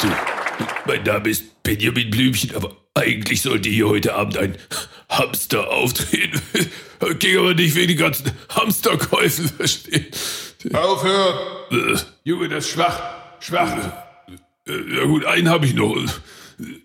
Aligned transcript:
So, 0.00 0.08
mein 0.86 1.02
Name 1.04 1.30
ist 1.30 1.62
Benjamin 1.62 2.10
Blümchen, 2.10 2.54
aber 2.54 2.76
eigentlich 2.94 3.40
sollte 3.40 3.70
hier 3.70 3.88
heute 3.88 4.14
Abend 4.14 4.36
ein 4.36 4.56
Hamster 5.08 5.70
auftreten. 5.70 6.40
Ging 7.18 7.38
aber 7.38 7.54
nicht 7.54 7.74
wegen 7.74 7.88
den 7.88 7.96
ganzen 7.96 8.30
Hamsterkäufen, 8.50 9.48
verstehen. 9.48 10.06
Aufhören! 10.74 11.38
Äh, 11.70 11.98
Junge, 12.24 12.48
das 12.48 12.66
ist 12.66 12.72
schwach. 12.72 13.00
Schwach. 13.40 13.72
äh, 14.66 14.96
ja 14.96 15.04
gut, 15.04 15.24
einen 15.24 15.48
habe 15.48 15.64
ich 15.64 15.74
noch. 15.74 15.96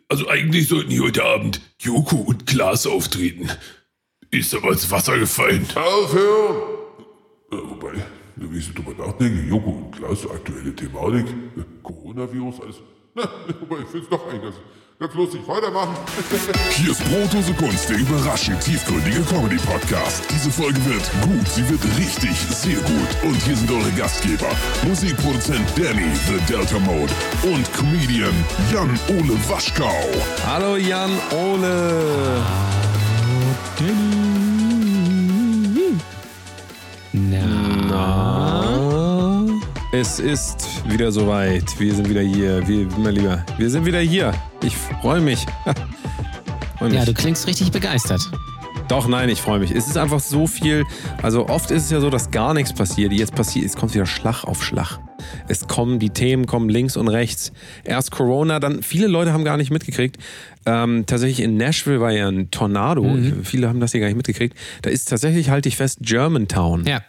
Also 0.07 0.30
eigentlich 0.30 0.70
sollten 0.70 0.91
hier 0.91 1.04
heute 1.04 1.25
Abend 1.25 1.59
Joko 1.80 2.16
und 2.18 2.46
Klaas 2.46 2.88
auftreten. 2.88 3.50
Ist 4.30 4.55
aber 4.55 4.71
ins 4.71 4.89
Wasser 4.89 5.18
gefallen. 5.18 5.66
Aufhören! 5.75 6.55
Äh, 7.52 7.55
wobei, 7.55 7.93
wie 8.38 8.57
ich 8.57 8.66
so 8.66 8.73
drüber 8.73 9.05
nachdenke, 9.05 9.50
Joko 9.50 9.71
und 9.71 9.91
Klaas, 9.91 10.30
aktuelle 10.30 10.73
Thematik, 10.73 11.28
äh, 11.28 11.64
Coronavirus, 11.84 12.62
alles. 12.62 12.75
Na, 13.16 13.24
wobei, 13.60 13.82
ich 13.82 13.90
find's 13.90 14.08
doch 14.08 14.26
eigentlich 14.26 14.42
ganz, 14.42 14.56
ganz 14.98 15.14
lustig. 15.16 15.42
Weitermachen. 15.46 15.96
Hier 16.72 16.92
ist 16.92 17.04
Brotdose 17.10 17.54
Kunst, 17.56 17.90
der 17.90 17.98
überraschend 17.98 18.62
tiefgründige 18.62 19.22
Comedy-Podcast. 19.24 20.24
Diese 20.32 20.50
Folge 20.50 20.80
wird 20.86 21.12
gut, 21.22 21.48
sie 21.48 21.68
wird 21.70 21.84
richtig, 21.98 22.32
sehr 22.32 22.80
gut. 22.80 23.24
Und 23.24 23.36
hier 23.44 23.58
sind 23.58 23.70
eure 23.70 23.92
Gastgeber, 23.92 24.50
Musikproduzent 24.86 25.68
Danny, 25.78 26.08
The 26.28 26.54
Delta 26.54 26.80
Mode 26.80 27.12
und 27.44 27.74
Comedian 27.74 28.34
Jan-Ole 28.72 29.38
Waschkau. 29.50 30.09
Hallo 30.46 30.78
Jan 30.78 31.12
Ole. 31.32 32.42
Na? 33.82 34.20
Es 39.94 40.20
ist 40.20 40.90
wieder 40.90 41.12
soweit. 41.12 41.77
Wir 41.77 41.94
sind 41.94 42.09
wieder 42.09 42.22
hier. 42.22 42.66
Wir, 42.66 42.88
mein 42.98 43.13
Lieber, 43.13 43.45
wir 43.58 43.70
sind 43.70 43.86
wieder 43.86 44.00
hier. 44.00 44.34
Ich 44.64 44.73
freue 44.73 45.20
mich. 45.20 45.45
freu 46.78 46.88
mich. 46.88 46.94
Ja, 46.97 47.03
du 47.03 47.14
klingst 47.14 47.45
richtig 47.45 47.73
begeistert. 47.73 48.22
Doch, 48.88 49.09
nein, 49.09 49.28
ich 49.28 49.42
freue 49.42 49.59
mich. 49.59 49.72
Es 49.72 49.88
ist 49.88 49.97
einfach 49.97 50.22
so 50.22 50.47
viel. 50.47 50.86
Also 51.22 51.50
oft 51.50 51.72
ist 51.72 51.84
es 51.84 51.92
ja 51.92 52.00
so, 52.00 52.09
dass 52.09 52.31
gar 52.31 52.53
nichts 52.53 52.72
passiert. 52.72 53.12
Jetzt 53.12 53.36
passiert, 53.36 53.66
es 53.66 53.75
kommt 53.75 53.94
wieder 53.94 54.06
Schlag 54.06 54.45
auf 54.45 54.64
Schlag. 54.64 54.97
Es 55.50 55.67
kommen, 55.67 56.00
die 56.00 56.09
Themen 56.09 56.45
kommen 56.45 56.69
links 56.69 56.95
und 56.95 57.09
rechts. 57.09 57.52
Erst 57.84 58.12
Corona, 58.12 58.62
dann 58.62 58.84
viele 58.84 59.08
Leute 59.08 59.34
haben 59.34 59.44
gar 59.44 59.58
nicht 59.58 59.72
mitgekriegt. 59.72 60.17
Ähm, 60.66 61.03
tatsächlich 61.06 61.42
in 61.42 61.58
Nashville 61.58 62.00
war 62.00 62.14
ja 62.14 62.30
ein 62.30 62.50
Tornado. 62.50 63.03
Mhm. 63.03 63.44
Viele 63.44 63.67
haben 63.67 63.81
das 63.81 63.92
hier 63.92 64.00
gar 64.00 64.08
nicht 64.08 64.16
mitgekriegt. 64.16 64.56
Da 64.84 64.89
ist 64.89 65.09
tatsächlich, 65.09 65.50
halte 65.50 65.67
ich 65.67 65.75
fest, 65.75 66.00
Germantown. 66.02 66.86
Ja. 66.86 67.02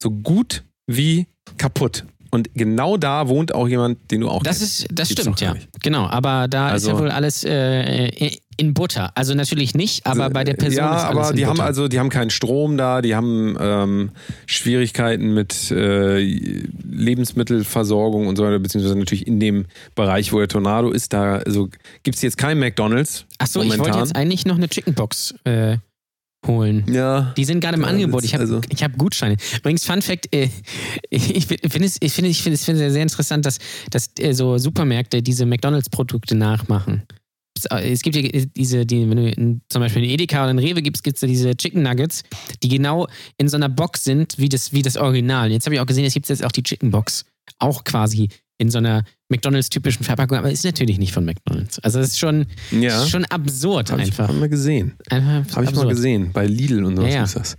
So 0.00 0.12
gut 0.12 0.62
wie 0.86 1.26
kaputt. 1.58 2.04
Und 2.30 2.48
genau 2.54 2.96
da 2.96 3.28
wohnt 3.28 3.54
auch 3.54 3.66
jemand, 3.68 4.10
den 4.10 4.20
du 4.20 4.28
auch 4.28 4.42
Das 4.42 4.58
kennst. 4.60 4.82
ist, 4.82 4.88
das 4.92 5.08
Gibt's 5.08 5.22
stimmt, 5.22 5.40
ja. 5.40 5.54
nicht. 5.54 5.68
Genau, 5.82 6.06
aber 6.06 6.46
da 6.48 6.68
ist 6.68 6.72
Also- 6.84 6.90
ja 6.90 6.98
wohl 6.98 7.10
alles 7.10 7.42
äh, 7.44 8.30
in 8.56 8.74
Butter. 8.74 9.10
Also 9.16 9.34
natürlich 9.34 9.74
nicht, 9.74 10.06
aber 10.06 10.28
bei 10.30 10.44
der 10.44 10.54
Person 10.54 10.78
ja, 10.84 10.96
ist 10.96 11.04
alles 11.04 11.18
aber 11.18 11.30
in 11.30 11.36
die 11.36 11.46
haben 11.46 11.52
Butter. 11.56 11.64
also, 11.64 11.88
die 11.88 11.98
haben 11.98 12.10
keinen 12.10 12.30
Strom 12.30 12.76
da, 12.76 13.00
die 13.02 13.14
haben 13.16 13.56
ähm, 13.58 14.10
Schwierigkeiten 14.46 15.32
mit 15.34 15.70
äh, 15.70 16.18
Lebensmittelversorgung 16.88 18.26
und 18.26 18.36
so 18.36 18.44
weiter, 18.44 18.58
beziehungsweise 18.58 18.98
natürlich 18.98 19.26
in 19.26 19.40
dem 19.40 19.66
Bereich, 19.94 20.32
wo 20.32 20.38
der 20.38 20.48
Tornado 20.48 20.90
ist, 20.90 21.12
da 21.12 21.36
also, 21.38 21.68
gibt 22.02 22.16
es 22.16 22.22
jetzt 22.22 22.38
kein 22.38 22.58
McDonalds. 22.58 23.24
Achso, 23.38 23.62
ich 23.62 23.78
wollte 23.78 23.98
jetzt 23.98 24.14
eigentlich 24.14 24.44
noch 24.46 24.56
eine 24.56 24.68
Chickenbox 24.68 25.34
äh, 25.44 25.78
holen. 26.46 26.84
Ja. 26.92 27.32
Die 27.36 27.44
sind 27.44 27.60
gerade 27.60 27.76
im 27.76 27.82
Ja, 27.82 27.88
Angebot. 27.88 28.24
Ich 28.24 28.32
habe 28.34 28.42
also- 28.42 28.60
ich 28.68 28.82
hab 28.82 28.96
Gutscheine. 28.96 29.36
Übrigens, 29.58 29.84
Fun 29.84 30.02
Fact: 30.02 30.34
äh, 30.34 30.48
Ich 31.10 31.46
finde 31.46 31.84
es, 31.84 31.96
ich 32.00 32.12
finde, 32.12 32.30
ich 32.30 32.42
finde 32.42 32.54
es 32.54 32.64
finde 32.64 32.84
es 32.86 32.92
sehr 32.92 33.02
interessant, 33.02 33.44
dass, 33.46 33.58
dass 33.90 34.10
äh, 34.18 34.32
so 34.32 34.58
Supermärkte 34.58 35.22
diese 35.22 35.46
McDonalds-Produkte 35.46 36.34
nachmachen. 36.34 37.02
Es- 37.56 37.66
äh, 37.66 37.94
gibt 38.02 38.16
ja 38.16 38.22
diese, 38.56 38.86
die, 38.86 39.08
wenn 39.10 39.16
du 39.16 39.30
in, 39.30 39.60
zum 39.68 39.80
Beispiel 39.82 40.04
in 40.04 40.10
Edeka 40.10 40.42
oder 40.42 40.52
in 40.52 40.58
Rewe 40.58 40.82
gibst, 40.82 41.02
gibt 41.04 41.16
es 41.16 41.28
diese 41.28 41.54
Chicken 41.56 41.82
Nuggets, 41.82 42.22
die 42.62 42.68
genau 42.68 43.06
in 43.36 43.48
so 43.48 43.56
einer 43.56 43.68
Box 43.68 44.04
sind 44.04 44.38
wie 44.38 44.48
das, 44.48 44.72
wie 44.72 44.82
das 44.82 44.96
Original. 44.96 45.50
Jetzt 45.50 45.66
habe 45.66 45.74
ich 45.74 45.80
auch 45.80 45.86
gesehen, 45.86 46.04
es 46.04 46.14
gibt 46.14 46.28
jetzt 46.28 46.44
auch 46.44 46.52
die 46.52 46.62
Chicken 46.62 46.90
Box. 46.90 47.24
Auch 47.58 47.84
quasi 47.84 48.28
in 48.60 48.70
so 48.70 48.78
einer 48.78 49.04
McDonalds-typischen 49.30 50.04
Verpackung, 50.04 50.36
aber 50.38 50.50
ist 50.50 50.64
natürlich 50.64 50.98
nicht 50.98 51.12
von 51.12 51.24
McDonalds. 51.24 51.78
Also 51.78 51.98
es 52.00 52.08
ist 52.08 52.18
schon, 52.18 52.46
Ja. 52.70 53.06
schon 53.06 53.24
absurd 53.24 53.90
Habe 53.90 54.02
ich 54.02 54.08
einfach. 54.08 54.28
hab 54.28 54.36
mal 54.36 54.48
gesehen. 54.50 54.92
Habe 55.10 55.64
ich 55.64 55.74
mal 55.74 55.88
gesehen. 55.88 56.30
Bei 56.32 56.46
Lidl 56.46 56.84
und 56.84 56.96
sowas 56.96 57.08
Ja, 57.10 57.16
ja. 57.20 57.24
ist 57.24 57.36
das. 57.36 57.56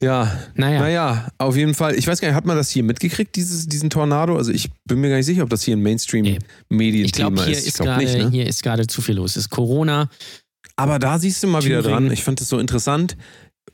Ja, 0.00 0.36
Naja. 0.54 0.80
naja, 0.80 1.28
auf 1.38 1.56
jeden 1.56 1.74
Fall. 1.74 1.94
Ich 1.94 2.06
weiß 2.08 2.20
gar 2.20 2.28
nicht, 2.28 2.34
hat 2.34 2.46
man 2.46 2.56
das 2.56 2.70
hier 2.70 2.82
mitgekriegt, 2.82 3.36
dieses, 3.36 3.66
diesen 3.68 3.88
Tornado? 3.90 4.36
Also 4.36 4.50
ich 4.50 4.70
bin 4.84 5.00
mir 5.00 5.10
gar 5.10 5.16
nicht 5.16 5.26
sicher, 5.26 5.42
ob 5.44 5.50
das 5.50 5.62
hier 5.62 5.76
ein. 5.76 5.82
Mainstream-Medienthema 5.82 7.04
Ich 7.04 7.12
glaube, 7.12 7.42
ist. 7.52 7.66
ist 7.66 7.76
glaub 7.76 7.86
gerade 7.86 8.04
nicht, 8.04 8.16
ne? 8.18 8.30
hier 8.30 8.46
ist 8.46 8.62
gerade 8.62 8.86
zu 8.86 9.00
viel 9.02 9.16
los. 9.16 9.32
Es 9.32 9.44
ist 9.44 9.50
Corona. 9.50 10.08
Aber 10.76 10.98
da 10.98 11.18
siehst 11.18 11.42
du 11.42 11.46
mal 11.46 11.62
wieder 11.64 11.82
Thüringen. 11.82 12.04
dran. 12.06 12.12
Ich 12.12 12.24
fand 12.24 12.40
das 12.40 12.48
so 12.48 12.58
interessant. 12.58 13.16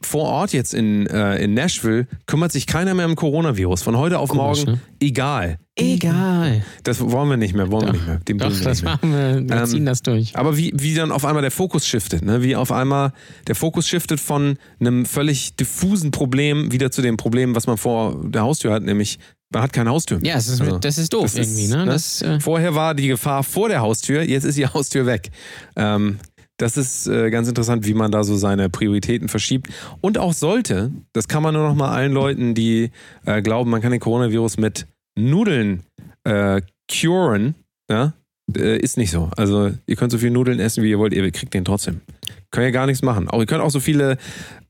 Vor 0.01 0.25
Ort 0.25 0.53
jetzt 0.53 0.75
in, 0.75 1.07
äh, 1.07 1.43
in 1.43 1.55
Nashville 1.55 2.07
kümmert 2.27 2.53
sich 2.53 2.67
keiner 2.67 2.95
mehr 2.95 3.07
um 3.07 3.17
Coronavirus. 3.17 3.83
Von 3.83 3.97
heute 3.97 4.19
auf 4.19 4.29
Komisch, 4.31 4.65
morgen, 4.65 4.73
ne? 4.73 4.81
egal. 5.01 5.59
Egal. 5.75 6.63
Das 6.85 7.01
wollen 7.01 7.29
wir 7.31 7.37
nicht 7.37 7.55
mehr, 7.55 7.71
wollen 7.71 7.87
wir 7.87 7.93
nicht 7.95 8.07
mehr. 8.07 8.21
Den 8.21 8.39
Doch, 8.39 8.51
wir 8.51 8.65
das 8.65 8.83
machen 8.83 9.11
wir. 9.13 9.49
Wir 9.49 9.57
Ähm, 9.57 9.67
ziehen 9.67 9.87
das 9.87 10.03
durch. 10.03 10.37
Aber 10.37 10.57
wie, 10.57 10.73
wie 10.75 10.95
dann 10.95 11.11
auf 11.11 11.25
einmal 11.25 11.43
der 11.43 11.51
Fokus 11.51 11.87
shiftet, 11.87 12.23
ne? 12.25 12.43
wie 12.43 12.55
auf 12.55 12.71
einmal 12.71 13.13
der 13.47 13.55
Fokus 13.55 13.89
shiftet 13.89 14.21
von 14.21 14.57
einem 14.81 15.05
völlig 15.07 15.57
diffusen 15.57 16.11
Problem 16.11 16.71
wieder 16.71 16.91
zu 16.91 17.03
dem 17.03 17.17
Problem, 17.17 17.55
was 17.57 17.67
man 17.67 17.77
vor 17.77 18.21
der 18.25 18.43
Haustür 18.43 18.73
hat, 18.73 18.83
nämlich 18.83 19.19
man 19.53 19.63
hat 19.63 19.73
keine 19.73 19.91
Haustür. 19.91 20.19
mehr. 20.19 20.33
Ja, 20.33 20.37
es 20.39 20.49
ist, 20.49 20.61
Also, 20.61 20.79
das 20.79 20.99
ist 20.99 21.13
doof 21.13 21.23
das 21.23 21.35
ist, 21.35 21.59
irgendwie. 21.59 21.69
Ne? 21.75 21.87
ne? 21.87 21.93
Das, 21.93 22.23
äh, 22.23 22.39
Vorher 22.39 22.75
war 22.75 22.95
die 22.95 23.09
Gefahr 23.09 23.43
vor 23.43 23.69
der 23.69 23.81
Haustür, 23.81 24.23
jetzt 24.23 24.45
ist 24.45 24.59
die 24.59 24.67
Haustür 24.75 25.07
weg. 25.07 25.31
Ähm, 25.77 26.19
das 26.59 26.77
ist 26.77 27.07
äh, 27.07 27.31
ganz 27.31 27.49
interessant, 27.49 27.87
wie 27.87 27.95
man 27.95 28.11
da 28.11 28.25
so 28.25 28.37
seine 28.37 28.69
Prioritäten 28.69 29.29
verschiebt. 29.29 29.69
Und 30.01 30.19
auch 30.19 30.33
sollte, 30.33 30.93
das 31.13 31.29
kann 31.29 31.43
man 31.43 31.55
nur 31.55 31.67
noch 31.67 31.75
mal 31.75 31.91
allen 31.91 32.13
Leuten, 32.13 32.55
die 32.55 32.91
äh, 33.25 33.41
glauben, 33.41 33.71
man 33.71 33.81
kann 33.81 33.93
den 33.93 34.01
Coronavirus 34.01 34.59
mit 34.59 34.87
Nudeln 35.17 35.85
äh, 36.25 36.61
curen, 36.91 37.55
ja, 37.91 38.13
äh, 38.57 38.79
ist 38.79 38.97
nicht 38.97 39.11
so. 39.11 39.31
Also 39.37 39.71
ihr 39.87 39.97
könnt 39.97 40.13
so 40.13 40.19
viel 40.19 40.31
Nudeln 40.31 40.59
essen, 40.59 40.83
wie 40.83 40.91
ihr 40.91 40.99
wollt, 40.99 41.13
ihr 41.13 41.31
kriegt 41.31 41.55
den 41.55 41.65
trotzdem. 41.65 42.01
Könnt 42.51 42.65
ja 42.65 42.71
gar 42.71 42.87
nichts 42.87 43.03
machen. 43.03 43.29
Auch 43.29 43.41
ihr 43.41 43.47
könnt 43.47 43.61
auch 43.61 43.71
so 43.71 43.81
viele 43.81 44.17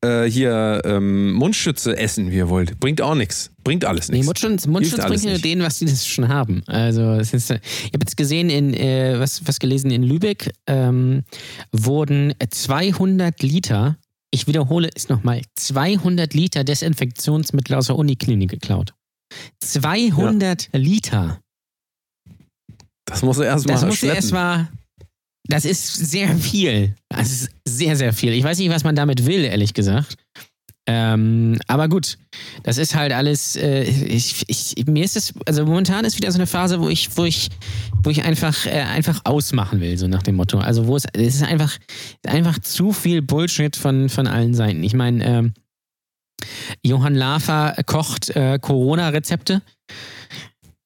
äh, 0.00 0.24
hier 0.24 0.82
ähm, 0.84 1.32
Mundschütze 1.32 1.96
essen, 1.96 2.30
wie 2.32 2.36
ihr 2.36 2.48
wollt. 2.48 2.80
Bringt 2.80 3.00
auch 3.00 3.14
nichts. 3.14 3.52
Bringt 3.62 3.84
alles 3.84 4.08
nee, 4.08 4.16
nichts. 4.18 4.26
Mundschutz, 4.26 4.66
Mundschutz 4.66 5.00
alles 5.00 5.22
bringt 5.22 5.32
nur 5.32 5.42
denen, 5.42 5.62
was 5.62 5.78
die 5.78 5.86
das 5.86 6.06
schon 6.06 6.28
haben. 6.28 6.62
Also, 6.66 7.14
ist, 7.14 7.34
ich 7.34 7.50
habe 7.50 8.00
jetzt 8.00 8.16
gesehen, 8.16 8.50
in, 8.50 8.74
äh, 8.74 9.20
was, 9.20 9.46
was 9.46 9.60
gelesen, 9.60 9.90
in 9.92 10.02
Lübeck 10.02 10.50
ähm, 10.66 11.22
wurden 11.70 12.34
200 12.48 13.42
Liter, 13.42 13.96
ich 14.32 14.48
wiederhole 14.48 14.90
es 14.94 15.08
nochmal, 15.08 15.42
200 15.54 16.34
Liter 16.34 16.64
Desinfektionsmittel 16.64 17.76
aus 17.76 17.86
der 17.86 17.96
Uniklinik 17.96 18.50
geklaut. 18.50 18.94
200 19.60 20.70
Liter. 20.72 21.40
Das 23.04 23.22
musst 23.22 23.38
du 23.38 23.44
erstmal 23.44 23.74
Das 23.74 23.84
musst 23.84 24.02
du 24.02 24.06
schleppen. 24.06 24.16
erstmal. 24.16 24.68
Das 25.48 25.64
ist 25.64 25.94
sehr 25.94 26.36
viel. 26.36 26.94
Das 27.08 27.30
ist 27.30 27.50
sehr, 27.66 27.96
sehr 27.96 28.12
viel. 28.12 28.32
Ich 28.34 28.44
weiß 28.44 28.58
nicht, 28.58 28.70
was 28.70 28.84
man 28.84 28.94
damit 28.94 29.26
will, 29.26 29.44
ehrlich 29.44 29.74
gesagt. 29.74 30.16
Ähm, 30.86 31.58
aber 31.66 31.88
gut, 31.88 32.16
das 32.62 32.78
ist 32.78 32.94
halt 32.94 33.12
alles. 33.12 33.56
Äh, 33.56 33.82
ich, 33.82 34.44
ich, 34.48 34.86
mir 34.86 35.04
ist 35.04 35.16
es, 35.16 35.34
also 35.46 35.66
momentan 35.66 36.06
ist 36.06 36.16
wieder 36.16 36.32
so 36.32 36.38
eine 36.38 36.46
Phase, 36.46 36.80
wo 36.80 36.88
ich, 36.88 37.14
wo 37.16 37.24
ich, 37.24 37.48
wo 38.02 38.08
ich 38.08 38.24
einfach, 38.24 38.64
äh, 38.64 38.70
einfach 38.70 39.20
ausmachen 39.24 39.80
will, 39.80 39.98
so 39.98 40.06
nach 40.08 40.22
dem 40.22 40.36
Motto. 40.36 40.58
Also 40.58 40.86
wo 40.86 40.96
es, 40.96 41.04
es 41.12 41.34
ist 41.36 41.42
einfach, 41.42 41.76
einfach 42.26 42.58
zu 42.60 42.92
viel 42.92 43.20
Bullshit 43.20 43.76
von, 43.76 44.08
von 44.08 44.26
allen 44.26 44.54
Seiten. 44.54 44.82
Ich 44.82 44.94
meine, 44.94 45.24
ähm, 45.26 45.52
Johann 46.82 47.14
Lafer 47.14 47.74
kocht 47.84 48.30
äh, 48.30 48.58
Corona-Rezepte. 48.58 49.60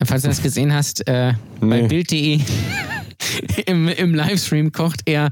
Falls 0.04 0.22
du 0.22 0.28
das 0.28 0.42
gesehen 0.42 0.72
hast, 0.72 1.06
äh, 1.06 1.34
bei 1.60 1.82
Nee. 1.82 1.86
Bild.de 1.86 2.40
im, 3.66 3.88
im 3.88 4.14
Livestream 4.14 4.72
kocht 4.72 5.02
er 5.06 5.30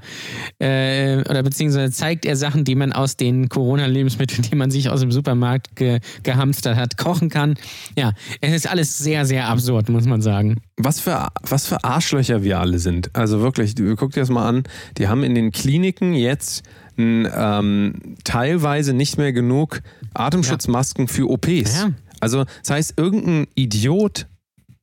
äh, 0.58 1.18
oder 1.20 1.42
beziehungsweise 1.42 1.92
zeigt 1.92 2.24
er 2.24 2.36
Sachen, 2.36 2.64
die 2.64 2.74
man 2.74 2.92
aus 2.92 3.16
den 3.16 3.48
Corona-Lebensmitteln, 3.48 4.42
die 4.42 4.56
man 4.56 4.70
sich 4.70 4.88
aus 4.90 5.00
dem 5.00 5.12
Supermarkt 5.12 5.76
ge, 5.76 6.00
gehamstert 6.22 6.76
hat, 6.76 6.96
kochen 6.96 7.28
kann. 7.28 7.54
Ja, 7.96 8.12
es 8.40 8.54
ist 8.54 8.68
alles 8.68 8.98
sehr, 8.98 9.26
sehr 9.26 9.48
absurd, 9.48 9.88
muss 9.88 10.06
man 10.06 10.22
sagen. 10.22 10.60
Was 10.76 11.00
für, 11.00 11.28
was 11.42 11.66
für 11.66 11.84
Arschlöcher 11.84 12.42
wir 12.42 12.60
alle 12.60 12.78
sind. 12.78 13.14
Also 13.14 13.40
wirklich, 13.40 13.74
guck 13.96 14.12
dir 14.12 14.20
das 14.20 14.30
mal 14.30 14.48
an. 14.48 14.64
Die 14.98 15.08
haben 15.08 15.22
in 15.22 15.34
den 15.34 15.52
Kliniken 15.52 16.14
jetzt 16.14 16.62
ähm, 16.96 18.16
teilweise 18.24 18.92
nicht 18.92 19.18
mehr 19.18 19.32
genug 19.32 19.80
Atemschutzmasken 20.14 21.08
für 21.08 21.30
OPs. 21.30 21.78
Ja. 21.80 21.90
Also 22.20 22.44
das 22.62 22.70
heißt, 22.70 22.94
irgendein 22.96 23.46
Idiot 23.54 24.26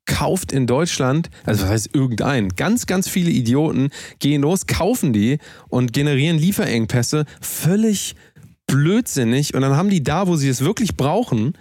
kauft 0.07 0.51
in 0.51 0.65
Deutschland, 0.65 1.29
also 1.45 1.63
was 1.63 1.69
heißt 1.69 1.89
irgendein, 1.93 2.49
ganz, 2.49 2.87
ganz 2.87 3.07
viele 3.07 3.29
Idioten 3.29 3.89
gehen 4.19 4.41
los, 4.41 4.65
kaufen 4.65 5.13
die 5.13 5.37
und 5.69 5.93
generieren 5.93 6.39
Lieferengpässe 6.39 7.25
völlig 7.39 8.15
blödsinnig 8.65 9.53
und 9.53 9.61
dann 9.61 9.75
haben 9.75 9.89
die 9.89 10.03
da, 10.03 10.27
wo 10.27 10.35
sie 10.35 10.49
es 10.49 10.61
wirklich 10.61 10.97
brauchen, 10.97 11.53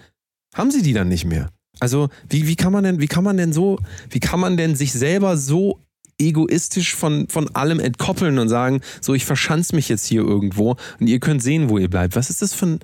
haben 0.55 0.71
sie 0.71 0.81
die 0.81 0.93
dann 0.93 1.07
nicht 1.07 1.25
mehr. 1.25 1.49
Also 1.79 2.09
wie, 2.29 2.47
wie 2.47 2.55
kann 2.55 2.73
man 2.73 2.83
denn, 2.83 2.99
wie 2.99 3.07
kann 3.07 3.23
man 3.23 3.37
denn 3.37 3.53
so, 3.53 3.77
wie 4.09 4.19
kann 4.19 4.39
man 4.39 4.57
denn 4.57 4.75
sich 4.75 4.91
selber 4.93 5.37
so 5.37 5.79
egoistisch 6.19 6.95
von, 6.95 7.27
von 7.29 7.55
allem 7.55 7.79
entkoppeln 7.79 8.39
und 8.39 8.49
sagen, 8.49 8.81
so, 9.01 9.13
ich 9.13 9.25
verschanze 9.25 9.75
mich 9.75 9.87
jetzt 9.87 10.07
hier 10.07 10.21
irgendwo 10.21 10.75
und 10.99 11.07
ihr 11.07 11.19
könnt 11.19 11.43
sehen, 11.43 11.69
wo 11.69 11.77
ihr 11.77 11.89
bleibt. 11.89 12.15
Was 12.15 12.31
ist 12.31 12.41
das 12.41 12.53
für 12.53 12.65
ein 12.65 12.79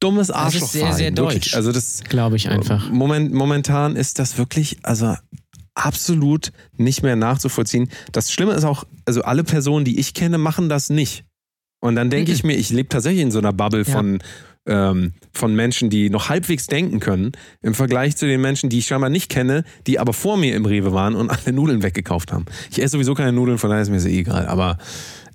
dummes 0.00 0.28
Das 0.28 0.36
Arschloch? 0.36 0.62
ist 0.62 0.72
sehr, 0.72 0.92
sehr 0.92 1.10
deutsch. 1.10 1.54
Also 1.54 1.72
das 1.72 2.02
Glaube 2.08 2.36
ich 2.36 2.48
einfach. 2.48 2.90
Moment, 2.90 3.32
momentan 3.32 3.96
ist 3.96 4.18
das 4.18 4.38
wirklich, 4.38 4.78
also 4.82 5.14
absolut 5.74 6.52
nicht 6.76 7.02
mehr 7.02 7.16
nachzuvollziehen. 7.16 7.88
Das 8.12 8.32
Schlimme 8.32 8.54
ist 8.54 8.64
auch, 8.64 8.84
also 9.04 9.22
alle 9.22 9.44
Personen, 9.44 9.84
die 9.84 9.98
ich 9.98 10.14
kenne, 10.14 10.38
machen 10.38 10.68
das 10.68 10.88
nicht. 10.90 11.24
Und 11.80 11.96
dann 11.96 12.08
denke 12.10 12.32
ich 12.32 12.42
mir, 12.44 12.54
ich 12.56 12.70
lebe 12.70 12.88
tatsächlich 12.88 13.22
in 13.22 13.30
so 13.30 13.38
einer 13.38 13.52
Bubble 13.52 13.84
Ja. 13.86 13.92
von, 13.92 14.18
ähm, 14.66 15.12
von 15.32 15.54
Menschen, 15.54 15.90
die 15.90 16.08
noch 16.10 16.28
halbwegs 16.30 16.66
denken 16.66 16.98
können, 16.98 17.32
im 17.62 17.74
Vergleich 17.74 18.16
zu 18.16 18.26
den 18.26 18.40
Menschen, 18.40 18.70
die 18.70 18.78
ich 18.78 18.86
scheinbar 18.86 19.10
nicht 19.10 19.28
kenne, 19.30 19.64
die 19.86 19.98
aber 19.98 20.12
vor 20.14 20.36
mir 20.38 20.56
im 20.56 20.64
Rewe 20.64 20.92
waren 20.92 21.14
und 21.14 21.30
alle 21.30 21.52
Nudeln 21.52 21.82
weggekauft 21.82 22.32
haben. 22.32 22.46
Ich 22.70 22.78
esse 22.82 22.92
sowieso 22.92 23.14
keine 23.14 23.32
Nudeln, 23.32 23.58
von 23.58 23.68
daher 23.70 23.82
ist 23.82 23.90
mir 23.90 23.96
das 23.96 24.06
eh 24.06 24.18
egal. 24.20 24.46
Aber 24.46 24.78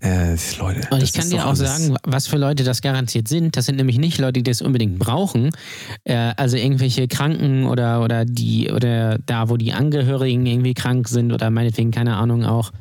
äh, 0.01 0.35
Leute. 0.59 0.87
Und 0.89 1.03
ich 1.03 1.13
kann 1.13 1.29
dir 1.29 1.47
auch 1.47 1.55
sagen, 1.55 1.95
was 2.03 2.27
für 2.27 2.37
Leute 2.37 2.63
das 2.63 2.81
garantiert 2.81 3.27
sind. 3.27 3.55
Das 3.55 3.65
sind 3.65 3.75
nämlich 3.75 3.97
nicht 3.97 4.17
Leute, 4.17 4.33
die 4.33 4.43
das 4.43 4.61
unbedingt 4.61 4.99
brauchen. 4.99 5.51
Äh, 6.03 6.33
also 6.37 6.57
irgendwelche 6.57 7.07
Kranken 7.07 7.65
oder, 7.65 8.03
oder 8.03 8.25
die 8.25 8.71
oder 8.71 9.19
da, 9.19 9.49
wo 9.49 9.57
die 9.57 9.73
Angehörigen 9.73 10.45
irgendwie 10.45 10.73
krank 10.73 11.07
sind 11.07 11.31
oder 11.31 11.49
meinetwegen, 11.49 11.91
keine 11.91 12.15
Ahnung, 12.15 12.45
auch 12.45 12.71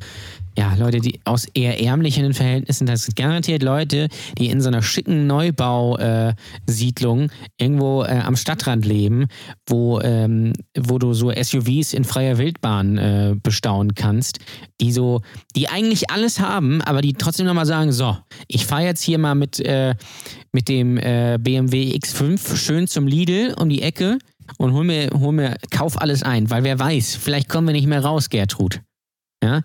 ja, 0.57 0.73
Leute, 0.75 0.99
die 0.99 1.19
aus 1.23 1.47
eher 1.53 1.81
ärmlichen 1.81 2.33
Verhältnissen, 2.33 2.85
das 2.85 3.03
sind 3.03 3.15
garantiert 3.15 3.63
Leute, 3.63 4.09
die 4.37 4.47
in 4.47 4.61
so 4.61 4.67
einer 4.67 4.81
schicken 4.81 5.27
Neubausiedlung 5.27 7.31
irgendwo 7.57 8.03
äh, 8.03 8.19
am 8.19 8.35
Stadtrand 8.35 8.85
leben, 8.85 9.27
wo, 9.65 10.01
ähm, 10.01 10.53
wo 10.77 10.99
du 10.99 11.13
so 11.13 11.31
SUVs 11.31 11.93
in 11.93 12.03
freier 12.03 12.37
Wildbahn 12.37 12.97
äh, 12.97 13.35
bestaunen 13.41 13.95
kannst, 13.95 14.39
die 14.81 14.91
so, 14.91 15.21
die 15.55 15.69
eigentlich 15.69 16.09
alles 16.09 16.39
haben, 16.39 16.81
aber 16.81 17.01
die 17.01 17.13
trotzdem 17.13 17.45
nochmal 17.45 17.65
sagen, 17.65 17.91
so, 17.91 18.17
ich 18.47 18.65
fahre 18.65 18.83
jetzt 18.83 19.03
hier 19.03 19.17
mal 19.17 19.35
mit, 19.35 19.59
äh, 19.59 19.95
mit 20.51 20.67
dem 20.67 20.97
äh, 20.97 21.37
BMW 21.39 21.95
X5 21.95 22.57
schön 22.57 22.87
zum 22.87 23.07
Lidl 23.07 23.55
um 23.57 23.69
die 23.69 23.81
Ecke 23.81 24.17
und 24.57 24.73
hol 24.73 24.83
mir, 24.83 25.09
hol 25.17 25.31
mir, 25.31 25.55
kauf 25.69 26.01
alles 26.01 26.23
ein, 26.23 26.49
weil 26.49 26.63
wer 26.63 26.77
weiß, 26.77 27.15
vielleicht 27.15 27.47
kommen 27.47 27.67
wir 27.67 27.73
nicht 27.73 27.87
mehr 27.87 28.03
raus, 28.03 28.29
Gertrud. 28.29 28.81
Ja, 29.43 29.61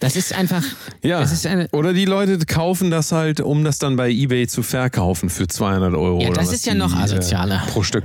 das 0.00 0.16
ist 0.16 0.32
einfach, 0.34 0.62
Ja. 1.02 1.20
das 1.20 1.32
ist 1.32 1.46
eine, 1.46 1.68
Oder 1.72 1.92
die 1.92 2.04
Leute 2.06 2.38
kaufen 2.46 2.90
das 2.90 3.12
halt, 3.12 3.40
um 3.40 3.62
das 3.64 3.78
dann 3.78 3.96
bei 3.96 4.10
eBay 4.10 4.46
zu 4.46 4.62
verkaufen 4.62 5.28
für 5.30 5.46
200 5.46 5.94
Euro. 5.94 6.20
Ja, 6.22 6.30
das 6.30 6.52
ist 6.52 6.64
ja 6.66 6.74
noch 6.74 6.94
asozialer. 6.94 7.62
Äh, 7.66 7.70
pro 7.70 7.82
Stück. 7.82 8.04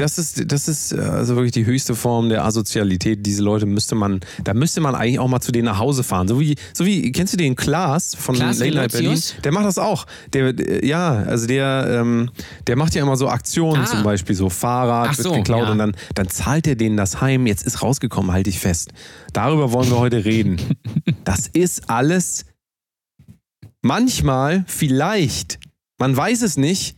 Das 0.00 0.16
ist, 0.16 0.50
das 0.50 0.66
ist 0.66 0.92
äh, 0.92 0.98
also 1.00 1.34
wirklich 1.36 1.52
die 1.52 1.66
höchste 1.66 1.94
Form 1.94 2.30
der 2.30 2.44
Asozialität. 2.44 3.26
Diese 3.26 3.42
Leute 3.42 3.66
müsste 3.66 3.94
man, 3.94 4.20
da 4.44 4.54
müsste 4.54 4.80
man 4.80 4.94
eigentlich 4.94 5.18
auch 5.18 5.28
mal 5.28 5.40
zu 5.40 5.52
denen 5.52 5.66
nach 5.66 5.78
Hause 5.78 6.02
fahren. 6.04 6.26
So 6.26 6.40
wie, 6.40 6.56
so 6.72 6.86
wie 6.86 7.12
kennst 7.12 7.34
du 7.34 7.36
den 7.36 7.54
Klaas 7.54 8.14
von 8.14 8.34
Klaas 8.34 8.60
Late 8.60 8.74
Night 8.74 8.92
Berlin? 8.92 9.20
Der 9.44 9.52
macht 9.52 9.66
das 9.66 9.76
auch. 9.78 10.06
Der, 10.32 10.54
der 10.54 10.84
ja, 10.84 11.12
also 11.12 11.46
der, 11.46 12.00
ähm, 12.00 12.30
der 12.66 12.76
macht 12.76 12.94
ja 12.94 13.02
immer 13.02 13.16
so 13.16 13.28
Aktionen, 13.28 13.82
Ah. 13.82 13.86
zum 13.86 14.02
Beispiel 14.02 14.34
so 14.34 14.48
Fahrrad 14.48 15.10
Ach 15.12 15.18
wird 15.18 15.28
so, 15.28 15.32
geklaut 15.34 15.64
ja. 15.64 15.72
und 15.72 15.78
dann, 15.78 15.94
dann 16.14 16.28
zahlt 16.28 16.66
er 16.66 16.76
denen 16.76 16.96
das 16.96 17.20
heim. 17.20 17.46
Jetzt 17.46 17.66
ist 17.66 17.82
rausgekommen, 17.82 18.32
halte 18.32 18.48
ich 18.48 18.58
fest. 18.58 18.92
Darüber 19.34 19.70
wollen 19.72 19.90
wir 19.90 19.98
heute 19.98 20.24
reden. 20.24 20.60
Das 21.24 21.46
ist 21.46 21.90
alles 21.90 22.46
manchmal, 23.82 24.64
vielleicht, 24.66 25.58
man 25.98 26.16
weiß 26.16 26.42
es 26.42 26.56
nicht, 26.56 26.96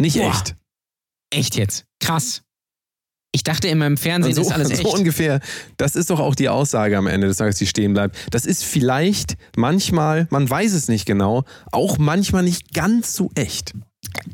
nicht 0.00 0.16
Boah. 0.16 0.30
echt. 0.30 0.56
Echt 1.32 1.56
jetzt, 1.56 1.84
krass. 2.00 2.42
Ich 3.34 3.44
dachte 3.44 3.66
immer 3.68 3.86
im 3.86 3.96
Fernsehen 3.96 4.34
so, 4.34 4.42
ist 4.42 4.52
alles 4.52 4.70
echt. 4.72 4.82
so 4.82 4.92
ungefähr. 4.92 5.40
Das 5.78 5.96
ist 5.96 6.10
doch 6.10 6.20
auch 6.20 6.34
die 6.34 6.50
Aussage 6.50 6.98
am 6.98 7.06
Ende 7.06 7.26
des 7.26 7.38
Tages, 7.38 7.56
die 7.56 7.66
stehen 7.66 7.94
bleibt. 7.94 8.16
Das 8.30 8.44
ist 8.44 8.62
vielleicht 8.62 9.36
manchmal, 9.56 10.26
man 10.30 10.48
weiß 10.48 10.74
es 10.74 10.88
nicht 10.88 11.06
genau, 11.06 11.44
auch 11.72 11.96
manchmal 11.98 12.42
nicht 12.42 12.74
ganz 12.74 13.14
so 13.14 13.30
echt. 13.34 13.72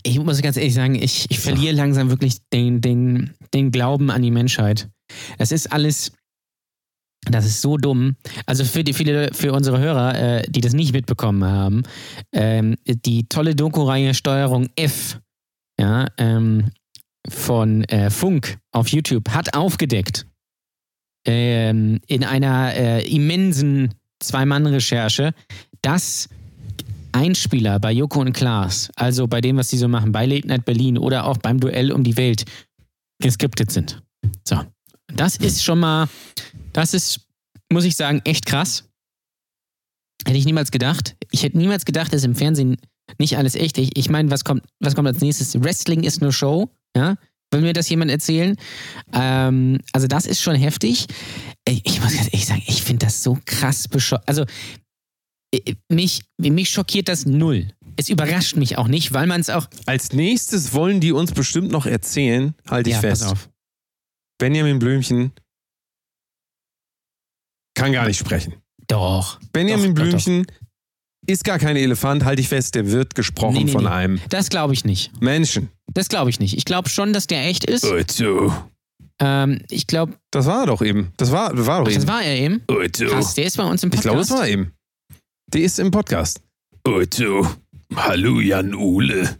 Ich 0.02 0.18
muss 0.18 0.42
ganz 0.42 0.56
ehrlich 0.56 0.74
sagen, 0.74 0.96
ich, 0.96 1.30
ich 1.30 1.38
verliere 1.38 1.74
langsam 1.74 2.10
wirklich 2.10 2.38
den, 2.52 2.80
den, 2.80 3.34
den 3.54 3.70
Glauben 3.70 4.10
an 4.10 4.22
die 4.22 4.30
Menschheit. 4.30 4.88
Das 5.38 5.52
ist 5.52 5.70
alles, 5.72 6.12
das 7.30 7.44
ist 7.46 7.60
so 7.60 7.76
dumm. 7.76 8.16
Also 8.46 8.64
für 8.64 8.82
die 8.82 8.94
viele, 8.94 9.32
für 9.32 9.52
unsere 9.52 9.78
Hörer, 9.78 10.14
äh, 10.40 10.50
die 10.50 10.60
das 10.60 10.72
nicht 10.72 10.92
mitbekommen 10.92 11.44
haben, 11.44 11.82
ähm, 12.32 12.76
die 12.86 13.28
tolle 13.28 13.54
Doku-Reihe 13.54 14.14
Steuerung 14.14 14.68
F, 14.74 15.20
ja, 15.78 16.06
ähm, 16.16 16.70
von 17.28 17.84
äh, 17.84 18.10
Funk 18.10 18.58
auf 18.72 18.88
YouTube 18.88 19.30
hat 19.30 19.54
aufgedeckt 19.54 20.26
ähm, 21.26 22.00
in 22.06 22.24
einer 22.24 22.74
äh, 22.74 23.06
immensen 23.08 23.94
Zwei-Mann-Recherche, 24.20 25.32
dass 25.82 26.28
Einspieler 27.12 27.78
bei 27.78 27.92
Joko 27.92 28.20
und 28.20 28.32
Klaas, 28.32 28.90
also 28.96 29.26
bei 29.26 29.40
dem, 29.40 29.56
was 29.56 29.70
sie 29.70 29.78
so 29.78 29.88
machen, 29.88 30.12
bei 30.12 30.26
Late 30.26 30.46
Night 30.46 30.64
Berlin 30.64 30.98
oder 30.98 31.24
auch 31.26 31.38
beim 31.38 31.60
Duell 31.60 31.92
um 31.92 32.04
die 32.04 32.16
Welt, 32.16 32.44
geskriptet 33.20 33.70
sind. 33.70 34.02
So. 34.44 34.60
Das 35.14 35.36
ist 35.36 35.64
schon 35.64 35.80
mal, 35.80 36.08
das 36.72 36.94
ist, 36.94 37.20
muss 37.72 37.84
ich 37.84 37.96
sagen, 37.96 38.20
echt 38.24 38.46
krass. 38.46 38.84
Hätte 40.26 40.36
ich 40.36 40.44
niemals 40.44 40.70
gedacht. 40.70 41.16
Ich 41.30 41.42
hätte 41.42 41.56
niemals 41.56 41.84
gedacht, 41.84 42.12
dass 42.12 42.24
im 42.24 42.34
Fernsehen 42.34 42.76
nicht 43.18 43.38
alles 43.38 43.54
echt 43.54 43.78
ist. 43.78 43.92
Ich 43.96 44.10
meine, 44.10 44.30
was 44.30 44.44
kommt, 44.44 44.62
was 44.80 44.94
kommt 44.94 45.08
als 45.08 45.20
nächstes? 45.20 45.60
Wrestling 45.62 46.02
ist 46.02 46.20
eine 46.22 46.32
Show, 46.32 46.70
ja? 46.96 47.16
Will 47.50 47.62
mir 47.62 47.72
das 47.72 47.88
jemand 47.88 48.10
erzählen? 48.10 48.56
Ähm, 49.12 49.78
also, 49.92 50.06
das 50.06 50.26
ist 50.26 50.40
schon 50.40 50.54
heftig. 50.54 51.06
Ich, 51.66 51.86
ich 51.86 52.00
muss 52.00 52.14
ganz 52.14 52.26
ehrlich 52.26 52.46
sagen, 52.46 52.62
ich 52.66 52.82
finde 52.82 53.06
das 53.06 53.22
so 53.22 53.38
krass 53.46 53.88
bescheuert. 53.88 54.22
Also, 54.26 54.44
äh, 55.54 55.74
mich, 55.88 56.22
mich 56.36 56.70
schockiert 56.70 57.08
das 57.08 57.24
null. 57.24 57.68
Es 57.96 58.08
überrascht 58.08 58.56
mich 58.56 58.78
auch 58.78 58.86
nicht, 58.86 59.12
weil 59.12 59.26
man 59.26 59.40
es 59.40 59.50
auch. 59.50 59.66
Als 59.86 60.12
nächstes 60.12 60.72
wollen 60.72 61.00
die 61.00 61.12
uns 61.12 61.32
bestimmt 61.32 61.70
noch 61.70 61.86
erzählen, 61.86 62.54
halte 62.68 62.90
ich 62.90 62.96
ja, 62.96 63.00
fest. 63.00 63.22
pass 63.22 63.32
auf. 63.32 63.48
Benjamin 64.38 64.78
Blümchen 64.78 65.32
kann 67.74 67.92
gar 67.92 68.06
nicht 68.06 68.18
sprechen. 68.18 68.54
Doch. 68.86 69.40
Benjamin 69.52 69.94
Doch, 69.94 70.02
doch, 70.02 70.10
Blümchen 70.10 70.46
ist 71.28 71.44
gar 71.44 71.58
kein 71.58 71.76
Elefant, 71.76 72.24
halte 72.24 72.40
ich 72.40 72.48
fest, 72.48 72.74
der 72.74 72.90
wird 72.90 73.14
gesprochen 73.14 73.54
Nee, 73.58 73.64
nee, 73.64 73.72
von 73.72 73.84
nee. 73.84 73.90
einem 73.90 74.20
Das 74.30 74.48
glaube 74.48 74.72
ich 74.72 74.84
nicht. 74.84 75.12
Menschen. 75.20 75.68
Das 75.94 76.08
glaube 76.08 76.30
ich 76.30 76.40
nicht. 76.40 76.56
Ich 76.56 76.64
glaube 76.64 76.88
schon, 76.88 77.12
dass 77.12 77.26
der 77.26 77.44
echt 77.46 77.64
ist. 77.64 77.84
Otto, 77.84 78.52
Ähm, 79.20 79.60
ich 79.70 79.86
glaube, 79.86 80.14
Das 80.30 80.46
war 80.46 80.60
er 80.60 80.66
doch 80.66 80.80
eben. 80.82 81.12
Das 81.16 81.30
war, 81.32 81.52
das 81.54 81.66
war 81.66 81.80
doch 81.80 81.86
das 81.86 81.96
eben. 81.96 82.08
war 82.08 82.22
er 82.22 82.36
eben. 82.38 82.62
Otto, 82.68 83.06
Krass, 83.06 83.34
der 83.34 83.44
ist 83.44 83.56
bei 83.56 83.64
uns 83.64 83.82
im 83.82 83.88
ich 83.88 83.96
Podcast. 84.00 84.02
glaube, 84.04 84.20
es 84.20 84.30
war 84.30 84.48
eben. 84.48 84.72
Der 85.52 85.60
ist 85.62 85.78
im 85.78 85.90
Podcast. 85.90 86.40
Otto. 86.86 87.46
Hallo 87.94 88.40
Jan 88.40 88.74
Uhle. 88.74 89.36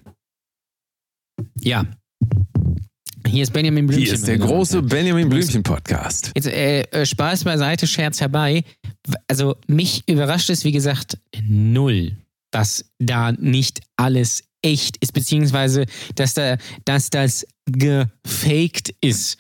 Ja. 1.61 1.85
Hier 3.27 3.43
ist 3.43 3.53
Benjamin 3.53 3.87
Blümchen. 3.87 4.05
Hier 4.07 4.15
ist 4.15 4.27
der 4.27 4.39
große. 4.39 4.83
Benjamin 4.83 5.29
Blümchen 5.29 5.63
Podcast. 5.63 6.33
Jetzt 6.35 6.47
äh, 6.49 6.81
äh, 6.91 7.05
Spaß 7.05 7.45
beiseite, 7.45 7.87
Scherz 7.87 8.21
herbei. 8.21 8.65
Also 9.27 9.57
mich 9.67 10.07
überrascht 10.09 10.51
es, 10.51 10.65
wie 10.65 10.73
gesagt, 10.73 11.19
null, 11.43 12.17
dass 12.51 12.85
da 12.99 13.33
nicht 13.33 13.81
alles 13.97 14.45
echt 14.63 14.97
ist, 14.99 15.13
beziehungsweise 15.13 15.87
dass, 16.15 16.35
da, 16.35 16.57
dass 16.85 17.11
das 17.11 17.47
gefaked 17.67 18.95
ist. 19.01 19.39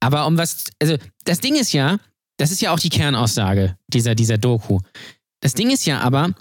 Aber 0.00 0.26
um 0.26 0.38
was, 0.38 0.66
also 0.80 0.96
das 1.24 1.40
Ding 1.40 1.56
ist 1.56 1.72
ja, 1.72 1.98
das 2.38 2.52
ist 2.52 2.62
ja 2.62 2.72
auch 2.72 2.78
die 2.78 2.88
Kernaussage 2.88 3.76
dieser, 3.88 4.14
dieser 4.14 4.38
Doku. 4.38 4.78
Das 5.40 5.54
Ding 5.54 5.70
ist 5.70 5.86
ja 5.86 6.00
aber, 6.00 6.34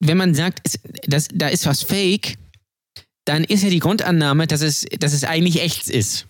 wenn 0.00 0.16
man 0.16 0.34
sagt, 0.34 0.60
es, 0.64 0.80
das, 1.06 1.28
da 1.32 1.48
ist 1.48 1.66
was 1.66 1.82
fake, 1.82 2.38
dann 3.26 3.44
ist 3.44 3.62
ja 3.62 3.70
die 3.70 3.80
Grundannahme, 3.80 4.46
dass 4.46 4.62
es, 4.62 4.86
dass 4.98 5.12
es 5.12 5.24
eigentlich 5.24 5.60
echt 5.60 5.88
ist. 5.88 6.26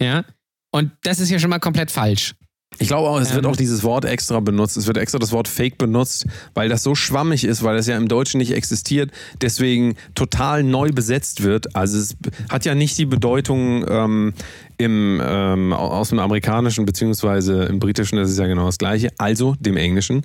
Ja? 0.00 0.24
Und 0.72 0.92
das 1.02 1.20
ist 1.20 1.30
ja 1.30 1.38
schon 1.38 1.50
mal 1.50 1.58
komplett 1.58 1.90
falsch. 1.90 2.34
Ich 2.78 2.88
glaube 2.88 3.08
auch, 3.08 3.20
es 3.20 3.34
wird 3.34 3.44
Ähm. 3.44 3.50
auch 3.50 3.56
dieses 3.56 3.82
Wort 3.82 4.04
extra 4.04 4.40
benutzt. 4.40 4.76
Es 4.76 4.86
wird 4.86 4.96
extra 4.96 5.18
das 5.18 5.32
Wort 5.32 5.48
Fake 5.48 5.78
benutzt, 5.78 6.26
weil 6.54 6.68
das 6.68 6.82
so 6.82 6.94
schwammig 6.94 7.44
ist, 7.44 7.62
weil 7.62 7.76
das 7.76 7.86
ja 7.86 7.96
im 7.96 8.08
Deutschen 8.08 8.38
nicht 8.38 8.52
existiert, 8.52 9.10
deswegen 9.40 9.94
total 10.14 10.62
neu 10.62 10.90
besetzt 10.90 11.42
wird. 11.42 11.76
Also 11.76 11.98
es 11.98 12.16
hat 12.48 12.64
ja 12.64 12.74
nicht 12.74 12.98
die 12.98 13.06
Bedeutung 13.06 13.84
ähm, 13.88 14.34
im, 14.78 15.20
ähm, 15.24 15.72
aus 15.72 16.08
dem 16.08 16.18
Amerikanischen 16.18 16.84
beziehungsweise 16.86 17.64
im 17.64 17.78
Britischen, 17.78 18.16
das 18.16 18.30
ist 18.30 18.38
ja 18.38 18.46
genau 18.46 18.66
das 18.66 18.78
Gleiche, 18.78 19.10
also 19.18 19.54
dem 19.60 19.76
Englischen. 19.76 20.22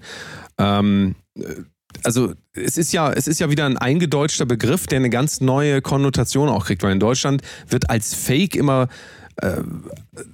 Ähm, 0.57 1.15
also 2.03 2.33
es 2.53 2.77
ist 2.77 2.93
ja, 2.93 3.11
es 3.11 3.27
ist 3.27 3.39
ja 3.39 3.49
wieder 3.49 3.65
ein 3.65 3.77
eingedeutschter 3.77 4.45
Begriff, 4.45 4.87
der 4.87 4.97
eine 4.97 5.09
ganz 5.09 5.41
neue 5.41 5.81
Konnotation 5.81 6.49
auch 6.49 6.65
kriegt, 6.65 6.83
weil 6.83 6.91
in 6.91 6.99
Deutschland 6.99 7.41
wird 7.67 7.89
als 7.89 8.13
Fake 8.13 8.55
immer 8.55 8.87
äh, 9.41 9.61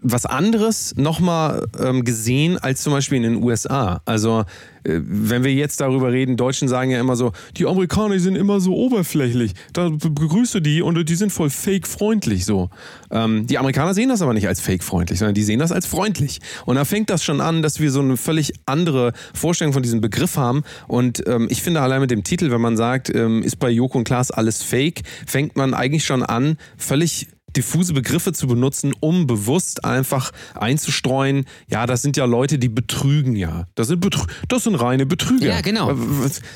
was 0.01 0.25
anderes 0.25 0.95
nochmal 0.95 1.65
ähm, 1.77 2.05
gesehen 2.05 2.57
als 2.57 2.83
zum 2.83 2.93
Beispiel 2.93 3.17
in 3.17 3.24
den 3.24 3.43
USA. 3.43 4.01
Also 4.05 4.45
äh, 4.83 5.00
wenn 5.03 5.43
wir 5.43 5.53
jetzt 5.53 5.81
darüber 5.81 6.12
reden, 6.12 6.38
Deutschen 6.38 6.67
sagen 6.69 6.89
ja 6.91 7.00
immer 7.01 7.17
so, 7.17 7.33
die 7.57 7.65
Amerikaner 7.65 8.17
sind 8.19 8.36
immer 8.36 8.62
so 8.62 8.74
oberflächlich. 8.75 9.53
Da 9.74 9.89
begrüße 9.89 10.62
die 10.62 10.81
und 10.81 11.10
die 11.10 11.15
sind 11.15 11.31
voll 11.31 11.50
fake-freundlich 11.50 12.45
so. 12.45 12.69
Ähm, 13.12 13.45
die 13.45 13.57
Amerikaner 13.57 13.93
sehen 13.93 14.07
das 14.07 14.22
aber 14.22 14.33
nicht 14.33 14.48
als 14.48 14.62
fake-freundlich, 14.62 15.19
sondern 15.19 15.36
die 15.36 15.43
sehen 15.43 15.60
das 15.60 15.74
als 15.74 15.86
freundlich. 15.86 16.39
Und 16.65 16.75
da 16.75 16.86
fängt 16.86 17.10
das 17.10 17.25
schon 17.25 17.41
an, 17.41 17.62
dass 17.62 17.81
wir 17.81 17.91
so 17.91 18.00
eine 18.00 18.15
völlig 18.15 18.53
andere 18.65 19.12
Vorstellung 19.33 19.74
von 19.74 19.83
diesem 19.83 20.00
Begriff 20.00 20.38
haben. 20.38 20.63
Und 20.88 21.27
ähm, 21.27 21.48
ich 21.50 21.62
finde 21.62 21.81
allein 21.81 22.00
mit 22.00 22.12
dem 22.12 22.24
Titel, 22.24 22.51
wenn 22.51 22.62
man 22.62 22.77
sagt, 22.77 23.13
ähm, 23.13 23.43
ist 23.43 23.60
bei 23.60 23.69
Joko 23.69 23.98
und 23.98 24.03
Klaas 24.05 24.31
alles 24.31 24.63
fake, 24.63 25.01
fängt 25.25 25.57
man 25.57 25.74
eigentlich 25.74 26.05
schon 26.05 26.24
an, 26.24 26.57
völlig 26.77 27.27
diffuse 27.55 27.93
Begriffe 27.93 28.33
zu 28.33 28.48
benutzen, 28.48 28.93
um 29.00 29.27
bewusst 29.27 29.86
einfach 29.86 30.31
einzustreuen, 30.55 31.45
ja, 31.69 31.86
das 31.86 32.01
sind 32.01 32.17
ja 32.17 32.25
Leute, 32.25 32.57
die 32.57 32.69
betrügen 32.69 33.36
ja. 33.36 33.65
Das 33.75 33.88
sind, 33.88 34.00
Betrü 34.00 34.25
das 34.48 34.63
sind 34.63 34.75
reine 34.75 35.05
Betrüger. 35.05 35.48
Ja, 35.48 35.62
genau. 35.62 35.95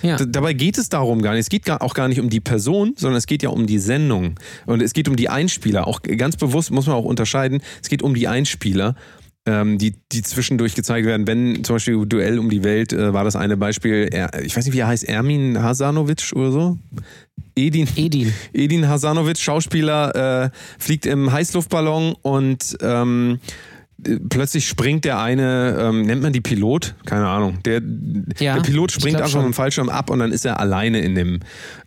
Ja. 0.01 0.17
Dabei 0.17 0.53
geht 0.53 0.77
es 0.77 0.89
darum 0.89 1.21
gar 1.21 1.31
nicht. 1.31 1.41
Es 1.41 1.49
geht 1.49 1.69
auch 1.69 1.93
gar 1.93 2.07
nicht 2.07 2.19
um 2.19 2.29
die 2.29 2.39
Person, 2.39 2.93
sondern 2.97 3.17
es 3.17 3.27
geht 3.27 3.43
ja 3.43 3.49
um 3.49 3.67
die 3.67 3.79
Sendung. 3.79 4.35
Und 4.65 4.81
es 4.81 4.93
geht 4.93 5.07
um 5.07 5.15
die 5.15 5.29
Einspieler. 5.29 5.87
Auch 5.87 6.01
ganz 6.01 6.35
bewusst 6.37 6.71
muss 6.71 6.87
man 6.87 6.95
auch 6.95 7.05
unterscheiden, 7.05 7.61
es 7.81 7.89
geht 7.89 8.01
um 8.01 8.13
die 8.13 8.27
Einspieler. 8.27 8.95
Ähm, 9.47 9.77
Die, 9.79 9.95
die 10.11 10.21
zwischendurch 10.21 10.75
gezeigt 10.75 11.07
werden, 11.07 11.25
wenn 11.25 11.63
zum 11.63 11.77
Beispiel 11.77 12.05
Duell 12.05 12.37
um 12.37 12.49
die 12.49 12.63
Welt 12.63 12.93
äh, 12.93 13.13
war 13.13 13.23
das 13.23 13.35
eine 13.35 13.57
Beispiel, 13.57 14.09
er, 14.11 14.43
ich 14.43 14.55
weiß 14.55 14.65
nicht, 14.65 14.75
wie 14.75 14.79
er 14.79 14.87
heißt, 14.87 15.05
Ermin 15.05 15.63
Hasanovic 15.63 16.33
oder 16.35 16.51
so? 16.51 16.77
Edin. 17.55 17.87
Edin. 17.95 18.33
Edin 18.53 18.87
Hasanovic, 18.87 19.39
Schauspieler, 19.39 20.43
äh, 20.45 20.49
fliegt 20.77 21.05
im 21.07 21.31
Heißluftballon 21.31 22.15
und 22.21 22.77
ähm, 22.81 23.39
äh, 24.05 24.17
plötzlich 24.29 24.67
springt 24.67 25.05
der 25.05 25.19
eine, 25.19 25.75
ähm, 25.79 26.03
nennt 26.03 26.21
man 26.21 26.33
die 26.33 26.41
Pilot? 26.41 26.93
Keine 27.05 27.27
Ahnung. 27.27 27.59
Der, 27.65 27.81
Ja, 28.39 28.55
der 28.55 28.61
Pilot 28.61 28.91
springt 28.91 29.19
einfach 29.19 29.41
dem 29.41 29.53
Fallschirm 29.53 29.89
ab 29.89 30.09
und 30.11 30.19
dann 30.19 30.31
ist 30.31 30.45
er 30.45 30.59
alleine 30.59 30.99
in 30.99 31.15
dem, 31.15 31.39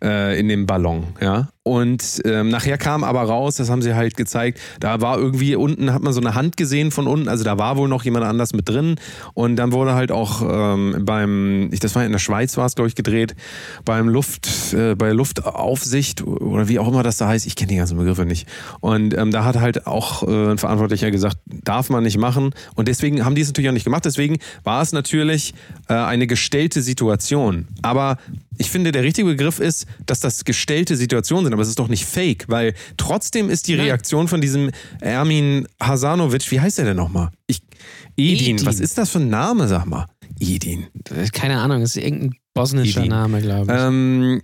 äh, 0.03 0.39
in 0.41 0.49
dem 0.49 0.67
Ballon. 0.67 1.05
Ja? 1.21 1.51
Und 1.71 2.21
ähm, 2.25 2.49
nachher 2.49 2.79
kam 2.79 3.05
aber 3.05 3.23
raus, 3.23 3.55
das 3.55 3.71
haben 3.71 3.81
sie 3.81 3.95
halt 3.95 4.17
gezeigt, 4.17 4.59
da 4.81 5.01
war 5.01 5.19
irgendwie 5.19 5.55
unten, 5.55 5.93
hat 5.93 6.03
man 6.03 6.13
so 6.13 6.21
eine 6.21 6.35
Hand 6.35 6.57
gesehen 6.57 6.91
von 6.91 7.07
unten, 7.07 7.29
also 7.29 7.45
da 7.45 7.59
war 7.59 7.77
wohl 7.77 7.89
noch 7.89 8.03
jemand 8.03 8.25
anders 8.25 8.53
mit 8.53 8.69
drin. 8.69 8.97
Und 9.35 9.55
dann 9.55 9.71
wurde 9.71 9.95
halt 9.95 10.11
auch 10.11 10.43
ähm, 10.43 11.05
beim, 11.05 11.69
ich, 11.73 11.79
das 11.79 11.95
war 11.95 12.05
in 12.05 12.11
der 12.11 12.19
Schweiz, 12.19 12.57
war 12.57 12.67
es, 12.67 12.75
glaube 12.75 12.89
ich, 12.89 12.97
gedreht, 12.97 13.37
beim 13.85 14.09
Luft, 14.09 14.49
äh, 14.75 14.97
bei 14.97 15.13
Luftaufsicht 15.13 16.27
oder 16.27 16.67
wie 16.67 16.81
auch 16.81 16.89
immer 16.89 17.05
das 17.05 17.19
da 17.19 17.29
heißt, 17.29 17.47
ich 17.47 17.55
kenne 17.55 17.69
die 17.69 17.77
ganzen 17.77 17.97
Begriffe 17.97 18.27
nicht. 18.27 18.49
Und 18.81 19.17
ähm, 19.17 19.31
da 19.31 19.45
hat 19.45 19.61
halt 19.61 19.87
auch 19.87 20.27
äh, 20.27 20.51
ein 20.51 20.59
Verantwortlicher 20.59 21.13
gesagt, 21.13 21.37
darf 21.47 21.89
man 21.89 22.03
nicht 22.03 22.19
machen. 22.19 22.53
Und 22.75 22.89
deswegen 22.89 23.25
haben 23.25 23.37
die 23.37 23.43
es 23.43 23.47
natürlich 23.47 23.69
auch 23.69 23.75
nicht 23.75 23.85
gemacht. 23.85 24.05
Deswegen 24.05 24.39
war 24.65 24.83
es 24.83 24.91
natürlich 24.93 25.55
äh, 25.89 25.95
eine 25.95 26.27
gestellte 26.27 26.83
Situation. 26.83 27.69
Aber 27.83 28.19
ich 28.61 28.71
finde, 28.71 28.93
der 28.93 29.03
richtige 29.03 29.27
Begriff 29.27 29.59
ist, 29.59 29.87
dass 30.05 30.21
das 30.21 30.45
gestellte 30.45 30.95
Situationen 30.95 31.47
sind, 31.47 31.55
aber 31.55 31.63
es 31.63 31.69
ist 31.69 31.79
doch 31.79 31.89
nicht 31.89 32.05
fake, 32.05 32.45
weil 32.49 32.75
trotzdem 32.99 33.49
ist 33.49 33.67
die 33.69 33.77
Nein. 33.77 33.87
Reaktion 33.87 34.29
von 34.29 34.41
diesem 34.43 34.71
Ermin 35.01 35.67
Hasanovic, 35.83 36.51
wie 36.51 36.61
heißt 36.61 36.77
der 36.79 36.85
denn 36.85 36.97
nochmal? 36.97 37.31
Ich, 37.47 37.63
Edin, 38.17 38.57
Edin. 38.57 38.67
was 38.67 38.79
ist 38.81 38.99
das 38.99 39.11
für 39.11 39.19
ein 39.19 39.31
Name, 39.31 39.67
sag 39.67 39.87
mal? 39.87 40.07
Edin. 40.39 40.87
Keine 41.33 41.59
Ahnung, 41.59 41.81
das 41.81 41.97
ist 41.97 42.03
irgendein 42.05 42.35
bosnischer 42.55 43.01
Edin. 43.01 43.11
Name, 43.11 43.41
glaube 43.41 43.73
ich. 43.73 43.79
Ähm, 43.81 44.43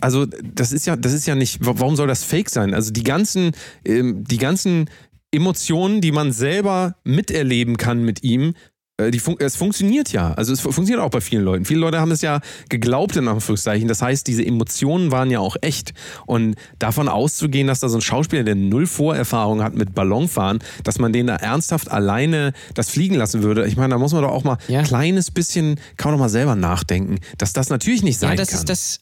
also 0.00 0.26
das 0.26 0.72
ist 0.72 0.86
ja, 0.86 0.94
das 0.96 1.12
ist 1.14 1.26
ja 1.26 1.34
nicht, 1.34 1.64
wa- 1.64 1.74
warum 1.76 1.96
soll 1.96 2.06
das 2.08 2.24
fake 2.24 2.50
sein? 2.50 2.74
Also 2.74 2.90
die 2.90 3.04
ganzen, 3.04 3.52
ähm, 3.86 4.24
die 4.24 4.38
ganzen 4.38 4.90
Emotionen, 5.30 6.00
die 6.00 6.12
man 6.12 6.30
selber 6.32 6.96
miterleben 7.04 7.76
kann 7.78 8.04
mit 8.04 8.22
ihm, 8.22 8.54
die 9.00 9.18
fun 9.18 9.34
es 9.40 9.56
funktioniert 9.56 10.12
ja. 10.12 10.32
Also 10.34 10.52
es 10.52 10.60
fu- 10.60 10.70
funktioniert 10.70 11.04
auch 11.04 11.10
bei 11.10 11.20
vielen 11.20 11.42
Leuten. 11.44 11.64
Viele 11.64 11.80
Leute 11.80 11.98
haben 12.00 12.12
es 12.12 12.22
ja 12.22 12.40
geglaubt, 12.68 13.16
in 13.16 13.26
Anführungszeichen. 13.26 13.88
Das 13.88 14.00
heißt, 14.00 14.24
diese 14.26 14.46
Emotionen 14.46 15.10
waren 15.10 15.30
ja 15.32 15.40
auch 15.40 15.56
echt. 15.62 15.94
Und 16.26 16.54
davon 16.78 17.08
auszugehen, 17.08 17.66
dass 17.66 17.80
da 17.80 17.88
so 17.88 17.98
ein 17.98 18.02
Schauspieler, 18.02 18.44
der 18.44 18.54
null 18.54 18.86
Vorerfahrung 18.86 19.64
hat 19.64 19.74
mit 19.74 19.94
Ballonfahren, 19.96 20.60
dass 20.84 21.00
man 21.00 21.12
den 21.12 21.26
da 21.26 21.34
ernsthaft 21.36 21.90
alleine 21.90 22.52
das 22.74 22.88
fliegen 22.90 23.16
lassen 23.16 23.42
würde. 23.42 23.66
Ich 23.66 23.76
meine, 23.76 23.90
da 23.94 23.98
muss 23.98 24.12
man 24.12 24.22
doch 24.22 24.30
auch 24.30 24.44
mal 24.44 24.58
Ja. 24.68 24.78
ein 24.78 24.84
kleines 24.84 25.32
bisschen, 25.32 25.80
kann 25.96 26.12
man 26.12 26.18
doch 26.18 26.24
mal 26.26 26.28
selber 26.28 26.54
nachdenken, 26.54 27.18
dass 27.38 27.52
das 27.52 27.70
natürlich 27.70 28.04
nicht 28.04 28.18
sein 28.20 28.30
ja, 28.30 28.36
das 28.36 28.50
kann. 28.50 28.58
ist 28.60 28.68
das. 28.68 29.00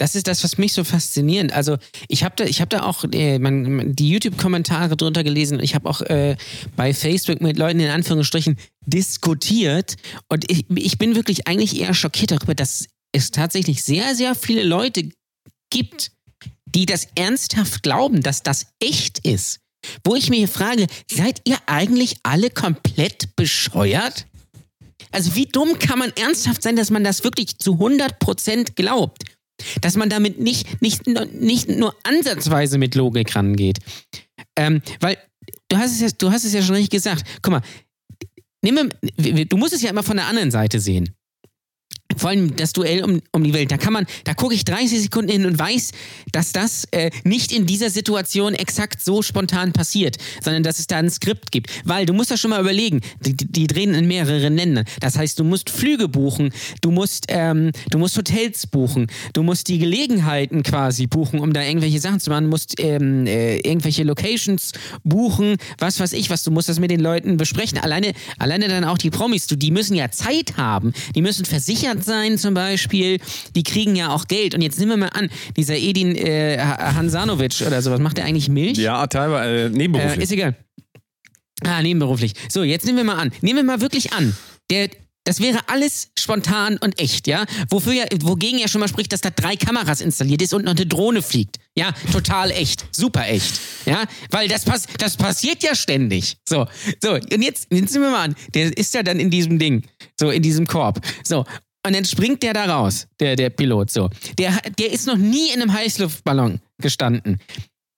Das 0.00 0.14
ist 0.14 0.26
das, 0.28 0.42
was 0.42 0.56
mich 0.56 0.72
so 0.72 0.82
faszinierend. 0.82 1.52
Also 1.52 1.76
ich 2.08 2.24
habe 2.24 2.34
da, 2.34 2.44
ich 2.44 2.62
habe 2.62 2.70
da 2.70 2.84
auch 2.84 3.04
äh, 3.12 3.38
man, 3.38 3.94
die 3.94 4.08
YouTube-Kommentare 4.08 4.96
drunter 4.96 5.22
gelesen. 5.22 5.60
Ich 5.60 5.74
habe 5.74 5.86
auch 5.90 6.00
äh, 6.00 6.38
bei 6.74 6.94
Facebook 6.94 7.42
mit 7.42 7.58
Leuten 7.58 7.80
in 7.80 7.90
Anführungsstrichen 7.90 8.56
diskutiert 8.86 9.96
und 10.30 10.50
ich, 10.50 10.64
ich 10.74 10.96
bin 10.96 11.16
wirklich 11.16 11.46
eigentlich 11.48 11.78
eher 11.78 11.92
schockiert 11.92 12.30
darüber, 12.30 12.54
dass 12.54 12.86
es 13.12 13.30
tatsächlich 13.30 13.82
sehr, 13.82 14.14
sehr 14.14 14.34
viele 14.34 14.62
Leute 14.62 15.10
gibt, 15.68 16.12
die 16.64 16.86
das 16.86 17.08
ernsthaft 17.14 17.82
glauben, 17.82 18.22
dass 18.22 18.42
das 18.42 18.68
echt 18.82 19.18
ist. 19.26 19.60
Wo 20.02 20.14
ich 20.14 20.30
mir 20.30 20.48
frage, 20.48 20.86
seid 21.10 21.42
ihr 21.44 21.58
eigentlich 21.66 22.16
alle 22.22 22.48
komplett 22.48 23.36
bescheuert? 23.36 24.24
Also 25.10 25.34
wie 25.36 25.44
dumm 25.44 25.78
kann 25.78 25.98
man 25.98 26.10
ernsthaft 26.16 26.62
sein, 26.62 26.76
dass 26.76 26.90
man 26.90 27.04
das 27.04 27.22
wirklich 27.22 27.58
zu 27.58 27.74
100% 27.74 28.76
glaubt? 28.76 29.24
Dass 29.80 29.96
man 29.96 30.08
damit 30.08 30.40
nicht, 30.40 30.82
nicht, 30.82 31.02
nicht 31.06 31.68
nur 31.68 31.94
ansatzweise 32.02 32.78
mit 32.78 32.94
Logik 32.94 33.34
rangeht. 33.34 33.78
Ähm, 34.56 34.82
weil 35.00 35.18
du 35.68 35.76
hast, 35.76 35.92
es 35.92 36.00
ja, 36.00 36.08
du 36.16 36.30
hast 36.30 36.44
es 36.44 36.52
ja 36.52 36.62
schon 36.62 36.74
richtig 36.74 36.90
gesagt. 36.90 37.24
Guck 37.42 37.52
mal, 37.52 37.62
nimm, 38.62 38.90
du 39.48 39.56
musst 39.56 39.72
es 39.72 39.82
ja 39.82 39.90
immer 39.90 40.02
von 40.02 40.16
der 40.16 40.26
anderen 40.26 40.50
Seite 40.50 40.80
sehen. 40.80 41.14
Vor 42.16 42.30
allem 42.30 42.56
das 42.56 42.72
Duell 42.72 43.04
um, 43.04 43.20
um 43.32 43.44
die 43.44 43.54
Welt. 43.54 43.70
Da 43.70 43.76
kann 43.76 43.92
man, 43.92 44.06
da 44.24 44.34
gucke 44.34 44.54
ich 44.54 44.64
30 44.64 45.00
Sekunden 45.00 45.30
hin 45.30 45.46
und 45.46 45.58
weiß, 45.58 45.92
dass 46.32 46.52
das 46.52 46.84
äh, 46.90 47.10
nicht 47.24 47.52
in 47.52 47.66
dieser 47.66 47.90
Situation 47.90 48.54
exakt 48.54 49.02
so 49.02 49.22
spontan 49.22 49.72
passiert, 49.72 50.16
sondern 50.42 50.62
dass 50.62 50.78
es 50.78 50.86
da 50.86 50.98
ein 50.98 51.10
Skript 51.10 51.52
gibt. 51.52 51.70
Weil 51.84 52.06
du 52.06 52.12
musst 52.12 52.30
das 52.30 52.40
schon 52.40 52.50
mal 52.50 52.60
überlegen, 52.60 53.00
die, 53.20 53.36
die, 53.36 53.66
drehen 53.66 53.94
in 53.94 54.06
mehreren 54.08 54.56
Ländern. 54.56 54.84
Das 55.00 55.16
heißt, 55.16 55.38
du 55.38 55.44
musst 55.44 55.70
Flüge 55.70 56.08
buchen, 56.08 56.52
du 56.80 56.90
musst, 56.90 57.26
ähm, 57.28 57.70
du 57.90 57.98
musst 57.98 58.16
Hotels 58.16 58.66
buchen, 58.66 59.06
du 59.32 59.42
musst 59.42 59.68
die 59.68 59.78
Gelegenheiten 59.78 60.62
quasi 60.62 61.06
buchen, 61.06 61.40
um 61.40 61.52
da 61.52 61.62
irgendwelche 61.62 62.00
Sachen 62.00 62.20
zu 62.20 62.30
machen, 62.30 62.44
du 62.44 62.50
musst 62.50 62.74
ähm, 62.78 63.26
äh, 63.26 63.58
irgendwelche 63.58 64.02
Locations 64.02 64.72
buchen, 65.04 65.56
was 65.78 66.00
weiß 66.00 66.12
ich 66.12 66.30
was, 66.30 66.42
du 66.42 66.50
musst 66.50 66.68
das 66.68 66.80
mit 66.80 66.90
den 66.90 67.00
Leuten 67.00 67.36
besprechen. 67.36 67.78
Alleine, 67.78 68.12
alleine 68.38 68.68
dann 68.68 68.84
auch 68.84 68.98
die 68.98 69.10
Promis, 69.10 69.46
du, 69.46 69.56
die 69.56 69.70
müssen 69.70 69.94
ja 69.94 70.10
Zeit 70.10 70.56
haben, 70.56 70.92
die 71.14 71.22
müssen 71.22 71.44
versichert 71.44 71.99
sein 72.04 72.38
zum 72.38 72.54
Beispiel, 72.54 73.18
die 73.54 73.62
kriegen 73.62 73.96
ja 73.96 74.08
auch 74.10 74.26
Geld. 74.28 74.54
Und 74.54 74.62
jetzt 74.62 74.78
nehmen 74.78 74.90
wir 74.92 74.96
mal 74.96 75.08
an, 75.08 75.30
dieser 75.56 75.76
Edin 75.76 76.16
äh, 76.16 76.58
Ha- 76.58 76.94
Hansanovic 76.94 77.60
oder 77.66 77.80
sowas, 77.82 78.00
macht 78.00 78.16
der 78.18 78.24
eigentlich 78.24 78.48
Milch? 78.48 78.78
ja, 78.78 79.06
teilweise 79.06 79.66
äh, 79.66 79.68
nebenberuflich. 79.70 80.20
Äh, 80.20 80.22
ist 80.24 80.32
egal. 80.32 80.56
Ah, 81.64 81.82
nebenberuflich. 81.82 82.32
So, 82.48 82.62
jetzt 82.62 82.86
nehmen 82.86 82.98
wir 82.98 83.04
mal 83.04 83.16
an. 83.18 83.32
Nehmen 83.42 83.58
wir 83.58 83.64
mal 83.64 83.80
wirklich 83.82 84.12
an. 84.14 84.34
Der, 84.70 84.88
das 85.24 85.40
wäre 85.40 85.58
alles 85.66 86.08
spontan 86.18 86.78
und 86.78 86.98
echt, 86.98 87.26
ja? 87.26 87.44
Wofür 87.68 87.92
ja, 87.92 88.04
wogegen 88.22 88.58
ja 88.58 88.66
schon 88.66 88.80
mal 88.80 88.88
spricht, 88.88 89.12
dass 89.12 89.20
da 89.20 89.28
drei 89.28 89.56
Kameras 89.56 90.00
installiert 90.00 90.40
ist 90.40 90.54
und 90.54 90.64
noch 90.64 90.74
eine 90.74 90.86
Drohne 90.86 91.20
fliegt. 91.20 91.56
Ja, 91.76 91.92
total 92.12 92.50
echt. 92.50 92.86
Super 92.92 93.28
echt. 93.28 93.60
Ja, 93.84 94.04
weil 94.30 94.48
das, 94.48 94.64
pass 94.64 94.86
das 94.98 95.18
passiert 95.18 95.62
ja 95.62 95.74
ständig. 95.74 96.38
So, 96.48 96.66
so, 97.02 97.12
und 97.12 97.42
jetzt, 97.42 97.68
jetzt 97.70 97.92
nehmen 97.92 98.04
wir 98.06 98.10
mal 98.10 98.24
an, 98.24 98.36
der 98.54 98.76
ist 98.76 98.94
ja 98.94 99.02
dann 99.02 99.20
in 99.20 99.30
diesem 99.30 99.58
Ding, 99.58 99.82
so 100.18 100.30
in 100.30 100.42
diesem 100.42 100.66
Korb. 100.66 101.00
So, 101.24 101.44
und 101.86 101.94
dann 101.94 102.04
springt 102.04 102.42
der 102.42 102.54
da 102.54 102.66
raus, 102.66 103.06
der, 103.18 103.36
der 103.36 103.50
Pilot, 103.50 103.90
so. 103.90 104.10
Der, 104.38 104.58
der 104.78 104.92
ist 104.92 105.06
noch 105.06 105.16
nie 105.16 105.50
in 105.50 105.62
einem 105.62 105.72
Heißluftballon 105.72 106.60
gestanden. 106.78 107.38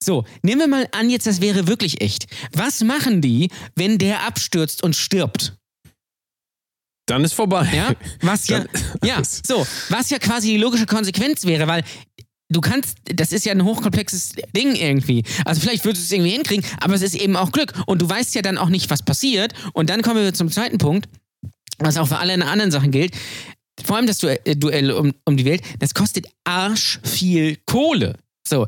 So, 0.03 0.25
nehmen 0.41 0.61
wir 0.61 0.67
mal 0.67 0.87
an, 0.91 1.09
jetzt 1.09 1.27
das 1.27 1.41
wäre 1.41 1.67
wirklich 1.67 2.01
echt. 2.01 2.27
Was 2.53 2.81
machen 2.81 3.21
die, 3.21 3.49
wenn 3.75 3.97
der 3.97 4.25
abstürzt 4.25 4.83
und 4.83 4.95
stirbt? 4.95 5.53
Dann 7.05 7.23
ist 7.23 7.33
vorbei. 7.33 7.69
Ja, 7.73 7.93
was 8.21 8.47
ja, 8.47 8.63
ja, 9.03 9.21
so, 9.23 9.65
was 9.89 10.09
ja 10.09 10.19
quasi 10.19 10.51
die 10.51 10.57
logische 10.57 10.85
Konsequenz 10.85 11.45
wäre, 11.45 11.67
weil 11.67 11.83
du 12.49 12.61
kannst, 12.61 12.97
das 13.05 13.31
ist 13.31 13.45
ja 13.45 13.51
ein 13.51 13.63
hochkomplexes 13.63 14.33
Ding 14.55 14.75
irgendwie. 14.75 15.23
Also 15.43 15.59
vielleicht 15.59 15.83
würdest 15.83 16.03
du 16.03 16.05
es 16.05 16.11
irgendwie 16.11 16.31
hinkriegen, 16.31 16.65
aber 16.79 16.93
es 16.93 17.01
ist 17.01 17.15
eben 17.15 17.35
auch 17.35 17.51
Glück 17.51 17.73
und 17.87 18.01
du 18.01 18.09
weißt 18.09 18.35
ja 18.35 18.41
dann 18.41 18.57
auch 18.57 18.69
nicht, 18.69 18.89
was 18.89 19.03
passiert. 19.03 19.53
Und 19.73 19.89
dann 19.89 20.01
kommen 20.01 20.23
wir 20.23 20.33
zum 20.33 20.49
zweiten 20.49 20.77
Punkt, 20.77 21.09
was 21.79 21.97
auch 21.97 22.07
für 22.07 22.17
alle 22.17 22.33
anderen 22.45 22.71
Sachen 22.71 22.91
gilt. 22.91 23.13
Vor 23.83 23.97
allem 23.97 24.07
das 24.07 24.23
äh, 24.23 24.55
Duell 24.55 24.91
um, 24.91 25.13
um 25.25 25.37
die 25.37 25.45
Welt, 25.45 25.63
das 25.79 25.93
kostet 25.93 26.27
arsch 26.43 26.99
viel 27.03 27.57
Kohle. 27.65 28.17
So, 28.47 28.67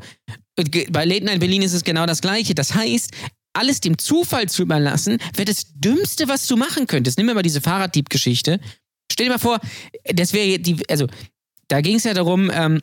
bei 0.90 1.04
Late 1.04 1.24
Night 1.24 1.40
Berlin 1.40 1.62
ist 1.62 1.74
es 1.74 1.84
genau 1.84 2.06
das 2.06 2.22
Gleiche. 2.22 2.54
Das 2.54 2.74
heißt, 2.74 3.12
alles 3.52 3.80
dem 3.80 3.98
Zufall 3.98 4.48
zu 4.48 4.62
überlassen, 4.62 5.18
wäre 5.34 5.46
das 5.46 5.72
Dümmste, 5.74 6.28
was 6.28 6.46
du 6.46 6.56
machen 6.56 6.86
könntest. 6.86 7.18
Nimm 7.18 7.26
mir 7.26 7.34
mal 7.34 7.42
diese 7.42 7.60
Fahrraddieb-Geschichte. 7.60 8.60
Stell 9.10 9.26
dir 9.26 9.32
mal 9.32 9.38
vor, 9.38 9.60
das 10.04 10.32
wäre 10.32 10.58
die, 10.58 10.76
also 10.90 11.06
da 11.68 11.80
ging 11.80 11.96
es 11.96 12.04
ja 12.04 12.14
darum, 12.14 12.50
ähm, 12.52 12.80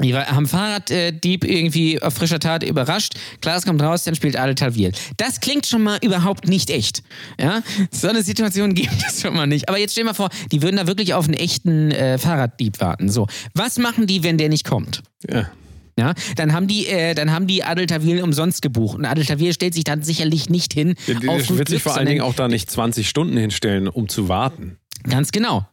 Die 0.00 0.14
haben 0.16 0.46
Fahrraddieb 0.46 1.44
irgendwie 1.44 2.02
auf 2.02 2.14
frischer 2.14 2.40
Tat 2.40 2.64
überrascht. 2.64 3.14
Klaas 3.40 3.64
kommt 3.64 3.82
raus, 3.82 4.04
dann 4.04 4.14
spielt 4.14 4.36
Adel 4.36 4.54
Tawil. 4.54 4.92
Das 5.16 5.40
klingt 5.40 5.66
schon 5.66 5.82
mal 5.82 5.98
überhaupt 6.02 6.48
nicht 6.48 6.70
echt. 6.70 7.02
Ja? 7.38 7.62
So 7.90 8.08
eine 8.08 8.22
Situation 8.22 8.74
gibt 8.74 8.92
es 9.06 9.20
schon 9.22 9.34
mal 9.34 9.46
nicht. 9.46 9.68
Aber 9.68 9.78
jetzt 9.78 9.92
stell 9.92 10.04
mal 10.04 10.14
vor, 10.14 10.30
die 10.50 10.62
würden 10.62 10.76
da 10.76 10.86
wirklich 10.86 11.14
auf 11.14 11.26
einen 11.26 11.34
echten 11.34 11.90
äh, 11.92 12.18
Fahrraddieb 12.18 12.80
warten. 12.80 13.10
So, 13.10 13.26
was 13.54 13.78
machen 13.78 14.06
die, 14.06 14.24
wenn 14.24 14.38
der 14.38 14.48
nicht 14.48 14.64
kommt? 14.64 15.02
Ja. 15.28 15.50
Ja, 15.98 16.14
dann 16.36 16.54
haben 16.54 16.68
die, 16.68 16.86
äh, 16.86 17.14
dann 17.14 17.30
haben 17.32 17.46
die 17.46 17.64
Adel 17.64 17.86
Tawil 17.86 18.22
umsonst 18.22 18.62
gebucht. 18.62 18.96
Und 18.98 19.04
Adel 19.04 19.26
Tawil 19.26 19.52
stellt 19.52 19.74
sich 19.74 19.84
dann 19.84 20.02
sicherlich 20.02 20.48
nicht 20.48 20.72
hin. 20.72 20.94
Der, 21.06 21.20
der 21.20 21.48
wird 21.50 21.68
sich 21.68 21.82
vor 21.82 21.96
allen 21.96 22.06
Dingen 22.06 22.22
auch 22.22 22.34
da 22.34 22.48
nicht 22.48 22.70
20 22.70 23.06
Stunden 23.06 23.36
hinstellen, 23.36 23.88
um 23.88 24.08
zu 24.08 24.28
warten. 24.28 24.78
Ganz 25.08 25.32
genau. 25.32 25.66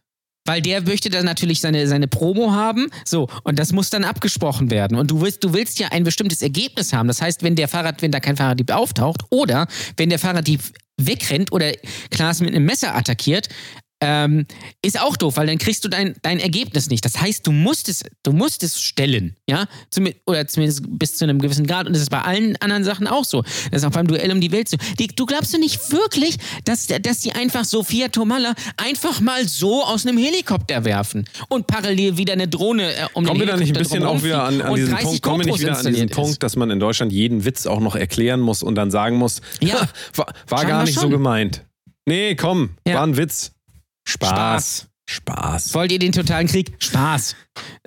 Weil 0.45 0.61
der 0.61 0.81
möchte 0.81 1.09
dann 1.09 1.25
natürlich 1.25 1.61
seine, 1.61 1.87
seine 1.87 2.07
Promo 2.07 2.51
haben. 2.51 2.87
So, 3.05 3.27
und 3.43 3.59
das 3.59 3.71
muss 3.71 3.89
dann 3.89 4.03
abgesprochen 4.03 4.71
werden. 4.71 4.97
Und 4.97 5.11
du 5.11 5.21
willst, 5.21 5.43
du 5.43 5.53
willst 5.53 5.79
ja 5.79 5.89
ein 5.89 6.03
bestimmtes 6.03 6.41
Ergebnis 6.41 6.93
haben. 6.93 7.07
Das 7.07 7.21
heißt, 7.21 7.43
wenn 7.43 7.55
der 7.55 7.67
Fahrrad, 7.67 8.01
wenn 8.01 8.11
da 8.11 8.19
kein 8.19 8.37
Fahrraddieb 8.37 8.71
auftaucht 8.71 9.23
oder 9.29 9.67
wenn 9.97 10.09
der 10.09 10.19
Fahrraddieb 10.19 10.61
wegrennt 10.97 11.51
oder 11.51 11.71
Klaas 12.09 12.41
mit 12.41 12.49
einem 12.49 12.65
Messer 12.65 12.95
attackiert, 12.95 13.47
ähm, 14.01 14.45
ist 14.81 14.99
auch 15.01 15.17
doof, 15.17 15.37
weil 15.37 15.47
dann 15.47 15.57
kriegst 15.57 15.83
du 15.83 15.89
dein, 15.89 16.15
dein 16.21 16.39
Ergebnis 16.39 16.89
nicht. 16.89 17.03
Das 17.03 17.19
heißt, 17.19 17.45
du 17.45 17.51
musst 17.51 17.89
es, 17.89 18.03
du 18.23 18.31
musst 18.31 18.63
es 18.63 18.81
stellen, 18.81 19.35
ja, 19.47 19.65
Zumi 19.89 20.15
oder 20.25 20.47
zumindest 20.47 20.83
bis 20.87 21.17
zu 21.17 21.25
einem 21.25 21.39
gewissen 21.39 21.67
Grad. 21.67 21.87
Und 21.87 21.93
das 21.93 22.01
ist 22.01 22.09
bei 22.09 22.21
allen 22.21 22.55
anderen 22.61 22.83
Sachen 22.83 23.07
auch 23.07 23.25
so. 23.25 23.41
Das 23.71 23.81
ist 23.81 23.85
auch 23.85 23.91
beim 23.91 24.07
Duell 24.07 24.31
um 24.31 24.39
die 24.39 24.51
Welt 24.51 24.69
so. 24.69 24.77
Die, 24.99 25.07
du 25.07 25.25
glaubst 25.25 25.53
du 25.53 25.59
nicht 25.59 25.91
wirklich, 25.91 26.37
dass, 26.63 26.87
dass 26.87 27.19
die 27.19 27.33
einfach 27.33 27.65
Sophia 27.65 28.07
Tomalla 28.07 28.53
einfach 28.77 29.19
mal 29.19 29.47
so 29.47 29.83
aus 29.83 30.05
einem 30.05 30.17
Helikopter 30.17 30.85
werfen 30.85 31.25
und 31.49 31.67
parallel 31.67 32.17
wieder 32.17 32.33
eine 32.33 32.47
Drohne 32.47 32.93
äh, 32.93 33.05
um 33.13 33.25
Kommen 33.25 33.39
wir 33.39 33.47
da 33.47 33.57
nicht 33.57 33.75
ein 33.75 33.81
bisschen 33.81 34.03
auch 34.03 34.23
wieder 34.23 34.43
an, 34.43 34.61
an 34.61 34.75
diesen 34.75 34.91
30 34.91 35.05
Punkt, 35.07 35.21
kommen 35.23 35.39
wir 35.45 35.51
nicht 35.51 35.59
wieder 35.61 35.77
an 35.77 35.85
diesen 35.85 36.07
ist? 36.09 36.15
Punkt, 36.15 36.41
dass 36.43 36.55
man 36.55 36.69
in 36.71 36.79
Deutschland 36.79 37.11
jeden 37.11 37.43
Witz 37.45 37.67
auch 37.67 37.79
noch 37.81 37.95
erklären 37.95 38.39
muss 38.39 38.63
und 38.63 38.75
dann 38.75 38.91
sagen 38.91 39.17
muss, 39.17 39.41
Ja. 39.59 39.75
war, 40.15 40.33
war 40.47 40.65
gar 40.65 40.83
nicht 40.83 40.95
so 40.95 41.01
schon. 41.01 41.11
gemeint. 41.11 41.65
Nee, 42.05 42.35
komm, 42.35 42.71
Ja. 42.87 42.95
war 42.95 43.03
ein 43.03 43.17
Witz. 43.17 43.51
Spaß. 44.09 44.87
Spaß. 45.09 45.73
Wollt 45.73 45.91
ihr 45.91 45.97
den 45.99 46.11
totalen 46.11 46.47
Krieg? 46.47 46.71
Spaß. 46.79 47.35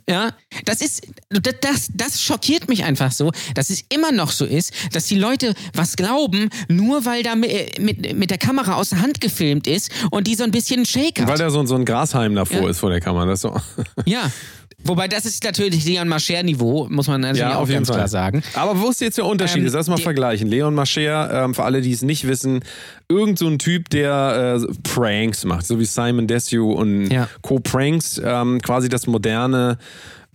Ja, 0.08 0.32
das 0.64 0.80
ist, 0.80 1.06
das, 1.30 1.54
das, 1.60 1.88
das 1.94 2.20
schockiert 2.20 2.68
mich 2.68 2.82
einfach 2.82 3.12
so, 3.12 3.30
dass 3.54 3.70
es 3.70 3.84
immer 3.88 4.10
noch 4.10 4.32
so 4.32 4.44
ist, 4.44 4.72
dass 4.92 5.06
die 5.06 5.16
Leute 5.16 5.54
was 5.74 5.94
glauben, 5.94 6.50
nur 6.66 7.04
weil 7.04 7.22
da 7.22 7.36
mit, 7.36 7.78
mit, 7.78 8.16
mit 8.18 8.30
der 8.30 8.38
Kamera 8.38 8.74
aus 8.74 8.88
der 8.90 9.00
Hand 9.00 9.20
gefilmt 9.20 9.68
ist 9.68 9.92
und 10.10 10.26
die 10.26 10.34
so 10.34 10.42
ein 10.42 10.50
bisschen 10.50 10.84
Shake 10.84 11.20
Weil 11.20 11.28
hat. 11.28 11.38
da 11.40 11.50
so, 11.50 11.64
so 11.64 11.76
ein 11.76 11.84
Grashalm 11.84 12.34
davor 12.34 12.62
Ja. 12.62 12.68
ist 12.70 12.80
vor 12.80 12.90
der 12.90 13.00
Kamera. 13.00 13.26
Das 13.26 13.42
so. 13.42 13.56
Ja. 14.04 14.28
Wobei 14.84 15.08
das 15.08 15.24
ist 15.26 15.44
natürlich 15.44 15.84
Leon 15.84 16.08
Mascher-Niveau, 16.08 16.88
muss 16.90 17.06
man 17.08 17.20
natürlich 17.20 17.40
Ja, 17.40 17.56
auch 17.56 17.62
auf 17.62 17.68
jeden 17.68 17.78
ganz 17.80 17.88
Fall. 17.88 17.96
klar 17.96 18.08
sagen. 18.08 18.42
Aber 18.54 18.80
wo 18.80 18.90
ist 18.90 19.00
jetzt 19.00 19.18
der 19.18 19.26
Unterschied? 19.26 19.64
Ähm? 19.64 19.70
Lass 19.72 19.88
mal 19.88 19.98
vergleichen. 19.98 20.48
Leon 20.48 20.74
Mascher, 20.74 21.44
ähm, 21.44 21.54
für 21.54 21.64
alle, 21.64 21.80
die 21.80 21.92
es 21.92 22.02
nicht 22.02 22.26
wissen, 22.26 22.60
irgend 23.08 23.38
so 23.38 23.46
ein 23.46 23.58
Typ, 23.58 23.90
der 23.90 24.58
äh, 24.60 24.72
Pranks 24.82 25.44
macht, 25.44 25.66
so 25.66 25.78
wie 25.78 25.84
Simon 25.84 26.26
Desue 26.26 26.74
und 26.74 27.10
Ja. 27.10 27.28
Co-Pranks, 27.42 28.20
ähm, 28.24 28.60
quasi 28.60 28.88
das 28.88 29.06
moderne 29.06 29.78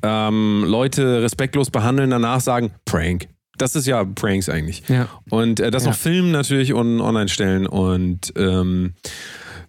ähm, 0.04 0.63
Leute 0.66 1.22
respektlos 1.22 1.70
behandeln, 1.72 2.10
danach 2.12 2.39
sagen 2.42 2.72
Prank. 2.86 3.27
Das 3.58 3.75
ist 3.75 3.88
ja 3.88 4.04
Pranks 4.06 4.50
eigentlich. 4.50 4.84
Ja. 4.88 5.08
Und 5.30 5.60
äh, 5.60 5.72
das 5.72 5.84
Ja. 5.84 5.89
noch 5.89 5.98
filmen 5.98 6.32
natürlich 6.32 6.74
und 6.74 7.01
online 7.01 7.27
stellen 7.27 7.66
und 7.66 8.32
ähm, 8.38 8.94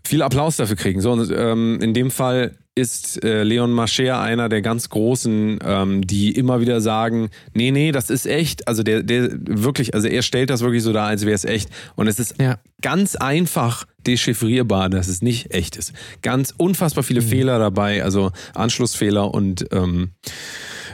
viel 0.06 0.22
Applaus 0.22 0.56
dafür 0.56 0.76
kriegen. 0.76 1.00
So, 1.00 1.12
und, 1.12 1.30
ähm, 1.34 1.78
in 1.82 1.94
dem 1.94 2.10
Fall 2.10 2.56
ist 2.74 3.24
äh, 3.24 3.42
Leon 3.42 3.72
Mascher 3.72 4.20
einer 4.20 4.48
der 4.48 4.62
ganz 4.62 4.88
Großen, 4.88 5.58
ähm, 5.64 6.06
die 6.06 6.30
immer 6.30 6.60
wieder 6.60 6.80
sagen, 6.80 7.28
nee, 7.52 7.72
nee, 7.72 7.90
das 7.90 8.08
ist 8.08 8.24
echt. 8.26 8.68
Also 8.68 8.84
der, 8.84 9.02
der 9.02 9.30
wirklich, 9.32 9.94
also 9.94 10.06
er 10.06 10.22
stellt 10.22 10.48
das 10.50 10.60
wirklich 10.60 10.84
so 10.84 10.92
dar, 10.92 11.08
als 11.08 11.22
wäre 11.26 11.34
es 11.34 11.44
echt. 11.44 11.70
Und 11.96 12.06
es 12.06 12.20
ist 12.20 12.40
Ja. 12.40 12.58
ganz 12.80 13.16
einfach 13.16 13.84
dechiffrierbar, 14.06 14.90
dass 14.90 15.08
es 15.08 15.22
nicht 15.22 15.52
echt 15.52 15.76
ist. 15.76 15.92
Ganz 16.22 16.54
unfassbar 16.56 17.02
viele 17.02 17.20
Fehler 17.20 17.58
dabei, 17.58 18.04
also 18.04 18.30
Anschlussfehler 18.54 19.34
und 19.34 19.66
ähm, 19.72 20.12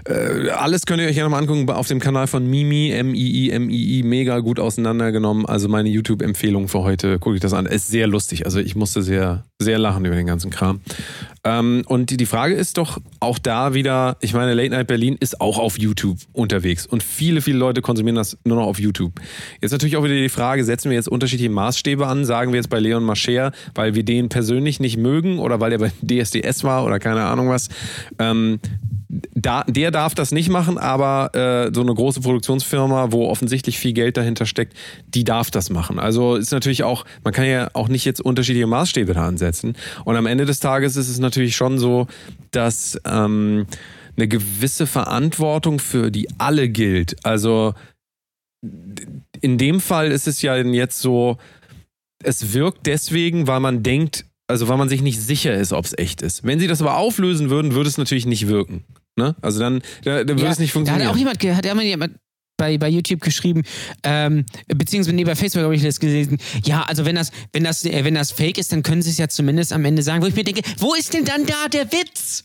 äh, 0.06 0.50
alles 0.50 0.84
könnt 0.84 1.00
ihr 1.00 1.08
euch 1.08 1.16
ja 1.16 1.24
nochmal 1.24 1.40
angucken 1.40 1.68
auf 1.70 1.88
dem 1.88 1.98
Kanal 1.98 2.26
von 2.26 2.46
Mimi, 2.46 2.90
M-I-I, 2.90 3.50
M-I-I, 3.50 4.02
mega 4.02 4.38
gut 4.40 4.60
auseinandergenommen. 4.60 5.46
Also 5.46 5.68
meine 5.68 5.88
YouTube-Empfehlung 5.88 6.68
für 6.68 6.80
heute, 6.80 7.18
gucke 7.18 7.36
ich 7.36 7.40
das 7.40 7.54
an. 7.54 7.66
Ist 7.66 7.88
sehr 7.88 8.06
lustig. 8.06 8.44
Also 8.44 8.60
ich 8.60 8.76
musste 8.76 9.02
sehr, 9.02 9.44
sehr 9.58 9.78
lachen 9.78 10.04
über 10.04 10.14
den 10.14 10.26
ganzen 10.26 10.50
Kram. 10.50 10.80
Ähm, 11.42 11.84
und 11.86 12.10
die, 12.10 12.16
die 12.16 12.26
Frage 12.26 12.54
ist 12.54 12.76
doch 12.76 12.98
auch 13.20 13.38
da 13.38 13.72
wieder, 13.72 14.16
ich 14.20 14.34
meine, 14.34 14.52
Late 14.54 14.70
Night 14.70 14.86
Berlin 14.86 15.16
ist 15.18 15.40
auch 15.40 15.58
auf 15.58 15.78
YouTube 15.78 16.18
unterwegs 16.32 16.86
und 16.86 17.02
viele, 17.02 17.40
viele 17.40 17.58
Leute 17.58 17.80
konsumieren 17.80 18.16
das 18.16 18.38
nur 18.44 18.56
noch 18.56 18.66
auf 18.66 18.78
YouTube. 18.78 19.12
Jetzt 19.62 19.72
natürlich 19.72 19.96
auch 19.96 20.04
wieder 20.04 20.14
die 20.14 20.28
Frage, 20.28 20.64
setzen 20.64 20.90
wir 20.90 20.96
jetzt 20.96 21.08
unterschiedliche 21.08 21.50
Maßstäbe 21.50 22.06
an? 22.06 22.24
Sagen 22.24 22.52
wir 22.52 22.56
jetzt 22.56 22.70
bei 22.70 22.78
Leon 22.78 23.04
Mascher, 23.04 23.52
weil 23.74 23.94
wir 23.94 24.04
den 24.04 24.28
persönlich 24.28 24.80
nicht 24.80 24.96
mögen 24.98 25.38
oder 25.38 25.60
weil 25.60 25.72
er 25.72 25.78
bei 25.78 25.92
DSDS 26.02 26.64
war 26.64 26.84
oder 26.84 26.98
keine 26.98 27.24
Ahnung 27.24 27.48
was. 27.48 27.68
Ähm, 28.18 28.58
da, 29.34 29.64
der 29.64 29.90
darf 29.90 30.14
das 30.14 30.32
nicht 30.32 30.48
machen, 30.48 30.78
aber 30.78 31.34
äh, 31.34 31.74
so 31.74 31.82
eine 31.82 31.94
große 31.94 32.20
Produktionsfirma, 32.20 33.12
wo 33.12 33.28
offensichtlich 33.28 33.78
viel 33.78 33.92
Geld 33.92 34.16
dahinter 34.16 34.46
steckt, 34.46 34.74
die 35.06 35.24
darf 35.24 35.50
das 35.50 35.70
machen. 35.70 35.98
Also 35.98 36.36
ist 36.36 36.52
natürlich 36.52 36.82
auch, 36.82 37.04
man 37.22 37.32
kann 37.32 37.46
ja 37.46 37.68
auch 37.74 37.88
nicht 37.88 38.04
jetzt 38.04 38.20
unterschiedliche 38.20 38.66
Maßstäbe 38.66 39.14
da 39.14 39.26
ansetzen. 39.26 39.76
Und 40.04 40.16
am 40.16 40.26
Ende 40.26 40.46
des 40.46 40.60
Tages 40.60 40.96
ist 40.96 41.08
es 41.08 41.18
natürlich 41.18 41.54
schon 41.54 41.78
so, 41.78 42.06
dass 42.50 42.98
ähm, 43.04 43.66
eine 44.16 44.28
gewisse 44.28 44.86
Verantwortung 44.86 45.78
für 45.78 46.10
die 46.10 46.28
alle 46.38 46.68
gilt. 46.68 47.16
Also 47.24 47.74
in 49.40 49.58
dem 49.58 49.80
Fall 49.80 50.10
ist 50.10 50.26
es 50.26 50.42
ja 50.42 50.56
jetzt 50.56 51.00
so, 51.00 51.36
es 52.22 52.52
wirkt 52.52 52.86
deswegen, 52.86 53.46
weil 53.46 53.60
man 53.60 53.82
denkt, 53.82 54.24
also 54.46 54.68
weil 54.68 54.78
man 54.78 54.88
sich 54.88 55.02
nicht 55.02 55.20
sicher 55.20 55.54
ist, 55.54 55.72
ob 55.72 55.84
es 55.84 55.96
echt 55.96 56.22
ist. 56.22 56.44
Wenn 56.44 56.58
sie 56.58 56.66
das 56.66 56.80
aber 56.80 56.96
auflösen 56.96 57.50
würden, 57.50 57.74
würde 57.74 57.88
es 57.88 57.98
natürlich 57.98 58.26
nicht 58.26 58.48
wirken. 58.48 58.84
Ne? 59.16 59.36
Also 59.42 59.60
dann, 59.60 59.80
da, 60.04 60.24
dann 60.24 60.28
würde 60.36 60.42
Ja, 60.44 60.50
es 60.50 60.58
nicht 60.58 60.74
Da 60.74 60.80
hat 60.80 60.86
funktionieren. 60.86 61.08
auch 61.10 61.16
jemand, 61.16 61.42
hat 61.56 61.64
ja 61.64 61.74
mal 61.74 61.84
jemand 61.84 62.16
bei, 62.56 62.78
bei 62.78 62.88
YouTube 62.88 63.20
geschrieben, 63.20 63.62
ähm, 64.04 64.44
beziehungsweise 64.68 65.14
nee, 65.14 65.24
bei 65.24 65.34
Facebook 65.36 65.62
habe 65.64 65.74
ich 65.74 65.82
das 65.82 65.98
gelesen. 66.00 66.38
Ja, 66.64 66.82
also 66.82 67.04
wenn 67.04 67.16
das, 67.16 67.30
wenn 67.52 67.64
das, 67.64 67.84
äh, 67.84 68.04
wenn 68.04 68.14
das 68.14 68.30
Fake 68.32 68.58
ist, 68.58 68.72
dann 68.72 68.82
können 68.82 69.02
sie 69.02 69.10
es 69.10 69.18
ja 69.18 69.28
zumindest 69.28 69.72
am 69.72 69.84
Ende 69.84 70.02
sagen, 70.02 70.22
wo 70.22 70.26
ich 70.26 70.34
mir 70.36 70.44
denke, 70.44 70.62
wo 70.78 70.94
ist 70.94 71.14
denn 71.14 71.24
dann 71.24 71.46
da 71.46 71.68
der 71.72 71.90
Witz? 71.92 72.44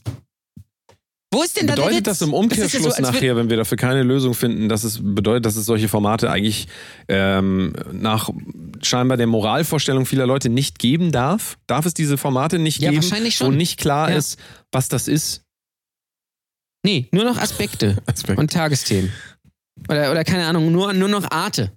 Wo 1.32 1.44
ist 1.44 1.58
denn 1.60 1.68
da 1.68 1.76
der 1.76 1.84
Witz? 1.84 1.90
Bedeutet 1.90 2.08
das 2.08 2.22
im 2.24 2.34
Umkehrschluss 2.34 2.82
so, 2.84 2.90
als 2.90 2.98
wär- 3.04 3.12
nachher, 3.12 3.36
wenn 3.36 3.52
wir 3.52 3.58
dafür 3.58 3.78
keine 3.78 4.02
Lösung 4.02 4.34
finden, 4.34 4.68
dass 4.68 4.84
es 4.84 5.00
bedeutet, 5.00 5.46
dass 5.46 5.56
es 5.56 5.66
solche 5.66 5.88
Formate 5.88 6.32
eigentlich 6.32 6.68
ähm, 7.08 7.74
nach 7.92 8.32
scheinbar 8.82 9.16
der 9.18 9.28
Moralvorstellung 9.28 10.08
vieler 10.08 10.26
Leute 10.26 10.50
nicht 10.50 10.80
geben 10.80 11.12
darf? 11.12 11.60
Darf 11.68 11.86
es 11.86 11.94
diese 11.94 12.18
Formate 12.18 12.58
nicht 12.58 12.80
Ja, 12.80 12.90
geben, 12.90 13.04
wahrscheinlich 13.04 13.40
wo 13.42 13.46
schon. 13.46 13.58
nicht 13.58 13.80
klar 13.80 14.10
Ja. 14.10 14.18
ist, 14.18 14.40
was 14.72 14.88
das 14.88 15.08
ist? 15.08 15.44
Nee, 16.84 17.08
nur 17.12 17.26
noch 17.26 17.38
Aspekte 17.38 17.98
Aspekt. 18.06 18.40
und 18.40 18.52
Tagesthemen. 18.52 19.12
Oder, 19.88 20.12
oder 20.12 20.24
keine 20.24 20.46
Ahnung, 20.46 20.72
nur, 20.72 20.94
nur 20.94 21.10
noch 21.10 21.30
Arte. 21.32 21.72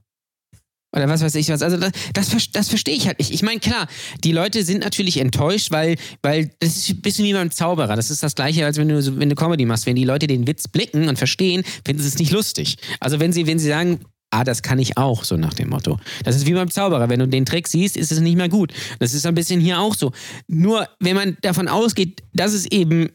Oder 0.94 1.08
was 1.08 1.22
weiß 1.22 1.34
ich 1.36 1.48
was. 1.48 1.62
Also 1.62 1.78
das, 1.78 1.92
das, 2.12 2.50
das 2.52 2.68
verstehe 2.68 2.94
ich 2.94 3.06
halt 3.06 3.18
nicht. 3.18 3.32
Ich 3.32 3.42
meine, 3.42 3.60
klar, 3.60 3.88
die 4.24 4.32
Leute 4.32 4.62
sind 4.62 4.80
natürlich 4.80 5.18
enttäuscht, 5.18 5.70
weil, 5.70 5.96
weil 6.20 6.50
das 6.60 6.76
ist 6.76 6.90
ein 6.90 7.00
bisschen 7.00 7.24
wie 7.24 7.32
beim 7.32 7.50
Zauberer. 7.50 7.96
Das 7.96 8.10
ist 8.10 8.22
das 8.22 8.34
gleiche, 8.34 8.66
als 8.66 8.76
wenn 8.76 8.88
du, 8.88 9.18
wenn 9.18 9.30
du 9.30 9.34
Comedy 9.34 9.64
machst. 9.64 9.86
Wenn 9.86 9.96
die 9.96 10.04
Leute 10.04 10.26
den 10.26 10.46
Witz 10.46 10.68
blicken 10.68 11.08
und 11.08 11.16
verstehen, 11.16 11.64
finden 11.84 12.02
sie 12.02 12.08
es 12.08 12.18
nicht 12.18 12.30
lustig. 12.30 12.76
Also 13.00 13.20
wenn 13.20 13.32
sie, 13.32 13.46
wenn 13.46 13.58
sie 13.58 13.68
sagen, 13.68 14.00
ah, 14.30 14.44
das 14.44 14.62
kann 14.62 14.78
ich 14.78 14.98
auch, 14.98 15.24
so 15.24 15.36
nach 15.38 15.54
dem 15.54 15.70
Motto. 15.70 15.98
Das 16.24 16.36
ist 16.36 16.46
wie 16.46 16.52
beim 16.52 16.70
Zauberer. 16.70 17.08
Wenn 17.08 17.20
du 17.20 17.28
den 17.28 17.46
Trick 17.46 17.68
siehst, 17.68 17.96
ist 17.96 18.12
es 18.12 18.20
nicht 18.20 18.36
mehr 18.36 18.50
gut. 18.50 18.72
Das 18.98 19.14
ist 19.14 19.24
ein 19.24 19.34
bisschen 19.34 19.60
hier 19.60 19.80
auch 19.80 19.94
so. 19.94 20.12
Nur, 20.46 20.88
wenn 21.00 21.16
man 21.16 21.38
davon 21.40 21.68
ausgeht, 21.68 22.22
dass 22.34 22.52
es 22.52 22.66
eben 22.66 23.10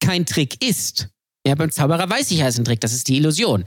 kein 0.00 0.26
Trick 0.26 0.62
ist, 0.62 1.08
ja, 1.46 1.54
beim 1.54 1.70
Zauberer 1.70 2.08
weiß 2.08 2.30
ich 2.30 2.38
ja, 2.38 2.46
es 2.48 2.54
ist 2.54 2.60
ein 2.60 2.64
Trick, 2.64 2.80
das 2.80 2.92
ist 2.92 3.08
die 3.08 3.16
Illusion. 3.16 3.64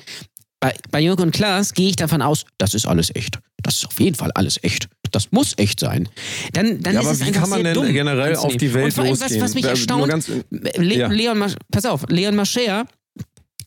Bei, 0.61 0.73
bei 0.89 1.01
Jürgen 1.01 1.23
und 1.23 1.31
Klaas 1.31 1.73
gehe 1.73 1.89
ich 1.89 1.95
davon 1.95 2.21
aus, 2.21 2.45
das 2.57 2.73
ist 2.73 2.87
alles 2.87 3.13
echt. 3.13 3.39
Das 3.61 3.77
ist 3.77 3.87
auf 3.87 3.99
jeden 3.99 4.15
Fall 4.15 4.31
alles 4.35 4.57
echt. 4.63 4.87
Das 5.11 5.31
muss 5.31 5.53
echt 5.57 5.79
sein. 5.79 6.07
Dann, 6.53 6.81
dann 6.81 6.93
Ja, 6.95 7.01
ist 7.01 7.05
aber 7.07 7.15
es 7.15 7.25
wie 7.25 7.31
kann 7.31 7.49
man 7.49 7.63
denn 7.63 7.73
dumm 7.73 7.91
generell 7.91 8.35
auf 8.35 8.55
die 8.55 8.73
Welt 8.73 8.85
und 8.85 8.91
vor 8.93 9.03
allem, 9.03 9.11
losgehen? 9.11 9.41
Was, 9.41 9.49
was 9.49 9.53
mich 9.55 9.65
erstaunt, 9.65 10.07
ganz- 10.09 10.27
Le 10.49 10.95
Ja. 10.97 11.07
Leon, 11.07 11.43
pass 11.71 11.85
auf, 11.85 12.05
Leon 12.09 12.35
Mascher, 12.35 12.85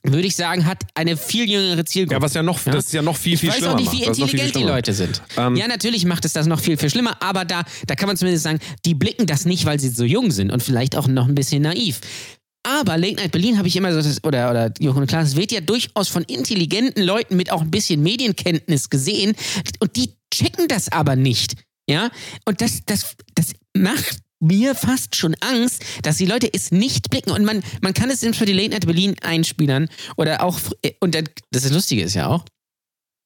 würde 0.04 0.26
ich 0.26 0.34
sagen, 0.36 0.64
hat 0.64 0.82
eine 0.94 1.16
viel 1.16 1.48
jüngere 1.50 1.84
Zielgruppe. 1.84 2.14
Ja, 2.16 2.22
was 2.22 2.34
ja 2.34 2.42
noch, 2.42 2.64
Ja? 2.64 2.72
das 2.72 2.86
ist 2.86 2.92
ja 2.94 3.02
noch 3.02 3.16
viel, 3.16 3.34
ich 3.34 3.40
viel 3.40 3.50
weiß 3.50 3.56
schlimmer 3.56 3.74
auch 3.74 3.78
nicht, 3.78 3.92
wie 3.92 4.02
intelligent 4.04 4.56
die. 4.56 4.62
Leute 4.62 4.92
sind. 4.94 5.22
Ähm, 5.36 5.56
ja, 5.56 5.68
natürlich 5.68 6.04
macht 6.06 6.24
es 6.24 6.32
das 6.32 6.46
noch 6.46 6.60
viel, 6.60 6.76
viel 6.78 6.88
schlimmer, 6.90 7.16
aber 7.22 7.44
da, 7.44 7.62
da 7.86 7.94
kann 7.94 8.06
man 8.06 8.16
zumindest 8.16 8.44
sagen, 8.44 8.58
die 8.84 8.94
blicken 8.94 9.26
das 9.26 9.44
nicht, 9.44 9.66
weil 9.66 9.78
sie 9.78 9.88
so 9.90 10.04
jung 10.04 10.30
sind 10.30 10.50
und 10.50 10.62
vielleicht 10.62 10.96
auch 10.96 11.06
noch 11.08 11.28
ein 11.28 11.34
bisschen 11.34 11.62
naiv. 11.62 12.00
Aber 12.68 12.98
Late 12.98 13.14
Night 13.14 13.32
Berlin 13.32 13.56
habe 13.56 13.66
ich 13.66 13.76
immer 13.76 13.94
so, 13.94 14.02
das, 14.02 14.22
oder, 14.24 14.50
oder 14.50 14.70
Jochen 14.78 15.06
Klaas, 15.06 15.36
wird 15.36 15.52
ja 15.52 15.62
durchaus 15.62 16.08
von 16.08 16.22
intelligenten 16.24 17.02
Leuten 17.02 17.34
mit 17.34 17.50
auch 17.50 17.62
ein 17.62 17.70
bisschen 17.70 18.02
Medienkenntnis 18.02 18.90
gesehen 18.90 19.34
und 19.80 19.96
die 19.96 20.12
checken 20.30 20.68
das 20.68 20.92
aber 20.92 21.16
nicht. 21.16 21.54
Ja, 21.88 22.10
und 22.44 22.60
das, 22.60 22.80
das, 22.84 23.16
das 23.34 23.54
macht 23.74 24.18
mir 24.38 24.74
fast 24.74 25.16
schon 25.16 25.34
Angst, 25.40 25.82
dass 26.02 26.18
die 26.18 26.26
Leute 26.26 26.50
es 26.52 26.70
nicht 26.70 27.08
blicken. 27.08 27.30
Und 27.30 27.46
man, 27.46 27.62
man 27.80 27.94
kann 27.94 28.10
es 28.10 28.20
für 28.20 28.44
die 28.44 28.52
Late 28.52 28.68
Night 28.68 28.84
Berlin 28.86 29.16
einspielern 29.22 29.88
oder 30.18 30.42
auch, 30.44 30.60
und 31.00 31.16
das 31.50 31.70
Lustige 31.70 32.02
ist 32.02 32.14
ja 32.14 32.26
auch, 32.26 32.44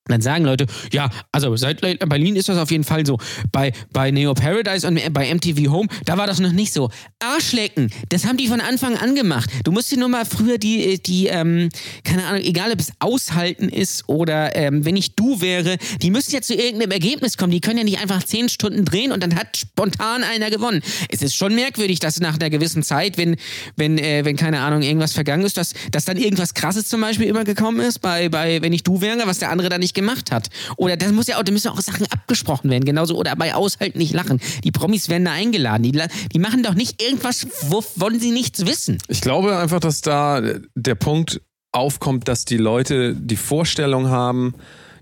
dann 0.09 0.21
sagen 0.21 0.45
Leute, 0.45 0.67
ja, 0.93 1.11
also 1.31 1.55
seit 1.57 1.81
Berlin 1.81 2.35
ist 2.35 2.49
das 2.49 2.59
auf 2.59 2.73
jeden 2.73 2.83
Fall 2.83 3.07
so. 3.07 3.19
Bei, 3.53 3.73
bei 3.93 4.11
Neo 4.11 4.35
Paradise 4.35 4.87
und 4.87 5.01
bei 5.13 5.33
MTV 5.33 5.71
Home, 5.71 5.89
da 6.05 6.19
war 6.19 6.27
das 6.27 6.41
noch 6.41 6.51
nicht 6.51 6.73
so. 6.73 6.91
Arschlecken, 7.21 7.91
das 8.09 8.27
haben 8.27 8.37
die 8.37 8.49
von 8.49 8.61
Anfang 8.61 8.97
an 8.97 9.15
gemacht. 9.15 9.49
Du 9.63 9.71
musst 9.71 9.93
dir 9.93 9.99
nur 9.99 10.09
mal 10.09 10.25
früher 10.25 10.59
die, 10.59 11.01
die 11.01 11.29
ähm, 11.29 11.69
keine 12.03 12.27
Ahnung, 12.27 12.43
egal 12.43 12.73
ob 12.73 12.81
es 12.81 12.91
aushalten 12.99 13.69
ist 13.69 14.09
oder 14.09 14.57
ähm, 14.57 14.85
wenn 14.85 14.97
ich 14.97 15.15
du 15.15 15.41
wäre, 15.41 15.77
die 16.03 16.11
müssen 16.11 16.35
ja 16.35 16.43
zu 16.43 16.55
irgendeinem 16.55 16.91
Ergebnis 16.91 17.37
kommen. 17.37 17.53
Die 17.53 17.61
können 17.61 17.79
ja 17.79 17.85
nicht 17.85 18.01
einfach 18.01 18.25
zehn 18.25 18.49
Stunden 18.49 18.85
drehen 18.85 19.13
und 19.13 19.23
dann 19.23 19.37
hat 19.37 19.57
spontan 19.57 20.25
einer 20.25 20.51
gewonnen. 20.51 20.83
Es 21.11 21.23
ist 21.23 21.37
schon 21.37 21.55
merkwürdig, 21.55 22.01
dass 22.01 22.19
nach 22.19 22.35
einer 22.35 22.51
gewissen 22.51 22.83
Zeit, 22.83 23.19
wenn, 23.19 23.37
wenn, 23.77 23.99
äh, 23.99 24.25
wenn 24.25 24.37
keine 24.37 24.61
Ahnung, 24.61 24.83
irgendwas 24.83 25.13
vergangen 25.13 25.45
ist, 25.45 25.57
dass, 25.57 25.75
dass 25.93 26.05
dann 26.05 26.17
irgendwas 26.17 26.55
krasses 26.55 26.89
zum 26.89 27.01
Beispiel 27.01 27.29
immer 27.29 27.45
gekommen 27.45 27.81
ist, 27.81 28.01
bei, 28.01 28.29
bei 28.29 28.61
wenn 28.63 28.73
ich 28.73 28.83
du 28.83 29.01
wäre, 29.01 29.27
was 29.27 29.39
der 29.39 29.51
andere 29.51 29.69
dann 29.69 29.81
nicht 29.81 29.92
nicht 29.93 29.95
gemacht 29.95 30.33
hat. 30.33 30.49
Oder 30.77 30.97
das 30.97 31.13
muss 31.13 31.27
ja 31.27 31.39
auch, 31.39 31.43
da 31.43 31.53
müssen 31.53 31.69
auch 31.69 31.81
Sachen 31.81 32.07
abgesprochen 32.07 32.71
werden, 32.71 32.85
genauso. 32.85 33.17
Oder 33.17 33.37
bei 33.37 33.55
Aushalten 33.55 33.99
nicht 33.99 34.15
lachen. 34.15 34.41
Die 34.65 34.71
Promis 34.71 35.09
werden 35.09 35.25
da 35.25 35.33
eingeladen. 35.33 35.83
Die, 35.83 35.93
die 35.93 36.39
machen 36.39 36.63
doch 36.63 36.75
nicht 36.75 37.03
irgendwas, 37.03 37.47
wovon 37.63 38.19
sie 38.19 38.31
nichts 38.31 38.67
wissen. 38.67 38.99
Ich 39.09 39.21
glaube 39.21 39.57
einfach, 39.59 39.81
dass 39.81 40.01
da 40.01 40.43
der 40.75 40.95
Punkt 40.95 41.41
aufkommt, 41.73 42.29
dass 42.29 42.45
die 42.45 42.57
Leute 42.57 43.15
die 43.15 43.37
Vorstellung 43.37 44.09
haben, 44.09 44.55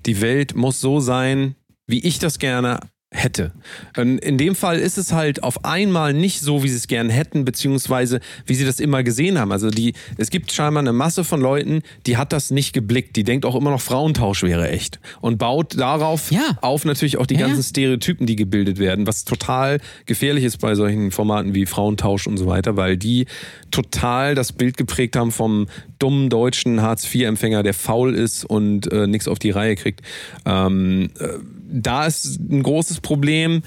die 0.06 0.20
Welt 0.20 0.54
muss 0.54 0.80
so 0.80 1.00
sein, 1.00 1.54
wie 1.86 2.00
ich 2.00 2.18
das 2.18 2.38
gerne 2.38 2.80
hätte. 3.12 3.50
In 3.96 4.38
dem 4.38 4.54
Fall 4.54 4.78
ist 4.78 4.96
es 4.96 5.12
halt 5.12 5.42
auf 5.42 5.64
einmal 5.64 6.14
nicht 6.14 6.40
so, 6.40 6.62
wie 6.62 6.68
sie 6.68 6.76
es 6.76 6.86
gern 6.86 7.10
hätten, 7.10 7.44
beziehungsweise 7.44 8.20
wie 8.46 8.54
sie 8.54 8.64
das 8.64 8.78
immer 8.78 9.02
gesehen 9.02 9.38
haben. 9.38 9.50
Also 9.50 9.68
die, 9.68 9.94
es 10.16 10.30
gibt 10.30 10.52
scheinbar 10.52 10.82
eine 10.82 10.92
Masse 10.92 11.24
von 11.24 11.40
Leuten, 11.40 11.82
die 12.06 12.16
hat 12.16 12.32
das 12.32 12.52
nicht 12.52 12.72
geblickt. 12.72 13.16
Die 13.16 13.24
denkt 13.24 13.44
auch 13.44 13.56
immer 13.56 13.70
noch, 13.70 13.80
Frauentausch 13.80 14.44
wäre 14.44 14.70
echt. 14.70 15.00
Und 15.20 15.38
baut 15.38 15.76
darauf 15.76 16.30
ja. 16.30 16.56
auf 16.60 16.84
natürlich 16.84 17.18
auch 17.18 17.26
die 17.26 17.34
ja. 17.34 17.48
ganzen 17.48 17.64
Stereotypen, 17.64 18.26
die 18.26 18.36
gebildet 18.36 18.78
werden, 18.78 19.08
was 19.08 19.24
total 19.24 19.80
gefährlich 20.06 20.44
ist 20.44 20.58
bei 20.58 20.76
solchen 20.76 21.10
Formaten 21.10 21.52
wie 21.52 21.66
Frauentausch 21.66 22.28
und 22.28 22.36
so 22.36 22.46
weiter, 22.46 22.76
weil 22.76 22.96
die 22.96 23.26
total 23.72 24.36
das 24.36 24.52
Bild 24.52 24.76
geprägt 24.76 25.16
haben 25.16 25.32
vom 25.32 25.66
dummen 25.98 26.30
deutschen 26.30 26.80
Hartz-IV-Empfänger, 26.80 27.64
der 27.64 27.74
faul 27.74 28.14
ist 28.14 28.44
und 28.44 28.90
äh, 28.92 29.08
nichts 29.08 29.26
auf 29.26 29.40
die 29.40 29.50
Reihe 29.50 29.74
kriegt. 29.74 30.02
Ähm, 30.46 31.10
äh, 31.18 31.26
da 31.72 32.06
ist 32.06 32.38
ein 32.38 32.62
großes 32.62 33.00
Problem. 33.00 33.62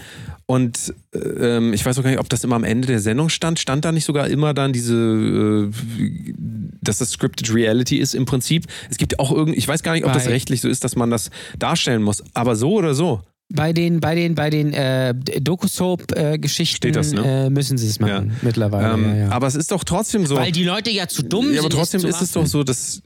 Und 0.46 0.94
ähm, 1.14 1.74
ich 1.74 1.86
weiß 1.86 1.98
auch 1.98 2.04
gar 2.04 2.10
nicht, 2.10 2.20
ob 2.20 2.30
das 2.30 2.44
immer 2.44 2.56
am 2.56 2.64
Ende 2.64 2.88
der 2.88 3.00
Sendung 3.00 3.30
stand. 3.30 3.60
Stand 3.60 3.86
da 3.86 3.92
nicht 3.92 4.06
sogar 4.06 4.28
immer 4.28 4.54
dann 4.54 4.74
diese, 4.74 4.96
äh, 4.96 6.34
dass 6.82 6.98
das 6.98 7.12
Scripted 7.12 7.54
Reality 7.54 7.98
ist 7.98 8.14
im 8.14 8.26
Prinzip? 8.26 8.68
Es 8.90 8.98
gibt 8.98 9.20
auch 9.20 9.32
irgendwie, 9.32 9.58
ich 9.58 9.68
weiß 9.68 9.84
gar 9.84 9.94
nicht, 9.94 10.06
ob 10.06 10.14
das 10.14 10.28
rechtlich 10.28 10.62
so 10.62 10.68
ist, 10.68 10.84
dass 10.84 10.96
man 10.96 11.10
das 11.10 11.32
darstellen 11.58 12.04
muss. 12.04 12.24
Aber 12.34 12.56
so 12.56 12.74
oder 12.74 12.94
so 12.94 13.22
bei 13.50 13.72
den, 13.72 14.00
bei 14.00 14.16
den, 14.16 14.36
bei 14.36 14.50
den 14.50 14.74
äh, 14.74 15.14
Doku-Soap-Geschichten 15.14 16.92
ne? 16.92 17.46
äh, 17.46 17.50
müssen 17.50 17.78
sie 17.78 17.88
es 17.88 18.00
machen 18.00 18.30
ja. 18.30 18.36
mittlerweile. 18.42 18.94
Ähm, 18.94 19.06
ja, 19.06 19.16
ja. 19.16 19.30
Aber 19.30 19.46
es 19.46 19.56
ist 19.56 19.72
doch 19.72 19.84
trotzdem 19.84 20.26
so. 20.26 20.38
Weil 20.38 20.52
die 20.52 20.64
Leute 20.64 20.90
ja 20.90 21.08
zu 21.08 21.24
dumm 21.24 21.46
sind. 21.46 21.56
Ja, 21.56 21.62
aber 21.62 21.70
trotzdem 21.70 22.04
ist 22.04 22.22
es 22.22 22.32
doch 22.32 22.48
so, 22.48 22.64
dass 22.64 23.04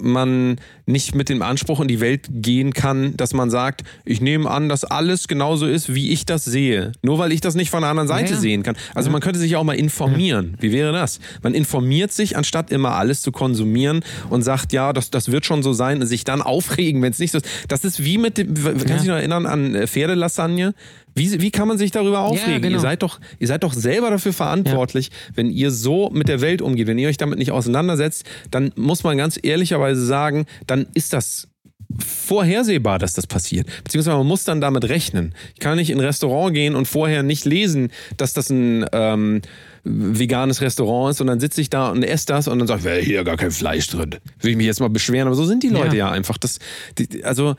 man 0.00 0.56
nicht 0.84 1.14
mit 1.14 1.28
dem 1.28 1.42
Anspruch 1.42 1.80
in 1.80 1.88
die 1.88 2.00
Welt 2.00 2.26
gehen 2.30 2.74
kann, 2.74 3.16
dass 3.16 3.32
man 3.32 3.50
sagt, 3.50 3.82
ich 4.04 4.20
nehme 4.20 4.50
an, 4.50 4.68
dass 4.68 4.84
alles 4.84 5.26
genauso 5.26 5.66
ist, 5.66 5.94
wie 5.94 6.10
ich 6.10 6.26
das 6.26 6.44
sehe. 6.44 6.92
Nur 7.02 7.18
weil 7.18 7.32
ich 7.32 7.40
das 7.40 7.54
nicht 7.54 7.70
von 7.70 7.80
der 7.80 7.90
anderen 7.90 8.08
Seite 8.08 8.36
sehen 8.36 8.62
kann. 8.62 8.76
Also 8.94 9.10
man 9.10 9.20
könnte 9.20 9.38
sich 9.38 9.56
auch 9.56 9.64
mal 9.64 9.74
informieren. 9.74 10.56
Wie 10.60 10.72
wäre 10.72 10.92
das? 10.92 11.18
Man 11.42 11.54
informiert 11.54 12.12
sich, 12.12 12.36
anstatt 12.36 12.70
immer 12.70 12.92
alles 12.92 13.22
zu 13.22 13.32
konsumieren 13.32 14.00
und 14.28 14.42
sagt, 14.42 14.72
ja, 14.72 14.92
das, 14.92 15.10
das 15.10 15.30
wird 15.30 15.46
schon 15.46 15.62
so 15.62 15.72
sein 15.72 16.00
und 16.00 16.06
sich 16.06 16.24
dann 16.24 16.42
aufregen, 16.48 17.00
wenn 17.00 17.12
es 17.12 17.18
nicht 17.18 17.32
so 17.32 17.38
ist. 17.38 17.46
Das 17.68 17.84
ist 17.84 18.04
wie 18.04 18.18
mit 18.18 18.36
dem, 18.36 18.54
kannst 18.54 18.84
du 18.84 18.94
dich 18.94 19.06
noch 19.06 19.14
erinnern 19.14 19.46
an 19.46 19.67
äh, 19.74 19.86
Pferdelasagne. 19.86 20.74
Wie, 21.14 21.40
wie 21.40 21.50
kann 21.50 21.66
man 21.68 21.78
sich 21.78 21.90
darüber 21.90 22.20
aufregen? 22.20 22.52
Ja, 22.52 22.58
genau. 22.58 22.76
ihr, 22.76 22.80
seid 22.80 23.02
doch, 23.02 23.18
ihr 23.38 23.48
seid 23.48 23.64
doch 23.64 23.72
selber 23.72 24.10
dafür 24.10 24.32
verantwortlich, 24.32 25.08
ja. 25.08 25.36
wenn 25.36 25.50
ihr 25.50 25.70
so 25.70 26.10
mit 26.10 26.28
der 26.28 26.40
Welt 26.40 26.62
umgeht, 26.62 26.86
wenn 26.86 26.98
ihr 26.98 27.08
euch 27.08 27.16
damit 27.16 27.38
nicht 27.38 27.50
auseinandersetzt, 27.50 28.24
dann 28.50 28.72
muss 28.76 29.02
man 29.02 29.16
ganz 29.16 29.38
ehrlicherweise 29.42 30.04
sagen, 30.04 30.46
dann 30.66 30.86
ist 30.94 31.12
das 31.12 31.48
vorhersehbar, 32.04 32.98
dass 32.98 33.14
das 33.14 33.26
passiert. 33.26 33.66
Beziehungsweise 33.82 34.16
man 34.18 34.26
muss 34.26 34.44
dann 34.44 34.60
damit 34.60 34.88
rechnen. 34.88 35.34
Ich 35.54 35.60
kann 35.60 35.76
nicht 35.76 35.90
in 35.90 35.98
ein 35.98 36.04
Restaurant 36.04 36.54
gehen 36.54 36.74
und 36.74 36.86
vorher 36.86 37.22
nicht 37.22 37.44
lesen, 37.44 37.90
dass 38.16 38.34
das 38.34 38.50
ein 38.50 38.84
ähm, 38.92 39.40
veganes 39.84 40.60
Restaurant 40.60 41.14
ist 41.14 41.20
und 41.20 41.28
dann 41.28 41.40
sitze 41.40 41.60
ich 41.60 41.70
da 41.70 41.90
und 41.90 42.02
esse 42.02 42.26
das 42.26 42.46
und 42.46 42.58
dann 42.58 42.68
sage 42.68 42.80
ich, 42.80 42.84
wäre 42.84 43.00
hier 43.00 43.24
gar 43.24 43.36
kein 43.36 43.50
Fleisch 43.50 43.88
drin. 43.88 44.16
Will 44.40 44.50
ich 44.50 44.56
mich 44.56 44.66
jetzt 44.66 44.80
mal 44.80 44.90
beschweren, 44.90 45.28
aber 45.28 45.36
so 45.36 45.46
sind 45.46 45.62
die 45.62 45.70
Leute 45.70 45.96
ja, 45.96 46.08
ja 46.08 46.10
einfach. 46.10 46.36
Das, 46.36 46.58
die, 46.98 47.24
also 47.24 47.56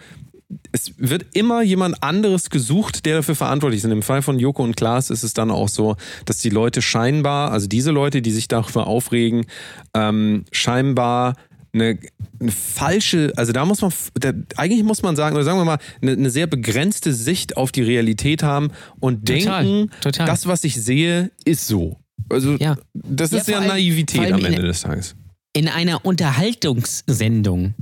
es 0.72 0.94
wird 0.98 1.28
immer 1.34 1.62
jemand 1.62 2.02
anderes 2.04 2.50
gesucht, 2.50 3.06
der 3.06 3.18
dafür 3.18 3.36
verantwortlich 3.36 3.80
ist. 3.80 3.84
In 3.84 3.92
dem 3.92 4.02
Fall 4.02 4.22
von 4.22 4.40
Joko 4.40 4.64
und 4.64 4.76
Klaas 4.76 5.10
ist 5.10 5.24
es 5.24 5.34
dann 5.34 5.52
auch 5.52 5.70
so, 5.70 5.96
dass 6.26 6.40
die 6.40 6.50
Leute 6.50 6.82
scheinbar, 6.82 7.52
also 7.52 7.68
diese 7.68 7.92
Leute, 7.92 8.22
die 8.22 8.32
sich 8.32 8.48
darüber 8.48 8.88
aufregen, 8.88 9.46
ähm, 9.94 10.46
scheinbar 10.52 11.36
eine, 11.72 12.00
eine, 12.40 12.52
falsche, 12.52 13.32
also 13.36 13.52
da 13.52 13.64
muss 13.64 13.82
man, 13.82 13.94
da, 14.16 14.34
eigentlich 14.56 14.84
muss 14.84 15.04
man 15.04 15.16
sagen, 15.16 15.36
oder 15.36 15.46
sagen 15.46 15.60
wir 15.60 15.66
mal, 15.66 15.78
eine, 16.02 16.14
eine, 16.14 16.30
sehr 16.32 16.48
begrenzte 16.48 17.14
Sicht 17.14 17.58
auf 17.58 17.72
die 17.72 17.84
Realität 17.84 18.42
haben 18.42 18.72
und 19.00 19.28
total, 19.28 19.64
denken, 19.64 19.92
total. 20.02 20.26
das, 20.26 20.48
was 20.48 20.64
ich 20.64 20.82
sehe, 20.82 21.30
ist 21.46 21.68
so. 21.68 21.98
Also 22.28 22.56
ja. 22.56 22.76
das 22.94 23.34
ist 23.34 23.48
ja, 23.48 23.62
ja 23.62 23.68
Naivität 23.68 24.32
am 24.32 24.44
Ende 24.44 24.64
des 24.64 24.82
Tages. 24.82 25.16
In 25.54 25.68
einer 25.68 26.06
Unterhaltungssendung 26.06 27.76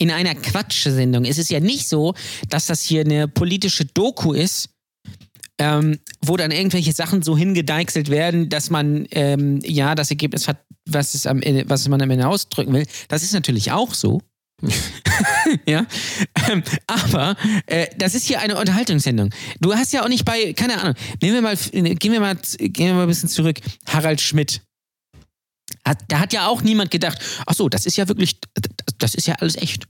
in 0.00 0.10
einer 0.10 0.34
Quatschsendung. 0.34 1.24
Es 1.26 1.38
ist 1.38 1.50
ja 1.50 1.60
nicht 1.60 1.86
so, 1.88 2.14
dass 2.48 2.66
das 2.66 2.82
hier 2.82 3.02
eine 3.02 3.28
politische 3.28 3.84
Doku 3.84 4.32
ist, 4.32 4.70
ähm, 5.58 5.98
wo 6.22 6.38
dann 6.38 6.50
irgendwelche 6.50 6.92
Sachen 6.92 7.22
so 7.22 7.36
hingedeichselt 7.36 8.08
werden, 8.08 8.48
dass 8.48 8.70
man 8.70 9.06
ähm, 9.10 9.60
ja 9.62 9.94
das 9.94 10.10
Ergebnis 10.10 10.48
hat, 10.48 10.64
was, 10.88 11.14
es 11.14 11.26
am, 11.26 11.42
was 11.66 11.86
man 11.86 12.00
am 12.00 12.10
Ende 12.10 12.26
ausdrücken 12.26 12.72
will. 12.72 12.86
Das 13.08 13.22
ist 13.22 13.34
natürlich 13.34 13.72
auch 13.72 13.92
so. 13.92 14.22
ja, 15.66 15.86
ähm, 16.50 16.62
aber 16.86 17.36
äh, 17.66 17.88
das 17.98 18.14
ist 18.14 18.26
hier 18.26 18.40
eine 18.40 18.58
Unterhaltungssendung. 18.58 19.30
Du 19.60 19.74
hast 19.74 19.92
ja 19.92 20.02
auch 20.02 20.08
nicht 20.08 20.24
bei, 20.24 20.54
keine 20.54 20.80
Ahnung, 20.80 20.94
nehmen 21.20 21.34
wir 21.34 21.42
mal, 21.42 21.56
gehen 21.56 22.12
wir 22.12 22.20
mal, 22.20 22.36
gehen 22.58 22.86
wir 22.86 22.94
mal 22.94 23.02
ein 23.02 23.08
bisschen 23.08 23.28
zurück. 23.28 23.60
Harald 23.86 24.20
Schmidt. 24.20 24.62
Hat, 25.90 25.98
da 26.06 26.20
hat 26.20 26.32
ja 26.32 26.46
auch 26.46 26.62
niemand 26.62 26.92
gedacht, 26.92 27.18
ach 27.46 27.54
so, 27.54 27.68
das 27.68 27.84
ist 27.84 27.96
ja 27.96 28.06
wirklich, 28.06 28.38
das 28.98 29.16
ist 29.16 29.26
ja 29.26 29.34
alles 29.40 29.56
echt. 29.56 29.88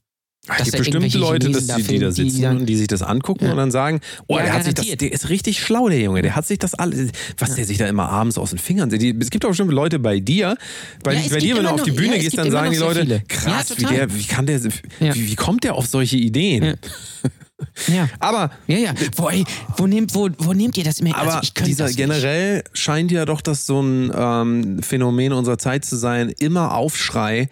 Es 0.59 0.65
gibt 0.65 0.79
bestimmt 0.79 1.13
Leute, 1.15 1.51
dass 1.51 1.67
die, 1.67 1.83
die 1.83 1.99
da 1.99 2.11
sitzen 2.11 2.39
die 2.39 2.47
und 2.47 2.65
die 2.65 2.77
sich 2.77 2.87
das 2.87 3.03
angucken 3.03 3.45
ja. 3.45 3.51
und 3.51 3.59
dann 3.59 3.71
sagen, 3.71 4.01
oh, 4.27 4.39
ja, 4.39 4.45
der 4.45 4.53
hat 4.55 4.65
sich 4.65 4.73
das, 4.73 4.87
der 4.87 5.13
ist 5.13 5.29
richtig 5.29 5.61
schlau, 5.61 5.91
der 5.91 6.01
Junge, 6.01 6.23
der 6.23 6.35
hat 6.35 6.47
sich 6.47 6.59
das 6.59 6.73
alles, 6.73 7.11
was 7.37 7.51
ja. 7.51 7.57
der 7.57 7.67
sich 7.67 7.77
da 7.77 7.87
immer 7.87 8.09
abends 8.09 8.39
aus 8.39 8.49
den 8.49 8.59
Fingern 8.59 8.91
sieht. 8.91 9.23
Es 9.23 9.29
gibt 9.29 9.45
auch 9.45 9.51
bestimmt 9.51 9.73
Leute 9.73 9.99
bei 9.99 10.19
dir, 10.19 10.57
bei, 11.03 11.23
bei 11.29 11.39
dir, 11.39 11.57
wenn 11.57 11.65
du 11.65 11.69
auf 11.69 11.83
die 11.83 11.91
Bühne 11.91 12.19
gehst, 12.19 12.39
dann 12.39 12.51
sagen 12.51 12.73
die 12.73 12.79
Leute, 12.79 13.23
krass, 13.29 13.75
wie, 13.77 13.85
der, 13.85 14.15
wie 14.15 14.25
kann 14.25 14.47
der, 14.47 14.65
wie, 14.65 14.73
wie 14.99 15.37
kommt 15.37 15.65
der 15.65 15.75
auf 15.75 15.87
solche 15.87 16.17
Ideen? 16.17 16.77
Ja. 17.89 18.09
Aber. 18.19 18.51
Ja, 18.67 18.79
ja. 18.79 18.95
Wo, 19.17 19.29
ey, 19.29 19.45
wo, 19.77 19.87
nehmt, 19.87 20.15
wo, 20.15 20.29
wo 20.39 20.53
nehmt 20.53 20.77
ihr 20.77 20.85
das 20.85 21.01
immer? 21.01 21.17
Also 21.17 21.31
aber 21.31 21.41
also 21.41 21.65
dieser 21.65 21.91
generell 21.93 22.65
scheint 22.73 23.11
ja 23.11 23.25
doch 23.25 23.41
das 23.41 23.67
so 23.67 23.81
ein 23.81 24.13
ähm, 24.15 24.83
Phänomen 24.83 25.33
unserer 25.33 25.59
Zeit 25.59 25.85
zu 25.85 25.97
sein. 25.97 26.33
Immer 26.39 26.75
Aufschrei 26.75 27.49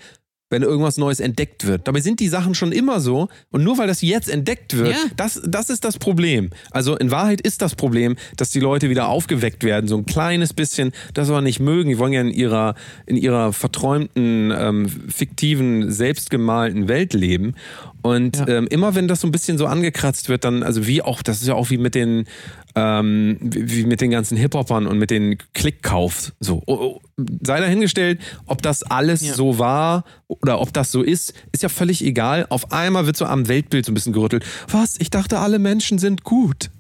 wenn 0.51 0.63
irgendwas 0.63 0.97
Neues 0.97 1.21
entdeckt 1.21 1.67
wird. 1.67 1.87
Dabei 1.87 2.01
sind 2.01 2.21
die 2.21 2.29
Sachen 2.29 2.55
schon 2.55 2.73
immer 2.73 3.01
so. 3.01 3.29
Und 3.51 3.65
nur 3.65 3.79
weil 3.79 3.87
das 3.87 4.01
jetzt 4.03 4.29
entdeckt 4.29 4.77
wird, 4.77 4.91
ja. 4.91 5.05
das, 5.17 5.41
das 5.45 5.71
ist 5.71 5.85
das 5.85 5.99
Problem. 5.99 6.51
Also 6.71 6.97
in 6.97 7.11
Wahrheit 7.11 7.41
ist 7.41 7.61
das 7.61 7.75
Problem, 7.75 8.17
dass 8.37 8.51
die 8.51 8.61
Leute 8.61 8.89
wieder 8.89 9.09
aufgeweckt 9.09 9.63
werden, 9.63 9.89
so 9.89 9.97
ein 9.97 10.07
kleines 10.07 10.55
bisschen, 10.55 10.93
das 11.15 11.29
aber 11.29 11.43
nicht 11.43 11.61
mögen. 11.61 11.91
Die 11.91 11.99
wollen 11.99 12.13
ja 12.13 12.23
in 12.23 12.31
ihrer, 12.31 12.75
in 13.07 13.17
ihrer 13.17 13.53
verträumten, 13.53 14.53
ähm, 14.57 14.89
fiktiven, 14.89 15.91
selbstgemalten 15.91 16.89
Welt 16.89 17.13
leben. 17.13 17.55
Und 18.03 18.37
ja. 18.37 18.49
ähm, 18.49 18.67
immer 18.69 18.95
wenn 18.95 19.09
das 19.09 19.21
so 19.21 19.29
ein 19.29 19.33
bisschen 19.33 19.59
so 19.59 19.67
angekratzt 19.67 20.29
wird, 20.29 20.45
dann, 20.45 20.63
also 20.63 20.87
wie 20.87 21.03
auch, 21.03 21.23
das 21.23 21.41
ist 21.41 21.49
ja 21.49 21.55
auch 21.55 21.71
wie 21.71 21.79
mit 21.79 21.95
den, 21.95 22.27
ähm, 22.75 23.39
wie 23.41 23.85
mit 23.85 24.01
den 24.01 24.11
ganzen 24.11 24.37
Hip-Hopern 24.37 24.87
und 24.87 24.99
mit 24.99 25.11
den 25.11 25.39
Klickkaufs. 25.53 26.33
So, 26.41 26.63
oh, 26.67 26.75
oh, 26.75 27.01
sei 27.43 27.61
dahingestellt, 27.61 28.21
ob 28.47 28.63
das 28.63 28.83
alles 28.85 29.27
ja. 29.27 29.35
so 29.35 29.59
war 29.59 30.05
oder 30.29 30.61
ob 30.61 30.73
das 30.73 30.93
so 30.93 31.03
ist, 31.03 31.35
ist 31.53 31.63
ja 31.63 31.69
völlig 31.69 32.05
egal. 32.05 32.47
Auf 32.51 32.73
einmal 32.73 33.07
wird 33.07 33.17
so 33.17 33.25
am 33.25 33.49
Weltbild 33.49 33.85
so 33.85 33.93
ein 33.93 33.95
bisschen 33.95 34.13
gerüttelt. 34.13 34.45
Was? 34.69 34.97
Ich 35.01 35.11
dachte, 35.11 35.39
alle 35.41 35.59
Menschen 35.59 35.99
sind 35.99 36.23
gut. 36.23 36.71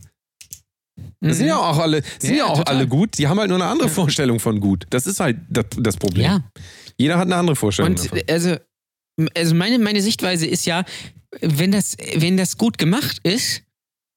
Mhm. 1.21 1.33
Sind 1.33 1.47
ja 1.47 1.57
auch 1.57 1.79
alle, 1.79 2.03
sind 2.19 2.37
ja, 2.37 2.37
ja 2.37 2.47
auch 2.47 2.65
alle 2.67 2.87
gut. 2.87 3.19
Die 3.19 3.29
haben 3.29 3.39
halt 3.39 3.49
nur 3.49 3.59
eine 3.61 3.71
andere 3.71 3.89
Vorstellung 3.89 4.41
von 4.41 4.61
gut. 4.61 4.87
Das 4.91 5.07
ist 5.07 5.21
halt 5.21 5.39
das, 5.49 5.67
das 5.77 5.97
Problem. 5.97 6.25
Ja. 6.25 6.41
Jeder 6.97 7.17
hat 7.17 7.27
eine 7.27 7.37
andere 7.37 7.57
Vorstellung. 7.57 7.93
Und 7.93 8.05
davon. 8.05 8.21
also 8.29 8.57
also 9.35 9.55
meine, 9.55 9.79
meine 9.79 10.03
Sichtweise 10.03 10.47
ist 10.47 10.67
ja, 10.67 10.85
wenn 11.41 11.73
das, 11.73 11.97
wenn 12.15 12.37
das 12.37 12.57
gut 12.57 12.79
gemacht 12.79 13.19
ist, 13.23 13.63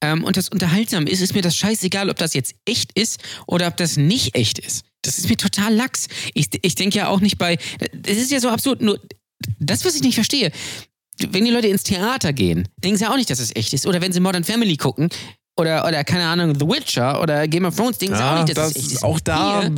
ähm, 0.04 0.24
und 0.24 0.36
das 0.36 0.50
unterhaltsam 0.50 1.06
ist, 1.06 1.22
ist 1.22 1.36
mir 1.36 1.42
das 1.42 1.56
scheißegal, 1.56 2.10
ob 2.10 2.18
das 2.18 2.34
jetzt 2.34 2.56
echt 2.66 2.98
ist 2.98 3.20
oder 3.46 3.68
ob 3.68 3.78
das 3.78 3.98
nicht 3.98 4.36
echt 4.36 4.60
ist. 4.60 4.84
Das 5.04 5.18
ist 5.18 5.30
mir 5.30 5.38
total 5.38 5.74
lax. 5.74 6.08
Ich, 6.34 6.50
ich 6.62 6.76
denke 6.76 6.98
ja 6.98 7.08
auch 7.08 7.20
nicht 7.20 7.38
bei. 7.38 7.58
Es 8.06 8.18
ist 8.18 8.32
ja 8.32 8.40
so 8.40 8.50
absurd. 8.50 8.82
Nur 8.82 9.00
das, 9.60 9.86
was 9.86 9.96
ich 9.96 10.02
nicht 10.02 10.16
verstehe, 10.16 10.52
wenn 11.30 11.46
die 11.46 11.52
Leute 11.52 11.68
ins 11.68 11.84
Theater 11.84 12.34
gehen, 12.34 12.68
denken 12.84 12.98
sie 12.98 13.08
auch 13.08 13.16
nicht, 13.16 13.30
dass 13.30 13.40
es 13.40 13.56
echt 13.56 13.74
ist. 13.74 13.86
Oder 13.86 14.02
wenn 14.02 14.12
sie 14.12 14.20
Modern 14.20 14.44
Family 14.44 14.78
gucken, 14.78 15.10
oder, 15.60 15.86
oder 15.88 16.04
keine 16.04 16.26
Ahnung, 16.26 16.56
The 16.58 16.66
Witcher 16.66 17.22
oder 17.22 17.48
Game 17.48 17.66
of 17.66 17.76
Thrones, 17.76 17.98
denken 17.98 18.16
sie 18.16 18.24
auch 18.24 18.42
nicht, 18.44 18.58
dass 18.58 18.72
es 18.72 18.76
echt 18.78 18.92
ist. 18.94 19.04
Auch 19.04 19.20
da 19.20 19.70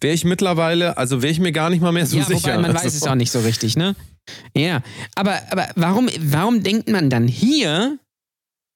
wäre 0.00 0.14
ich 0.14 0.24
mittlerweile, 0.24 0.96
also 0.96 1.20
wäre 1.20 1.32
ich 1.32 1.40
mir 1.40 1.52
gar 1.52 1.68
nicht 1.68 1.82
mal 1.82 1.92
mehr 1.92 2.06
so 2.06 2.16
ja, 2.16 2.24
sicher. 2.24 2.52
wobei 2.52 2.58
man 2.58 2.74
weiß 2.74 2.84
Also, 2.84 2.96
es 2.96 3.02
auch 3.06 3.14
nicht 3.14 3.30
so 3.30 3.40
richtig, 3.40 3.76
ne? 3.76 3.96
Ja, 4.56 4.82
aber, 5.14 5.40
aber 5.50 5.68
warum, 5.76 6.08
warum 6.18 6.62
denkt 6.62 6.88
man 6.88 7.10
dann 7.10 7.26
hier, 7.28 7.98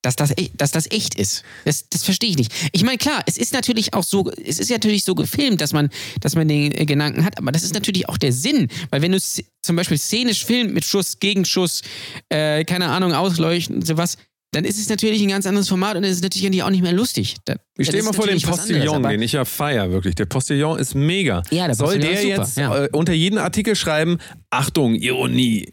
dass 0.03 0.17
das, 0.17 0.33
e- 0.37 0.51
dass 0.55 0.71
das 0.71 0.91
echt 0.91 1.15
ist? 1.15 1.45
Das, 1.65 1.89
das 1.89 2.05
verstehe 2.05 2.31
ich 2.31 2.37
nicht. 2.37 2.53
Ich 2.73 2.85
meine, 2.85 2.99
klar, 2.99 3.23
es 3.27 3.39
ist 3.39 3.53
natürlich 3.55 3.95
auch 3.95 4.05
so, 4.05 4.31
es 4.45 4.59
ist 4.59 4.71
natürlich 4.71 5.05
so 5.05 5.15
gefilmt, 5.15 5.61
dass 5.61 5.73
man, 5.73 5.89
dass 6.21 6.35
man 6.35 6.47
den 6.47 6.73
äh, 6.73 6.85
Gedanken 6.85 7.25
hat, 7.25 7.39
aber 7.39 7.53
das 7.53 7.63
ist 7.63 7.73
natürlich 7.75 8.09
auch 8.09 8.19
der 8.19 8.33
Sinn, 8.33 8.69
weil 8.91 9.01
wenn 9.03 9.13
du 9.13 9.17
s- 9.17 9.43
zum 9.63 9.77
Beispiel 9.77 9.97
szenisch 9.99 10.45
filmst 10.45 10.75
mit 10.75 10.85
Schuss, 10.85 11.19
Gegenschuss, 11.21 11.83
äh, 12.29 12.65
keine 12.65 12.89
Ahnung, 12.89 13.13
Ausleuchten 13.15 13.81
sowas, 13.83 14.19
dann 14.55 14.65
ist 14.65 14.79
es 14.79 14.89
natürlich 14.89 15.23
ein 15.23 15.29
ganz 15.29 15.47
anderes 15.47 15.69
Format 15.69 15.97
und 15.97 16.05
es 16.05 16.13
ist 16.13 16.23
natürlich 16.23 16.63
auch 16.63 16.71
nicht 16.71 16.83
mehr 16.83 16.93
lustig. 16.93 17.37
Da, 17.45 17.57
Ich 17.77 17.89
stehe 17.89 18.03
mal 18.03 18.13
vor 18.13 18.27
dem 18.27 18.37
anderes, 18.37 18.57
Postillon, 18.59 18.97
aber- 18.97 19.09
den 19.11 19.23
ich 19.23 19.33
ja 19.33 19.45
feier, 19.45 19.91
wirklich. 19.91 20.15
Der 20.15 20.27
Postillon 20.27 20.79
ist 20.79 20.95
mega. 20.95 21.43
Ja, 21.51 21.67
der 21.67 21.75
Soll 21.75 21.99
Postillon 21.99 22.13
der 22.15 22.25
jetzt 22.27 22.57
ja. 22.57 22.85
äh, 22.85 22.89
unter 22.93 23.13
jeden 23.13 23.39
Artikel 23.39 23.75
schreiben, 23.77 24.19
Achtung, 24.51 24.95
Ironie 24.95 25.73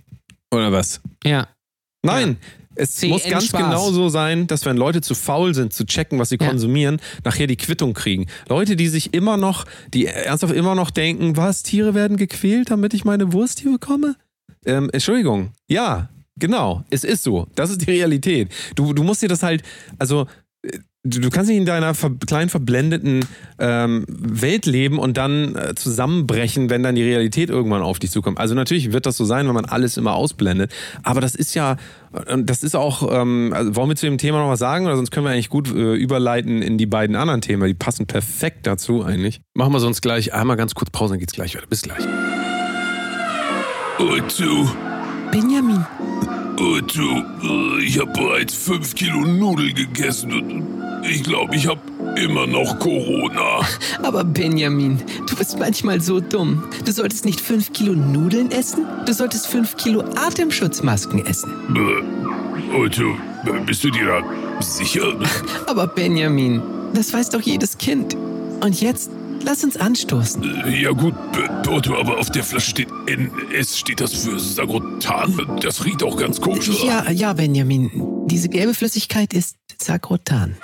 oder 0.52 0.72
was? 0.72 1.02
Ja. 1.24 1.48
Nein. 2.04 2.38
Es 2.74 2.96
CN 2.96 3.10
muss 3.10 3.24
ganz 3.26 3.48
Spaß. 3.48 3.62
genau 3.62 3.92
so 3.92 4.08
sein, 4.08 4.48
dass 4.48 4.64
wenn 4.66 4.78
Leute 4.78 5.02
zu 5.02 5.14
faul 5.14 5.54
sind, 5.54 5.74
zu 5.74 5.86
checken, 5.86 6.18
was 6.20 6.30
sie 6.30 6.38
Ja. 6.40 6.48
konsumieren, 6.48 7.02
nachher 7.26 7.46
die 7.46 7.58
Quittung 7.58 7.94
kriegen. 7.94 8.28
Leute, 8.48 8.78
die 8.78 8.88
sich 8.88 9.14
immer 9.14 9.36
noch, 9.36 9.66
die 9.94 10.06
ernsthaft 10.08 10.54
immer 10.54 10.74
noch 10.74 10.90
denken, 10.90 11.36
was, 11.36 11.64
Tiere 11.64 11.94
werden 11.94 12.16
gequält, 12.16 12.72
damit 12.72 12.94
ich 12.94 13.04
meine 13.04 13.34
Wurst 13.34 13.60
hier 13.60 13.74
bekomme? 13.74 14.16
Ähm, 14.66 14.90
Entschuldigung. 14.94 15.52
Ja, 15.68 16.10
genau. 16.42 16.84
Es 16.90 17.06
ist 17.06 17.24
so. 17.24 17.48
Das 17.56 17.70
ist 17.70 17.80
die 17.80 17.92
Realität. 17.92 18.50
Du, 18.76 18.92
du 18.92 19.04
musst 19.04 19.22
dir 19.22 19.30
das 19.30 19.44
halt, 19.44 19.64
also 19.98 20.28
du, 21.04 21.22
du 21.22 21.30
kannst 21.30 21.50
nicht 21.50 21.58
in 21.58 21.66
deiner 21.66 21.94
ver 21.94 22.12
kleinen 22.28 22.50
verblendeten 22.50 23.26
ähm, 23.60 24.06
Welt 24.08 24.66
leben 24.66 25.00
und 25.00 25.18
dann 25.18 25.56
äh, 25.56 25.76
zusammenbrechen, 25.76 26.70
wenn 26.70 26.84
dann 26.84 26.96
die 26.96 27.04
Realität 27.04 27.50
irgendwann 27.50 27.82
auf 27.82 28.00
dich 28.00 28.12
zukommt. 28.12 28.40
Also 28.40 28.54
natürlich 28.56 28.92
wird 28.92 29.06
das 29.06 29.18
so 29.18 29.26
sein, 29.26 29.48
wenn 29.48 29.56
man 29.56 29.66
alles 29.66 29.98
immer 29.98 30.14
ausblendet. 30.14 30.72
Aber 31.04 31.22
das 31.22 31.36
ist 31.36 31.54
ja, 31.54 31.78
und 32.28 32.50
das 32.50 32.64
ist 32.64 32.76
auch, 32.76 33.10
ähm, 33.12 33.54
also 33.56 33.76
wollen 33.76 33.90
wir 33.90 33.96
zu 33.96 34.06
dem 34.06 34.18
Thema 34.18 34.40
noch 34.40 34.50
was 34.50 34.60
sagen? 34.60 34.86
Oder 34.86 34.96
sonst 34.96 35.12
können 35.12 35.26
wir 35.26 35.32
eigentlich 35.32 35.50
gut 35.50 35.74
äh, 35.74 35.96
überleiten 35.96 36.62
in 36.62 36.78
die 36.78 36.86
beiden 36.86 37.16
anderen 37.16 37.42
Themen, 37.42 37.66
die 37.68 37.74
passen 37.74 38.06
perfekt 38.06 38.68
dazu 38.68 39.04
eigentlich. 39.04 39.42
Machen 39.54 39.74
wir 39.74 39.80
sonst 39.80 40.02
gleich 40.02 40.34
einmal 40.34 40.58
ganz 40.58 40.76
kurz 40.76 40.90
Pause, 40.92 41.14
dann 41.14 41.20
geht's 41.20 41.34
gleich 41.34 41.56
weiter. 41.56 41.68
Bis 41.68 41.82
gleich. 41.82 42.06
Und 44.00 44.40
du, 44.40 44.70
Benjamin, 45.32 45.86
äh, 46.62 47.84
ich 47.84 48.00
habe 48.00 48.12
bereits 48.12 48.54
fünf 48.54 48.96
Kilo 48.96 49.26
Nudeln 49.26 49.74
gegessen 49.74 50.32
und 50.32 50.82
ich 51.04 51.24
glaube, 51.24 51.56
ich 51.56 51.68
habe 51.68 51.82
immer 52.16 52.46
noch 52.46 52.78
Corona. 52.80 53.62
aber 54.04 54.24
Benjamin, 54.24 55.02
du 55.28 55.36
bist 55.36 55.58
manchmal 55.58 56.02
so 56.02 56.20
dumm. 56.20 56.64
Du 56.86 56.92
solltest 56.92 57.26
nicht 57.26 57.42
fünf 57.42 57.74
Kilo 57.74 57.94
Nudeln 57.94 58.52
essen, 58.52 58.86
du 59.06 59.14
solltest 59.14 59.48
fünf 59.48 59.78
Kilo 59.78 60.04
Atemschutzmasken 60.16 61.26
essen. 61.26 61.52
Äh, 61.76 62.86
äh, 62.86 63.60
bist 63.66 63.84
du 63.84 63.90
dir 63.90 64.06
da 64.06 64.62
sicher? 64.62 65.14
Aber 65.68 65.88
Benjamin, 65.88 66.62
das 66.94 67.14
weiß 67.14 67.30
doch 67.30 67.42
jedes 67.42 67.78
Kind. 67.78 68.16
Und 68.64 68.80
jetzt, 68.80 69.10
lass 69.44 69.64
uns 69.64 69.78
anstoßen. 69.78 70.44
Äh, 70.66 70.82
Ja 70.82 70.92
gut, 70.92 71.14
Otto, 71.68 71.96
aber 71.98 72.18
auf 72.18 72.30
der 72.30 72.44
Flasche 72.44 72.72
steht 72.72 72.88
NS, 73.08 73.78
steht 73.78 74.02
das 74.02 74.14
für 74.14 74.40
Sagrotan. 74.40 75.60
Das 75.62 75.86
riecht 75.86 76.04
auch 76.04 76.18
ganz 76.18 76.40
komisch. 76.42 76.70
oder? 76.70 76.86
Ja, 76.86 77.12
ja, 77.12 77.34
Benjamin, 77.34 77.90
diese 78.28 78.50
gelbe 78.50 78.74
Flüssigkeit 78.74 79.34
ist 79.34 79.56
Sagrotan. 79.80 80.56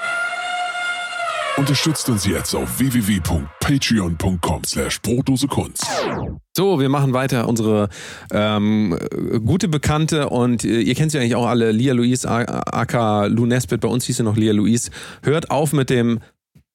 Unterstützt 1.57 2.07
uns 2.07 2.23
jetzt 2.27 2.53
auf 2.53 2.77
www.patreon.com 2.79 4.63
slash 4.63 5.01
Kunst. 5.49 5.87
So, 6.55 6.79
wir 6.79 6.87
machen 6.87 7.13
weiter. 7.13 7.47
Unsere 7.47 7.89
ähm, 8.31 8.95
äh, 9.11 9.39
gute 9.39 9.67
Bekannte 9.67 10.29
und 10.29 10.63
äh, 10.63 10.81
ihr 10.81 10.93
kennt 10.93 11.11
sie 11.11 11.17
eigentlich 11.17 11.33
auch 11.35 11.47
alle, 11.47 11.71
Lia 11.71 11.93
Louise, 11.93 12.29
aka 12.29 13.25
Lou 13.25 13.47
Nesbitt, 13.47 13.81
bei 13.81 13.87
uns 13.87 14.05
hieß 14.05 14.17
sie 14.17 14.23
noch 14.23 14.37
Lia 14.37 14.53
Louise, 14.53 14.91
hört 15.23 15.49
auf 15.49 15.73
mit 15.73 15.89
dem 15.89 16.19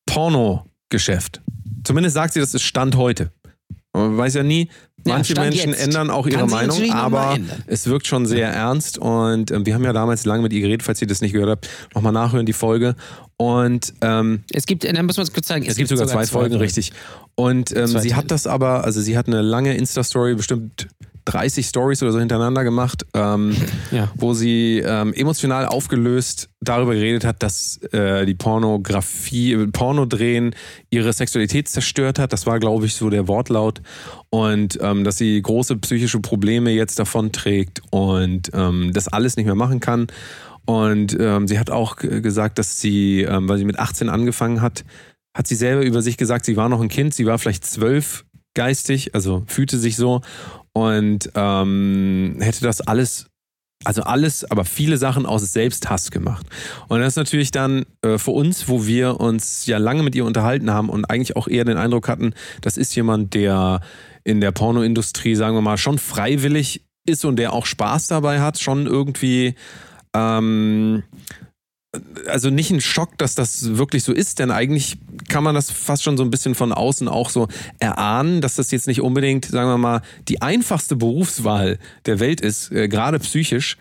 Porno-Geschäft. 0.06 1.42
Zumindest 1.84 2.14
sagt 2.14 2.34
sie, 2.34 2.40
das 2.40 2.54
ist 2.54 2.62
Stand 2.62 2.96
heute. 2.96 3.30
Man 3.94 4.16
weiß 4.16 4.34
ja 4.34 4.42
nie, 4.42 4.68
Ja, 5.06 5.14
manche 5.14 5.32
Stand 5.32 5.50
Menschen 5.50 5.70
jetzt. 5.70 5.84
ändern 5.84 6.08
auch 6.08 6.26
ihre 6.26 6.46
Meinung, 6.46 6.90
aber 6.92 7.36
es 7.66 7.86
wirkt 7.86 8.06
schon 8.06 8.24
sehr 8.24 8.48
ernst 8.48 8.96
und 8.96 9.50
ähm, 9.50 9.66
wir 9.66 9.74
haben 9.74 9.84
ja 9.84 9.92
damals 9.92 10.24
lange 10.24 10.42
mit 10.42 10.52
ihr 10.54 10.60
geredet, 10.62 10.82
falls 10.82 11.02
ihr 11.02 11.08
das 11.08 11.20
nicht 11.20 11.32
gehört 11.32 11.50
habt, 11.50 11.68
nochmal 11.94 12.12
nachhören 12.12 12.46
die 12.46 12.54
Folge 12.54 12.94
und 13.36 13.92
ähm, 14.00 14.44
Es 14.50 14.64
gibt, 14.64 14.84
dann 14.84 15.04
muss 15.04 15.18
man 15.18 15.24
es 15.24 15.32
kurz 15.34 15.46
sagen, 15.48 15.64
es 15.66 15.76
gibt 15.76 15.88
sogar 15.90 16.06
zwei 16.06 16.24
Folgen, 16.26 16.54
richtig. 16.56 16.92
Und 17.34 17.76
ähm, 17.76 17.86
sie 17.88 18.14
hat 18.14 18.30
das 18.30 18.46
aber, 18.46 18.84
also 18.84 19.00
sie 19.02 19.18
hat 19.18 19.26
eine 19.26 19.42
lange 19.42 19.74
Insta-Story, 19.76 20.36
bestimmt 20.36 20.88
30 21.24 21.66
Stories 21.66 22.02
oder 22.02 22.12
so 22.12 22.18
hintereinander 22.18 22.64
gemacht, 22.64 23.06
ähm, 23.14 23.54
Ja. 23.90 24.10
wo 24.14 24.34
sie 24.34 24.82
ähm, 24.84 25.12
emotional 25.14 25.66
aufgelöst 25.66 26.48
darüber 26.60 26.94
geredet 26.94 27.24
hat, 27.24 27.42
dass 27.42 27.78
äh, 27.92 28.24
die 28.26 28.34
Pornografie, 28.34 29.66
Pornodrehen 29.68 30.54
ihre 30.90 31.12
Sexualität 31.12 31.68
zerstört 31.68 32.18
hat. 32.18 32.32
Das 32.32 32.46
war, 32.46 32.58
glaube 32.58 32.86
ich, 32.86 32.94
so 32.94 33.10
der 33.10 33.28
Wortlaut. 33.28 33.82
Und 34.30 34.78
ähm, 34.80 35.04
dass 35.04 35.18
sie 35.18 35.40
große 35.40 35.76
psychische 35.76 36.20
Probleme 36.20 36.70
jetzt 36.70 36.98
davon 36.98 37.32
trägt 37.32 37.82
und 37.90 38.50
ähm, 38.54 38.92
das 38.92 39.08
alles 39.08 39.36
nicht 39.36 39.46
mehr 39.46 39.54
machen 39.54 39.80
kann. 39.80 40.06
Und 40.64 41.16
ähm, 41.18 41.48
sie 41.48 41.58
hat 41.58 41.70
auch 41.70 41.96
gesagt, 41.96 42.58
dass 42.58 42.80
sie, 42.80 43.22
ähm, 43.22 43.48
weil 43.48 43.58
sie 43.58 43.64
mit 43.64 43.78
18 43.78 44.08
angefangen 44.08 44.60
hat, 44.62 44.84
hat 45.34 45.46
sie 45.46 45.56
selber 45.56 45.82
über 45.82 46.02
sich 46.02 46.16
gesagt, 46.16 46.44
sie 46.44 46.56
war 46.56 46.68
noch 46.68 46.80
ein 46.80 46.88
Kind, 46.88 47.14
sie 47.14 47.26
war 47.26 47.38
vielleicht 47.38 47.64
zwölf 47.64 48.24
geistig, 48.54 49.14
also 49.14 49.42
fühlte 49.46 49.78
sich 49.78 49.96
so 49.96 50.20
und 50.72 51.30
ähm, 51.34 52.36
hätte 52.40 52.62
das 52.62 52.80
alles, 52.80 53.26
also 53.84 54.02
alles, 54.02 54.50
aber 54.50 54.64
viele 54.64 54.96
Sachen 54.96 55.26
aus 55.26 55.52
Selbsthass 55.52 56.10
gemacht. 56.10 56.46
Und 56.88 57.00
das 57.00 57.08
ist 57.08 57.16
natürlich 57.16 57.50
dann 57.50 57.84
äh, 58.02 58.18
für 58.18 58.30
uns, 58.30 58.68
wo 58.68 58.86
wir 58.86 59.20
uns 59.20 59.66
ja 59.66 59.78
lange 59.78 60.02
mit 60.02 60.14
ihr 60.14 60.24
unterhalten 60.24 60.70
haben 60.70 60.88
und 60.88 61.04
eigentlich 61.06 61.36
auch 61.36 61.48
eher 61.48 61.64
den 61.64 61.76
Eindruck 61.76 62.08
hatten, 62.08 62.34
das 62.60 62.76
ist 62.76 62.94
jemand, 62.94 63.34
der 63.34 63.80
in 64.24 64.40
der 64.40 64.52
Pornoindustrie, 64.52 65.34
sagen 65.34 65.56
wir 65.56 65.62
mal, 65.62 65.78
schon 65.78 65.98
freiwillig 65.98 66.84
ist 67.06 67.24
und 67.24 67.36
der 67.36 67.52
auch 67.52 67.66
Spaß 67.66 68.06
dabei 68.06 68.40
hat, 68.40 68.60
schon 68.60 68.86
irgendwie 68.86 69.56
ähm, 70.14 71.02
also 72.26 72.48
nicht 72.48 72.70
ein 72.70 72.80
Schock, 72.80 73.18
dass 73.18 73.34
das 73.34 73.76
wirklich 73.76 74.02
so 74.02 74.12
ist, 74.12 74.38
denn 74.38 74.50
eigentlich 74.50 74.96
kann 75.28 75.44
man 75.44 75.54
das 75.54 75.70
fast 75.70 76.02
schon 76.02 76.16
so 76.16 76.24
ein 76.24 76.30
bisschen 76.30 76.54
von 76.54 76.72
außen 76.72 77.06
auch 77.06 77.28
so 77.28 77.48
erahnen, 77.80 78.40
dass 78.40 78.56
das 78.56 78.70
jetzt 78.70 78.86
nicht 78.86 79.02
unbedingt, 79.02 79.44
sagen 79.44 79.68
wir 79.68 79.78
mal, 79.78 80.02
die 80.28 80.40
einfachste 80.40 80.96
Berufswahl 80.96 81.78
der 82.06 82.18
Welt 82.18 82.40
ist, 82.40 82.72
äh, 82.72 82.88
gerade 82.88 83.18
psychisch. 83.18 83.76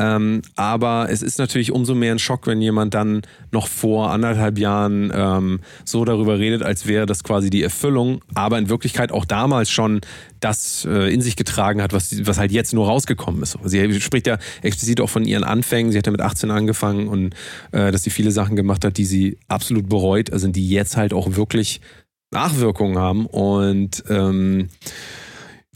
Ähm, 0.00 0.40
aber 0.56 1.08
es 1.10 1.20
ist 1.20 1.38
natürlich 1.38 1.72
umso 1.72 1.94
mehr 1.94 2.12
ein 2.12 2.18
Schock, 2.18 2.46
wenn 2.46 2.62
jemand 2.62 2.94
dann 2.94 3.20
noch 3.52 3.68
vor 3.68 4.10
anderthalb 4.10 4.58
Jahren 4.58 5.12
ähm, 5.14 5.60
so 5.84 6.06
darüber 6.06 6.38
redet, 6.38 6.62
als 6.62 6.86
wäre 6.86 7.04
das 7.04 7.22
quasi 7.22 7.50
die 7.50 7.62
Erfüllung, 7.62 8.22
aber 8.34 8.56
in 8.56 8.70
Wirklichkeit 8.70 9.12
auch 9.12 9.26
damals 9.26 9.70
schon 9.70 10.00
das 10.40 10.86
äh, 10.90 11.12
in 11.12 11.20
sich 11.20 11.36
getragen 11.36 11.82
hat, 11.82 11.92
was, 11.92 12.26
was 12.26 12.38
halt 12.38 12.50
jetzt 12.50 12.72
nur 12.72 12.86
rausgekommen 12.86 13.42
ist. 13.42 13.58
Sie 13.64 14.00
spricht 14.00 14.26
ja 14.26 14.38
explizit 14.62 15.02
auch 15.02 15.10
von 15.10 15.26
ihren 15.26 15.44
Anfängen. 15.44 15.92
Sie 15.92 15.98
hat 15.98 16.06
ja 16.06 16.12
mit 16.12 16.22
18 16.22 16.50
angefangen 16.50 17.06
und 17.06 17.34
äh, 17.72 17.92
dass 17.92 18.02
sie 18.02 18.10
viele 18.10 18.30
Sachen 18.30 18.56
gemacht 18.56 18.86
hat, 18.86 18.96
die 18.96 19.04
sie 19.04 19.36
absolut 19.48 19.90
bereut, 19.90 20.32
also 20.32 20.48
die 20.48 20.70
jetzt 20.70 20.96
halt 20.96 21.12
auch 21.12 21.36
wirklich 21.36 21.82
Nachwirkungen 22.32 22.96
haben. 22.96 23.26
Und 23.26 24.02
ähm, 24.08 24.68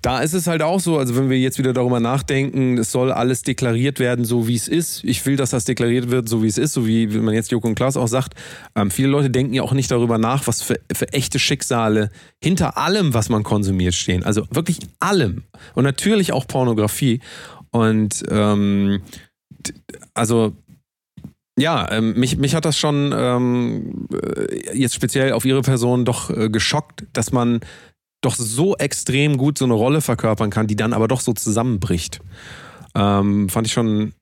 da 0.05 0.21
ist 0.21 0.35
es 0.35 0.47
halt 0.47 0.61
auch 0.61 0.81
so, 0.81 0.99
also 0.99 1.17
wenn 1.17 1.31
wir 1.31 1.39
jetzt 1.39 1.59
wieder 1.59 1.73
darüber 1.73 1.99
nachdenken, 1.99 2.77
es 2.77 2.93
soll 2.93 3.11
alles 3.11 3.43
deklariert 3.43 3.99
werden, 3.99 4.27
so 4.27 4.47
wie 4.47 4.55
es 4.55 4.69
ist. 4.69 5.03
Ich 5.03 5.25
will, 5.25 5.37
dass 5.37 5.49
das 5.49 5.65
deklariert 5.65 6.11
wird, 6.11 6.29
so 6.29 6.43
wie 6.43 6.47
es 6.47 6.59
ist, 6.59 6.75
so 6.75 6.87
wie 6.87 7.07
man 7.07 7.33
jetzt 7.33 7.51
Joko 7.51 7.69
und 7.69 7.75
Klaas 7.75 7.97
auch 7.97 8.07
sagt. 8.07 8.35
Ähm, 8.77 8.91
viele 8.91 9.09
Leute 9.09 9.31
denken 9.31 9.55
ja 9.55 9.63
auch 9.63 9.73
nicht 9.73 9.91
darüber 9.91 10.19
nach, 10.19 10.47
was 10.47 10.61
für, 10.61 10.79
für 10.93 11.11
echte 11.15 11.39
Schicksale 11.39 12.11
hinter 12.43 12.77
allem, 12.77 13.15
was 13.15 13.31
man 13.31 13.45
konsumiert, 13.45 13.95
stehen. 13.95 14.25
Also 14.25 14.47
wirklich 14.51 14.81
allem. 15.01 15.45
Und 15.73 15.85
natürlich 15.85 16.35
auch 16.35 16.47
Pornografie. 16.47 17.21
Und 17.71 18.25
ähm, 18.29 19.01
also 20.13 20.53
ja, 21.59 21.91
ähm, 21.91 22.13
mich, 22.19 22.37
mich 22.37 22.55
hat 22.55 22.67
das 22.67 22.77
schon 22.77 23.15
ähm, 23.17 24.07
äh, 24.13 24.77
jetzt 24.77 24.95
speziell 24.95 25.33
auf 25.33 25.47
ihre 25.47 25.63
Person 25.63 26.05
doch 26.05 26.29
äh, 26.29 26.51
geschockt, 26.51 27.07
dass 27.15 27.33
man 27.33 27.61
doch 28.25 28.37
so 28.37 28.77
extrem 28.77 29.37
gut 29.37 29.59
so 29.59 29.65
eine 29.65 29.75
Rolle 29.75 30.01
verkörpern 30.01 30.51
kann, 30.51 30.67
die 30.67 30.77
dann 30.77 30.93
aber 30.93 31.09
doch 31.09 31.21
so 31.21 31.33
zusammenbricht. 31.33 32.21
Ähm, 32.95 33.49
fand 33.49 33.67
ich 33.67 33.73
schon 33.73 34.13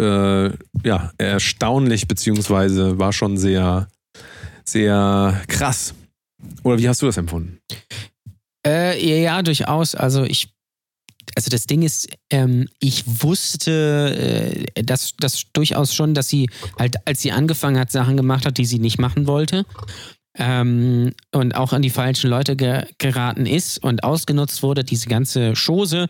äh, 0.00 0.50
ja, 0.84 1.12
erstaunlich, 1.18 2.08
beziehungsweise 2.08 2.98
war 2.98 3.12
schon 3.12 3.36
sehr, 3.36 3.88
sehr 4.64 5.42
krass. 5.48 5.94
Oder 6.62 6.78
wie 6.78 6.88
hast 6.88 7.02
du 7.02 7.06
das 7.06 7.16
empfunden? 7.16 7.58
Äh, 8.66 9.22
ja, 9.22 9.42
durchaus. 9.42 9.94
Also 9.94 10.24
ich, 10.24 10.50
also 11.34 11.50
das 11.50 11.66
Ding 11.66 11.82
ist, 11.82 12.08
ähm, 12.30 12.68
ich 12.80 13.04
wusste 13.06 14.66
äh, 14.76 14.82
das, 14.82 15.14
das 15.18 15.44
durchaus 15.52 15.94
schon, 15.94 16.14
dass 16.14 16.28
sie 16.28 16.48
halt, 16.78 16.96
als 17.06 17.22
sie 17.22 17.32
angefangen 17.32 17.78
hat, 17.78 17.90
Sachen 17.90 18.16
gemacht 18.16 18.46
hat, 18.46 18.58
die 18.58 18.66
sie 18.66 18.78
nicht 18.78 18.98
machen 18.98 19.26
wollte. 19.26 19.64
Ähm, 20.38 21.12
und 21.32 21.54
auch 21.56 21.72
an 21.72 21.82
die 21.82 21.90
falschen 21.90 22.30
Leute 22.30 22.56
ge 22.56 22.84
geraten 22.98 23.46
ist 23.46 23.82
und 23.82 24.04
ausgenutzt 24.04 24.62
wurde, 24.62 24.84
diese 24.84 25.08
ganze 25.08 25.54
Chose. 25.54 26.06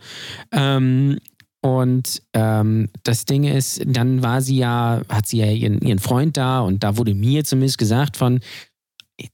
Ähm, 0.52 1.18
und 1.60 2.22
ähm, 2.34 2.88
das 3.02 3.24
Ding 3.24 3.44
ist, 3.44 3.82
dann 3.84 4.22
war 4.22 4.42
sie 4.42 4.58
ja, 4.58 5.02
hat 5.08 5.26
sie 5.26 5.38
ja 5.38 5.46
ihren, 5.46 5.80
ihren 5.80 5.98
Freund 5.98 6.36
da 6.36 6.60
und 6.60 6.84
da 6.84 6.96
wurde 6.96 7.14
mir 7.14 7.44
zumindest 7.44 7.78
gesagt 7.78 8.16
von, 8.16 8.40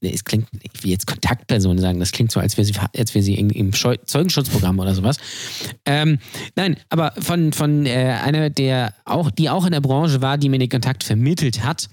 es 0.01 0.23
klingt, 0.23 0.47
ich 0.61 0.83
will 0.83 0.91
jetzt 0.91 1.05
Kontaktperson 1.05 1.77
sagen, 1.77 1.99
das 1.99 2.11
klingt 2.11 2.31
so, 2.31 2.39
als 2.39 2.57
wäre 2.57 2.65
sie, 2.65 2.73
als 2.97 3.13
wäre 3.13 3.23
sie 3.23 3.35
im 3.35 3.71
Zeugenschutzprogramm 3.73 4.79
oder 4.79 4.95
sowas. 4.95 5.17
Ähm, 5.85 6.19
nein, 6.55 6.77
aber 6.89 7.13
von, 7.19 7.53
von 7.53 7.85
äh, 7.85 8.17
einer, 8.23 8.49
der 8.49 8.93
auch, 9.05 9.29
die 9.29 9.49
auch 9.49 9.65
in 9.65 9.71
der 9.71 9.81
Branche 9.81 10.21
war, 10.21 10.37
die 10.37 10.49
mir 10.49 10.59
den 10.59 10.69
Kontakt 10.69 11.03
vermittelt 11.03 11.63
hat, 11.63 11.89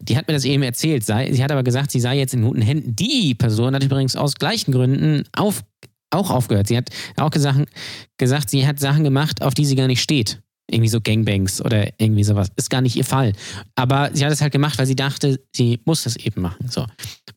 die 0.00 0.16
hat 0.16 0.26
mir 0.26 0.34
das 0.34 0.44
eben 0.44 0.62
erzählt. 0.62 1.04
Sei, 1.04 1.32
sie 1.32 1.42
hat 1.42 1.52
aber 1.52 1.62
gesagt, 1.62 1.90
sie 1.90 2.00
sei 2.00 2.18
jetzt 2.18 2.34
in 2.34 2.42
guten 2.42 2.62
Händen. 2.62 2.96
Die 2.96 3.34
Person 3.34 3.74
hat 3.74 3.84
übrigens 3.84 4.16
aus 4.16 4.34
gleichen 4.34 4.72
Gründen 4.72 5.24
auf, 5.36 5.62
auch 6.10 6.30
aufgehört. 6.30 6.66
Sie 6.66 6.76
hat 6.76 6.90
auch 7.16 7.30
gesagt, 7.30 7.68
gesagt, 8.16 8.50
sie 8.50 8.66
hat 8.66 8.80
Sachen 8.80 9.04
gemacht, 9.04 9.42
auf 9.42 9.54
die 9.54 9.64
sie 9.64 9.76
gar 9.76 9.86
nicht 9.86 10.02
steht 10.02 10.40
irgendwie 10.70 10.88
so 10.88 11.00
Gangbangs 11.00 11.62
oder 11.62 11.88
irgendwie 11.98 12.24
sowas. 12.24 12.48
Ist 12.56 12.70
gar 12.70 12.80
nicht 12.80 12.96
ihr 12.96 13.04
Fall. 13.04 13.32
Aber 13.74 14.10
sie 14.12 14.24
hat 14.24 14.32
es 14.32 14.40
halt 14.40 14.52
gemacht, 14.52 14.78
weil 14.78 14.86
sie 14.86 14.96
dachte, 14.96 15.40
sie 15.54 15.80
muss 15.84 16.04
das 16.04 16.16
eben 16.16 16.42
machen. 16.42 16.68
So. 16.68 16.86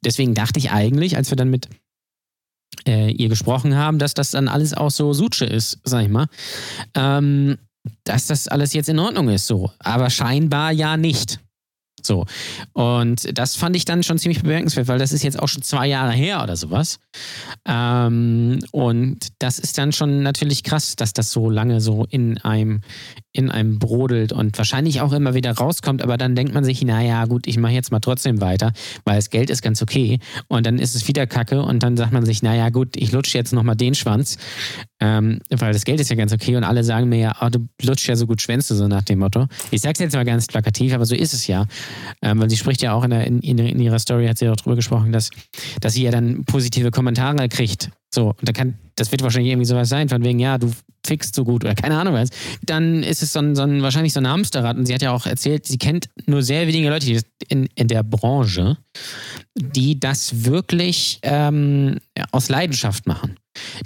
Deswegen 0.04 0.34
dachte 0.34 0.60
ich 0.60 0.72
eigentlich, 0.72 1.16
als 1.18 1.30
wir 1.32 1.36
dann 1.36 1.50
mit 1.50 1.70
äh, 2.88 3.12
ihr 3.12 3.30
gesprochen 3.30 3.76
haben, 3.76 4.00
dass 4.00 4.14
das 4.14 4.32
dann 4.32 4.48
alles 4.48 4.74
auch 4.74 4.92
so 4.92 5.14
Suche 5.14 5.46
ist, 5.46 5.80
sag 5.84 6.04
ich 6.04 6.10
mal. 6.10 6.28
Ähm, 6.96 7.58
dass 8.04 8.28
das 8.28 8.48
alles 8.48 8.74
jetzt 8.74 8.90
in 8.90 9.00
Ordnung 9.00 9.30
ist, 9.30 9.48
so. 9.48 9.72
Aber 9.80 10.10
scheinbar 10.10 10.72
ja 10.72 10.98
nicht. 10.98 11.40
So. 12.04 12.26
Und 12.74 13.38
das 13.38 13.56
fand 13.56 13.76
ich 13.76 13.86
dann 13.86 14.04
schon 14.04 14.18
ziemlich 14.18 14.42
bemerkenswert, 14.42 14.88
weil 14.88 15.00
das 15.00 15.12
ist 15.12 15.24
jetzt 15.24 15.40
auch 15.40 15.48
schon 15.48 15.62
zwei 15.62 15.88
Jahre 15.88 16.12
her 16.12 16.42
oder 16.44 16.56
sowas. 16.56 17.00
Ähm, 17.66 18.60
und 18.72 19.28
das 19.40 19.60
ist 19.60 19.78
dann 19.78 19.92
schon 19.92 20.24
natürlich 20.24 20.64
krass, 20.64 20.96
dass 20.96 21.14
das 21.14 21.32
so 21.32 21.50
lange 21.50 21.82
so 21.82 22.06
in 22.10 22.38
einem, 22.40 22.82
in 23.34 23.50
einem 23.50 23.80
brodelt 23.80 24.34
und 24.34 24.58
wahrscheinlich 24.58 25.02
auch 25.02 25.14
immer 25.14 25.34
wieder 25.34 25.52
rauskommt, 25.52 26.02
aber 26.02 26.18
dann 26.18 26.36
denkt 26.36 26.54
man 26.54 26.64
sich, 26.64 26.84
naja, 26.84 27.26
gut, 27.26 27.48
ich 27.48 27.58
mache 27.58 27.74
jetzt 27.74 27.92
mal 27.92 28.00
trotzdem 28.00 28.42
weiter, 28.42 28.74
weil 29.06 29.16
das 29.16 29.30
Geld 29.30 29.50
ist 29.50 29.62
ganz 29.62 29.82
okay. 29.82 30.20
Und 30.48 30.66
dann 30.66 30.80
ist 30.80 30.96
es 30.96 31.08
wieder 31.08 31.28
Kacke 31.28 31.62
und 31.62 31.82
dann 31.84 31.96
sagt 31.96 32.12
man 32.12 32.26
sich, 32.26 32.44
naja, 32.44 32.70
gut, 32.70 32.98
ich 32.98 33.12
lutsche 33.12 33.38
jetzt 33.38 33.54
nochmal 33.54 33.76
den 33.76 33.96
Schwanz, 33.96 34.38
ähm, 35.00 35.40
weil 35.50 35.72
das 35.72 35.86
Geld 35.86 36.00
ist 36.00 36.10
ja 36.10 36.16
ganz 36.16 36.34
okay 36.34 36.56
und 36.58 36.64
alle 36.64 36.84
sagen 36.84 37.08
mir 37.08 37.20
ja, 37.20 37.36
oh, 37.42 37.50
du 37.50 37.68
lutschst 37.82 38.08
ja 38.08 38.16
so 38.16 38.28
gut 38.28 38.42
Schwänze, 38.42 38.76
so 38.76 38.88
nach 38.88 39.04
dem 39.04 39.20
Motto. 39.20 39.48
Ich 39.72 39.82
sag's 39.82 40.00
jetzt 40.00 40.14
mal 40.14 40.26
ganz 40.26 40.48
plakativ, 40.48 40.94
aber 40.94 41.06
so 41.06 41.16
ist 41.16 41.34
es 41.34 41.48
ja. 41.48 41.66
Ähm, 42.22 42.40
weil 42.40 42.50
sie 42.50 42.58
spricht 42.58 42.82
ja 42.82 42.94
auch 42.94 43.04
in, 43.04 43.12
der, 43.12 43.26
in, 43.26 43.40
in, 43.42 43.80
ihrer 43.80 44.00
Story, 44.00 44.28
hat 44.28 44.38
sie 44.38 44.50
auch 44.50 44.58
drüber 44.58 44.76
gesprochen, 44.76 45.12
dass, 45.12 45.30
dass 45.80 45.94
sie 45.94 46.04
ja 46.04 46.12
dann 46.12 46.44
positive 46.46 46.92
Kommentare 46.92 47.48
kriegt. 47.48 47.92
So, 48.14 48.30
und 48.30 48.48
da 48.48 48.52
kann, 48.52 48.78
das 48.96 49.12
wird 49.12 49.24
wahrscheinlich 49.24 49.52
irgendwie 49.52 49.66
sowas 49.66 49.90
sein, 49.90 50.10
von 50.10 50.24
wegen, 50.24 50.40
ja, 50.40 50.58
du 50.58 50.72
fixt 51.06 51.34
so 51.34 51.44
gut 51.44 51.64
oder 51.64 51.76
keine 51.76 51.98
Ahnung 51.98 52.14
was. 52.14 52.30
Dann 52.64 53.04
ist 53.04 53.24
es 53.24 53.34
so 53.34 53.40
ein, 53.40 53.56
so 53.56 53.64
ein 53.64 53.82
wahrscheinlich 53.82 54.14
so 54.14 54.20
ein 54.20 54.28
Hamsterrad. 54.28 54.78
Und 54.78 54.86
sie 54.86 54.94
hat 54.94 55.02
ja 55.02 55.12
auch 55.12 55.26
erzählt, 55.26 55.66
sie 55.66 55.78
kennt 55.78 56.10
nur 56.26 56.44
sehr 56.44 56.68
wenige 56.68 56.90
Leute 56.90 57.22
in, 57.48 57.68
in 57.76 57.88
der 57.88 58.04
Branche, 58.04 58.78
die 59.56 60.00
das 60.00 60.46
wirklich 60.46 61.20
ähm, 61.24 62.00
aus 62.32 62.50
Leidenschaft 62.50 63.08
machen. 63.08 63.38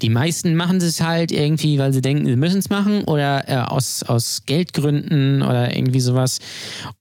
Die 0.01 0.09
meisten 0.09 0.55
machen 0.55 0.77
es 0.77 1.01
halt 1.01 1.31
irgendwie, 1.31 1.79
weil 1.79 1.93
sie 1.93 2.01
denken, 2.01 2.25
sie 2.25 2.35
müssen 2.35 2.59
es 2.59 2.69
machen 2.69 3.03
oder 3.03 3.49
äh, 3.49 3.55
aus, 3.55 4.03
aus 4.03 4.43
Geldgründen 4.45 5.41
oder 5.41 5.75
irgendwie 5.75 5.99
sowas. 5.99 6.39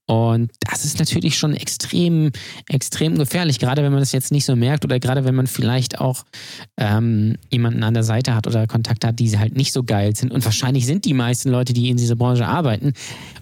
Und 0.07 0.51
das 0.61 0.85
ist 0.85 0.99
natürlich 0.99 1.39
schon 1.39 1.55
extrem, 1.55 2.31
extrem 2.69 3.17
gefährlich, 3.17 3.59
gerade 3.59 3.83
wenn 3.83 3.93
man 3.93 4.01
das 4.01 4.13
jetzt 4.13 4.33
nicht 4.33 4.45
so 4.45 4.55
merkt 4.55 4.85
oder 4.85 5.01
gerade 5.01 5.25
wenn 5.25 5.35
man 5.35 5.47
vielleicht 5.47 5.99
auch 5.99 6.25
ähm, 6.77 7.37
jemanden 7.51 7.83
an 7.83 7.95
der 7.95 8.03
Seite 8.03 8.35
hat 8.35 8.47
oder 8.47 8.67
Kontakt 8.67 9.05
hat, 9.05 9.19
die 9.19 9.39
halt 9.39 9.57
nicht 9.57 9.73
so 9.73 9.83
geil 9.83 10.15
sind. 10.15 10.31
Und 10.31 10.45
wahrscheinlich 10.45 10.85
sind 10.85 11.07
die 11.07 11.15
meisten 11.15 11.51
Leute, 11.51 11.73
die 11.73 11.89
in 11.89 11.97
dieser 11.97 12.17
Branche 12.17 12.47
arbeiten, 12.47 12.93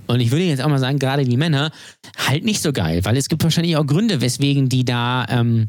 und 0.06 0.20
ich 0.20 0.30
würde 0.30 0.44
jetzt 0.44 0.60
auch 0.60 0.68
mal 0.68 0.78
sagen, 0.78 0.98
gerade 0.98 1.24
die 1.24 1.36
Männer, 1.36 1.70
halt 2.18 2.44
nicht 2.44 2.60
so 2.60 2.72
geil, 2.72 3.04
weil 3.04 3.16
es 3.16 3.28
gibt 3.28 3.42
wahrscheinlich 3.42 3.76
auch 3.76 3.86
Gründe, 3.86 4.20
weswegen 4.20 4.68
die 4.68 4.84
da. 4.84 5.26
Ähm, 5.28 5.68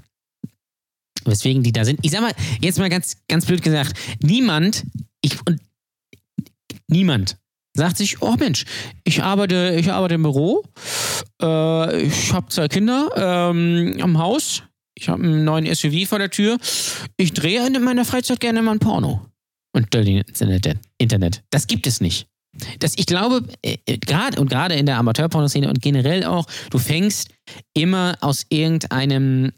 weswegen 1.26 1.64
die 1.64 1.72
da 1.72 1.86
sind. 1.86 2.00
Ich 2.02 2.12
sag 2.12 2.22
mal, 2.22 2.34
jetzt 2.62 2.80
mal 2.80 2.90
ganz, 2.90 3.18
ganz 3.28 3.46
blöd 3.46 3.62
gesagt, 3.62 3.98
niemand, 4.22 4.84
ich 5.22 5.38
und 5.48 5.60
niemand 6.88 7.38
sagt 7.76 7.98
sich, 7.98 8.22
oh 8.22 8.36
Mensch, 8.38 8.66
ich 9.04 9.24
arbeite, 9.24 9.76
ich 9.80 9.92
arbeite 9.92 10.16
im 10.16 10.24
Büro, 10.24 10.64
äh, 11.42 12.04
ich 12.04 12.32
habe 12.32 12.48
zwei 12.50 12.68
Kinder 12.68 13.10
ähm, 13.16 13.98
am 14.02 14.20
Haus, 14.20 14.64
ich 14.96 15.10
habe 15.10 15.24
einen 15.24 15.44
neuen 15.44 15.74
SUV 15.74 16.08
vor 16.08 16.20
der 16.20 16.30
Tür, 16.30 16.58
ich 17.18 17.34
drehe 17.34 17.66
in 17.66 17.84
meiner 17.84 18.06
Freizeit 18.06 18.40
gerne 18.40 18.62
mal 18.62 18.74
ein 18.74 18.80
Porno. 18.80 19.26
Und 19.76 19.94
ins 19.96 20.42
Internet. 21.00 21.44
Das 21.50 21.66
gibt 21.66 21.88
es 21.88 22.00
nicht. 22.00 22.28
Das, 22.78 22.94
ich 22.96 23.08
glaube, 23.08 23.44
äh 23.64 23.78
gerade 23.98 24.40
und 24.40 24.50
gerade 24.50 24.76
in 24.76 24.86
der 24.86 24.98
Amateurpornoszene 24.98 25.68
und 25.68 25.82
generell 25.82 26.24
auch, 26.24 26.46
du 26.70 26.78
fängst 26.78 27.30
immer 27.74 28.16
aus 28.22 28.46
irgendeinem 28.50 29.52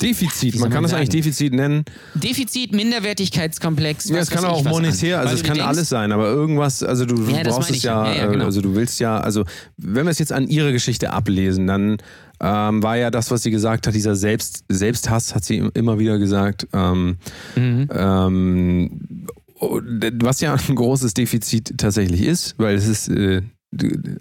Defizit, 0.00 0.58
man 0.58 0.70
kann 0.70 0.82
das 0.82 0.94
eigentlich 0.94 1.10
Defizit 1.10 1.52
nennen. 1.52 1.84
Defizit, 2.14 2.72
Minderwertigkeitskomplex. 2.72 4.08
Ja, 4.08 4.18
es 4.18 4.30
kann 4.30 4.44
auch 4.44 4.64
monetär, 4.64 5.20
also 5.20 5.34
es 5.34 5.42
kann 5.42 5.54
denkst, 5.54 5.68
alles 5.68 5.88
sein, 5.88 6.12
aber 6.12 6.28
irgendwas, 6.28 6.82
also 6.82 7.04
du, 7.04 7.16
du 7.16 7.30
ja, 7.30 7.42
brauchst 7.42 7.70
es 7.70 7.82
ja, 7.82 8.06
ja, 8.06 8.16
ja 8.16 8.26
genau. 8.26 8.46
also 8.46 8.60
du 8.60 8.74
willst 8.74 9.00
ja, 9.00 9.18
also 9.18 9.44
wenn 9.76 10.06
wir 10.06 10.10
es 10.10 10.18
jetzt 10.18 10.32
an 10.32 10.48
ihre 10.48 10.72
Geschichte 10.72 11.12
ablesen, 11.12 11.66
dann 11.66 11.98
ähm, 12.40 12.82
war 12.82 12.96
ja 12.96 13.10
das, 13.10 13.30
was 13.30 13.42
sie 13.42 13.50
gesagt 13.50 13.86
hat, 13.86 13.94
dieser 13.94 14.16
Selbst, 14.16 14.64
Selbsthass, 14.68 15.34
hat 15.34 15.44
sie 15.44 15.58
immer 15.74 15.98
wieder 15.98 16.18
gesagt. 16.18 16.66
Ähm, 16.72 17.16
mhm. 17.54 17.88
ähm, 17.92 19.26
was 19.60 20.40
ja 20.40 20.54
ein 20.54 20.74
großes 20.74 21.12
Defizit 21.12 21.74
tatsächlich 21.76 22.22
ist, 22.22 22.54
weil 22.56 22.76
es 22.76 22.86
ist 22.86 23.08
äh, 23.08 23.42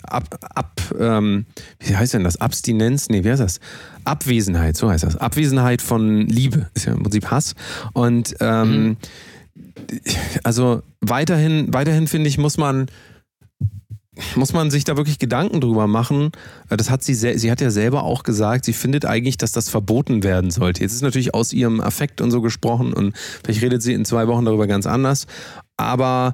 ab, 0.04 0.40
ab 0.54 0.82
ähm, 1.00 1.46
wie 1.80 1.96
heißt 1.96 2.14
denn 2.14 2.24
das? 2.24 2.40
Abstinenz? 2.40 3.10
Nee, 3.10 3.24
wie 3.24 3.32
heißt 3.32 3.42
das? 3.42 3.60
Abwesenheit, 4.04 4.78
so 4.78 4.90
heißt 4.90 5.04
das. 5.04 5.16
Abwesenheit 5.16 5.82
von 5.82 6.28
Liebe 6.28 6.70
ist 6.74 6.86
ja 6.86 6.94
im 6.94 7.04
Prinzip 7.04 7.32
Hass. 7.32 7.56
Und 7.94 8.36
ähm, 8.42 8.84
mhm. 8.84 8.98
also 10.44 10.84
weiterhin, 11.02 11.74
weiterhin 11.74 12.08
finde 12.08 12.30
ich, 12.30 12.38
muss 12.38 12.58
man 12.58 12.88
muss 14.36 14.54
man 14.54 14.70
sich 14.70 14.84
da 14.84 14.98
wirklich 14.98 15.20
Gedanken 15.20 15.62
drüber 15.62 15.88
machen. 15.88 16.32
Das 16.68 16.90
hat 16.90 17.04
sie, 17.04 17.14
sie 17.14 17.52
hat 17.52 17.62
ja 17.62 17.72
selber 17.72 18.04
auch 18.04 18.24
gesagt, 18.24 18.66
sie 18.66 18.74
findet 18.74 19.06
eigentlich, 19.06 19.38
dass 19.38 19.52
das 19.52 19.70
verboten 19.70 20.24
werden 20.24 20.52
sollte. 20.52 20.82
Jetzt 20.82 20.94
ist 20.94 21.02
natürlich 21.02 21.34
aus 21.34 21.54
ihrem 21.54 21.80
Affekt 21.80 22.20
und 22.20 22.32
so 22.32 22.42
gesprochen 22.42 22.94
und 22.94 23.16
vielleicht 23.16 23.62
redet 23.62 23.82
sie 23.82 23.94
in 23.94 24.06
zwei 24.06 24.28
Wochen 24.28 24.46
darüber 24.46 24.68
ganz 24.68 24.86
anders. 24.86 25.26
Aber 25.78 26.34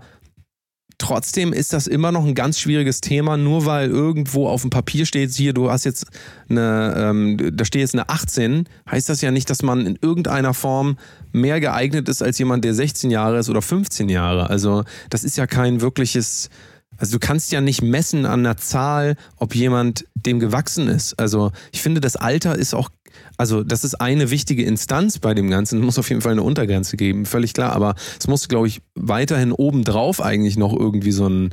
Trotzdem 0.98 1.52
ist 1.52 1.74
das 1.74 1.88
immer 1.88 2.12
noch 2.12 2.26
ein 2.26 2.36
ganz 2.36 2.58
schwieriges 2.60 3.02
Thema, 3.02 3.36
nur 3.36 3.66
weil 3.66 3.90
irgendwo 3.90 4.48
auf 4.48 4.62
dem 4.62 4.70
Papier 4.70 5.06
steht, 5.06 5.32
hier, 5.32 5.54
du 5.54 5.70
hast 5.70 5.84
jetzt 5.84 6.06
eine, 6.50 6.94
ähm, 6.98 7.52
da 7.54 7.66
steht 7.66 7.82
jetzt 7.82 7.96
eine 7.96 8.08
18, 8.08 8.70
heißt 8.90 9.10
das 9.10 9.22
ja 9.22 9.32
nicht, 9.32 9.50
dass 9.50 9.62
man 9.62 9.86
in 9.86 9.98
irgendeiner 10.02 10.54
Form 10.54 10.98
mehr 11.34 11.60
geeignet 11.60 12.08
ist 12.08 12.24
als 12.24 12.40
jemand, 12.40 12.64
der 12.64 12.74
16 12.74 13.12
Jahre 13.12 13.40
ist 13.40 13.50
oder 13.50 13.62
15 13.62 14.08
Jahre. 14.08 14.50
Also 14.50 14.84
das 15.10 15.24
ist 15.26 15.38
ja 15.38 15.48
kein 15.48 15.82
wirkliches, 15.82 16.50
also 16.98 17.14
du 17.14 17.20
kannst 17.20 17.52
ja 17.52 17.60
nicht 17.60 17.82
messen 17.82 18.26
an 18.26 18.40
einer 18.40 18.56
Zahl, 18.56 19.18
ob 19.36 19.54
jemand 19.54 20.06
dem 20.16 20.40
gewachsen 20.40 20.88
ist. 20.88 21.20
Also 21.20 21.52
ich 21.74 21.82
finde, 21.82 22.00
das 22.00 22.16
Alter 22.16 22.56
ist 22.56 22.74
auch 22.74 22.90
also 23.38 23.64
das 23.64 23.84
ist 23.84 23.96
eine 23.96 24.32
wichtige 24.32 24.64
Instanz 24.64 25.20
bei 25.20 25.34
dem 25.34 25.50
Ganzen. 25.50 25.80
Es 25.80 25.86
muss 25.86 26.00
auf 26.00 26.10
jeden 26.10 26.22
Fall 26.22 26.32
eine 26.32 26.44
Untergrenze 26.44 26.98
geben, 26.98 27.26
völlig 27.26 27.54
klar. 27.54 27.74
Aber 27.74 27.96
es 28.20 28.28
muss, 28.28 28.48
glaube 28.48 28.68
ich, 28.68 28.82
weiterhin 28.96 29.52
obendrauf 29.52 30.22
eigentlich 30.22 30.58
noch 30.58 30.74
irgendwie 30.74 31.12
so 31.12 31.28
ein, 31.28 31.50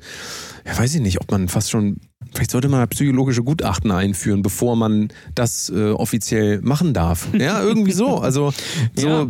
ja, 0.66 0.79
weiß 0.79 0.94
ich 0.94 1.01
nicht, 1.01 1.20
ob 1.20 1.31
man 1.31 1.48
fast 1.48 1.70
schon, 1.70 1.96
vielleicht 2.33 2.53
sollte 2.53 2.68
man 2.68 2.87
psychologische 2.88 3.42
Gutachten 3.42 3.90
einführen, 3.90 4.42
bevor 4.42 4.77
man 4.77 5.09
das 5.35 5.70
äh, 5.70 5.90
offiziell 5.90 6.61
machen 6.61 6.94
darf. 6.94 7.29
Ja, 7.37 7.62
irgendwie 7.62 7.92
so. 7.92 8.18
Also 8.18 8.53
so, 8.94 9.09
ja. 9.09 9.29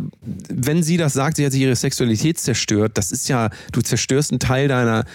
wenn 0.49 0.83
sie 0.83 0.97
das 0.97 1.13
sagt, 1.13 1.37
sie 1.37 1.45
hat 1.45 1.51
sich 1.51 1.61
ihre 1.61 1.75
Sexualität 1.75 2.37
zerstört, 2.39 2.93
das 2.95 3.11
ist 3.11 3.27
ja, 3.29 3.49
du 3.71 3.81
zerstörst 3.81 4.31
einen 4.31 4.39
Teil 4.39 4.67
deiner 4.67 5.05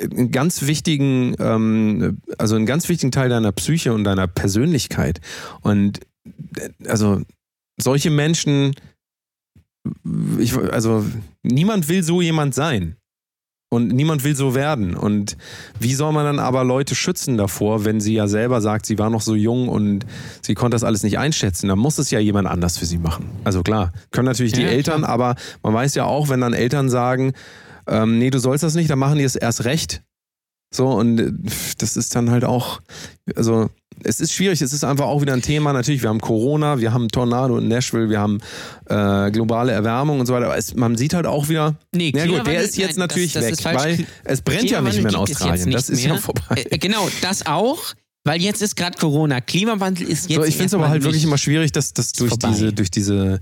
einen 0.00 0.32
ganz 0.32 0.62
wichtigen, 0.62 1.36
ähm, 1.38 2.18
also 2.38 2.56
einen 2.56 2.66
ganz 2.66 2.88
wichtigen 2.88 3.12
Teil 3.12 3.28
deiner 3.28 3.52
Psyche 3.52 3.92
und 3.92 4.02
deiner 4.02 4.26
Persönlichkeit. 4.26 5.20
Und 5.60 6.00
also 6.86 7.22
solche 7.80 8.10
Menschen, 8.10 8.74
ich, 10.38 10.56
also 10.56 11.04
niemand 11.42 11.88
will 11.88 12.02
so 12.02 12.20
jemand 12.22 12.54
sein. 12.54 12.96
Und 13.70 13.88
niemand 13.88 14.22
will 14.22 14.36
so 14.36 14.54
werden. 14.54 14.94
Und 14.94 15.36
wie 15.80 15.94
soll 15.94 16.12
man 16.12 16.24
dann 16.24 16.38
aber 16.38 16.62
Leute 16.62 16.94
schützen 16.94 17.36
davor, 17.36 17.84
wenn 17.84 18.00
sie 18.00 18.14
ja 18.14 18.28
selber 18.28 18.60
sagt, 18.60 18.86
sie 18.86 19.00
war 19.00 19.10
noch 19.10 19.22
so 19.22 19.34
jung 19.34 19.68
und 19.68 20.06
sie 20.42 20.54
konnte 20.54 20.76
das 20.76 20.84
alles 20.84 21.02
nicht 21.02 21.18
einschätzen? 21.18 21.66
Dann 21.66 21.80
muss 21.80 21.98
es 21.98 22.12
ja 22.12 22.20
jemand 22.20 22.46
anders 22.46 22.78
für 22.78 22.86
sie 22.86 22.98
machen. 22.98 23.28
Also 23.42 23.64
klar, 23.64 23.92
können 24.12 24.26
natürlich 24.26 24.52
die 24.52 24.62
Ja, 24.62 24.68
Eltern, 24.68 25.02
aber 25.02 25.34
man 25.64 25.74
weiß 25.74 25.96
ja 25.96 26.04
auch, 26.04 26.28
wenn 26.28 26.40
dann 26.40 26.52
Eltern 26.52 26.88
sagen, 26.88 27.32
ähm, 27.88 28.18
nee, 28.20 28.30
du 28.30 28.38
sollst 28.38 28.62
das 28.62 28.76
nicht, 28.76 28.90
dann 28.90 29.00
machen 29.00 29.18
die 29.18 29.24
es 29.24 29.34
erst 29.34 29.64
recht. 29.64 30.04
So, 30.72 30.90
und 30.90 31.18
äh, 31.18 31.32
das 31.78 31.96
ist 31.96 32.14
dann 32.14 32.30
halt 32.30 32.44
auch, 32.44 32.80
also 33.34 33.70
es 34.02 34.20
ist 34.20 34.32
schwierig, 34.32 34.60
es 34.60 34.72
ist 34.72 34.84
einfach 34.84 35.06
auch 35.06 35.22
wieder 35.22 35.32
ein 35.32 35.42
Thema. 35.42 35.72
Natürlich, 35.72 36.02
wir 36.02 36.08
haben 36.08 36.20
Corona, 36.20 36.78
wir 36.80 36.92
haben 36.92 37.08
Tornado 37.08 37.58
in 37.58 37.68
Nashville, 37.68 38.10
wir 38.10 38.20
haben 38.20 38.40
äh, 38.88 39.30
globale 39.30 39.72
Erwärmung 39.72 40.20
und 40.20 40.26
so 40.26 40.34
weiter. 40.34 40.46
Aber 40.46 40.56
es, 40.58 40.74
man 40.74 40.96
sieht 40.96 41.14
halt 41.14 41.26
auch 41.26 41.48
wieder, 41.48 41.74
Nee, 41.94 42.12
na 42.14 42.26
gut, 42.26 42.46
der 42.46 42.62
ist 42.62 42.76
jetzt 42.76 42.96
nein, 42.98 43.06
natürlich 43.08 43.32
das- 43.32 43.48
das 43.48 43.64
weg, 43.64 43.74
weil 43.74 44.06
es 44.24 44.42
brennt 44.42 44.70
ja 44.70 44.80
nicht 44.80 45.00
mehr 45.02 45.10
in 45.10 45.16
Australien. 45.16 45.70
Das 45.70 45.88
ist 45.88 46.02
ja 46.02 46.12
mehr. 46.14 46.20
vorbei. 46.22 46.64
Äh, 46.70 46.78
genau, 46.78 47.08
das 47.22 47.46
auch, 47.46 47.78
weil 48.24 48.40
jetzt 48.42 48.62
ist 48.62 48.74
gerade 48.76 48.98
Corona. 48.98 49.40
Klimawandel 49.40 50.06
ist 50.08 50.28
jetzt 50.30 50.36
So, 50.36 50.44
ich 50.44 50.54
finde 50.54 50.66
es 50.66 50.74
aber 50.74 50.88
halt 50.88 51.02
wirklich 51.04 51.24
immer 51.24 51.38
schwierig, 51.38 51.72
dass 51.72 51.92
das 51.92 52.12
durch 52.12 52.30
vorbei. 52.30 52.48
diese, 52.48 52.72
durch 52.72 52.90
diese, 52.90 53.40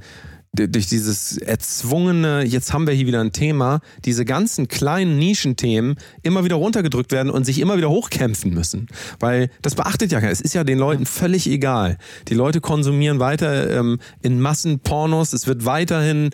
durch 0.54 0.86
dieses 0.86 1.38
erzwungene, 1.38 2.44
jetzt 2.44 2.74
haben 2.74 2.86
wir 2.86 2.92
hier 2.92 3.06
wieder 3.06 3.20
ein 3.20 3.32
Thema, 3.32 3.80
diese 4.04 4.26
ganzen 4.26 4.68
kleinen 4.68 5.18
Nischenthemen 5.18 5.96
immer 6.22 6.44
wieder 6.44 6.56
runtergedrückt 6.56 7.10
werden 7.10 7.30
und 7.30 7.44
sich 7.44 7.58
immer 7.58 7.78
wieder 7.78 7.88
hochkämpfen 7.88 8.52
müssen. 8.52 8.88
Weil 9.18 9.48
das 9.62 9.74
beachtet 9.74 10.12
ja 10.12 10.20
keiner. 10.20 10.32
Es 10.32 10.42
ist 10.42 10.54
ja 10.54 10.62
den 10.62 10.78
Leuten 10.78 11.06
völlig 11.06 11.48
egal. 11.48 11.96
Die 12.28 12.34
Leute 12.34 12.60
konsumieren 12.60 13.18
weiter 13.18 13.70
ähm, 13.70 13.98
in 14.20 14.40
Massen 14.40 14.80
Pornos. 14.80 15.32
Es 15.32 15.46
wird 15.46 15.64
weiterhin 15.64 16.30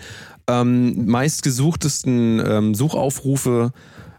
ähm, 0.48 1.06
meistgesuchtesten 1.06 2.42
ähm, 2.44 2.74
Suchaufrufe 2.74 3.72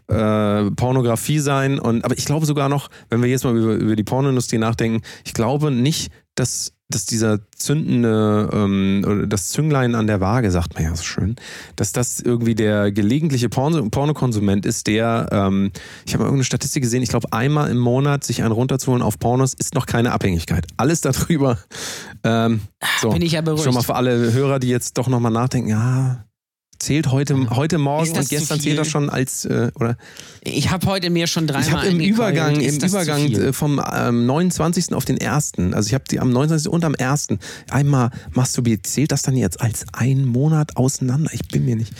äh, 0.08 0.70
Pornografie 0.70 1.40
sein. 1.40 1.78
Und, 1.78 2.06
aber 2.06 2.16
ich 2.16 2.24
glaube 2.24 2.46
sogar 2.46 2.70
noch, 2.70 2.88
wenn 3.10 3.22
wir 3.22 3.28
jetzt 3.28 3.44
mal 3.44 3.54
über, 3.54 3.74
über 3.74 3.96
die 3.96 4.04
Pornoindustrie 4.04 4.58
nachdenken, 4.58 5.02
ich 5.26 5.34
glaube 5.34 5.70
nicht, 5.70 6.10
dass, 6.36 6.72
dass 6.90 7.06
dieser 7.06 7.38
zündende, 7.56 8.50
ähm, 8.52 9.04
oder 9.06 9.26
das 9.26 9.48
Zünglein 9.48 9.94
an 9.94 10.06
der 10.06 10.20
Waage, 10.20 10.50
sagt 10.50 10.74
man 10.74 10.84
ja 10.84 10.94
so 10.94 11.02
schön, 11.02 11.36
dass 11.76 11.92
das 11.92 12.20
irgendwie 12.20 12.54
der 12.54 12.92
gelegentliche 12.92 13.48
Porno, 13.48 13.88
Pornokonsument 13.88 14.66
ist, 14.66 14.86
der, 14.86 15.28
ähm, 15.30 15.70
ich 16.04 16.12
habe 16.12 16.24
mal 16.24 16.28
irgendeine 16.28 16.44
Statistik 16.44 16.82
gesehen, 16.82 17.02
ich 17.02 17.10
glaube 17.10 17.32
einmal 17.32 17.70
im 17.70 17.78
Monat 17.78 18.24
sich 18.24 18.42
einen 18.42 18.52
runterzuholen 18.52 19.02
auf 19.02 19.18
Pornos 19.18 19.54
ist 19.54 19.74
noch 19.74 19.86
keine 19.86 20.12
Abhängigkeit. 20.12 20.66
Alles 20.76 21.00
darüber. 21.00 21.58
Ähm, 22.24 22.60
so, 23.00 23.10
bin 23.10 23.22
ich 23.22 23.32
ja 23.32 23.40
beruhigt. 23.40 23.64
Schon 23.64 23.74
mal 23.74 23.82
für 23.82 23.94
alle 23.94 24.32
Hörer, 24.32 24.58
die 24.58 24.68
jetzt 24.68 24.98
doch 24.98 25.08
nochmal 25.08 25.32
nachdenken, 25.32 25.68
ja, 25.68 26.24
zählt 26.80 27.12
heute, 27.12 27.50
heute 27.50 27.78
Morgen 27.78 28.10
und 28.10 28.28
gestern 28.28 28.58
zählt 28.58 28.78
das 28.78 28.88
schon 28.88 29.10
als, 29.10 29.44
äh, 29.44 29.70
oder? 29.74 29.96
Ich 30.42 30.70
habe 30.70 30.86
heute 30.86 31.10
mir 31.10 31.26
schon 31.26 31.46
dreimal 31.46 31.66
Ich 31.66 31.72
habe 31.72 31.86
im. 31.86 32.00
Übergang, 32.00 32.58
im 32.58 32.76
Übergang 32.76 33.30
äh, 33.32 33.52
vom 33.52 33.80
ähm, 33.92 34.26
29. 34.26 34.94
auf 34.94 35.04
den 35.04 35.20
1., 35.20 35.52
also 35.72 35.86
ich 35.86 35.94
habe 35.94 36.04
die 36.10 36.18
am 36.18 36.30
29. 36.30 36.72
und 36.72 36.84
am 36.84 36.94
1. 36.98 37.28
einmal 37.70 38.10
masturbiert. 38.32 38.86
Zählt 38.86 39.12
das 39.12 39.22
dann 39.22 39.36
jetzt 39.36 39.60
als 39.60 39.84
ein 39.92 40.24
Monat 40.24 40.76
auseinander? 40.76 41.30
Ich 41.32 41.46
bin 41.48 41.64
mir 41.64 41.76
nicht. 41.76 41.92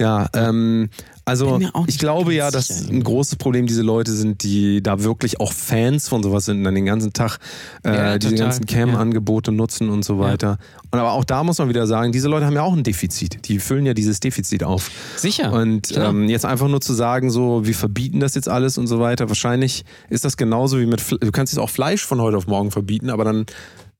Ja, 0.00 0.28
ähm, 0.34 0.88
also 1.24 1.60
ich 1.86 1.98
glaube 1.98 2.34
ja, 2.34 2.50
dass 2.50 2.68
sicher. 2.68 2.90
ein 2.92 3.02
großes 3.02 3.36
Problem 3.36 3.66
diese 3.66 3.82
Leute 3.82 4.12
sind, 4.12 4.42
die 4.42 4.82
da 4.82 5.02
wirklich 5.02 5.40
auch 5.40 5.52
Fans 5.52 6.08
von 6.08 6.22
sowas 6.22 6.46
sind 6.46 6.58
und 6.58 6.64
dann 6.64 6.74
den 6.74 6.86
ganzen 6.86 7.12
Tag 7.12 7.38
äh, 7.84 7.94
Ja, 7.94 8.18
diese 8.18 8.34
total. 8.34 8.46
ganzen 8.48 8.66
Cam-Angebote 8.66 9.52
nutzen 9.52 9.88
und 9.88 10.04
so 10.04 10.18
weiter. 10.18 10.58
Und 10.90 10.98
aber 10.98 11.12
auch 11.12 11.24
da 11.24 11.44
muss 11.44 11.58
man 11.58 11.68
wieder 11.68 11.86
sagen, 11.86 12.12
diese 12.12 12.28
Leute 12.28 12.46
haben 12.46 12.54
ja 12.54 12.62
auch 12.62 12.72
ein 12.74 12.82
Defizit. 12.82 13.48
Die 13.48 13.58
füllen 13.58 13.86
ja 13.86 13.94
dieses 13.94 14.20
Defizit 14.20 14.64
auf. 14.64 14.90
Sicher. 15.16 15.52
Und 15.52 15.96
ähm, 15.96 16.28
jetzt 16.28 16.44
einfach 16.44 16.68
nur 16.68 16.80
zu 16.80 16.92
sagen, 16.92 17.30
so, 17.30 17.64
wir 17.64 17.74
verbieten 17.74 18.20
das 18.20 18.34
jetzt 18.34 18.48
alles 18.48 18.76
und 18.76 18.86
so 18.86 18.98
weiter, 19.00 19.28
wahrscheinlich 19.28 19.84
ist 20.10 20.24
das 20.24 20.36
genauso 20.36 20.80
wie 20.80 20.86
mit, 20.86 21.02
du 21.10 21.30
kannst 21.30 21.52
jetzt 21.52 21.60
auch 21.60 21.70
Fleisch 21.70 22.04
von 22.04 22.20
heute 22.20 22.36
auf 22.36 22.46
morgen 22.46 22.70
verbieten, 22.70 23.10
aber 23.10 23.24
dann 23.24 23.46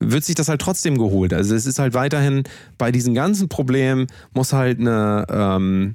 wird 0.00 0.24
sich 0.24 0.34
das 0.34 0.48
halt 0.48 0.60
trotzdem 0.60 0.98
geholt. 0.98 1.32
Also 1.32 1.54
es 1.54 1.66
ist 1.66 1.78
halt 1.78 1.94
weiterhin, 1.94 2.42
bei 2.78 2.90
diesen 2.90 3.14
ganzen 3.14 3.48
Problemen 3.48 4.06
muss 4.34 4.52
halt 4.52 4.80
eine, 4.80 5.24
ähm, 5.30 5.94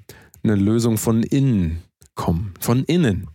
eine 0.50 0.56
Lösung 0.62 0.98
von 0.98 1.24
innen 1.24 1.84
kommen. 2.16 2.54
Von 2.60 2.84
innen. 2.86 3.28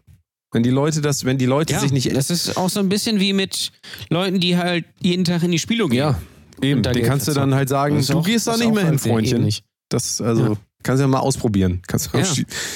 Wenn 0.52 0.62
die 0.62 0.70
Leute 0.70 1.00
das, 1.00 1.24
wenn 1.24 1.38
die 1.38 1.46
Leute 1.46 1.72
ja, 1.72 1.80
sich 1.80 1.92
nicht 1.92 2.14
das 2.14 2.28
ist 2.30 2.56
auch 2.58 2.68
so 2.68 2.80
ein 2.80 2.88
bisschen 2.88 3.20
wie 3.20 3.32
mit 3.32 3.72
Leuten, 4.10 4.38
die 4.38 4.56
halt 4.56 4.84
jeden 5.00 5.24
Tag 5.24 5.42
in 5.42 5.50
die 5.50 5.58
Spilo 5.58 5.88
gehen. 5.88 5.98
Ja, 5.98 6.20
eben. 6.60 6.82
Den 6.82 7.02
kannst 7.04 7.26
du 7.28 7.32
dann 7.32 7.54
halt 7.54 7.68
sagen, 7.70 8.04
du 8.06 8.18
auch- 8.18 8.24
gehst 8.24 8.46
da 8.46 8.56
nicht 8.56 8.74
mehr 8.74 8.84
hin, 8.86 8.98
Freundchen. 8.98 9.48
Das, 9.88 10.20
also, 10.20 10.42
Ja. 10.44 10.56
kannst 10.82 11.00
du 11.00 11.04
ja 11.04 11.08
mal 11.08 11.20
ausprobieren. 11.20 11.80
Kannst 11.86 12.12
du 12.12 12.18
Ja. 12.18 12.24
ja. 12.24 12.34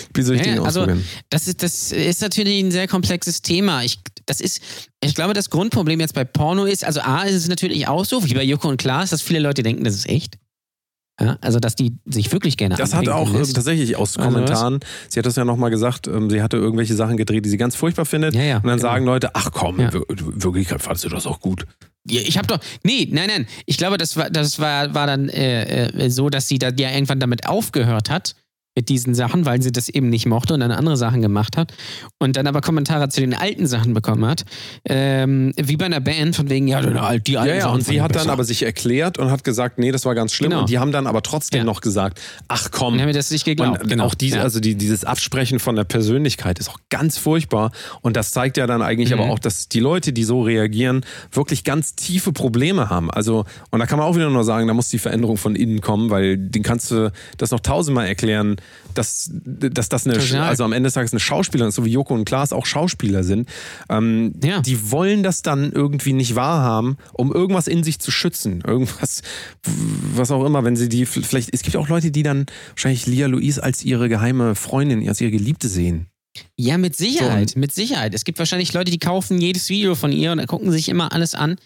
spielsüchtigen 0.08 0.56
Ja, 0.56 0.62
also 0.62 0.80
ausprobieren. 0.80 1.04
das 1.28 1.48
ist, 1.48 1.62
das 1.62 1.92
ist 1.92 2.22
natürlich 2.22 2.62
ein 2.64 2.70
sehr 2.70 2.88
komplexes 2.88 3.42
Thema. 3.42 3.82
Ich, 3.82 3.98
das 4.24 4.40
ist, 4.40 4.60
ich 5.02 5.14
glaube, 5.14 5.34
das 5.34 5.50
Grundproblem 5.50 6.00
jetzt 6.00 6.14
bei 6.14 6.24
Porno 6.24 6.64
ist, 6.64 6.82
also 6.84 7.00
A, 7.00 7.24
ist 7.24 7.34
es 7.34 7.48
natürlich 7.48 7.88
auch 7.88 8.04
so, 8.06 8.24
wie 8.24 8.32
bei 8.34 8.42
Joko 8.42 8.68
und 8.68 8.78
Klaas, 8.78 9.10
dass 9.10 9.20
viele 9.22 9.40
Leute 9.40 9.62
denken, 9.62 9.84
das 9.84 9.94
ist 9.94 10.08
echt. 10.08 10.38
Ja, 11.18 11.38
also, 11.40 11.58
dass 11.60 11.74
die 11.74 11.94
sich 12.04 12.30
wirklich 12.30 12.58
gerne 12.58 12.74
Das 12.76 12.94
hat 12.94 13.08
auch 13.08 13.32
äh, 13.32 13.38
lässt. 13.38 13.54
tatsächlich 13.56 13.96
aus 13.96 14.18
Also 14.18 14.28
Kommentaren, 14.30 14.80
sie 15.08 15.18
hat 15.18 15.24
das 15.24 15.36
ja 15.36 15.46
nochmal 15.46 15.70
gesagt, 15.70 16.06
ähm, 16.08 16.28
sie 16.28 16.42
hatte 16.42 16.58
irgendwelche 16.58 16.94
Sachen 16.94 17.16
gedreht, 17.16 17.44
die 17.44 17.48
sie 17.48 17.56
ganz 17.56 17.74
furchtbar 17.74 18.04
findet. 18.04 18.34
Ja, 18.34 18.42
ja, 18.42 18.56
und 18.58 18.64
dann 18.66 18.76
genau. 18.76 18.82
sagen 18.90 19.06
Leute, 19.06 19.30
ach 19.34 19.50
komm, 19.50 19.80
Ja. 19.80 19.88
in 19.88 20.42
Wirklichkeit 20.42 20.82
fandest 20.82 21.06
du 21.06 21.08
das 21.08 21.26
auch 21.26 21.40
gut. 21.40 21.64
Ich 22.08 22.36
habe 22.36 22.46
doch. 22.46 22.58
Nee, 22.84 23.08
nein, 23.10 23.28
nein. 23.28 23.46
Ich 23.64 23.78
glaube, 23.78 23.96
das 23.98 24.16
war, 24.16 24.28
das 24.30 24.58
war, 24.60 24.94
war 24.94 25.06
dann 25.06 25.28
äh, 25.30 25.86
äh, 25.88 26.10
so, 26.10 26.28
dass 26.28 26.48
sie 26.48 26.58
da 26.58 26.68
ja 26.78 26.90
irgendwann 26.90 27.18
damit 27.18 27.46
aufgehört 27.48 28.10
hat, 28.10 28.36
mit 28.76 28.90
diesen 28.90 29.14
Sachen, 29.14 29.46
weil 29.46 29.62
sie 29.62 29.72
das 29.72 29.88
eben 29.88 30.10
nicht 30.10 30.26
mochte 30.26 30.52
und 30.54 30.60
dann 30.60 30.70
andere 30.70 30.96
Sachen 30.98 31.22
gemacht 31.22 31.56
hat. 31.56 31.72
Und 32.18 32.36
dann 32.36 32.46
aber 32.46 32.60
Kommentare 32.60 33.08
zu 33.08 33.22
den 33.22 33.32
alten 33.34 33.66
Sachen 33.66 33.94
bekommen 33.94 34.26
hat. 34.26 34.44
Ähm, 34.84 35.52
wie 35.56 35.76
bei 35.76 35.86
einer 35.86 36.00
Band, 36.00 36.36
von 36.36 36.50
wegen, 36.50 36.68
ja, 36.68 36.80
die 36.82 36.88
alten 36.98 37.30
Ja, 37.32 37.44
ja, 37.46 37.60
Sachen 37.62 37.74
und 37.76 37.80
sie 37.84 38.02
hat 38.02 38.10
dann 38.14 38.22
besser. 38.24 38.32
aber 38.32 38.44
sich 38.44 38.62
erklärt 38.62 39.18
und 39.18 39.30
hat 39.30 39.44
gesagt, 39.44 39.78
nee, 39.78 39.90
das 39.92 40.04
war 40.04 40.14
ganz 40.14 40.32
schlimm. 40.34 40.50
Genau. 40.50 40.60
Und 40.62 40.70
die 40.70 40.78
haben 40.78 40.92
dann 40.92 41.06
aber 41.06 41.22
trotzdem 41.22 41.60
Ja. 41.60 41.64
noch 41.64 41.80
gesagt, 41.80 42.20
ach 42.48 42.70
komm. 42.70 42.94
Und 42.94 43.00
haben 43.00 43.06
mir 43.06 43.14
das 43.14 43.30
nicht 43.30 43.44
geglaubt. 43.46 43.82
Und 43.82 43.88
genau. 43.88 44.04
auch 44.04 44.14
diese, 44.14 44.36
ja. 44.36 44.42
also 44.42 44.60
die, 44.60 44.74
dieses 44.74 45.04
Absprechen 45.04 45.58
von 45.58 45.74
der 45.74 45.84
Persönlichkeit 45.84 46.58
ist 46.58 46.68
auch 46.68 46.78
ganz 46.90 47.16
furchtbar. 47.16 47.72
Und 48.02 48.16
das 48.16 48.30
zeigt 48.30 48.58
ja 48.58 48.66
dann 48.66 48.82
eigentlich 48.82 49.10
Mhm. 49.10 49.20
aber 49.20 49.30
auch, 49.32 49.38
dass 49.38 49.68
die 49.68 49.80
Leute, 49.80 50.12
die 50.12 50.24
so 50.24 50.42
reagieren, 50.42 51.04
wirklich 51.32 51.64
ganz 51.64 51.94
tiefe 51.94 52.32
Probleme 52.32 52.90
haben. 52.90 53.10
Also, 53.10 53.46
und 53.70 53.78
da 53.80 53.86
kann 53.86 53.98
man 53.98 54.06
auch 54.06 54.16
wieder 54.16 54.28
nur 54.28 54.44
sagen, 54.44 54.68
da 54.68 54.74
muss 54.74 54.90
die 54.90 54.98
Veränderung 54.98 55.38
von 55.38 55.56
innen 55.56 55.80
kommen, 55.80 56.10
weil 56.10 56.36
den 56.36 56.62
kannst 56.62 56.90
du 56.90 57.10
das 57.38 57.50
noch 57.52 57.60
tausendmal 57.60 58.06
erklären, 58.06 58.56
dass, 58.94 59.30
dass 59.32 59.88
das 59.88 60.06
eine, 60.06 60.18
Total. 60.18 60.42
also 60.42 60.64
am 60.64 60.72
Ende 60.72 60.86
des 60.86 60.94
Tages 60.94 61.12
eine 61.12 61.20
Schauspielerin 61.20 61.68
ist, 61.68 61.74
so 61.74 61.84
wie 61.84 61.90
Joko 61.90 62.14
und 62.14 62.24
Klaas 62.24 62.52
auch 62.52 62.66
Schauspieler 62.66 63.24
sind. 63.24 63.48
Ähm, 63.88 64.32
Ja. 64.42 64.60
Die 64.60 64.90
wollen 64.90 65.22
das 65.22 65.42
dann 65.42 65.72
irgendwie 65.72 66.12
nicht 66.12 66.34
wahrhaben, 66.34 66.96
um 67.12 67.32
irgendwas 67.32 67.66
in 67.66 67.84
sich 67.84 67.98
zu 67.98 68.10
schützen. 68.10 68.62
Irgendwas, 68.66 69.22
was 70.14 70.30
auch 70.30 70.44
immer, 70.44 70.64
wenn 70.64 70.76
sie 70.76 70.88
die, 70.88 71.06
vielleicht, 71.06 71.52
es 71.52 71.62
gibt 71.62 71.76
auch 71.76 71.88
Leute, 71.88 72.10
die 72.10 72.22
dann 72.22 72.46
wahrscheinlich 72.70 73.06
Lia 73.06 73.26
Louise 73.26 73.62
als 73.62 73.84
ihre 73.84 74.08
geheime 74.08 74.54
Freundin, 74.54 75.06
als 75.08 75.20
ihre 75.20 75.30
Geliebte 75.30 75.68
sehen. 75.68 76.06
Ja, 76.56 76.78
mit 76.78 76.96
Sicherheit, 76.96 77.50
So, 77.50 77.58
mit 77.58 77.72
Sicherheit. 77.72 78.14
Es 78.14 78.24
gibt 78.24 78.38
wahrscheinlich 78.38 78.72
Leute, 78.72 78.90
die 78.90 78.98
kaufen 78.98 79.40
jedes 79.40 79.68
Video 79.68 79.94
von 79.94 80.12
ihr 80.12 80.32
und 80.32 80.46
gucken 80.46 80.70
sich 80.70 80.88
immer 80.88 81.12
alles 81.12 81.34
an 81.34 81.56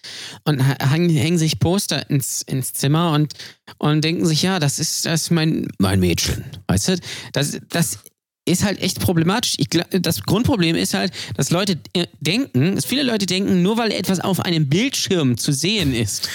und 0.45 0.61
hängen, 0.61 1.39
sich 1.39 1.59
Poster 1.59 2.09
ins, 2.11 2.43
ins 2.43 2.73
Zimmer 2.73 3.13
und, 3.13 3.35
und 3.79 4.03
denken 4.03 4.27
sich, 4.27 4.43
ja, 4.43 4.59
das 4.59 4.79
ist, 4.79 5.07
das 5.07 5.23
ist 5.23 5.31
mein, 5.31 5.69
mein 5.79 6.01
Mädchen. 6.01 6.45
Weißt 6.67 6.89
du? 6.89 6.97
Das, 7.33 7.59
das 7.69 7.99
ist 8.47 8.65
halt 8.65 8.81
echt 8.81 9.01
problematisch. 9.01 9.55
Ich, 9.59 9.69
das 9.69 10.23
Grundproblem 10.23 10.77
ist 10.77 10.95
halt, 10.95 11.13
dass 11.37 11.51
Leute 11.51 11.79
äh, 11.93 12.07
denken, 12.21 12.77
dass 12.77 12.85
viele 12.85 13.03
Leute 13.03 13.27
denken, 13.27 13.63
nur 13.63 13.77
weil 13.77 13.93
etwas 13.93 14.21
auf 14.21 14.41
einem 14.41 14.69
Bildschirm 14.69 15.39
zu 15.39 15.53
sehen 15.53 15.95
ist 15.95 16.29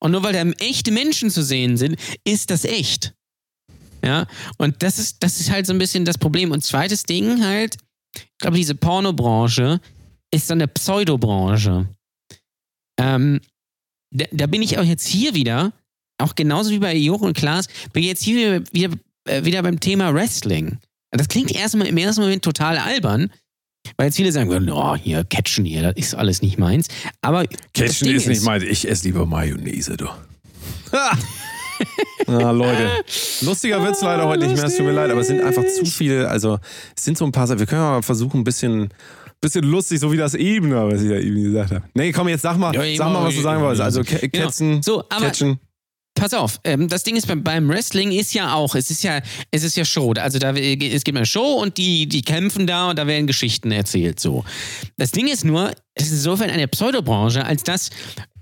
und 0.00 0.12
nur 0.12 0.22
weil 0.22 0.32
da 0.32 0.42
echte 0.64 0.92
Menschen 0.92 1.30
zu 1.30 1.42
sehen 1.42 1.76
sind, 1.76 1.96
ist 2.24 2.50
das 2.50 2.64
echt. 2.64 3.14
Ja, 4.06 4.28
und 4.56 4.84
das 4.84 5.00
ist, 5.00 5.20
das 5.24 5.40
ist 5.40 5.50
halt 5.50 5.66
so 5.66 5.72
ein 5.72 5.80
bisschen 5.80 6.04
das 6.04 6.16
Problem. 6.16 6.52
Und 6.52 6.62
zweites 6.62 7.02
Ding 7.02 7.44
halt, 7.44 7.76
ich 8.14 8.38
glaube, 8.38 8.56
diese 8.56 8.76
Pornobranche 8.76 9.80
ist 10.30 10.46
so 10.46 10.54
eine 10.54 10.68
Pseudobranche. 10.68 11.88
Ähm, 13.00 13.40
da, 14.12 14.26
da 14.30 14.46
bin 14.46 14.62
ich 14.62 14.78
auch 14.78 14.84
jetzt 14.84 15.08
hier 15.08 15.34
wieder, 15.34 15.72
auch 16.18 16.36
genauso 16.36 16.70
wie 16.70 16.78
bei 16.78 16.94
Joko 16.94 17.26
und 17.26 17.36
Klaas, 17.36 17.66
bin 17.92 18.04
ich 18.04 18.08
jetzt 18.10 18.22
hier 18.22 18.36
wieder, 18.36 18.72
wieder, 18.72 18.96
äh, 19.24 19.44
wieder 19.44 19.62
beim 19.64 19.80
Thema 19.80 20.14
Wrestling. 20.14 20.78
Das 21.10 21.26
klingt 21.26 21.50
erstmal 21.50 21.88
im 21.88 21.96
ersten 21.96 22.22
Moment 22.22 22.44
total 22.44 22.78
albern, 22.78 23.32
weil 23.96 24.06
jetzt 24.06 24.16
viele 24.16 24.30
sagen 24.30 24.50
würden, 24.50 24.70
oh, 24.70 24.94
hier, 24.94 25.24
Catchen 25.24 25.64
hier, 25.64 25.82
das 25.82 25.96
ist 25.96 26.14
alles 26.14 26.42
nicht 26.42 26.58
meins. 26.58 26.86
Aber 27.22 27.44
das 27.72 27.98
Ding 27.98 28.44
mein, 28.44 28.62
ich 28.62 28.88
esse 28.88 29.08
lieber 29.08 29.26
Mayonnaise, 29.26 29.96
du. 29.96 30.06
Ah, 32.28 32.50
Leute. 32.50 32.90
Lustiger 33.42 33.80
wird's 33.84 34.02
leider 34.02 34.26
heute 34.26 34.46
nicht 34.46 34.56
mehr, 34.56 34.64
es 34.64 34.76
tut 34.76 34.84
mir 34.86 34.92
leid, 34.92 35.10
aber 35.12 35.20
es 35.20 35.28
sind 35.28 35.40
einfach 35.40 35.62
zu 35.64 35.84
viele, 35.84 36.28
also 36.28 36.58
es 36.96 37.04
sind 37.04 37.16
so 37.16 37.24
ein 37.24 37.30
paar 37.30 37.46
Sachen, 37.46 37.60
wir 37.60 37.66
können 37.66 37.82
ja 37.82 37.90
mal 37.92 38.02
versuchen, 38.02 38.40
ein 38.40 38.44
bisschen, 38.44 38.88
bisschen 39.40 39.62
lustig, 39.64 40.00
so 40.00 40.10
wie 40.10 40.16
das 40.16 40.34
eben, 40.34 40.72
was 40.74 41.02
ich 41.02 41.10
ja 41.10 41.18
eben 41.20 41.40
gesagt 41.44 41.70
habe. 41.70 41.84
Nee, 41.94 42.10
komm, 42.10 42.28
jetzt 42.28 42.42
sag 42.42 42.56
mal, 42.58 42.74
Ja, 42.74 42.96
sag 42.96 43.12
mal, 43.12 43.24
was 43.24 43.34
du 43.34 43.42
sagen 43.42 43.62
wolltest. 43.62 43.82
Also, 43.82 44.02
Ke- 44.02 44.28
Genau. 44.28 44.50
So, 44.82 45.04
aber- 45.08 45.26
Catchen. 45.26 45.60
pass 46.16 46.34
auf, 46.34 46.58
ähm, 46.64 46.88
das 46.88 47.04
Ding 47.04 47.14
ist 47.14 47.28
beim, 47.28 47.44
beim 47.44 47.68
Wrestling 47.68 48.10
ist 48.10 48.34
ja 48.34 48.54
auch, 48.54 48.74
es 48.74 48.90
ist 48.90 49.04
ja, 49.04 49.20
es 49.52 49.62
ist 49.62 49.76
ja 49.76 49.84
Show. 49.84 50.12
Also 50.18 50.38
da 50.40 50.50
es 50.52 51.04
gibt 51.04 51.16
eine 51.16 51.26
Show 51.26 51.60
und 51.62 51.76
die, 51.78 52.08
die 52.08 52.22
kämpfen 52.22 52.66
da 52.66 52.90
und 52.90 52.98
da 52.98 53.06
werden 53.06 53.26
Geschichten 53.28 53.70
erzählt. 53.70 54.18
So. 54.18 54.44
Das 54.96 55.12
Ding 55.12 55.28
ist 55.28 55.44
nur, 55.44 55.70
es 55.94 56.06
ist 56.06 56.12
insofern 56.12 56.50
eine 56.50 56.66
Pseudobranche, 56.66 57.44
als 57.44 57.62
dass 57.62 57.90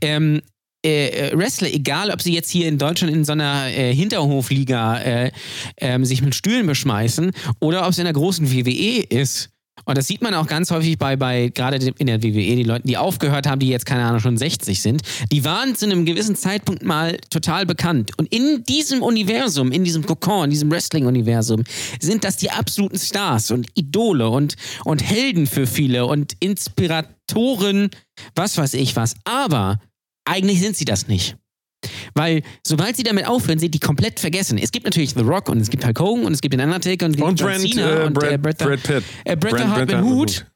ähm, 0.01 0.41
äh, 0.85 1.37
Wrestler, 1.37 1.73
egal 1.73 2.11
ob 2.11 2.21
sie 2.21 2.35
jetzt 2.35 2.51
hier 2.51 2.69
in 2.69 2.79
Deutschland 2.79 3.13
in 3.13 3.25
so 3.25 3.33
einer 3.33 3.69
äh, 3.69 3.95
Hinterhofliga 3.95 4.99
äh, 5.01 5.31
ähm, 5.79 6.05
sich 6.05 6.23
mit 6.23 6.35
Stühlen 6.35 6.67
beschmeißen 6.67 7.33
oder 7.61 7.85
ob 7.85 7.91
es 7.91 7.99
in 7.99 8.05
der 8.05 8.13
großen 8.13 8.53
WWE 8.53 9.03
ist, 9.09 9.51
und 9.87 9.99
das 9.99 10.07
sieht 10.07 10.23
man 10.23 10.35
auch 10.35 10.47
ganz 10.47 10.71
häufig 10.71 10.99
bei, 10.99 11.17
bei 11.17 11.49
gerade 11.49 11.77
in 11.99 12.07
der 12.07 12.23
WWE, 12.23 12.57
die 12.57 12.63
Leute, 12.63 12.87
die 12.87 12.97
aufgehört 12.97 13.47
haben, 13.47 13.59
die 13.59 13.69
jetzt, 13.69 13.85
keine 13.85 14.05
Ahnung, 14.05 14.21
schon 14.21 14.37
60 14.37 14.81
sind, 14.81 15.03
die 15.31 15.45
waren 15.45 15.77
zu 15.77 15.85
einem 15.85 16.07
gewissen 16.07 16.37
Zeitpunkt 16.37 16.83
mal 16.83 17.19
total 17.29 17.67
bekannt. 17.67 18.13
Und 18.17 18.33
in 18.33 18.65
diesem 18.65 19.03
Universum, 19.03 19.73
in 19.73 19.85
diesem 19.85 20.07
Kokon, 20.07 20.45
in 20.45 20.51
diesem 20.51 20.71
Wrestling-Universum, 20.71 21.65
sind 22.01 22.25
das 22.25 22.37
die 22.37 22.51
absoluten 22.51 22.99
Stars 22.99 23.51
und 23.51 23.67
Idole 23.75 24.29
und, 24.29 24.57
und 24.85 25.03
Helden 25.03 25.47
für 25.47 25.67
viele 25.67 26.07
und 26.07 26.35
Inspiratoren, 26.41 27.91
was 28.35 28.57
weiß 28.57 28.75
ich 28.75 28.97
was. 28.97 29.15
Aber 29.25 29.81
eigentlich 30.25 30.61
sind 30.61 30.77
sie 30.77 30.85
das 30.85 31.09
nicht. 31.09 31.37
Weil 32.15 32.43
sobald 32.67 32.97
sie 32.97 33.03
damit 33.03 33.27
aufhören, 33.27 33.59
sind 33.59 33.75
die 33.75 33.81
komplett 33.81 34.19
vergessen. 34.19 34.57
Es 34.59 34.73
gibt 34.73 34.87
natürlich 34.87 35.13
The 35.13 35.21
Rock 35.21 35.49
und 35.49 35.61
es 35.61 35.69
gibt 35.69 35.85
Hulk 35.85 36.01
Hogan 36.01 36.25
und 36.25 36.33
es 36.33 36.41
gibt 36.41 36.55
den 36.55 36.61
Undertaker 36.61 37.07
und, 37.07 37.21
Und 37.21 37.41
Brent, 37.41 37.61
Cena 37.61 38.03
äh, 38.03 38.07
und 38.07 38.15
Brad- 38.15 38.33
äh, 38.33 38.39
Bret, 38.39 38.59
Brad 38.59 38.83
Pitt. 38.83 39.05
Äh, 39.25 39.37
Bret 39.37 39.67
Hart 39.67 39.89
mit 39.89 40.01
Hut. 40.01 40.47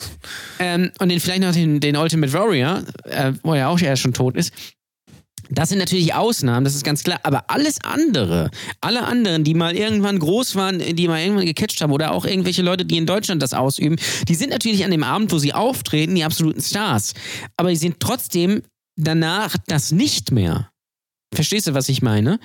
Ähm, 0.58 0.90
und 0.98 1.10
den, 1.10 1.20
vielleicht 1.20 1.42
noch 1.42 1.52
den, 1.52 1.80
den 1.80 1.96
Ultimate 1.96 2.32
Warrior, 2.32 2.82
äh, 3.04 3.32
wo 3.42 3.54
er 3.54 3.68
auch 3.68 3.80
erst 3.80 4.02
schon 4.02 4.14
tot 4.14 4.36
ist. 4.36 4.52
Das 5.50 5.70
sind 5.70 5.78
natürlich 5.78 6.14
Ausnahmen, 6.14 6.64
das 6.64 6.74
ist 6.74 6.84
ganz 6.84 7.02
klar. 7.02 7.20
Aber 7.22 7.48
alles 7.48 7.78
andere, 7.82 8.50
alle 8.82 9.04
anderen, 9.04 9.44
die 9.44 9.54
mal 9.54 9.74
irgendwann 9.74 10.18
groß 10.18 10.56
waren, 10.56 10.78
die 10.78 11.08
mal 11.08 11.20
irgendwann 11.22 11.46
gecatcht 11.46 11.80
haben 11.80 11.90
oder 11.92 12.12
auch 12.12 12.26
irgendwelche 12.26 12.60
Leute, 12.60 12.84
die 12.84 12.98
in 12.98 13.06
Deutschland 13.06 13.42
das 13.42 13.54
ausüben, 13.54 13.96
die 14.28 14.34
sind 14.34 14.50
natürlich 14.50 14.84
an 14.84 14.90
dem 14.90 15.02
Abend, 15.02 15.32
wo 15.32 15.38
sie 15.38 15.54
auftreten, 15.54 16.14
die 16.14 16.24
absoluten 16.24 16.60
Stars. 16.60 17.14
Aber 17.56 17.70
die 17.70 17.76
sind 17.76 17.98
trotzdem 17.98 18.62
danach 18.98 19.56
das 19.66 19.92
nicht 19.92 20.30
mehr. 20.32 20.70
Verstehst 21.34 21.66
du, 21.66 21.74
was 21.74 21.90
ich 21.90 22.00
meine? 22.00 22.40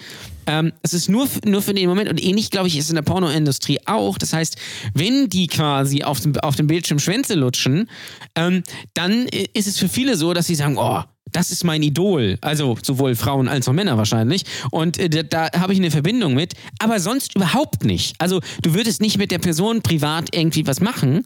Ähm, 0.46 0.74
es 0.82 0.94
ist 0.94 1.08
nur, 1.08 1.28
nur 1.46 1.62
für 1.62 1.74
den 1.74 1.88
Moment 1.88 2.10
und 2.10 2.22
ähnlich, 2.22 2.52
glaube 2.52 2.68
ich, 2.68 2.78
ist 2.78 2.90
in 2.90 2.96
der 2.96 3.02
Pornoindustrie 3.02 3.80
auch. 3.86 4.18
Das 4.18 4.34
heißt, 4.34 4.58
wenn 4.94 5.30
die 5.30 5.48
quasi 5.48 6.04
auf 6.04 6.20
dem, 6.20 6.36
auf 6.38 6.58
dem 6.58 6.68
Bildschirm 6.68 7.00
Schwänze 7.00 7.36
lutschen, 7.36 7.90
ähm, 8.36 8.62
dann 8.94 9.28
äh, 9.30 9.48
ist 9.54 9.68
es 9.68 9.80
für 9.80 9.88
viele 9.88 10.18
so, 10.18 10.34
dass 10.34 10.48
sie 10.48 10.56
sagen, 10.56 10.78
oh, 10.78 11.02
das 11.32 11.50
ist 11.50 11.64
mein 11.64 11.82
Idol. 11.82 12.38
Also 12.42 12.78
sowohl 12.84 13.16
Frauen 13.16 13.48
als 13.48 13.70
auch 13.70 13.74
Männer 13.74 13.98
wahrscheinlich. 13.98 14.44
Und 14.70 14.98
äh, 15.00 15.10
da, 15.10 15.24
da 15.24 15.62
habe 15.62 15.72
ich 15.72 15.80
eine 15.80 15.90
Verbindung 15.90 16.34
mit, 16.34 16.54
aber 16.80 17.00
sonst 17.00 17.36
überhaupt 17.36 17.86
nicht. 17.86 18.16
Also 18.20 18.42
du 18.62 18.74
würdest 18.74 19.02
nicht 19.02 19.18
mit 19.18 19.32
der 19.32 19.40
Person 19.40 19.82
privat 19.82 20.36
irgendwie 20.36 20.68
was 20.68 20.82
machen, 20.82 21.24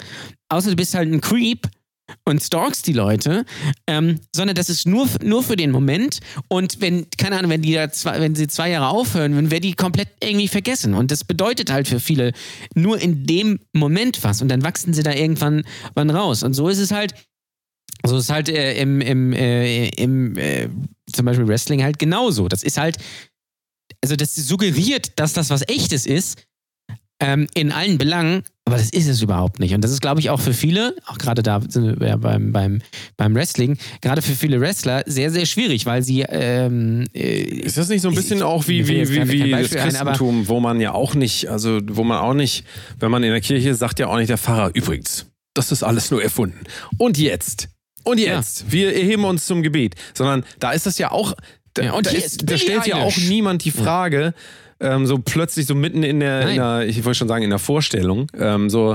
außer 0.49 0.69
du 0.69 0.75
bist 0.75 0.93
halt 0.93 1.11
ein 1.11 1.21
Creep 1.21 1.67
und 2.26 2.41
stalkst 2.41 2.88
die 2.88 2.93
Leute, 2.93 3.45
ähm, 3.88 4.20
sondern 4.36 4.55
das 4.55 4.70
ist 4.70 4.88
nur, 4.88 5.08
nur 5.24 5.43
für 5.43 5.55
den 5.55 5.72
Moment. 5.72 6.20
Und 6.47 6.82
wenn, 6.82 7.08
keine 7.18 7.38
Ahnung, 7.38 7.51
wenn 7.51 7.62
die 7.62 7.74
da 7.74 7.91
zwei, 7.91 8.20
wenn 8.20 8.36
sie 8.36 8.47
zwei 8.47 8.70
Jahre 8.70 8.89
aufhören, 8.89 9.36
dann 9.36 9.51
werden 9.51 9.64
die 9.64 9.74
komplett 9.74 10.10
irgendwie 10.22 10.47
vergessen. 10.47 10.93
Und 10.93 11.12
das 11.12 11.24
bedeutet 11.24 11.72
halt 11.72 11.88
für 11.88 11.99
viele 11.99 12.32
nur 12.76 12.99
in 12.99 13.26
dem 13.26 13.60
Moment 13.74 14.24
was. 14.24 14.41
Und 14.41 14.49
dann 14.49 14.64
wachsen 14.64 14.93
sie 14.93 15.03
da 15.03 15.14
irgendwann 15.14 15.64
wann 15.95 16.10
raus. 16.10 16.43
Und 16.43 16.53
so 16.53 16.70
ist 16.70 16.80
es 16.80 16.91
halt, 16.91 17.14
so 18.05 18.18
ist 18.18 18.30
halt 18.30 18.49
äh, 18.49 18.80
im, 18.80 19.01
im, 19.01 19.34
äh, 19.34 19.89
im 19.89 20.38
äh, 20.38 20.70
zum 21.12 21.26
Beispiel 21.26 21.47
Wrestling 21.47 21.84
halt 21.84 21.99
genauso. 21.99 22.47
Das 22.47 22.64
ist 22.64 22.78
halt, 22.78 22.97
also 24.01 24.16
das 24.16 24.36
suggeriert, 24.36 25.20
dass 25.20 25.34
das 25.34 25.49
was 25.49 25.68
echtes 25.68 26.05
ist, 26.05 26.43
ähm, 27.20 27.47
in 27.53 27.72
allen 27.72 27.97
Belangen, 27.97 28.43
aber 28.68 28.78
das 28.78 28.89
ist 28.89 29.07
es 29.07 29.22
überhaupt 29.22 29.59
nicht. 29.59 29.74
Und 29.74 29.82
das 29.82 29.91
ist, 29.91 30.01
glaube 30.01 30.20
ich, 30.20 30.30
auch 30.30 30.39
für 30.39 30.53
viele, 30.53 30.93
auch 31.07 31.18
gerade 31.18 31.41
da 31.41 31.61
sind 31.68 31.99
wir 31.99 32.07
ja 32.07 32.18
beim, 32.18 32.51
beim, 32.51 32.82
beim 33.15 33.34
Wrestling, 33.34 33.78
gerade 34.01 34.22
für 34.22 34.34
viele 34.34 34.59
Wrestler 34.61 35.03
sehr, 35.05 35.32
sehr 35.32 35.45
schwierig, 35.45 35.86
weil 35.86 36.03
sie. 36.03 36.22
Ähm, 36.22 37.05
äh, 37.13 37.41
Ist 37.41 37.78
das 37.78 37.88
nicht 37.89 38.01
so 38.01 38.09
ein 38.09 38.15
bisschen 38.15 38.38
Ich- 38.38 38.43
auch 38.43 38.68
wie, 38.68 38.88
wie, 38.88 39.09
wie, 39.09 39.30
wie 39.32 39.39
kein 39.39 39.51
das 39.51 39.59
Beispiel 39.61 39.80
ein, 39.80 39.89
Christentum, 39.89 40.47
wo 40.49 40.59
man 40.59 40.80
ja 40.82 40.91
auch 40.93 41.15
nicht, 41.15 41.47
also 41.47 41.80
wo 41.89 42.03
man 42.03 42.18
auch 42.20 42.34
nicht, 42.34 42.65
wenn 42.99 43.09
man 43.09 43.24
in 43.24 43.32
der 43.32 43.41
Kirche 43.41 43.74
sagt 43.74 43.99
ja 43.99 44.07
auch 44.07 44.18
nicht 44.18 44.30
der 44.30 44.38
Pfarrer, 44.38 44.72
übrigens, 44.76 45.26
das 45.53 45.72
ist 45.72 45.82
alles 45.84 46.11
nur 46.11 46.22
erfunden. 46.22 46.59
Und 46.97 47.18
jetzt, 47.18 47.70
und 48.03 48.20
jetzt, 48.20 48.72
wir 48.72 48.93
erheben 48.95 49.24
uns 49.26 49.45
zum 49.45 49.63
Gebet. 49.63 49.95
Sondern 50.13 50.43
da 50.59 50.72
ist 50.74 50.86
das 50.86 50.97
ja 50.97 51.11
auch, 51.11 51.34
da, 51.74 51.84
Ja, 51.84 51.91
und 51.93 52.05
da, 52.05 52.11
ist, 52.11 52.49
da 52.49 52.57
stellt 52.57 52.86
ja 52.88 52.97
auch 52.97 53.15
niemand 53.18 53.63
die 53.65 53.72
Frage, 53.72 54.34
ähm, 54.80 55.05
so 55.05 55.19
plötzlich 55.19 55.65
so 55.65 55.75
mitten 55.75 56.03
in 56.03 56.19
der, 56.19 56.49
in 56.49 56.55
der 56.55 56.86
ich 56.88 57.03
wollte 57.05 57.19
schon 57.19 57.28
sagen, 57.28 57.43
in 57.43 57.49
der 57.49 57.59
Vorstellung, 57.59 58.28
ähm, 58.38 58.69
so, 58.69 58.93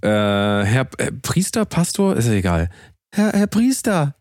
äh, 0.00 0.06
Herr 0.08 0.88
äh, 0.98 1.12
Priester, 1.22 1.64
Pastor, 1.64 2.16
ist 2.16 2.26
ja 2.26 2.32
egal. 2.32 2.70
Herr, 3.14 3.32
Herr 3.32 3.46
Priester, 3.46 4.14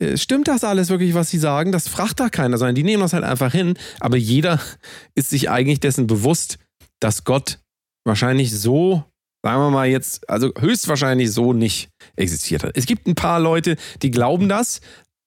äh, 0.00 0.16
Stimmt 0.16 0.48
das 0.48 0.64
alles 0.64 0.88
wirklich, 0.88 1.14
was 1.14 1.30
Sie 1.30 1.38
sagen? 1.38 1.72
Das 1.72 1.88
fragt 1.88 2.20
da 2.20 2.28
keiner, 2.28 2.58
sondern 2.58 2.74
die 2.74 2.82
nehmen 2.82 3.02
das 3.02 3.12
halt 3.12 3.24
einfach 3.24 3.52
hin. 3.52 3.74
Aber 4.00 4.16
jeder 4.16 4.58
ist 5.14 5.30
sich 5.30 5.50
eigentlich 5.50 5.80
dessen 5.80 6.06
bewusst, 6.06 6.58
dass 7.00 7.24
Gott 7.24 7.58
wahrscheinlich 8.04 8.56
so, 8.58 9.04
sagen 9.42 9.60
wir 9.60 9.70
mal 9.70 9.88
jetzt, 9.88 10.28
also 10.28 10.52
höchstwahrscheinlich 10.58 11.30
so 11.32 11.52
nicht 11.52 11.90
existiert 12.16 12.64
hat. 12.64 12.76
Es 12.76 12.86
gibt 12.86 13.06
ein 13.06 13.14
paar 13.14 13.40
Leute, 13.40 13.76
die 14.02 14.10
glauben 14.10 14.48
das, 14.48 14.80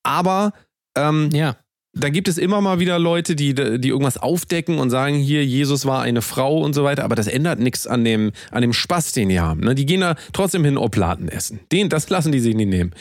aber 0.04 0.54
ähm, 0.96 1.30
ja. 1.32 1.56
Da 1.96 2.10
gibt 2.10 2.28
es 2.28 2.40
immer 2.40 2.60
mal 2.60 2.80
wieder 2.80 2.98
Leute, 2.98 3.36
die, 3.36 3.54
die 3.54 3.88
irgendwas 3.88 4.18
aufdecken 4.18 4.80
und 4.80 4.90
sagen, 4.90 5.16
hier, 5.16 5.46
Jesus 5.46 5.86
war 5.86 6.02
eine 6.02 6.24
Frau 6.24 6.58
und 6.58 6.74
so 6.74 6.84
weiter, 6.84 7.04
aber 7.04 7.16
das 7.16 7.28
ändert 7.28 7.60
nichts 7.60 7.86
an 7.86 8.04
dem, 8.04 8.32
an 8.50 8.64
dem 8.64 8.74
Spaß, 8.74 9.12
den 9.12 9.30
die 9.30 9.40
haben. 9.40 9.62
Ne? 9.62 9.76
Die 9.76 9.86
gehen 9.86 10.02
da 10.02 10.16
trotzdem 10.34 10.66
hin 10.66 10.78
Oblaten 10.78 11.28
essen. 11.28 11.60
Den, 11.72 11.90
das 11.90 12.10
lassen 12.10 12.32
die 12.32 12.40
sich 12.40 12.56
nicht 12.56 12.70
nehmen. 12.70 12.94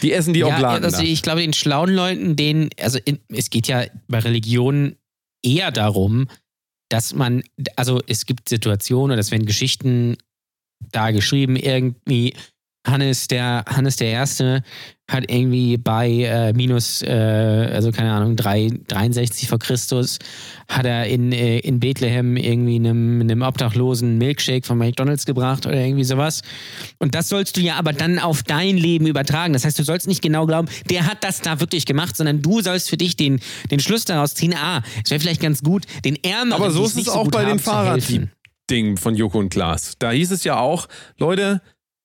Die 0.00 0.12
essen 0.12 0.32
die 0.32 0.40
ja, 0.40 0.46
Oblaten. 0.46 0.84
also 0.84 1.02
ich 1.02 1.20
glaube, 1.20 1.42
den 1.42 1.52
schlauen 1.52 1.90
Leuten, 1.90 2.34
denen, 2.34 2.70
also 2.80 2.98
in, 3.04 3.18
es 3.28 3.50
geht 3.50 3.68
ja 3.68 3.84
bei 4.08 4.20
Religionen 4.20 4.96
eher 5.44 5.70
darum, 5.70 6.26
dass 6.88 7.14
man, 7.14 7.42
also 7.76 8.00
es 8.06 8.24
gibt 8.24 8.48
Situationen 8.48 9.12
oder 9.12 9.20
es 9.20 9.30
werden 9.30 9.46
Geschichten 9.46 10.16
da 10.90 11.10
geschrieben, 11.10 11.56
irgendwie 11.56 12.34
Hannes 12.86 13.28
der, 13.28 13.64
Hannes 13.68 13.96
der 13.96 14.08
Erste 14.08 14.62
hat 15.08 15.30
irgendwie 15.30 15.76
bei 15.76 16.08
äh, 16.08 16.52
minus, 16.52 17.02
äh, 17.02 17.10
also 17.72 17.92
keine 17.92 18.12
Ahnung, 18.12 18.34
3, 18.34 18.80
63 18.88 19.48
vor 19.48 19.58
Christus, 19.58 20.18
hat 20.68 20.86
er 20.86 21.06
in, 21.06 21.32
äh, 21.32 21.58
in 21.58 21.80
Bethlehem 21.80 22.36
irgendwie 22.36 22.76
einem, 22.76 23.20
einem 23.20 23.42
Obdachlosen 23.42 24.18
Milkshake 24.18 24.66
von 24.66 24.78
McDonalds 24.78 25.26
gebracht 25.26 25.66
oder 25.66 25.76
irgendwie 25.76 26.04
sowas. 26.04 26.42
Und 26.98 27.14
das 27.14 27.28
sollst 27.28 27.56
du 27.56 27.60
ja 27.60 27.76
aber 27.76 27.92
dann 27.92 28.18
auf 28.18 28.42
dein 28.42 28.76
Leben 28.76 29.06
übertragen. 29.06 29.52
Das 29.52 29.64
heißt, 29.64 29.78
du 29.78 29.84
sollst 29.84 30.08
nicht 30.08 30.22
genau 30.22 30.46
glauben, 30.46 30.68
der 30.88 31.06
hat 31.06 31.22
das 31.22 31.40
da 31.40 31.60
wirklich 31.60 31.84
gemacht, 31.84 32.16
sondern 32.16 32.42
du 32.42 32.60
sollst 32.62 32.88
für 32.88 32.96
dich 32.96 33.16
den, 33.16 33.40
den 33.70 33.80
Schluss 33.80 34.04
daraus 34.04 34.34
ziehen, 34.34 34.54
ah, 34.54 34.82
es 35.04 35.10
wäre 35.10 35.20
vielleicht 35.20 35.42
ganz 35.42 35.62
gut, 35.62 35.84
den 36.04 36.16
Ärmeren, 36.24 36.62
Aber 36.62 36.70
so 36.70 36.84
ist 36.84 36.96
es 36.96 37.08
auch 37.08 37.24
gut 37.24 37.32
bei 37.32 37.42
zu 37.42 37.48
helfen. 37.48 37.60
Fahrraddieb-Ding 37.64 38.96
von 38.96 39.14
Joko 39.14 39.38
und 39.38 39.50
Klaas. 39.50 39.94
Da 39.98 40.10
hieß 40.10 40.30
es 40.30 40.44
ja 40.44 40.58
auch, 40.58 40.88
Leute, 41.18 41.60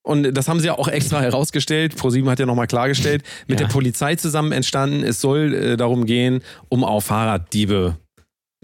und 0.08 0.32
das 0.32 0.48
haben 0.48 0.58
sie 0.60 0.66
ja 0.66 0.78
auch 0.78 0.88
extra 0.88 1.20
herausgestellt, 1.20 1.94
ProSieben 1.96 2.28
hat 2.30 2.38
ja 2.40 2.46
nochmal 2.46 2.66
klargestellt, 2.66 3.22
mit 3.46 3.60
Ja. 3.60 3.66
der 3.66 3.72
Polizei 3.72 4.16
zusammen 4.16 4.52
entstanden, 4.52 5.04
es 5.04 5.20
soll 5.20 5.54
äh, 5.54 5.76
darum 5.76 6.06
gehen, 6.06 6.40
um 6.68 6.82
auf 6.82 7.04
Fahrraddiebe, 7.04 7.96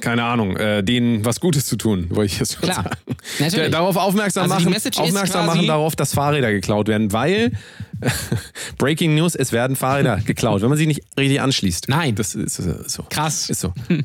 keine 0.00 0.24
Ahnung, 0.24 0.56
äh, 0.56 0.82
denen 0.82 1.24
was 1.24 1.38
Gutes 1.38 1.66
zu 1.66 1.76
tun, 1.76 2.06
wollte 2.10 2.32
ich 2.32 2.40
jetzt 2.40 2.60
Klar. 2.60 2.74
sagen. 2.82 2.90
Natürlich. 3.38 3.70
Darauf 3.70 3.96
aufmerksam 3.96 4.50
Also 4.50 4.68
machen, 4.70 4.74
aufmerksam 4.98 5.46
machen 5.46 5.66
darauf, 5.68 5.94
dass 5.94 6.14
Fahrräder 6.14 6.50
geklaut 6.50 6.88
werden, 6.88 7.12
weil 7.12 7.52
Breaking 8.78 9.14
News, 9.14 9.34
es 9.34 9.52
werden 9.52 9.76
Fahrräder 9.76 10.16
geklaut, 10.24 10.62
wenn 10.62 10.68
man 10.68 10.78
sie 10.78 10.86
nicht 10.86 11.02
richtig 11.18 11.40
anschließt. 11.40 11.88
Nein. 11.88 12.14
Das 12.14 12.34
ist 12.34 12.58
äh, 12.58 12.74
so. 12.86 13.04
Krass. 13.08 13.50
Ist 13.50 13.60
so. 13.60 13.72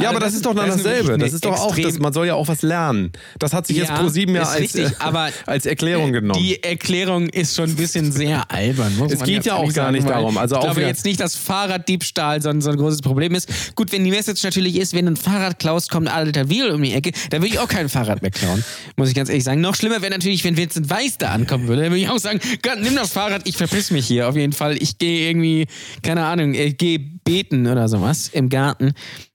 Ja, 0.00 0.10
aber 0.10 0.20
das, 0.20 0.30
das 0.30 0.36
ist 0.36 0.46
doch 0.46 0.54
dann 0.54 0.68
das 0.68 0.82
dasselbe. 0.82 1.18
Das 1.18 1.32
ist 1.32 1.44
doch 1.44 1.58
auch, 1.58 1.76
das, 1.76 1.98
man 1.98 2.12
soll 2.12 2.26
ja 2.26 2.34
auch 2.34 2.48
was 2.48 2.62
lernen. 2.62 3.12
Das 3.38 3.52
hat 3.52 3.66
sich 3.66 3.76
jetzt 3.76 3.88
Ja, 3.88 3.98
ProSieben 3.98 4.34
ja 4.34 4.42
als, 4.42 4.60
richtig, 4.60 4.86
äh, 4.86 5.30
als 5.46 5.66
Erklärung 5.66 6.12
genommen. 6.12 6.40
Die 6.40 6.62
Erklärung 6.62 7.28
ist 7.28 7.56
schon 7.56 7.70
ein 7.70 7.76
bisschen 7.76 8.12
sehr 8.12 8.50
albern. 8.50 8.92
Es 9.10 9.22
geht 9.22 9.44
ja 9.44 9.54
auch 9.54 9.72
gar 9.72 9.92
nicht 9.92 10.04
weil 10.04 10.14
darum. 10.14 10.38
Also 10.38 10.56
ich 10.56 10.62
glaube 10.62 10.82
jetzt 10.82 11.04
nicht, 11.04 11.20
dass 11.20 11.36
Fahrraddiebstahl 11.36 12.40
so 12.42 12.48
ein, 12.48 12.60
so 12.60 12.70
ein 12.70 12.76
großes 12.76 13.02
Problem 13.02 13.34
ist. 13.34 13.74
Gut, 13.74 13.92
wenn 13.92 14.04
die 14.04 14.10
Message 14.10 14.42
natürlich 14.42 14.76
ist, 14.76 14.94
wenn 14.94 15.06
du 15.06 15.12
ein 15.12 15.16
Fahrrad 15.16 15.58
klaust, 15.58 15.90
kommt 15.90 16.08
Alter 16.08 16.48
Wiel 16.48 16.70
um 16.70 16.82
die 16.82 16.92
Ecke, 16.92 17.12
dann 17.30 17.42
würde 17.42 17.54
ich 17.54 17.58
auch 17.58 17.68
kein 17.68 17.88
Fahrrad 17.88 18.22
mehr 18.22 18.30
klauen. 18.30 18.64
Muss 18.96 19.08
ich 19.08 19.14
ganz 19.14 19.28
ehrlich 19.28 19.44
sagen. 19.44 19.60
Noch 19.60 19.74
schlimmer 19.74 20.02
wäre 20.02 20.12
natürlich, 20.12 20.44
wenn 20.44 20.56
Vincent 20.56 20.88
Weiss 20.90 21.18
da 21.18 21.30
ankommen 21.30 21.68
würde. 21.68 21.82
Dann 21.82 21.92
würde 21.92 22.02
ich 22.02 22.08
auch 22.08 22.18
sagen, 22.18 22.40
Gott, 22.62 22.78
nimm 22.80 22.96
das 22.96 23.12
Fahrrad, 23.12 23.39
ich 23.44 23.56
verpiss 23.56 23.90
mich 23.90 24.06
hier 24.06 24.28
auf 24.28 24.36
jeden 24.36 24.52
Fall. 24.52 24.76
Ich 24.82 24.98
gehe 24.98 25.28
irgendwie, 25.28 25.66
keine 26.02 26.24
Ahnung, 26.24 26.54
ich 26.54 26.76
gehe 26.78 26.98
beten 26.98 27.66
oder 27.66 27.88
sowas 27.88 28.28
im 28.32 28.48
Garten. 28.48 28.92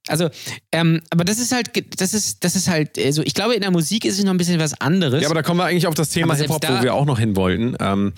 Also, 0.08 0.30
ähm, 0.72 1.02
aber 1.10 1.24
das 1.24 1.40
ist 1.40 1.52
halt, 1.52 1.72
das 2.00 2.14
ist, 2.14 2.44
das 2.44 2.56
ist 2.56 2.68
halt, 2.70 2.98
also 3.00 3.24
ich 3.24 3.34
glaube, 3.34 3.56
in 3.56 3.62
der 3.62 3.72
Musik 3.72 4.06
ist 4.06 4.18
es 4.20 4.24
noch 4.24 4.32
ein 4.32 4.38
bisschen 4.38 4.60
was 4.60 4.80
anderes. 4.80 5.22
ja, 5.22 5.28
aber 5.28 5.36
da 5.36 5.42
kommen 5.42 5.60
wir 5.60 5.66
eigentlich 5.66 5.88
auf 5.88 5.96
das 5.96 6.10
Thema 6.10 6.36
Hip-Hop, 6.36 6.62
da- 6.62 6.80
wo 6.80 6.84
wir 6.84 6.94
auch 6.94 7.06
noch 7.06 7.18
hin 7.20 7.36
wollten. 7.36 7.76
Ähm, 7.80 8.14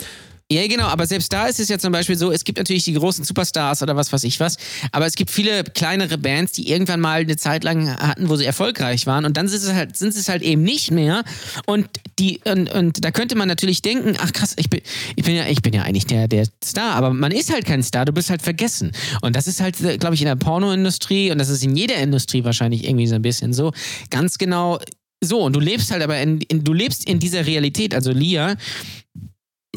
Ja, 0.49 0.65
genau, 0.67 0.85
aber 0.85 1.05
selbst 1.05 1.33
da 1.33 1.47
ist 1.47 1.59
es 1.59 1.67
ja 1.67 1.77
zum 1.77 1.91
Beispiel 1.91 2.15
so, 2.15 2.31
es 2.31 2.45
gibt 2.45 2.57
natürlich 2.57 2.85
die 2.85 2.93
großen 2.93 3.25
Superstars 3.25 3.83
oder 3.83 3.97
was 3.97 4.13
weiß 4.13 4.23
ich 4.23 4.39
was, 4.39 4.55
aber 4.93 5.05
es 5.05 5.15
gibt 5.15 5.29
viele 5.29 5.65
kleinere 5.65 6.17
Bands, 6.17 6.53
die 6.53 6.69
irgendwann 6.69 7.01
mal 7.01 7.19
eine 7.19 7.35
Zeit 7.35 7.65
lang 7.65 7.89
hatten, 7.89 8.29
wo 8.29 8.37
sie 8.37 8.45
erfolgreich 8.45 9.05
waren 9.07 9.25
und 9.25 9.35
dann 9.35 9.49
sind 9.49 9.59
sie 9.59 9.75
halt, 9.75 9.97
sind 9.97 10.15
es 10.15 10.29
halt 10.29 10.43
eben 10.43 10.63
nicht 10.63 10.91
mehr 10.91 11.25
und 11.65 11.89
die, 12.17 12.39
und, 12.45 12.71
und 12.71 13.03
da 13.03 13.11
könnte 13.11 13.35
man 13.35 13.49
natürlich 13.49 13.81
denken, 13.81 14.15
ach 14.19 14.31
krass, 14.31 14.53
ich 14.57 14.69
bin, 14.69 14.79
ich 15.17 15.25
bin 15.25 15.35
ja, 15.35 15.47
ich 15.47 15.61
bin 15.61 15.73
ja 15.73 15.81
eigentlich 15.81 16.05
der, 16.05 16.29
der 16.29 16.45
Star, 16.63 16.95
aber 16.95 17.13
man 17.13 17.33
ist 17.33 17.51
halt 17.51 17.65
kein 17.65 17.83
Star, 17.83 18.05
du 18.05 18.13
bist 18.13 18.29
halt 18.29 18.41
vergessen. 18.41 18.93
Und 19.21 19.35
das 19.35 19.47
ist 19.47 19.59
halt, 19.59 19.77
glaube 19.99 20.15
ich, 20.15 20.21
in 20.21 20.27
der 20.27 20.35
Pornoindustrie 20.37 21.29
und 21.29 21.39
das 21.39 21.49
ist 21.49 21.63
in 21.63 21.75
jeder 21.75 21.97
Industrie 21.97 22.45
wahrscheinlich 22.45 22.85
irgendwie 22.85 23.07
so 23.07 23.15
ein 23.15 23.21
bisschen 23.21 23.53
so, 23.53 23.73
ganz 24.09 24.37
genau 24.37 24.79
so, 25.21 25.43
und 25.43 25.55
du 25.55 25.59
lebst 25.59 25.89
halt 25.91 26.03
aber 26.03 26.19
in, 26.19 26.41
in, 26.41 26.63
du 26.63 26.73
lebst 26.73 27.09
in 27.09 27.19
dieser 27.19 27.45
Realität, 27.45 27.95
also 27.95 28.11
Lia 28.11 28.55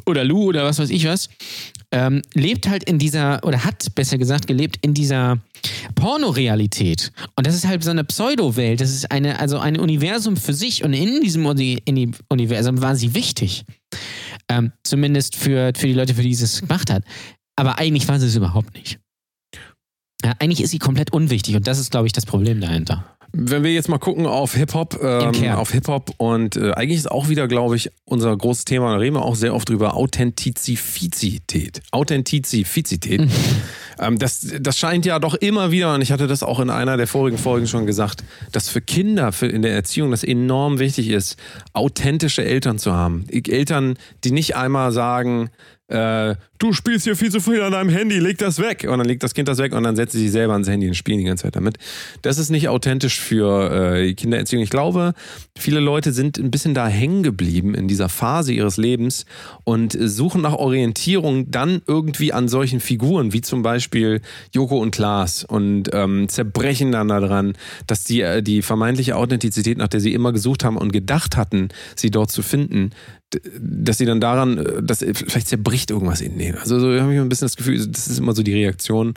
oder 0.07 0.25
Lou 0.25 0.45
oder 0.45 0.65
was 0.65 0.79
weiß 0.79 0.91
ich 0.91 1.07
was, 1.07 1.29
ähm, 1.93 2.23
lebt 2.35 2.69
halt 2.69 2.85
in 2.85 2.99
dieser, 2.99 3.43
oder 3.45 3.65
hat 3.65 3.95
besser 3.95 4.19
gesagt 4.19 4.47
gelebt 4.47 4.79
in 4.83 4.95
dieser 4.95 5.39
Pornorealität. 5.95 7.13
Und 7.37 7.47
das 7.47 7.55
ist 7.55 7.67
halt 7.67 7.83
so 7.83 7.91
eine 7.91 8.05
Pseudo-Welt. 8.05 8.81
Das 8.81 8.91
ist 8.91 9.11
eine, 9.11 9.41
also 9.41 9.59
ein 9.59 9.79
Universum 9.79 10.37
für 10.37 10.55
sich. 10.55 10.85
Und 10.85 10.93
in 10.93 11.21
diesem 11.21 11.45
Uni 11.47 11.79
in 11.85 11.97
die 11.97 12.11
Universum 12.29 12.81
war 12.81 12.97
sie 12.97 13.15
wichtig. 13.15 13.65
Ähm, 14.49 14.73
zumindest 14.85 15.37
für, 15.37 15.73
für 15.77 15.87
die 15.87 15.95
Leute, 15.95 16.15
für 16.15 16.23
die 16.23 16.35
sie 16.35 16.45
es 16.45 16.61
gemacht 16.61 16.91
hat. 16.91 17.05
Aber 17.57 17.79
eigentlich 17.79 18.09
war 18.09 18.19
sie 18.21 18.27
es 18.27 18.37
überhaupt 18.37 18.75
nicht. 18.75 18.99
Ja, 20.25 20.35
eigentlich 20.39 20.63
ist 20.63 20.71
sie 20.71 20.79
komplett 20.79 21.13
unwichtig 21.13 21.57
und 21.57 21.67
das 21.67 21.79
ist, 21.79 21.91
glaube 21.91 22.07
ich, 22.07 22.13
das 22.13 22.27
Problem 22.27 22.61
dahinter. 22.61 23.17
Wenn 23.33 23.63
wir 23.63 23.73
jetzt 23.73 23.89
mal 23.89 23.99
gucken 23.99 24.27
auf 24.27 24.55
Hip-Hop, 24.55 24.99
ähm, 25.03 25.53
auf 25.53 25.71
Hip-Hop 25.71 26.15
und 26.17 26.57
äh, 26.57 26.73
eigentlich 26.73 26.99
ist 26.99 27.11
auch 27.11 27.29
wieder, 27.29 27.47
glaube 27.49 27.77
ich, 27.77 27.91
unser 28.05 28.37
großes 28.37 28.65
Thema, 28.65 28.93
da 28.93 28.99
reden 28.99 29.17
wir 29.17 29.25
auch 29.25 29.37
sehr 29.37 29.55
oft 29.55 29.69
drüber, 29.69 29.97
Authentizität. 29.97 31.81
Authentizität. 31.93 33.29
ähm, 34.01 34.19
das, 34.19 34.47
das 34.61 34.79
scheint 34.79 35.07
ja 35.07 35.19
doch 35.19 35.35
immer 35.35 35.71
wieder, 35.71 35.95
und 35.95 36.03
ich 36.03 36.11
hatte 36.11 36.27
das 36.27 36.43
auch 36.43 36.59
in 36.59 36.71
einer 36.71 36.97
der 36.97 37.07
vorigen 37.07 37.39
Folgen 37.39 37.69
schon 37.69 37.87
gesagt, 37.87 38.25
dass 38.51 38.69
für 38.69 38.81
Kinder 38.81 39.31
für 39.33 39.47
in 39.47 39.63
der 39.63 39.75
Erziehung 39.75 40.11
das 40.11 40.25
enorm 40.25 40.79
wichtig 40.79 41.09
ist, 41.09 41.37
authentische 41.73 42.45
Eltern 42.45 42.79
zu 42.79 42.93
haben. 42.93 43.27
Eltern, 43.31 43.97
die 44.25 44.33
nicht 44.33 44.57
einmal 44.57 44.91
sagen, 44.91 45.51
äh, 45.91 46.37
du 46.59 46.73
spielst 46.73 47.05
hier 47.05 47.17
viel 47.17 47.31
zu 47.31 47.41
viel 47.41 47.61
an 47.63 47.73
deinem 47.73 47.91
Handy, 47.91 48.19
leg 48.19 48.39
das 48.39 48.61
weg. 48.61 48.87
Und 48.89 48.99
dann 48.99 49.07
legt 49.07 49.23
das 49.23 49.35
Kind 49.35 49.49
das 49.49 49.59
weg 49.59 49.75
und 49.75 49.83
dann 49.83 49.97
setzt 49.97 50.13
sie 50.13 50.21
sich 50.21 50.31
selber 50.31 50.53
ans 50.53 50.69
Handy 50.69 50.87
und 50.87 50.95
spielen 50.95 51.19
die 51.19 51.25
ganze 51.25 51.45
Zeit 51.45 51.57
damit. 51.57 51.79
Das 52.23 52.39
ist 52.39 52.51
nicht 52.51 52.69
authentisch 52.69 53.19
für 53.19 53.95
äh, 53.95 54.15
Kindererziehung. 54.15 54.63
Ich 54.63 54.71
glaube, 54.71 55.15
viele 55.59 55.81
Leute 55.81 56.13
sind 56.13 56.39
ein 56.39 56.51
bisschen 56.51 56.75
da 56.75 56.87
hängen 56.87 57.23
geblieben 57.23 57.75
in 57.75 57.89
dieser 57.89 58.09
Phase 58.09 58.53
ihres 58.53 58.77
Lebens 58.77 59.27
und 59.65 59.97
suchen 60.01 60.43
nach 60.43 60.55
Orientierung 60.55 61.51
dann 61.51 61.83
irgendwie 61.87 62.33
an 62.33 62.47
solchen 62.47 62.79
Figuren, 62.79 63.33
wie 63.33 63.41
zum 63.41 63.63
Beispiel 63.63 64.21
Joko 64.55 64.79
und 64.79 64.93
Klaas 64.93 65.43
und 65.43 65.91
ähm, 65.93 66.29
zerbrechen 66.29 66.93
dann 66.93 67.09
daran, 67.09 67.55
dass 67.89 68.05
die, 68.05 68.21
äh, 68.21 68.43
die 68.43 68.63
vermeintliche 68.63 69.17
Authentizität, 69.17 69.79
nach 69.79 69.89
der 69.89 70.01
sie 70.01 70.15
immer 70.15 70.33
gesucht 70.33 70.63
haben 70.63 70.77
und 70.77 70.93
gedacht 70.93 71.37
hatten, 71.37 71.71
sie 71.97 72.11
dort 72.11 72.31
zu 72.31 72.43
finden, 72.43 72.91
dass 73.61 73.99
sie 73.99 74.07
dann 74.07 74.21
daran, 74.21 74.59
äh, 74.59 74.83
dass 74.83 74.99
vielleicht 74.99 75.49
zerbricht 75.49 75.91
irgendwas 75.91 76.21
in 76.21 76.39
denen. 76.39 76.59
Also 76.59 76.79
so 76.81 76.87
habe 77.01 77.15
ich 77.15 77.21
ein 77.21 77.29
bisschen 77.29 77.47
das 77.47 77.57
Gefühl, 77.57 77.87
das 77.87 78.09
ist 78.09 78.19
immer 78.19 78.35
so 78.35 78.43
die 78.43 78.55
Reaktion, 78.55 79.15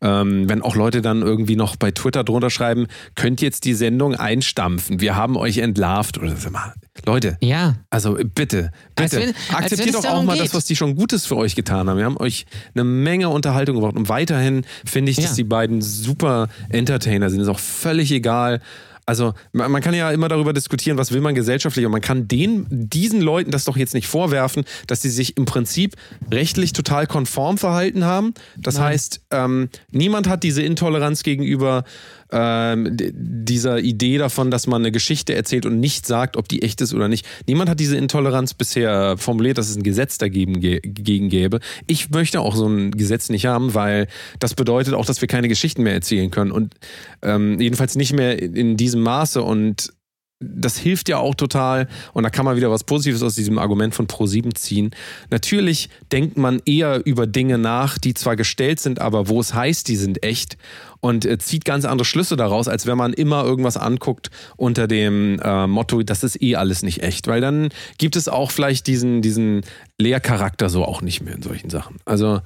ähm, 0.00 0.48
wenn 0.48 0.62
auch 0.62 0.76
Leute 0.76 1.02
dann 1.02 1.22
irgendwie 1.22 1.56
noch 1.56 1.76
bei 1.76 1.90
Twitter 1.90 2.22
drunter 2.24 2.50
schreiben, 2.50 2.86
könnt 3.14 3.40
jetzt 3.40 3.64
die 3.64 3.74
Sendung 3.74 4.14
einstampfen, 4.14 5.00
wir 5.00 5.16
haben 5.16 5.36
euch 5.36 5.58
entlarvt 5.58 6.18
oder 6.18 6.34
mal, 6.50 6.74
Leute, 7.04 7.36
Ja. 7.40 7.76
also 7.90 8.16
bitte, 8.34 8.70
Als 8.94 9.10
bitte, 9.10 9.22
wenn- 9.22 9.28
als 9.34 9.36
wenn 9.48 9.56
akzeptiert 9.56 9.94
es 9.96 10.02
doch 10.02 10.10
auch 10.10 10.22
mal 10.22 10.34
geht. 10.34 10.44
das, 10.44 10.54
was 10.54 10.64
die 10.64 10.76
schon 10.76 10.94
Gutes 10.94 11.26
für 11.26 11.36
euch 11.36 11.54
getan 11.56 11.88
haben. 11.90 11.98
Wir 11.98 12.04
haben 12.04 12.16
euch 12.18 12.46
eine 12.74 12.84
Menge 12.84 13.28
Unterhaltung 13.28 13.76
gebracht 13.76 13.96
und 13.96 14.08
weiterhin 14.08 14.64
finde 14.84 15.10
ich, 15.10 15.16
dass 15.16 15.30
Ja. 15.30 15.34
die 15.36 15.44
beiden 15.44 15.82
super 15.82 16.48
Entertainer 16.68 17.28
sind. 17.30 17.40
Ist 17.40 17.48
auch 17.48 17.58
völlig 17.58 18.12
egal. 18.12 18.60
Also 19.06 19.34
man, 19.52 19.70
man 19.70 19.80
kann 19.82 19.94
ja 19.94 20.10
immer 20.10 20.28
darüber 20.28 20.52
diskutieren, 20.52 20.98
was 20.98 21.12
will 21.12 21.20
man 21.20 21.36
gesellschaftlich 21.36 21.86
und 21.86 21.92
man 21.92 22.00
kann 22.00 22.26
den, 22.26 22.66
diesen 22.68 23.20
Leuten 23.20 23.52
das 23.52 23.64
doch 23.64 23.76
jetzt 23.76 23.94
nicht 23.94 24.08
vorwerfen, 24.08 24.64
dass 24.88 25.00
sie 25.00 25.10
sich 25.10 25.36
im 25.36 25.44
Prinzip 25.44 25.94
rechtlich 26.30 26.72
total 26.72 27.06
konform 27.06 27.56
verhalten 27.56 28.04
haben. 28.04 28.34
Das 28.56 28.80
heißt, 28.80 29.20
ähm, 29.30 29.68
niemand 29.92 30.28
hat 30.28 30.42
diese 30.42 30.62
Intoleranz 30.62 31.22
gegenüber 31.22 31.84
ähm, 32.32 32.96
dieser 32.96 33.78
Idee 33.78 34.18
davon, 34.18 34.50
dass 34.50 34.66
man 34.66 34.82
eine 34.82 34.92
Geschichte 34.92 35.34
erzählt 35.34 35.66
und 35.66 35.80
nicht 35.80 36.06
sagt, 36.06 36.36
ob 36.36 36.48
die 36.48 36.62
echt 36.62 36.80
ist 36.80 36.92
oder 36.94 37.08
nicht. 37.08 37.26
Niemand 37.46 37.70
hat 37.70 37.80
diese 37.80 37.96
Intoleranz 37.96 38.54
bisher 38.54 39.16
formuliert, 39.16 39.58
dass 39.58 39.68
es 39.68 39.76
ein 39.76 39.82
Gesetz 39.82 40.18
dagegen 40.18 40.58
gä- 40.58 40.80
gegen 40.82 41.28
gäbe. 41.28 41.60
Ich 41.86 42.10
möchte 42.10 42.40
auch 42.40 42.56
so 42.56 42.66
ein 42.66 42.90
Gesetz 42.90 43.28
nicht 43.28 43.46
haben, 43.46 43.74
weil 43.74 44.08
das 44.40 44.54
bedeutet 44.54 44.94
auch, 44.94 45.06
dass 45.06 45.20
wir 45.20 45.28
keine 45.28 45.48
Geschichten 45.48 45.82
mehr 45.82 45.94
erzählen 45.94 46.30
können 46.30 46.50
und 46.50 46.74
ähm, 47.22 47.60
jedenfalls 47.60 47.96
nicht 47.96 48.12
mehr 48.12 48.40
in 48.40 48.76
diesem 48.76 49.02
Maße 49.02 49.42
und 49.42 49.92
das 50.38 50.76
hilft 50.76 51.08
ja 51.08 51.16
auch 51.16 51.34
total 51.34 51.88
und 52.12 52.22
da 52.22 52.30
kann 52.30 52.44
man 52.44 52.56
wieder 52.56 52.70
was 52.70 52.84
Positives 52.84 53.22
aus 53.22 53.34
diesem 53.34 53.58
Argument 53.58 53.94
von 53.94 54.06
Pro7 54.06 54.54
ziehen. 54.54 54.90
Natürlich 55.30 55.88
denkt 56.12 56.36
man 56.36 56.60
eher 56.66 57.04
über 57.06 57.26
Dinge 57.26 57.56
nach, 57.56 57.96
die 57.96 58.12
zwar 58.12 58.36
gestellt 58.36 58.78
sind, 58.78 59.00
aber 59.00 59.28
wo 59.28 59.40
es 59.40 59.54
heißt, 59.54 59.88
die 59.88 59.96
sind 59.96 60.22
echt 60.22 60.58
und 61.00 61.24
äh, 61.24 61.38
zieht 61.38 61.64
ganz 61.64 61.86
andere 61.86 62.04
Schlüsse 62.04 62.36
daraus, 62.36 62.68
als 62.68 62.86
wenn 62.86 62.98
man 62.98 63.14
immer 63.14 63.44
irgendwas 63.44 63.78
anguckt 63.78 64.30
unter 64.56 64.86
dem 64.86 65.38
äh, 65.42 65.66
Motto, 65.66 66.02
das 66.02 66.22
ist 66.22 66.42
eh 66.42 66.56
alles 66.56 66.82
nicht 66.82 67.02
echt, 67.02 67.28
weil 67.28 67.40
dann 67.40 67.70
gibt 67.96 68.16
es 68.16 68.28
auch 68.28 68.50
vielleicht 68.50 68.86
diesen, 68.86 69.22
diesen 69.22 69.62
Lehrcharakter 69.98 70.68
so 70.68 70.84
auch 70.84 71.00
nicht 71.00 71.22
mehr 71.22 71.34
in 71.34 71.42
solchen 71.42 71.70
Sachen. 71.70 71.96
Also 72.04 72.40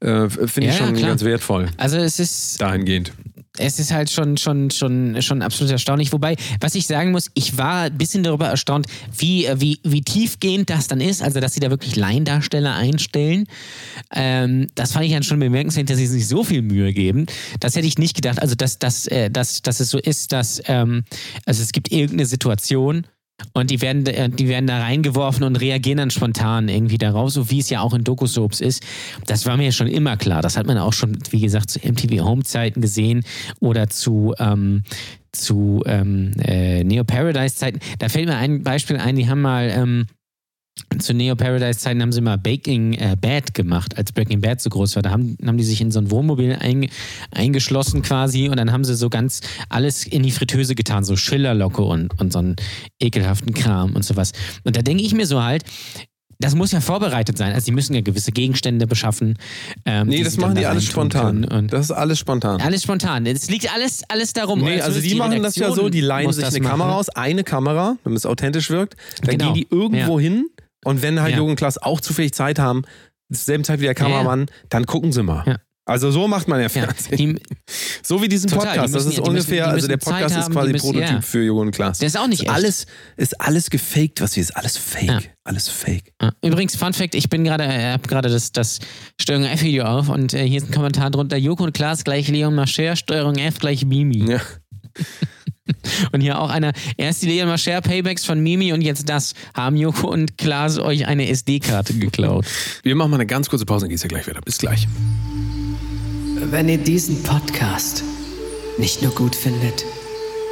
äh, 0.00 0.28
finde 0.28 0.70
ich 0.70 0.78
ja, 0.78 0.86
schon 0.86 0.96
klar. 0.96 1.10
ganz 1.10 1.24
wertvoll 1.24 1.68
Also 1.76 1.98
es 1.98 2.18
ist, 2.18 2.60
dahingehend. 2.60 3.12
Es 3.60 3.78
ist 3.78 3.92
halt 3.92 4.10
schon, 4.10 4.36
schon, 4.36 4.70
schon, 4.70 5.20
schon 5.22 5.42
absolut 5.42 5.70
erstaunlich. 5.70 6.12
Wobei, 6.12 6.36
was 6.60 6.74
ich 6.74 6.86
sagen 6.86 7.12
muss, 7.12 7.30
ich 7.34 7.58
war 7.58 7.82
ein 7.82 7.98
bisschen 7.98 8.22
darüber 8.22 8.48
erstaunt, 8.48 8.86
wie, 9.16 9.48
wie, 9.56 9.78
wie 9.84 10.02
tiefgehend 10.02 10.70
das 10.70 10.88
dann 10.88 11.00
ist. 11.00 11.22
Also, 11.22 11.40
dass 11.40 11.54
sie 11.54 11.60
da 11.60 11.70
wirklich 11.70 11.96
Laiendarsteller 11.96 12.74
einstellen. 12.74 13.46
Ähm, 14.14 14.66
das 14.74 14.92
fand 14.92 15.06
ich 15.06 15.12
dann 15.12 15.22
schon 15.22 15.38
bemerkenswert, 15.38 15.90
dass 15.90 15.98
sie 15.98 16.06
sich 16.06 16.26
so 16.26 16.42
viel 16.44 16.62
Mühe 16.62 16.92
geben. 16.92 17.26
Das 17.60 17.76
hätte 17.76 17.86
ich 17.86 17.98
nicht 17.98 18.16
gedacht. 18.16 18.40
Also, 18.40 18.54
dass, 18.54 18.78
dass, 18.78 19.06
äh, 19.06 19.30
dass, 19.30 19.62
dass 19.62 19.80
es 19.80 19.90
so 19.90 19.98
ist, 19.98 20.32
dass 20.32 20.62
ähm, 20.66 21.04
also 21.44 21.62
es 21.62 21.72
gibt 21.72 21.92
irgendeine 21.92 22.26
Situation. 22.26 23.06
Und 23.52 23.70
die 23.70 23.80
werden, 23.80 24.06
äh, 24.06 24.28
die 24.28 24.48
werden 24.48 24.66
da 24.66 24.78
reingeworfen 24.80 25.44
und 25.44 25.56
reagieren 25.56 25.98
dann 25.98 26.10
spontan 26.10 26.68
irgendwie 26.68 26.98
darauf, 26.98 27.30
so 27.30 27.50
wie 27.50 27.60
es 27.60 27.70
ja 27.70 27.80
auch 27.80 27.94
in 27.94 28.04
Doku-Soaps 28.04 28.60
ist. 28.60 28.84
Das 29.26 29.46
war 29.46 29.56
mir 29.56 29.72
schon 29.72 29.86
immer 29.86 30.16
klar. 30.16 30.42
Das 30.42 30.56
hat 30.56 30.66
man 30.66 30.78
auch 30.78 30.92
schon, 30.92 31.18
wie 31.30 31.40
gesagt, 31.40 31.70
zu 31.70 31.78
MTV 31.80 32.24
Home-Zeiten 32.24 32.80
gesehen 32.80 33.24
oder 33.60 33.88
zu, 33.88 34.34
ähm, 34.38 34.82
zu 35.32 35.82
ähm, 35.86 36.32
äh, 36.42 36.84
Neo 36.84 37.04
Paradise-Zeiten. 37.04 37.80
Da 37.98 38.08
fällt 38.08 38.28
mir 38.28 38.36
ein 38.36 38.62
Beispiel 38.62 38.96
ein, 38.96 39.16
die 39.16 39.28
haben 39.28 39.42
mal 39.42 39.70
ähm, 39.70 40.06
zu 40.98 41.14
Neo 41.14 41.36
Paradise-Zeiten 41.36 42.02
haben 42.02 42.12
sie 42.12 42.20
mal 42.20 42.36
Baking 42.38 42.94
äh, 42.94 43.16
Bad 43.20 43.54
gemacht, 43.54 43.96
als 43.96 44.12
Breaking 44.12 44.40
Bad 44.40 44.60
so 44.60 44.70
groß 44.70 44.96
war. 44.96 45.02
Da 45.02 45.10
haben, 45.10 45.36
haben 45.44 45.56
die 45.56 45.64
sich 45.64 45.80
in 45.80 45.90
so 45.90 46.00
ein 46.00 46.10
Wohnmobil 46.10 46.56
ein, 46.60 46.88
eingeschlossen 47.32 48.02
quasi 48.02 48.48
und 48.48 48.56
dann 48.56 48.72
haben 48.72 48.84
sie 48.84 48.94
so 48.94 49.08
ganz 49.10 49.40
alles 49.68 50.06
in 50.06 50.22
die 50.22 50.30
Fritteuse 50.30 50.74
getan, 50.74 51.04
so 51.04 51.16
Schillerlocke 51.16 51.82
und, 51.82 52.18
und 52.20 52.32
so 52.32 52.38
einen 52.40 52.56
ekelhaften 53.00 53.54
Kram 53.54 53.94
und 53.94 54.04
sowas. 54.04 54.32
Und 54.64 54.76
da 54.76 54.82
denke 54.82 55.02
ich 55.02 55.14
mir 55.14 55.26
so 55.26 55.42
halt, 55.42 55.64
das 56.42 56.54
muss 56.54 56.72
ja 56.72 56.80
vorbereitet 56.80 57.36
sein. 57.36 57.52
Also, 57.52 57.66
die 57.66 57.72
müssen 57.72 57.92
ja 57.92 58.00
gewisse 58.00 58.32
Gegenstände 58.32 58.86
beschaffen. 58.86 59.36
Ähm, 59.84 60.08
Nee, 60.08 60.16
die 60.18 60.22
das 60.24 60.38
machen 60.38 60.54
da 60.54 60.60
die 60.62 60.66
alles 60.66 60.96
reintun 60.96 61.10
spontan. 61.42 61.68
Das 61.68 61.84
ist 61.84 61.90
alles 61.90 62.18
spontan. 62.18 62.60
alles 62.62 62.82
spontan. 62.82 63.26
Es 63.26 63.50
liegt 63.50 63.70
alles, 63.74 64.02
alles 64.08 64.32
darum. 64.32 64.60
Nee, 64.60 64.76
Oder 64.76 64.84
also 64.86 65.00
zumindest 65.00 65.12
die 65.12 65.18
machen 65.18 65.42
das 65.42 65.56
ja 65.56 65.70
so, 65.72 65.90
die 65.90 66.00
leihen 66.00 66.32
sich 66.32 66.42
eine 66.46 66.60
machen. 66.60 66.70
Kamera 66.70 66.94
aus, 66.94 67.10
eine 67.10 67.44
Kamera, 67.44 67.96
damit 68.04 68.16
es 68.16 68.24
authentisch 68.24 68.70
wirkt. 68.70 68.96
Dann 69.20 69.36
Genau. 69.36 69.52
gehen 69.52 69.54
die 69.70 69.74
irgendwo 69.74 70.18
Ja. 70.18 70.22
hin 70.30 70.46
und 70.84 71.02
wenn 71.02 71.20
halt 71.20 71.32
Ja. 71.32 71.38
Jürgen 71.38 71.56
Klaas 71.56 71.78
auch 71.78 72.00
zufällig 72.00 72.32
Zeit 72.32 72.58
haben, 72.58 72.82
selben 73.28 73.64
Zeit 73.64 73.80
wie 73.80 73.84
der 73.84 73.94
Kameramann, 73.94 74.46
dann 74.70 74.86
gucken 74.86 75.12
sie 75.12 75.22
mal. 75.22 75.44
Ja. 75.46 75.56
Also 75.86 76.10
so 76.12 76.28
macht 76.28 76.46
man 76.46 76.58
ja 76.58 76.64
Ja, 76.64 76.68
Fernsehen. 76.68 77.16
die, 77.36 77.42
so 78.02 78.22
wie 78.22 78.28
diesen 78.28 78.48
Total, 78.48 78.74
die 78.74 78.78
Podcast. 78.78 78.94
Das 78.94 79.04
müssen 79.06 79.08
ist 79.10 79.16
ja- 79.18 79.22
die 79.24 79.30
müssen- 79.30 79.46
ungefähr, 79.48 79.64
die 79.66 79.70
also 79.72 79.88
der 79.88 79.96
müssen 79.96 80.10
Podcast 80.10 80.36
ist 80.36 80.44
haben, 80.44 80.52
quasi 80.52 80.66
die 80.68 80.72
müssen- 80.74 80.92
Prototyp 80.92 81.10
ja. 81.16 81.20
für 81.22 81.42
Jürgen 81.42 81.60
und 81.60 81.70
Klaas. 81.72 81.98
Der 81.98 82.06
ist 82.06 82.16
auch 82.18 82.26
nicht 82.28 82.40
ist 82.42 82.46
echt. 82.46 82.54
alles, 82.54 82.86
ist 83.16 83.40
alles 83.40 83.70
gefaked, 83.70 84.20
was 84.20 84.34
hier 84.34 84.42
ist. 84.42 84.56
Alles 84.56 84.76
fake. 84.76 85.08
Ja. 85.08 85.18
Alles 85.42 85.68
fake. 85.68 86.12
Ja. 86.22 86.32
Übrigens, 86.44 86.76
Fun 86.76 86.92
Fact: 86.92 87.14
Ich 87.16 87.28
bin 87.28 87.42
gerade, 87.42 87.64
äh, 87.64 87.92
habe 87.92 88.06
gerade 88.06 88.28
das, 88.28 88.52
das 88.52 88.78
Steuerung 89.20 89.46
F-Video 89.46 89.84
auf 89.84 90.08
und 90.10 90.32
äh, 90.34 90.46
hier 90.46 90.58
ist 90.58 90.68
ein 90.68 90.74
Kommentar 90.74 91.10
drunter: 91.10 91.36
Joko 91.36 91.64
und 91.64 91.72
Klaas 91.72 92.04
gleich 92.04 92.28
Leon 92.28 92.54
Mascher, 92.54 92.94
Steuerung 92.94 93.36
F 93.36 93.58
gleich 93.58 93.84
Mimi. 93.84 94.30
Ja. 94.30 94.40
Und 96.12 96.20
hier 96.20 96.40
auch 96.40 96.50
einer: 96.50 96.72
Erst 96.96 97.22
die 97.22 97.26
Leon 97.26 97.48
Mascher 97.48 97.80
Paybacks 97.80 98.24
von 98.24 98.40
Mimi 98.40 98.72
und 98.72 98.82
jetzt 98.82 99.08
das. 99.08 99.34
Haben 99.54 99.76
Joko 99.76 100.08
und 100.08 100.38
Klaas 100.38 100.78
euch 100.78 101.06
eine 101.06 101.28
SD-Karte 101.28 101.94
geklaut? 101.94 102.46
Wir 102.82 102.94
machen 102.94 103.10
mal 103.10 103.16
eine 103.16 103.26
ganz 103.26 103.48
kurze 103.48 103.66
Pause, 103.66 103.84
dann 103.84 103.90
geht's 103.90 104.02
ja 104.02 104.08
gleich 104.08 104.26
weiter. 104.26 104.40
Bis 104.40 104.58
gleich. 104.58 104.86
Wenn 106.50 106.68
ihr 106.68 106.78
diesen 106.78 107.22
Podcast 107.22 108.02
nicht 108.78 109.02
nur 109.02 109.14
gut 109.14 109.36
findet, 109.36 109.84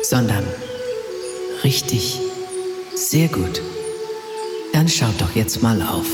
sondern 0.02 0.44
richtig 1.64 2.18
sehr 2.94 3.28
gut, 3.28 3.60
dann 4.72 4.88
schaut 4.88 5.20
doch 5.20 5.34
jetzt 5.34 5.62
mal 5.62 5.82
auf 5.82 6.06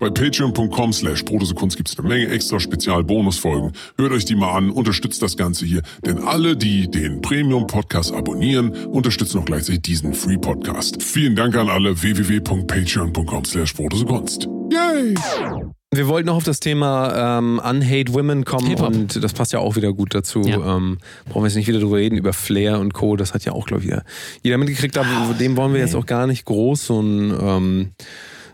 Bei 0.00 0.10
patreon.com 0.10 0.92
slash 0.92 1.22
Protosekunst 1.22 1.76
gibt 1.76 1.88
es 1.88 1.96
eine 1.96 2.08
Menge 2.08 2.26
extra 2.26 2.58
Spezial-Bonusfolgen. 2.58 3.70
Hört 3.96 4.12
euch 4.12 4.24
die 4.24 4.34
mal 4.34 4.56
an, 4.56 4.70
unterstützt 4.70 5.22
das 5.22 5.36
Ganze 5.36 5.64
hier. 5.64 5.80
Denn 6.04 6.18
alle, 6.18 6.56
die 6.56 6.90
den 6.90 7.20
Premium-Podcast 7.20 8.12
abonnieren, 8.12 8.72
unterstützen 8.86 9.38
auch 9.38 9.44
gleichzeitig 9.44 9.82
diesen 9.82 10.12
Free-Podcast. 10.12 11.04
Vielen 11.04 11.36
Dank 11.36 11.54
an 11.56 11.68
alle 11.68 12.02
www.patreon.com 12.02 13.44
slash 13.44 13.72
Protosekunst. 13.74 14.48
Yay! 14.72 15.14
Wir 15.96 16.08
wollten 16.08 16.26
noch 16.26 16.36
auf 16.36 16.44
das 16.44 16.60
Thema 16.60 17.38
ähm, 17.38 17.60
Unhate 17.64 18.12
Women 18.12 18.44
kommen 18.44 18.74
und 18.74 19.22
das 19.22 19.32
passt 19.32 19.52
ja 19.52 19.60
auch 19.60 19.76
wieder 19.76 19.92
gut 19.92 20.14
dazu. 20.14 20.42
Ja. 20.42 20.76
Ähm, 20.76 20.98
brauchen 21.28 21.42
wir 21.42 21.48
jetzt 21.48 21.56
nicht 21.56 21.68
wieder 21.68 21.80
drüber 21.80 21.98
reden, 21.98 22.16
über 22.16 22.32
Flair 22.32 22.80
und 22.80 22.94
Co. 22.94 23.16
Das 23.16 23.34
hat 23.34 23.44
ja 23.44 23.52
auch, 23.52 23.66
glaube 23.66 23.82
ich, 23.82 23.88
jeder, 23.88 24.04
jeder 24.42 24.58
mitgekriegt. 24.58 24.98
Aber 24.98 25.34
dem 25.38 25.56
wollen 25.56 25.72
wir 25.72 25.80
jetzt 25.80 25.94
auch 25.94 26.06
gar 26.06 26.26
nicht 26.26 26.44
groß 26.44 26.86
so 26.86 27.00
ein, 27.00 27.34
ähm, 27.40 27.90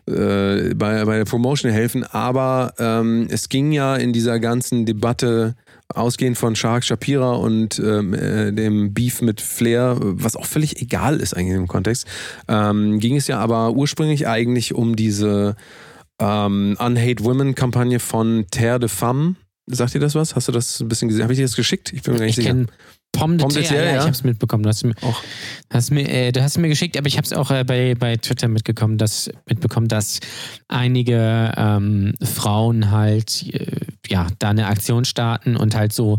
äh, 0.07 0.75
bei, 0.75 1.05
bei 1.05 1.17
der 1.19 1.25
Promotion 1.25 1.71
helfen. 1.71 2.05
Aber 2.05 2.75
ähm, 2.79 3.29
es 3.31 3.49
ging 3.49 3.73
ja 3.73 3.97
in 3.97 4.13
dieser 4.13 4.41
ganzen 4.41 4.87
Debatte 4.87 5.55
ausgehend 5.89 6.39
von 6.39 6.55
Shark 6.55 6.85
Shapira 6.85 7.33
und 7.33 7.79
ähm, 7.79 8.15
äh, 8.15 8.53
dem 8.53 8.95
Beef 8.95 9.23
mit 9.23 9.41
Flair, 9.41 9.97
was 9.99 10.37
auch 10.37 10.47
völlig 10.47 10.81
egal 10.81 11.19
ist 11.19 11.37
eigentlich 11.37 11.57
im 11.57 11.69
Kontext, 11.69 12.07
ähm, 12.49 13.01
ging 13.01 13.17
es 13.17 13.27
ja 13.27 13.39
aber 13.39 13.73
ursprünglich 13.73 14.29
eigentlich 14.29 14.75
um 14.75 14.95
diese 14.95 15.57
ähm, 16.21 16.77
Unhate 16.79 17.25
Women 17.25 17.55
Kampagne 17.55 17.99
von 17.99 18.45
Terre 18.51 18.79
de 18.79 18.89
Femme. 18.89 19.35
Sagt 19.67 19.95
ihr 19.95 20.01
das 20.01 20.15
was? 20.15 20.35
Hast 20.37 20.49
du 20.49 20.53
das 20.53 20.81
ein 20.81 20.89
bisschen 20.89 21.09
gesehen? 21.09 21.23
Habe 21.23 21.33
ich 21.33 21.39
dir 21.39 21.45
das 21.45 21.55
geschickt? 21.57 21.93
Ich 21.93 22.03
bin 22.03 22.13
mir 22.15 22.19
gar 22.21 22.27
nicht 22.27 22.39
Ich 22.39 22.45
sicher. 22.45 22.55
kenne 22.55 22.67
Pomme 23.13 23.37
de 23.39 23.43
Pomme 23.43 23.55
de 23.55 23.63
Terre, 23.65 23.75
Terre, 23.75 23.87
ja, 23.87 23.91
ja. 23.93 23.97
ich 23.99 24.03
habe 24.03 24.13
es 24.13 24.23
mitbekommen. 24.25 24.63
Du 24.63 24.69
hast, 24.69 24.85
mir- 24.85 24.95
Auch. 25.03 25.21
hast 25.73 25.91
mir, 25.91 26.09
äh, 26.09 26.31
du 26.31 26.43
hast 26.43 26.59
mir 26.59 26.69
geschickt, 26.69 26.97
aber 26.97 27.09
ich 27.09 27.17
habe 27.17 27.25
es 27.25 27.33
auch 27.33 27.51
äh, 27.51 27.65
bei, 27.65 27.97
bei 27.97 28.17
Twitter 28.17 28.47
mitbekommen, 28.47 28.99
dass, 28.99 29.29
mitbekommen, 29.49 29.89
dass 29.89 30.21
einige 30.69 31.53
ähm, 31.57 32.15
Frauen 32.23 32.91
halt 32.93 33.53
äh, 33.53 33.67
ja 34.09 34.29
da 34.39 34.51
eine 34.51 34.67
Aktion 34.67 35.05
starten 35.05 35.57
und 35.57 35.75
halt 35.75 35.93
so 35.93 36.19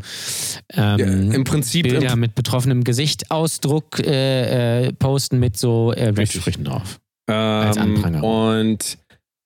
ähm, 0.73 0.99
Ja, 0.99 1.05
im 1.35 1.43
Prinzip- 1.45 1.83
Bilder 1.83 2.13
im- 2.13 2.19
mit 2.19 2.35
betroffenem 2.35 2.83
Gesichtsausdruck 2.83 3.99
äh, 3.99 4.87
äh, 4.87 4.93
posten 4.93 5.39
mit 5.39 5.57
so 5.57 5.91
äh, 5.93 6.09
Rechtssprüchen 6.09 6.65
drauf. 6.65 6.99
Als 7.27 7.77
Ähm, 7.77 7.83
Anprangerung. 7.95 8.59
und 8.69 8.97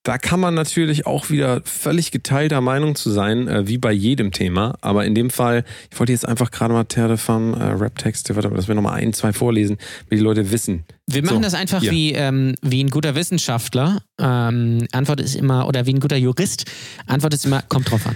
da 0.05 0.19
kann 0.19 0.39
man 0.39 0.53
natürlich 0.53 1.07
auch 1.07 1.31
wieder 1.31 1.61
völlig 1.65 2.11
geteilter 2.11 2.61
Meinung 2.61 2.93
zu 2.95 3.09
sein, 3.09 3.47
äh, 3.47 3.67
wie 3.67 3.79
bei 3.79 3.91
jedem 3.91 4.31
Thema. 4.31 4.77
Aber 4.81 5.03
in 5.03 5.15
dem 5.15 5.31
Fall, 5.31 5.65
ich 5.91 5.99
wollte 5.99 6.11
jetzt 6.13 6.27
einfach 6.27 6.51
gerade 6.51 6.73
mal 6.73 6.83
Terre 6.83 7.07
de 7.09 7.17
Femme 7.17 7.57
äh, 7.57 7.71
Rap-Texte, 7.73 8.33
dass 8.33 8.67
wir 8.67 8.75
nochmal 8.75 9.01
ein, 9.01 9.13
zwei 9.13 9.33
vorlesen, 9.33 9.77
wie 10.07 10.15
die 10.17 10.21
Leute 10.21 10.51
wissen. 10.51 10.85
Wir 11.07 11.23
machen 11.23 11.37
So, 11.37 11.41
das 11.41 11.55
einfach 11.55 11.81
hier. 11.81 11.91
wie, 11.91 12.13
ähm, 12.13 12.53
wie 12.61 12.83
ein 12.83 12.91
guter 12.91 13.15
Wissenschaftler. 13.15 14.03
Ähm, 14.21 14.87
Antwort 14.91 15.19
ist 15.21 15.35
immer, 15.35 15.67
oder 15.67 15.87
wie 15.87 15.93
ein 15.95 15.99
guter 15.99 16.17
Jurist. 16.17 16.65
Antwort 17.07 17.33
ist 17.33 17.45
immer, 17.45 17.63
kommt 17.63 17.89
drauf 17.89 18.05
an. 18.05 18.15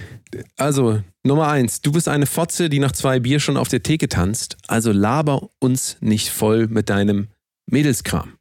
Also, 0.56 1.02
Nummer 1.24 1.48
eins, 1.48 1.80
du 1.82 1.90
bist 1.90 2.08
eine 2.08 2.26
Fotze, 2.26 2.68
die 2.68 2.78
nach 2.78 2.92
zwei 2.92 3.18
Bier 3.18 3.40
schon 3.40 3.56
auf 3.56 3.66
der 3.66 3.82
Theke 3.82 4.08
tanzt. 4.08 4.56
Also 4.68 4.92
laber 4.92 5.48
uns 5.58 5.96
nicht 6.00 6.30
voll 6.30 6.68
mit 6.68 6.88
deinem 6.88 7.26
Mädelskram. 7.66 8.34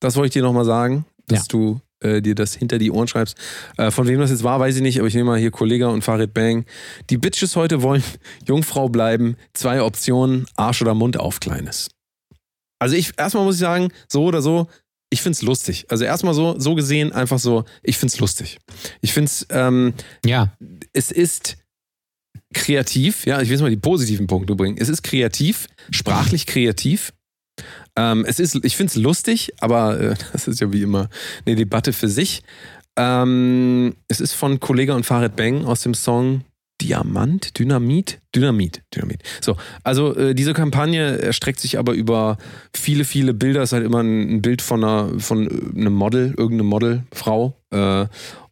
Das 0.00 0.16
wollte 0.16 0.28
ich 0.28 0.32
dir 0.32 0.42
nochmal 0.42 0.64
sagen, 0.64 1.04
dass 1.26 1.40
Ja. 1.40 1.44
du 1.50 1.80
äh, 2.00 2.20
dir 2.20 2.34
das 2.34 2.54
hinter 2.54 2.78
die 2.78 2.90
Ohren 2.90 3.08
schreibst. 3.08 3.36
Äh, 3.76 3.90
von 3.90 4.06
wem 4.06 4.20
das 4.20 4.30
jetzt 4.30 4.44
war, 4.44 4.60
weiß 4.60 4.76
ich 4.76 4.82
nicht, 4.82 4.98
aber 4.98 5.08
ich 5.08 5.14
nehme 5.14 5.30
mal 5.30 5.38
hier 5.38 5.50
Kollega 5.50 5.88
und 5.88 6.02
Farid 6.02 6.34
Bang. 6.34 6.64
Die 7.10 7.18
Bitches 7.18 7.56
heute 7.56 7.82
wollen 7.82 8.02
Jungfrau 8.46 8.88
bleiben. 8.88 9.36
Zwei 9.54 9.82
Optionen, 9.82 10.46
Arsch 10.56 10.82
oder 10.82 10.94
Mund 10.94 11.18
auf 11.18 11.40
Kleines. 11.40 11.88
Also 12.78 12.96
ich, 12.96 13.12
erstmal 13.16 13.44
muss 13.44 13.56
ich 13.56 13.60
sagen, 13.60 13.88
so 14.08 14.24
oder 14.24 14.42
so, 14.42 14.68
ich 15.10 15.22
find's 15.22 15.42
lustig. 15.42 15.86
Also 15.88 16.04
erstmal 16.04 16.34
so, 16.34 16.58
so 16.58 16.74
gesehen, 16.74 17.12
einfach 17.12 17.38
so, 17.38 17.64
ich 17.82 17.96
find's 17.96 18.18
lustig. 18.18 18.58
Ich 19.00 19.12
find's, 19.12 19.46
ähm, 19.50 19.94
Ja, 20.24 20.52
es 20.92 21.10
ist 21.10 21.56
kreativ, 22.52 23.26
ja, 23.26 23.40
ich 23.40 23.48
will 23.48 23.54
jetzt 23.54 23.62
mal 23.62 23.70
die 23.70 23.76
positiven 23.76 24.26
Punkte 24.26 24.54
bringen. 24.54 24.76
Es 24.78 24.88
ist 24.88 25.02
kreativ, 25.02 25.68
sprachlich 25.90 26.46
kreativ. 26.46 27.12
Ähm, 27.96 28.24
es 28.26 28.38
ist, 28.38 28.64
ich 28.64 28.76
finde 28.76 28.90
es 28.90 28.96
lustig, 28.96 29.52
aber 29.60 29.98
äh, 29.98 30.14
das 30.32 30.48
ist 30.48 30.60
ja 30.60 30.72
wie 30.72 30.82
immer 30.82 31.08
eine 31.44 31.56
Debatte 31.56 31.92
für 31.92 32.08
sich. 32.08 32.42
Ähm, 32.96 33.94
es 34.08 34.20
ist 34.20 34.32
von 34.32 34.60
Kollega 34.60 34.94
und 34.94 35.04
Farid 35.04 35.36
Bang 35.36 35.64
aus 35.64 35.80
dem 35.82 35.94
Song 35.94 36.42
Diamant, 36.80 37.58
Dynamit, 37.58 38.20
Dynamit, 38.34 38.82
Dynamit. 38.94 39.22
So, 39.40 39.56
also 39.82 40.14
äh, 40.14 40.34
diese 40.34 40.52
Kampagne 40.52 41.18
erstreckt 41.18 41.58
sich 41.58 41.78
aber 41.78 41.94
über 41.94 42.36
viele, 42.74 43.04
viele 43.04 43.32
Bilder. 43.32 43.62
Es 43.62 43.70
ist 43.70 43.72
halt 43.72 43.84
immer 43.84 44.02
ein, 44.02 44.36
ein 44.36 44.42
Bild 44.42 44.60
von 44.60 44.84
einer, 44.84 45.18
von 45.18 45.46
äh, 45.46 45.80
einem 45.80 45.94
Model, 45.94 46.34
irgendeinem 46.36 46.66
Modelfrau. 46.66 47.56
Äh, 47.70 48.06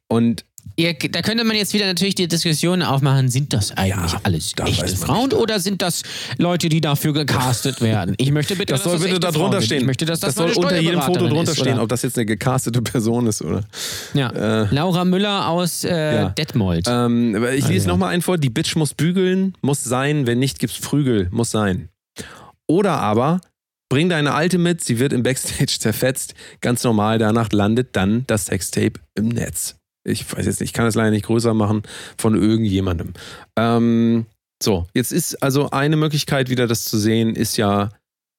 und 0.08 0.44
Ihr, 0.76 0.94
da 0.94 1.22
könnte 1.22 1.44
man 1.44 1.56
jetzt 1.56 1.72
wieder 1.72 1.86
natürlich 1.86 2.16
die 2.16 2.26
Diskussion 2.26 2.82
aufmachen, 2.82 3.28
sind 3.28 3.52
das 3.52 3.70
eigentlich 3.72 4.12
Ja, 4.12 4.20
alles 4.24 4.52
da 4.56 4.64
echte 4.66 4.96
Frauen 4.96 5.28
nicht. 5.28 5.34
oder 5.34 5.60
sind 5.60 5.82
das 5.82 6.02
Leute, 6.38 6.68
die 6.68 6.80
dafür 6.80 7.12
gecastet 7.12 7.80
werden? 7.80 8.14
Ich 8.18 8.32
möchte 8.32 8.56
bitte, 8.56 8.72
Das 8.72 8.82
soll 8.82 8.94
dass 8.94 9.02
bitte 9.04 9.20
da 9.20 9.30
drunter 9.30 9.62
stehen. 9.62 9.80
Ich 9.82 9.86
möchte, 9.86 10.04
dass 10.04 10.18
das, 10.20 10.34
das 10.34 10.54
soll 10.54 10.64
unter 10.64 10.80
jedem 10.80 11.00
Foto 11.00 11.28
drunter 11.28 11.52
ist, 11.52 11.58
stehen, 11.60 11.78
ob 11.78 11.88
das 11.88 12.02
jetzt 12.02 12.18
eine 12.18 12.26
gecastete 12.26 12.82
Person 12.82 13.26
ist 13.28 13.40
oder. 13.42 13.62
Ja. 14.14 14.30
Äh, 14.30 14.74
Laura 14.74 15.04
Müller 15.04 15.48
aus 15.48 15.84
äh, 15.84 16.14
Ja. 16.14 16.28
Detmold. 16.30 16.86
ähm, 16.88 17.36
ich 17.54 17.68
lese 17.68 17.72
Also. 17.72 17.88
nochmal 17.90 18.12
einen 18.12 18.22
vor. 18.22 18.36
Die 18.36 18.50
Bitch 18.50 18.74
muss 18.74 18.94
bügeln, 18.94 19.54
muss 19.60 19.84
sein. 19.84 20.26
Wenn 20.26 20.40
nicht, 20.40 20.58
gibt's 20.58 20.80
Prügel, 20.80 21.28
muss 21.30 21.52
sein. 21.52 21.88
Oder 22.66 22.98
aber, 22.98 23.40
bring 23.88 24.08
deine 24.08 24.34
Alte 24.34 24.58
mit, 24.58 24.82
sie 24.82 24.98
wird 24.98 25.12
im 25.12 25.22
Backstage 25.22 25.66
zerfetzt. 25.78 26.34
Ganz 26.60 26.82
normal, 26.82 27.18
danach 27.18 27.52
landet 27.52 27.90
dann 27.94 28.24
das 28.26 28.46
Sextape 28.46 28.94
im 29.14 29.28
Netz. 29.28 29.76
Ich 30.04 30.30
weiß 30.30 30.44
jetzt 30.46 30.60
nicht, 30.60 30.70
ich 30.70 30.72
kann 30.74 30.84
das 30.84 30.94
leider 30.94 31.10
nicht 31.10 31.26
größer 31.26 31.54
machen 31.54 31.82
von 32.18 32.34
irgendjemandem. 32.34 33.14
Ähm, 33.56 34.26
so, 34.62 34.86
jetzt 34.94 35.12
ist 35.12 35.42
also 35.42 35.70
eine 35.70 35.96
Möglichkeit 35.96 36.50
wieder 36.50 36.66
das 36.66 36.84
zu 36.84 36.98
sehen, 36.98 37.34
ist 37.34 37.56
ja 37.56 37.90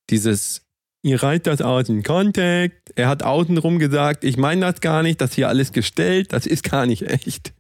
dieses, 0.10 0.62
ihr 1.04 1.22
reiht 1.22 1.48
das 1.48 1.62
aus 1.62 1.90
in 1.90 2.04
Contact. 2.04 2.92
Er 2.96 3.08
hat 3.08 3.24
außenrum 3.24 3.80
gesagt, 3.80 4.24
ich 4.24 4.38
meine 4.38 4.62
das 4.62 4.82
gar 4.82 5.04
nicht, 5.04 5.22
das 5.22 5.34
hier 5.34 5.50
alles 5.50 5.72
gestellt, 5.72 6.34
das 6.34 6.46
ist 6.46 6.64
gar 6.64 6.86
nicht 6.86 7.04
echt. 7.04 7.54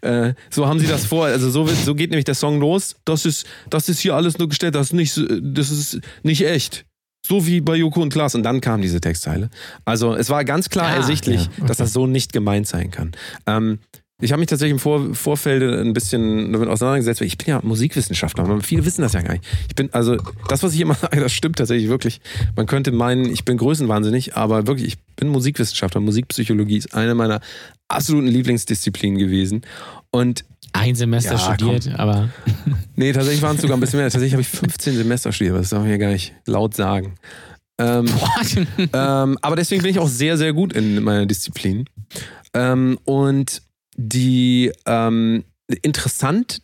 Äh, 0.00 0.34
so 0.50 0.66
haben 0.66 0.78
sie 0.78 0.86
das 0.86 1.06
vor. 1.06 1.26
Also 1.26 1.50
so, 1.50 1.66
so 1.66 1.94
geht 1.94 2.10
nämlich 2.10 2.24
der 2.24 2.34
Song 2.34 2.60
los. 2.60 2.96
Das 3.04 3.24
ist, 3.24 3.46
das 3.70 3.88
ist 3.88 4.00
hier 4.00 4.14
alles 4.14 4.38
nur 4.38 4.48
gestellt, 4.48 4.74
das 4.74 4.88
ist 4.88 4.92
nicht, 4.92 5.16
das 5.16 5.70
ist 5.70 6.00
nicht 6.22 6.46
echt. 6.46 6.84
So 7.26 7.46
wie 7.46 7.60
bei 7.60 7.76
Joko 7.76 8.02
und 8.02 8.12
Klaas. 8.12 8.34
Und 8.34 8.42
dann 8.42 8.60
kam 8.60 8.82
diese 8.82 9.00
Textzeile. 9.00 9.48
Also 9.84 10.14
es 10.14 10.28
war 10.28 10.44
ganz 10.44 10.68
klar 10.68 10.88
Ah, 10.88 10.96
ersichtlich, 10.96 11.44
ja, 11.46 11.50
okay. 11.56 11.66
dass 11.66 11.78
das 11.78 11.92
so 11.92 12.06
nicht 12.06 12.32
gemeint 12.32 12.66
sein 12.68 12.90
kann. 12.90 13.12
Ähm, 13.46 13.78
ich 14.20 14.30
habe 14.30 14.40
mich 14.40 14.48
tatsächlich 14.48 14.72
im 14.72 14.78
Vor 14.78 15.14
Vorfeld 15.14 15.62
ein 15.62 15.92
bisschen 15.92 16.52
damit 16.52 16.68
auseinandergesetzt, 16.68 17.20
weil 17.20 17.26
ich 17.26 17.36
bin 17.36 17.48
ja 17.48 17.60
Musikwissenschaftler, 17.62 18.44
aber 18.44 18.60
viele 18.60 18.84
wissen 18.84 19.02
das 19.02 19.12
ja 19.12 19.22
gar 19.22 19.32
nicht. 19.32 19.44
Ich 19.68 19.74
bin, 19.74 19.92
also, 19.92 20.16
das, 20.48 20.62
was 20.62 20.72
ich 20.72 20.80
immer 20.80 20.94
sage, 21.00 21.20
das 21.20 21.32
stimmt 21.32 21.58
tatsächlich 21.58 21.88
wirklich. 21.88 22.20
Man 22.54 22.66
könnte 22.66 22.92
meinen, 22.92 23.26
ich 23.26 23.44
bin 23.44 23.56
größenwahnsinnig, 23.56 24.36
aber 24.36 24.66
wirklich, 24.68 24.86
ich 24.86 24.98
bin 25.16 25.28
Musikwissenschaftler. 25.28 26.00
Musikpsychologie 26.00 26.76
ist 26.76 26.94
eine 26.94 27.14
meiner 27.14 27.40
absoluten 27.88 28.28
Lieblingsdisziplinen 28.28 29.18
gewesen. 29.18 29.62
Und 30.10 30.44
Ein 30.72 30.94
Semester 30.94 31.32
Ja, 31.34 31.54
studiert, 31.54 31.88
aber 31.98 32.28
nee, 32.96 33.12
tatsächlich 33.12 33.42
waren 33.42 33.56
es 33.56 33.62
sogar 33.62 33.76
ein 33.76 33.80
bisschen 33.80 33.98
mehr. 33.98 34.06
Tatsächlich 34.06 34.32
habe 34.32 34.42
ich 34.42 34.48
15 34.48 34.94
Semester 34.94 35.32
studiert, 35.32 35.54
aber 35.54 35.60
das 35.62 35.70
darf 35.70 35.84
ich 35.84 35.90
ja 35.90 35.96
gar 35.96 36.10
nicht 36.10 36.34
laut 36.46 36.74
sagen. 36.74 37.16
Ähm, 37.78 38.06
ähm, 38.92 39.38
aber 39.42 39.56
deswegen 39.56 39.82
bin 39.82 39.90
ich 39.90 39.98
auch 39.98 40.08
sehr, 40.08 40.36
sehr 40.36 40.52
gut 40.52 40.72
in 40.72 41.02
meiner 41.02 41.26
Disziplin. 41.26 41.86
Ähm, 42.54 42.98
und 43.04 43.62
die 43.96 44.72
ähm, 44.86 45.44
interessant 45.82 46.60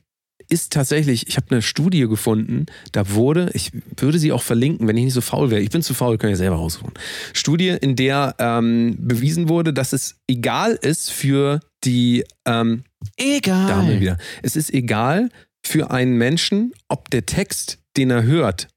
ist 0.50 0.72
tatsächlich, 0.72 1.28
ich 1.28 1.36
habe 1.36 1.46
eine 1.50 1.62
Studie 1.62 2.08
gefunden, 2.08 2.66
da 2.92 3.10
wurde, 3.10 3.50
ich 3.54 3.70
würde 3.96 4.18
sie 4.18 4.32
auch 4.32 4.42
verlinken, 4.42 4.88
wenn 4.88 4.96
ich 4.96 5.04
nicht 5.04 5.14
so 5.14 5.20
faul 5.20 5.50
wäre. 5.50 5.60
Ich 5.60 5.70
bin 5.70 5.80
zu 5.80 5.94
faul, 5.94 6.18
kann 6.18 6.30
ich 6.30 6.36
selber 6.36 6.56
raussuchen. 6.56 6.92
Studie, 7.32 7.76
in 7.80 7.94
der 7.94 8.34
ähm, 8.38 8.96
bewiesen 8.98 9.48
wurde, 9.48 9.72
dass 9.72 9.92
es 9.92 10.16
egal 10.28 10.76
ist 10.82 11.12
für 11.12 11.60
die 11.84 12.24
ähm, 12.46 12.82
egal. 13.16 13.68
Dame 13.68 14.00
wieder. 14.00 14.18
Es 14.42 14.56
ist 14.56 14.74
egal 14.74 15.30
für 15.64 15.90
einen 15.90 16.18
Menschen, 16.18 16.72
ob 16.88 17.10
der 17.10 17.26
Text, 17.26 17.78
den 17.96 18.10
er 18.10 18.24
hört, 18.24 18.68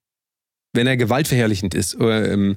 wenn 0.73 0.87
er 0.87 0.97
gewaltverherrlichend 0.97 1.73
ist 1.73 1.95
oder 1.95 2.31
ähm, 2.31 2.55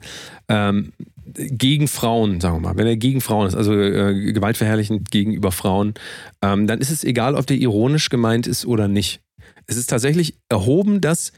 ähm, 0.48 0.92
gegen 1.36 1.88
Frauen, 1.88 2.40
sagen 2.40 2.56
wir 2.56 2.60
mal, 2.60 2.76
wenn 2.76 2.86
er 2.86 2.96
gegen 2.96 3.20
Frauen 3.20 3.46
ist, 3.46 3.54
also 3.54 3.72
äh, 3.74 4.32
gewaltverherrlichend 4.32 5.10
gegenüber 5.10 5.52
Frauen, 5.52 5.94
ähm, 6.42 6.66
dann 6.66 6.80
ist 6.80 6.90
es 6.90 7.04
egal, 7.04 7.34
ob 7.34 7.46
der 7.46 7.56
ironisch 7.56 8.08
gemeint 8.08 8.46
ist 8.46 8.66
oder 8.66 8.88
nicht. 8.88 9.20
Es 9.66 9.76
ist 9.76 9.90
tatsächlich 9.90 10.38
erhoben, 10.48 11.00
dass, 11.00 11.32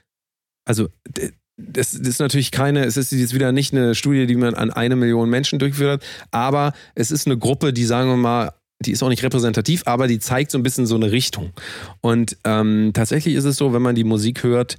also 0.64 0.88
das, 1.56 1.90
das 1.92 2.08
ist 2.08 2.20
natürlich 2.20 2.50
keine, 2.50 2.84
es 2.84 2.96
ist 2.96 3.12
jetzt 3.12 3.34
wieder 3.34 3.52
nicht 3.52 3.72
eine 3.72 3.94
Studie, 3.94 4.26
die 4.26 4.36
man 4.36 4.54
an 4.54 4.70
eine 4.70 4.96
Million 4.96 5.28
Menschen 5.28 5.58
durchgeführt 5.58 6.02
hat, 6.02 6.08
aber 6.30 6.72
es 6.94 7.10
ist 7.10 7.26
eine 7.26 7.38
Gruppe, 7.38 7.72
die 7.72 7.84
sagen 7.84 8.08
wir 8.08 8.16
mal, 8.16 8.52
die 8.84 8.92
ist 8.92 9.02
auch 9.02 9.08
nicht 9.08 9.22
repräsentativ, 9.22 9.82
aber 9.86 10.06
die 10.06 10.18
zeigt 10.18 10.50
so 10.50 10.58
ein 10.58 10.62
bisschen 10.62 10.86
so 10.86 10.94
eine 10.94 11.10
Richtung. 11.10 11.52
Und 12.00 12.36
ähm, 12.44 12.92
tatsächlich 12.94 13.34
ist 13.34 13.44
es 13.44 13.56
so, 13.56 13.72
wenn 13.72 13.82
man 13.82 13.94
die 13.94 14.04
Musik 14.04 14.44
hört, 14.44 14.76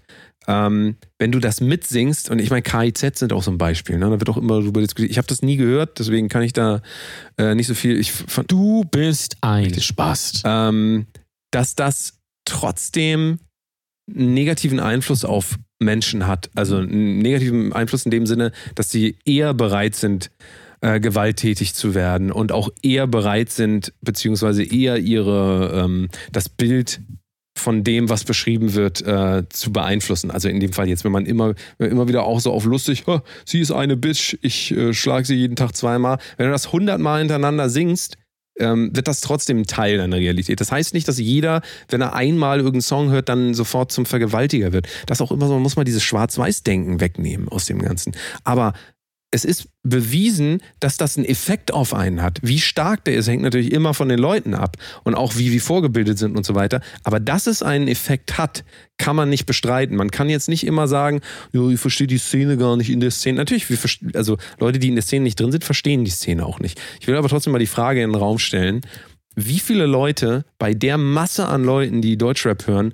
ähm, 0.48 0.96
wenn 1.18 1.32
du 1.32 1.40
das 1.40 1.60
mitsingst, 1.60 2.30
und 2.30 2.40
ich 2.40 2.50
meine, 2.50 2.62
KIZ 2.62 3.20
sind 3.20 3.34
auch 3.34 3.44
so 3.44 3.52
ein 3.52 3.58
Beispiel, 3.58 3.98
ne? 3.98 4.10
da 4.10 4.20
wird 4.20 4.30
auch 4.30 4.38
immer 4.38 4.62
darüber 4.62 4.82
diskutiert. 4.82 5.12
Ich 5.12 5.18
habe 5.18 5.28
das 5.28 5.42
nie 5.42 5.58
gehört, 5.58 6.00
deswegen 6.00 6.30
kann 6.30 6.44
ich 6.44 6.54
da 6.54 6.82
äh, 7.38 7.56
nicht 7.56 7.68
so 7.68 7.74
viel. 7.74 8.00
Ich 8.00 8.14
Du 8.48 8.86
bist 8.86 9.38
ein 9.42 9.80
Spast. 9.80 10.44
ähm, 10.46 11.08
dass 11.52 11.76
das 11.76 12.20
trotzdem 12.46 13.40
einen 14.10 14.34
negativen 14.34 14.80
Einfluss 14.80 15.26
auf 15.26 15.58
Menschen 15.80 16.26
hat. 16.26 16.50
Also 16.56 16.78
einen 16.78 17.20
negativen 17.20 17.74
Einfluss 17.74 18.06
in 18.06 18.12
dem 18.12 18.26
Sinne, 18.26 18.52
dass 18.76 18.90
sie 18.90 19.18
eher 19.26 19.54
bereit 19.54 19.96
sind, 19.96 20.32
äh, 20.82 21.00
gewalttätig 21.00 21.74
zu 21.74 21.94
werden 21.94 22.32
und 22.32 22.52
auch 22.52 22.70
eher 22.82 23.08
bereit 23.08 23.50
sind, 23.52 23.94
beziehungsweise 24.02 24.64
eher 24.64 24.98
ihre 24.98 25.84
ähm, 25.86 26.10
das 26.32 26.50
Bild 26.50 27.02
von 27.58 27.84
dem, 27.84 28.10
was 28.10 28.24
beschrieben 28.24 28.74
wird, 28.74 29.02
äh, 29.02 29.44
zu 29.50 29.74
beeinflussen. 29.74 30.32
Also 30.32 30.48
in 30.50 30.60
dem 30.60 30.74
Fall 30.74 30.88
jetzt, 30.88 31.04
wenn 31.04 31.12
man 31.12 31.26
immer, 31.26 31.54
immer 31.78 32.08
wieder 32.08 32.24
auch 32.24 32.40
so 32.40 32.54
auf 32.54 32.66
lustig, 32.66 33.06
"Ha, 33.08 33.24
sie 33.46 33.60
ist 33.60 33.72
eine 33.72 33.98
Bitch, 33.98 34.38
ich 34.42 34.72
äh, 34.72 34.94
schlage 34.94 35.26
sie 35.26 35.36
jeden 35.36 35.56
Tag 35.56 35.76
zweimal. 35.76 36.18
Wenn 36.38 36.48
du 36.48 36.52
das 36.54 36.72
hundertmal 36.72 37.20
hintereinander 37.20 37.70
singst, 37.70 38.18
ähm, 38.60 38.96
wird 38.96 39.08
das 39.08 39.22
trotzdem 39.22 39.66
Teil 39.66 39.98
deiner 39.98 40.18
Realität. 40.18 40.60
Das 40.60 40.72
heißt 40.72 40.94
nicht, 40.94 41.08
dass 41.08 41.18
jeder, 41.18 41.62
wenn 41.90 42.02
er 42.02 42.14
einmal 42.14 42.58
irgendeinen 42.58 42.82
Song 42.82 43.10
hört, 43.10 43.30
dann 43.30 43.54
sofort 43.54 43.92
zum 43.92 44.06
Vergewaltiger 44.06 44.74
wird. 44.74 44.88
Das 45.06 45.22
auch 45.22 45.32
immer 45.32 45.48
so, 45.48 45.54
man 45.54 45.64
muss 45.64 45.76
mal 45.76 45.86
dieses 45.86 46.04
Schwarz-Weiß-Denken 46.04 47.00
wegnehmen 47.00 47.48
aus 47.50 47.66
dem 47.66 47.80
Ganzen. 47.80 48.14
Aber 48.44 48.74
es 49.32 49.46
ist 49.46 49.70
bewiesen, 49.84 50.62
dass 50.80 50.98
das 50.98 51.18
einen 51.18 51.26
Effekt 51.26 51.72
auf 51.72 51.94
einen 51.94 52.22
hat. 52.22 52.40
Wie 52.42 52.60
stark 52.60 53.06
der 53.06 53.16
ist, 53.16 53.28
hängt 53.28 53.44
natürlich 53.44 53.72
immer 53.72 53.94
von 53.94 54.10
den 54.10 54.20
Leuten 54.20 54.54
ab 54.54 54.78
und 55.04 55.16
auch 55.16 55.38
wie 55.38 55.52
wir 55.52 55.62
vorgebildet 55.62 56.18
sind 56.18 56.36
und 56.36 56.46
so 56.46 56.56
weiter. 56.56 56.82
Aber 57.04 57.20
dass 57.20 57.48
es 57.48 57.62
einen 57.62 57.88
Effekt 57.88 58.38
hat, 58.38 58.64
kann 58.98 59.16
man 59.16 59.30
nicht 59.30 59.46
bestreiten. 59.46 59.96
Man 59.96 60.12
kann 60.12 60.30
jetzt 60.30 60.50
nicht 60.50 60.66
immer 60.66 60.88
sagen, 60.88 61.22
jo, 61.54 61.70
ich 61.70 61.80
verstehe 61.80 62.08
die 62.08 62.18
Szene 62.18 62.58
gar 62.58 62.76
nicht 62.76 62.90
in 62.90 63.00
der 63.00 63.12
Szene. 63.12 63.38
Natürlich, 63.38 63.68
also 64.16 64.38
Leute, 64.60 64.80
die 64.80 64.90
in 64.90 64.96
der 64.96 65.04
Szene 65.04 65.24
nicht 65.24 65.40
drin 65.40 65.52
sind, 65.52 65.64
verstehen 65.64 66.04
die 66.04 66.12
Szene 66.12 66.46
auch 66.46 66.60
nicht. 66.60 66.82
Ich 67.00 67.08
will 67.08 67.16
aber 67.16 67.30
trotzdem 67.30 67.54
mal 67.54 67.60
die 67.60 67.68
Frage 67.68 68.02
in 68.02 68.12
den 68.12 68.20
Raum 68.20 68.40
stellen. 68.40 68.82
Wie 69.36 69.60
viele 69.60 69.86
Leute 69.86 70.44
bei 70.58 70.74
der 70.74 70.98
Masse 70.98 71.48
an 71.48 71.64
Leuten, 71.64 72.02
die 72.02 72.18
Deutschrap 72.18 72.68
hören, 72.68 72.94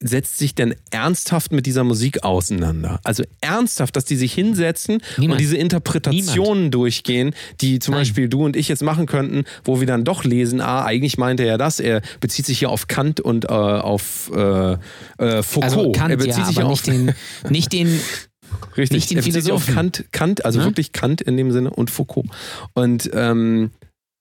setzt 0.00 0.38
sich 0.38 0.54
denn 0.54 0.74
ernsthaft 0.90 1.52
mit 1.52 1.66
dieser 1.66 1.84
Musik 1.84 2.22
auseinander? 2.22 3.00
Also 3.04 3.24
ernsthaft, 3.40 3.96
dass 3.96 4.04
die 4.04 4.16
sich 4.16 4.32
hinsetzen 4.32 5.02
Niemand. 5.18 5.32
und 5.32 5.40
diese 5.40 5.56
Interpretationen 5.56 6.70
durchgehen, 6.70 7.34
die 7.60 7.78
zum 7.78 7.92
Nein. 7.92 8.02
Beispiel 8.02 8.28
du 8.28 8.44
und 8.44 8.56
ich 8.56 8.68
jetzt 8.68 8.82
machen 8.82 9.06
könnten, 9.06 9.44
wo 9.64 9.80
wir 9.80 9.86
dann 9.86 10.04
doch 10.04 10.24
lesen, 10.24 10.60
ah, 10.60 10.84
eigentlich 10.84 11.18
meinte 11.18 11.42
er 11.42 11.58
das, 11.58 11.80
er 11.80 12.00
bezieht 12.20 12.46
sich 12.46 12.60
hier 12.60 12.70
auf 12.70 12.86
Kant 12.86 13.20
und 13.20 13.46
äh, 13.46 13.48
auf 13.48 14.30
äh, 14.34 14.72
äh, 15.18 15.42
Foucault. 15.42 15.64
Also 15.64 15.92
Kant, 15.92 16.10
er 16.10 16.16
bezieht 16.16 16.38
ja, 16.38 16.44
sich 16.46 16.58
aber 16.58 16.68
auf 16.70 16.86
nicht 16.86 16.86
den, 16.86 17.14
nicht 17.50 17.72
den, 17.72 18.00
Richtig, 18.76 18.96
Nicht 18.96 19.10
den 19.10 19.18
er 19.18 19.22
bezieht 19.22 19.42
sich 19.42 19.52
auf. 19.52 19.66
Kant, 19.66 20.04
Kant, 20.12 20.44
also 20.44 20.58
Ne? 20.60 20.66
wirklich 20.66 20.92
Kant 20.92 21.20
in 21.20 21.36
dem 21.36 21.52
Sinne 21.52 21.70
und 21.70 21.90
Foucault. 21.90 22.26
Und 22.74 23.10
ähm, 23.14 23.70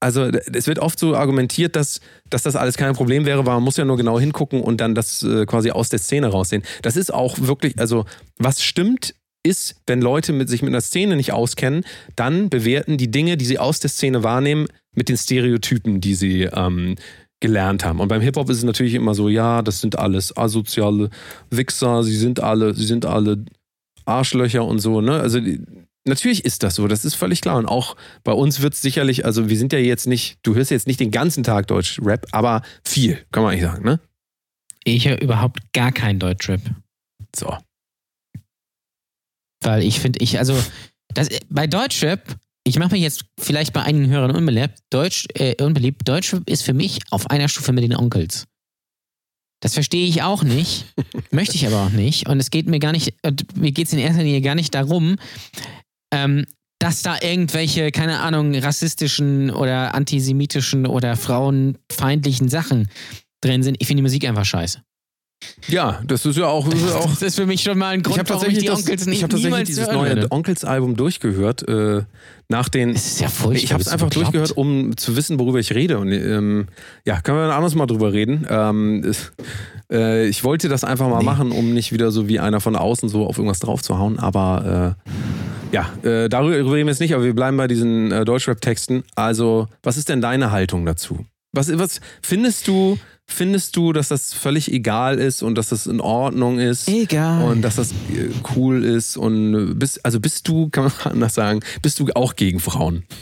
also 0.01 0.23
es 0.25 0.67
wird 0.67 0.79
oft 0.79 0.99
so 0.99 1.15
argumentiert, 1.15 1.75
dass, 1.75 2.01
dass 2.29 2.43
das 2.43 2.55
alles 2.55 2.75
kein 2.75 2.93
Problem 2.95 3.25
wäre, 3.25 3.45
weil 3.45 3.53
man 3.53 3.63
muss 3.63 3.77
ja 3.77 3.85
nur 3.85 3.97
genau 3.97 4.19
hingucken 4.19 4.61
und 4.61 4.81
dann 4.81 4.95
das 4.95 5.23
äh, 5.23 5.45
quasi 5.45 5.71
aus 5.71 5.89
der 5.89 5.99
Szene 5.99 6.27
raussehen. 6.27 6.63
Das 6.81 6.97
ist 6.97 7.13
auch 7.13 7.39
wirklich, 7.39 7.79
also 7.79 8.05
was 8.37 8.63
stimmt, 8.63 9.13
ist, 9.43 9.75
wenn 9.87 10.01
Leute 10.01 10.33
mit, 10.33 10.49
sich 10.49 10.61
mit 10.61 10.69
einer 10.69 10.81
Szene 10.81 11.15
nicht 11.15 11.33
auskennen, 11.33 11.83
dann 12.15 12.49
bewerten 12.49 12.97
die 12.97 13.09
Dinge, 13.09 13.37
die 13.37 13.45
sie 13.45 13.59
aus 13.59 13.79
der 13.79 13.89
Szene 13.89 14.23
wahrnehmen, 14.23 14.67
mit 14.95 15.07
den 15.09 15.17
Stereotypen, 15.17 16.01
die 16.01 16.15
sie 16.15 16.43
ähm, 16.43 16.95
gelernt 17.39 17.83
haben. 17.85 17.99
Und 17.99 18.07
beim 18.07 18.21
Hip-Hop 18.21 18.49
ist 18.49 18.57
es 18.57 18.63
natürlich 18.63 18.93
immer 18.93 19.15
so, 19.15 19.29
ja, 19.29 19.61
das 19.61 19.81
sind 19.81 19.97
alles 19.97 20.35
asoziale 20.35 21.09
Wichser, 21.49 22.03
sie 22.03 22.17
sind 22.17 22.39
alle, 22.39 22.73
sie 22.73 22.85
sind 22.85 23.05
alle 23.05 23.45
Arschlöcher 24.05 24.65
und 24.65 24.79
so, 24.79 25.01
ne? 25.01 25.19
Also 25.19 25.39
die- 25.39 25.61
natürlich 26.05 26.45
ist 26.45 26.63
das 26.63 26.75
so, 26.75 26.87
das 26.87 27.05
ist 27.05 27.15
völlig 27.15 27.41
klar. 27.41 27.57
Und 27.57 27.65
auch 27.65 27.95
bei 28.23 28.33
uns 28.33 28.61
wird 28.61 28.73
es 28.73 28.81
sicherlich, 28.81 29.25
also 29.25 29.49
wir 29.49 29.57
sind 29.57 29.73
ja 29.73 29.79
jetzt 29.79 30.07
nicht, 30.07 30.39
du 30.43 30.55
hörst 30.55 30.71
jetzt 30.71 30.87
nicht 30.87 30.99
den 30.99 31.11
ganzen 31.11 31.43
Tag 31.43 31.67
Deutsch-Rap, 31.67 32.27
aber 32.31 32.61
viel, 32.83 33.25
kann 33.31 33.43
man 33.43 33.53
eigentlich 33.53 33.69
sagen, 33.69 33.85
ne? 33.85 33.99
ich 34.83 35.07
höre 35.07 35.21
überhaupt 35.21 35.59
gar 35.73 35.91
keinen 35.91 36.19
Deutschrap. 36.19 36.61
So. 37.35 37.55
Weil 39.61 39.83
ich 39.83 39.99
finde, 39.99 40.19
ich, 40.21 40.39
also, 40.39 40.57
das, 41.13 41.29
bei 41.49 41.67
Deutschrap, 41.67 42.35
ich 42.63 42.79
mache 42.79 42.93
mich 42.93 43.01
jetzt 43.01 43.25
vielleicht 43.39 43.73
bei 43.73 43.83
einigen 43.83 44.09
Hörern 44.09 44.35
unbeliebt, 44.35 44.79
Deutsch, 44.89 45.27
äh, 45.35 45.61
unbeliebt, 45.63 46.07
Deutschrap 46.07 46.49
ist 46.49 46.63
für 46.63 46.73
mich 46.73 46.99
auf 47.11 47.29
einer 47.29 47.47
Stufe 47.47 47.73
mit 47.73 47.83
den 47.83 47.95
Onkels. 47.95 48.47
Das 49.61 49.75
verstehe 49.75 50.07
ich 50.07 50.23
auch 50.23 50.43
nicht, 50.43 50.85
möchte 51.31 51.55
ich 51.55 51.67
aber 51.67 51.85
auch 51.85 51.91
nicht. 51.91 52.27
Und 52.27 52.39
es 52.39 52.49
geht 52.49 52.67
mir 52.67 52.79
gar 52.79 52.91
nicht, 52.91 53.13
mir 53.55 53.71
geht 53.71 53.87
es 53.87 53.93
in 53.93 53.99
erster 53.99 54.23
Linie 54.23 54.41
gar 54.41 54.55
nicht 54.55 54.73
darum, 54.73 55.17
ähm, 56.11 56.45
dass 56.79 57.03
da 57.03 57.17
irgendwelche, 57.21 57.91
keine 57.91 58.19
Ahnung, 58.19 58.55
rassistischen 58.55 59.51
oder 59.51 59.93
antisemitischen 59.93 60.87
oder 60.87 61.15
frauenfeindlichen 61.15 62.49
Sachen 62.49 62.89
drin 63.41 63.61
sind. 63.63 63.77
Ich 63.79 63.87
finde 63.87 63.99
die 63.99 64.03
Musik 64.03 64.27
einfach 64.27 64.45
scheiße. 64.45 64.81
Ja, 65.67 66.01
das 66.05 66.25
ist 66.25 66.37
ja 66.37 66.45
auch, 66.45 66.67
das 66.69 66.79
ist 66.81 66.91
auch 66.93 67.09
Das 67.09 67.21
ist 67.21 67.35
für 67.35 67.45
mich 67.47 67.63
schon 67.63 67.77
mal 67.77 67.89
ein 67.89 68.03
Grund, 68.03 68.15
ich 68.15 68.19
habe 68.19 68.29
warum 68.29 68.41
tatsächlich, 68.41 68.63
die 68.63 68.67
das, 68.69 68.79
Onkels 68.79 69.05
nicht 69.07 69.17
ich 69.17 69.23
hab 69.23 69.29
tatsächlich 69.31 69.63
dieses 69.67 69.87
neue. 69.87 70.31
Onkels-Album 70.31 70.95
durchgehört. 70.95 71.67
Äh, 71.67 72.03
nach 72.49 72.69
den. 72.69 72.89
Es 72.89 73.07
ist 73.07 73.21
ja 73.21 73.29
furchtbar. 73.29 73.63
ich 73.63 73.73
habe 73.73 73.81
es 73.81 73.87
einfach 73.87 74.07
bekloppt? 74.09 74.33
durchgehört, 74.35 74.51
um 74.57 74.95
zu 74.97 75.15
wissen, 75.15 75.39
worüber 75.39 75.59
ich 75.59 75.73
rede. 75.73 75.97
Und 75.99 76.11
ähm, 76.11 76.67
ja, 77.05 77.21
können 77.21 77.37
wir 77.37 77.45
ein 77.45 77.51
anderes 77.51 77.75
Mal 77.75 77.87
drüber 77.87 78.13
reden. 78.13 78.45
Ähm, 78.49 79.11
äh, 79.91 80.27
ich 80.27 80.43
wollte 80.43 80.67
das 80.69 80.83
einfach 80.83 81.09
mal 81.09 81.19
Nee. 81.19 81.25
machen, 81.25 81.51
um 81.51 81.73
nicht 81.73 81.91
wieder 81.91 82.11
so 82.11 82.27
wie 82.27 82.39
einer 82.39 82.59
von 82.59 82.75
außen 82.75 83.09
so 83.09 83.25
auf 83.25 83.37
irgendwas 83.37 83.59
draufzuhauen. 83.59 84.19
Aber 84.19 84.95
äh, 85.07 85.11
ja, 85.71 85.91
äh, 86.03 86.29
darüber 86.29 86.55
reden 86.55 86.87
wir 86.87 86.91
jetzt 86.91 86.99
nicht, 86.99 87.13
aber 87.13 87.23
wir 87.23 87.33
bleiben 87.33 87.57
bei 87.57 87.67
diesen 87.67 88.11
äh, 88.11 88.25
Deutschrap-Texten. 88.25 89.03
Also, 89.15 89.67
was 89.83 89.97
ist 89.97 90.09
denn 90.09 90.21
deine 90.21 90.51
Haltung 90.51 90.85
dazu? 90.85 91.25
Was, 91.53 91.77
was 91.77 92.01
findest 92.21 92.67
du? 92.67 92.97
Findest 93.27 93.77
du, 93.77 93.93
dass 93.93 94.09
das 94.09 94.33
völlig 94.33 94.71
egal 94.71 95.17
ist 95.17 95.41
und 95.41 95.55
dass 95.55 95.69
das 95.69 95.87
in 95.87 96.01
Ordnung 96.01 96.59
ist? 96.59 96.89
Egal. 96.89 97.45
Und 97.45 97.61
dass 97.61 97.77
das 97.77 97.91
äh, 97.91 98.29
cool 98.55 98.83
ist 98.83 99.15
und 99.15 99.79
bist, 99.79 100.05
also 100.05 100.19
bist 100.19 100.47
du, 100.47 100.69
kann 100.69 100.85
man 100.85 100.93
anders 101.13 101.35
sagen, 101.35 101.61
bist 101.81 101.99
du 101.99 102.09
auch 102.15 102.35
gegen 102.35 102.59
Frauen? 102.59 103.03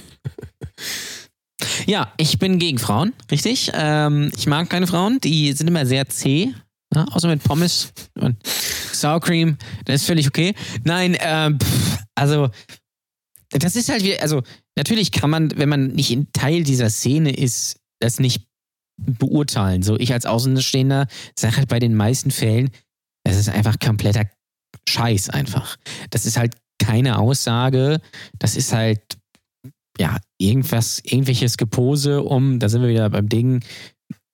Ja, 1.85 2.13
ich 2.17 2.39
bin 2.39 2.57
gegen 2.57 2.77
Frauen, 2.77 3.11
richtig. 3.29 3.71
Ähm, 3.73 4.31
ich 4.37 4.47
mag 4.47 4.69
keine 4.69 4.87
Frauen, 4.87 5.19
die 5.19 5.51
sind 5.51 5.67
immer 5.67 5.85
sehr 5.85 6.07
zäh. 6.07 6.53
Ja, 6.93 7.05
außer 7.11 7.27
mit 7.27 7.43
Pommes 7.43 7.91
und 8.15 8.37
Sour 8.93 9.19
Cream, 9.19 9.57
das 9.85 10.01
ist 10.01 10.07
völlig 10.07 10.27
okay. 10.27 10.55
Nein, 10.83 11.17
ähm, 11.19 11.59
pff, 11.59 11.88
also 12.19 12.49
das 13.51 13.75
ist 13.75 13.89
halt 13.89 14.03
wie, 14.03 14.19
also 14.19 14.43
natürlich 14.77 15.11
kann 15.11 15.29
man, 15.29 15.57
wenn 15.57 15.69
man 15.69 15.87
nicht 15.87 16.15
Teil 16.33 16.63
dieser 16.63 16.89
Szene 16.89 17.35
ist, 17.35 17.79
das 17.99 18.19
nicht 18.19 18.47
beurteilen. 18.97 19.81
So 19.81 19.97
ich 19.97 20.13
als 20.13 20.25
Außenstehender 20.25 21.07
sage 21.37 21.57
halt 21.57 21.69
bei 21.69 21.79
den 21.79 21.95
meisten 21.95 22.31
Fällen, 22.31 22.69
das 23.23 23.37
ist 23.37 23.49
einfach 23.49 23.79
kompletter 23.79 24.29
Scheiß 24.87 25.29
einfach. 25.29 25.77
Das 26.09 26.25
ist 26.25 26.37
halt 26.37 26.55
keine 26.79 27.19
Aussage, 27.19 28.01
das 28.37 28.55
ist 28.55 28.73
halt 28.73 29.01
ja, 29.99 30.17
irgendwas, 30.37 31.01
irgendwelches 31.03 31.57
Gepose, 31.57 32.23
um, 32.23 32.59
da 32.59 32.69
sind 32.69 32.81
wir 32.81 32.89
wieder 32.89 33.09
beim 33.09 33.27
Ding, 33.27 33.63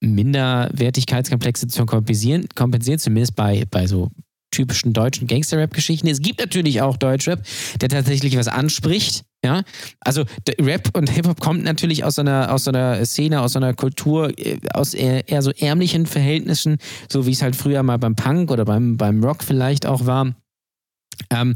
Minderwertigkeitskomplexe 0.01 1.67
zu 1.67 1.85
kompensieren, 1.85 2.47
kompensieren 2.53 2.99
zumindest 2.99 3.35
bei, 3.35 3.65
bei 3.71 3.87
so 3.87 4.11
typischen 4.55 4.93
deutschen 4.93 5.27
Gangster-Rap-Geschichten. 5.27 6.07
Es 6.07 6.21
gibt 6.21 6.39
natürlich 6.39 6.81
auch 6.81 6.97
Deutschrap, 6.97 7.41
der 7.81 7.89
tatsächlich 7.89 8.37
was 8.37 8.47
anspricht. 8.47 9.23
Ja, 9.43 9.61
also 9.99 10.23
Rap 10.59 10.89
und 10.97 11.07
Hip-Hop 11.07 11.39
kommt 11.39 11.63
natürlich 11.63 12.03
aus 12.03 12.15
so 12.15 12.21
einer, 12.21 12.51
aus 12.51 12.67
einer 12.67 13.05
Szene, 13.05 13.41
aus 13.41 13.53
so 13.53 13.59
einer 13.59 13.75
Kultur, 13.75 14.31
äh, 14.39 14.57
aus 14.73 14.95
eher, 14.95 15.27
eher 15.29 15.43
so 15.43 15.51
ärmlichen 15.51 16.07
Verhältnissen, 16.07 16.77
so 17.11 17.27
wie 17.27 17.31
es 17.31 17.43
halt 17.43 17.55
früher 17.55 17.83
mal 17.83 17.99
beim 17.99 18.15
Punk 18.15 18.49
oder 18.49 18.65
beim, 18.65 18.97
beim 18.97 19.23
Rock 19.23 19.43
vielleicht 19.43 19.85
auch 19.85 20.07
war. 20.07 20.33
Ähm, 21.29 21.53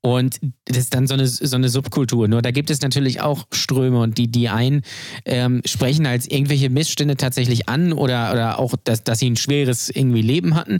und 0.00 0.38
das 0.64 0.78
ist 0.78 0.94
dann 0.94 1.06
so 1.06 1.14
eine, 1.14 1.26
so 1.26 1.56
eine 1.56 1.68
Subkultur. 1.68 2.28
Nur 2.28 2.42
da 2.42 2.50
gibt 2.50 2.70
es 2.70 2.80
natürlich 2.80 3.20
auch 3.20 3.46
Ströme 3.52 4.00
und 4.00 4.18
die, 4.18 4.30
die 4.30 4.48
einen 4.48 4.82
ähm, 5.24 5.62
sprechen 5.64 6.06
als 6.06 6.26
irgendwelche 6.26 6.70
Missstände 6.70 7.16
tatsächlich 7.16 7.68
an 7.68 7.92
oder, 7.92 8.32
oder 8.32 8.58
auch, 8.58 8.74
dass, 8.84 9.04
dass 9.04 9.18
sie 9.18 9.30
ein 9.30 9.36
schweres 9.36 9.90
irgendwie 9.90 10.22
Leben 10.22 10.54
hatten. 10.54 10.78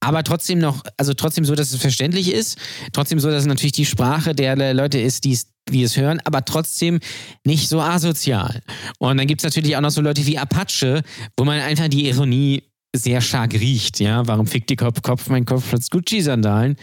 Aber 0.00 0.24
trotzdem 0.24 0.58
noch, 0.58 0.82
also 0.96 1.14
trotzdem 1.14 1.44
so, 1.44 1.54
dass 1.54 1.72
es 1.72 1.80
verständlich 1.80 2.32
ist. 2.32 2.58
Trotzdem 2.92 3.20
so, 3.20 3.30
dass 3.30 3.42
es 3.42 3.46
natürlich 3.46 3.72
die 3.72 3.86
Sprache 3.86 4.34
der 4.34 4.74
Leute 4.74 4.98
ist, 4.98 5.24
die 5.24 5.32
es 5.32 5.48
die 5.68 5.82
es 5.82 5.96
hören, 5.96 6.20
aber 6.24 6.44
trotzdem 6.44 7.00
nicht 7.44 7.68
so 7.68 7.80
asozial. 7.80 8.60
Und 8.98 9.18
dann 9.18 9.26
gibt 9.26 9.40
es 9.40 9.44
natürlich 9.44 9.76
auch 9.76 9.80
noch 9.80 9.90
so 9.90 10.00
Leute 10.00 10.26
wie 10.26 10.38
Apache, 10.38 11.02
wo 11.36 11.44
man 11.44 11.60
einfach 11.60 11.88
die 11.88 12.08
Ironie 12.08 12.64
sehr 12.94 13.20
stark 13.20 13.54
riecht. 13.54 14.00
Ja, 14.00 14.26
warum 14.26 14.46
fickt 14.46 14.70
die 14.70 14.76
Kopf, 14.76 15.02
Kopf 15.02 15.28
mein 15.28 15.44
Kopf 15.44 15.70
trotz 15.70 15.90
Gucci-Sandalen? 15.90 16.76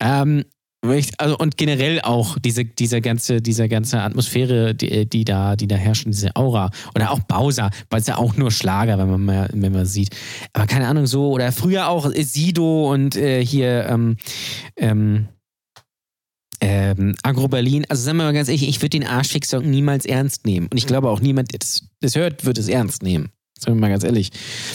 Ähm, 0.00 0.44
Also 1.16 1.38
und 1.38 1.56
generell 1.56 2.02
auch 2.02 2.38
diese, 2.38 2.66
diese 2.66 3.00
ganze, 3.00 3.40
diese 3.40 3.68
ganze 3.68 4.02
Atmosphäre, 4.02 4.74
die, 4.74 5.08
die 5.08 5.24
da, 5.24 5.56
die 5.56 5.66
da 5.66 5.76
herrscht, 5.76 6.04
diese 6.06 6.36
Aura. 6.36 6.70
Oder 6.94 7.10
auch 7.10 7.20
Bowser, 7.20 7.70
weil 7.88 8.00
es 8.00 8.06
ja 8.06 8.18
auch 8.18 8.36
nur 8.36 8.50
Schlager, 8.50 8.98
wenn 8.98 9.08
man 9.08 9.24
mal, 9.24 9.48
wenn 9.52 9.72
man 9.72 9.86
sieht. 9.86 10.14
Aber 10.52 10.66
keine 10.66 10.86
Ahnung, 10.86 11.06
so, 11.06 11.30
oder 11.30 11.52
früher 11.52 11.88
auch 11.88 12.10
Sido 12.14 12.92
und 12.92 13.16
äh, 13.16 13.42
hier 13.44 13.86
ähm, 13.88 14.16
ähm, 14.76 15.28
ähm, 16.60 17.14
Agro 17.22 17.48
Berlin. 17.48 17.86
Also 17.88 18.02
sagen 18.02 18.18
wir 18.18 18.24
mal 18.24 18.32
ganz 18.32 18.48
ehrlich, 18.48 18.68
ich 18.68 18.80
würde 18.82 18.98
den 18.98 19.06
Arschfix-Song 19.06 19.68
niemals 19.68 20.04
ernst 20.04 20.44
nehmen. 20.44 20.68
Und 20.70 20.76
ich 20.76 20.86
glaube 20.86 21.08
auch 21.08 21.20
niemand, 21.20 21.52
der 21.52 21.60
das, 21.60 21.88
das 22.00 22.14
hört, 22.14 22.44
wird 22.44 22.58
es 22.58 22.68
ernst 22.68 23.02
nehmen. 23.02 23.30
Sagen 23.64 23.78
wir 23.78 23.80
mal 23.80 23.90
ganz 23.90 24.04
ehrlich. 24.04 24.30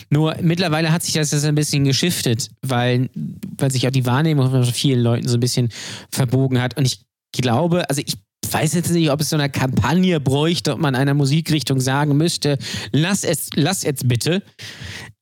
Nur 0.09 0.35
mittlerweile 0.41 0.91
hat 0.91 1.03
sich 1.03 1.13
das 1.13 1.31
jetzt 1.31 1.45
ein 1.45 1.53
bisschen 1.53 1.83
geschiftet, 1.83 2.49
weil, 2.65 3.09
weil 3.57 3.71
sich 3.71 3.85
auch 3.87 3.91
die 3.91 4.05
Wahrnehmung 4.05 4.49
von 4.49 4.63
vielen 4.65 5.01
Leuten 5.01 5.27
so 5.27 5.37
ein 5.37 5.39
bisschen 5.39 5.69
verbogen 6.11 6.59
hat. 6.59 6.75
Und 6.75 6.85
ich 6.85 7.01
glaube, 7.31 7.87
also 7.87 8.01
ich 8.03 8.17
weiß 8.51 8.73
jetzt 8.73 8.89
nicht, 8.89 9.11
ob 9.11 9.21
es 9.21 9.29
so 9.29 9.35
eine 9.35 9.49
Kampagne 9.49 10.19
bräuchte, 10.19 10.73
ob 10.73 10.79
man 10.79 10.95
einer 10.95 11.13
Musikrichtung 11.13 11.79
sagen 11.79 12.17
müsste, 12.17 12.57
lass 12.91 13.23
es, 13.23 13.49
lass 13.53 13.83
jetzt 13.83 14.07
bitte. 14.07 14.41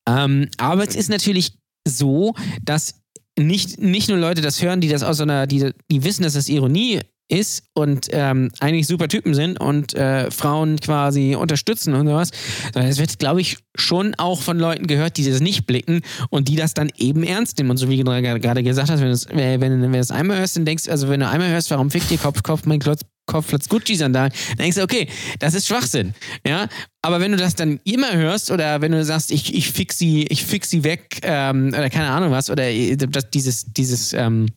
Ähm, 0.08 0.48
aber 0.58 0.88
es 0.88 0.96
ist 0.96 1.10
natürlich 1.10 1.58
so, 1.86 2.36
dass 2.64 3.02
nicht, 3.38 3.80
nicht 3.82 4.08
nur 4.08 4.18
Leute 4.18 4.42
das 4.42 4.62
hören, 4.62 4.80
die 4.80 4.88
das 4.88 5.04
aus 5.04 5.18
so 5.18 5.24
einer, 5.24 5.46
die, 5.46 5.72
die 5.92 6.04
wissen, 6.06 6.24
dass 6.24 6.34
das 6.34 6.48
Ironie 6.48 7.02
ist 7.30 7.64
und 7.74 8.08
ähm, 8.12 8.52
eigentlich 8.60 8.88
super 8.88 9.08
Typen 9.08 9.34
sind 9.34 9.60
und 9.60 9.94
äh, 9.94 10.32
Frauen 10.32 10.80
quasi 10.80 11.36
unterstützen 11.36 11.94
und 11.94 12.08
sowas, 12.08 12.32
sondern 12.74 12.90
es 12.90 13.00
wird, 13.00 13.20
glaube 13.20 13.42
ich, 13.42 13.58
schon 13.76 14.16
auch 14.16 14.42
von 14.42 14.60
Leuten 14.60 14.88
gehört, 14.88 15.18
die 15.18 15.30
das 15.30 15.42
nicht 15.42 15.68
blicken 15.68 16.02
und 16.30 16.48
die 16.48 16.56
das 16.56 16.74
dann 16.74 16.92
eben 16.98 17.24
ernst 17.24 17.58
nehmen. 17.58 17.72
Und 17.72 17.78
so 17.78 17.90
wie 17.90 17.98
du 17.98 18.04
gerade 18.04 18.64
gesagt 18.64 18.90
hast, 18.90 19.00
wenn 19.00 19.08
du 19.08 19.14
es 19.14 19.28
wenn, 19.30 19.62
wenn 19.62 19.92
du 19.92 19.98
es 20.00 20.12
einmal 20.12 20.40
hörst, 20.40 20.56
dann 20.56 20.66
denkst 20.66 20.86
du, 20.86 20.92
also 20.92 21.10
wenn 21.10 21.20
du 21.20 21.28
einmal 21.28 21.50
hörst, 21.50 21.70
warum 21.72 21.92
fickt 21.92 22.12
ihr 22.12 22.18
Kopf, 22.18 22.44
Kopf, 22.44 22.66
mein 22.66 22.80
Klotz, 22.80 23.02
Kopfplatz 23.28 23.68
Gucci-Sandalen, 23.68 24.32
dann 24.50 24.58
denkst 24.58 24.78
du, 24.78 24.84
okay, 24.84 25.08
das 25.40 25.54
ist 25.54 25.68
Schwachsinn. 25.68 26.14
Ja, 26.46 26.68
aber 27.02 27.20
wenn 27.20 27.32
du 27.32 27.38
das 27.38 27.56
dann 27.56 27.80
immer 27.84 28.16
hörst 28.16 28.50
oder 28.52 28.82
wenn 28.82 28.94
du 28.94 29.04
sagst, 29.04 29.32
ich, 29.32 29.54
ich 29.54 29.70
fix 29.70 29.98
sie, 29.98 30.26
ich 30.28 30.46
fix 30.46 30.70
sie 30.70 30.84
weg 30.84 31.20
ähm, 31.24 31.68
oder 31.70 31.90
keine 31.90 32.10
Ahnung 32.10 32.32
was 32.32 32.50
oder 32.50 32.64
äh, 32.70 32.96
das, 32.96 33.30
dieses, 33.30 33.66
dieses, 33.66 34.14
ähm, 34.14 34.48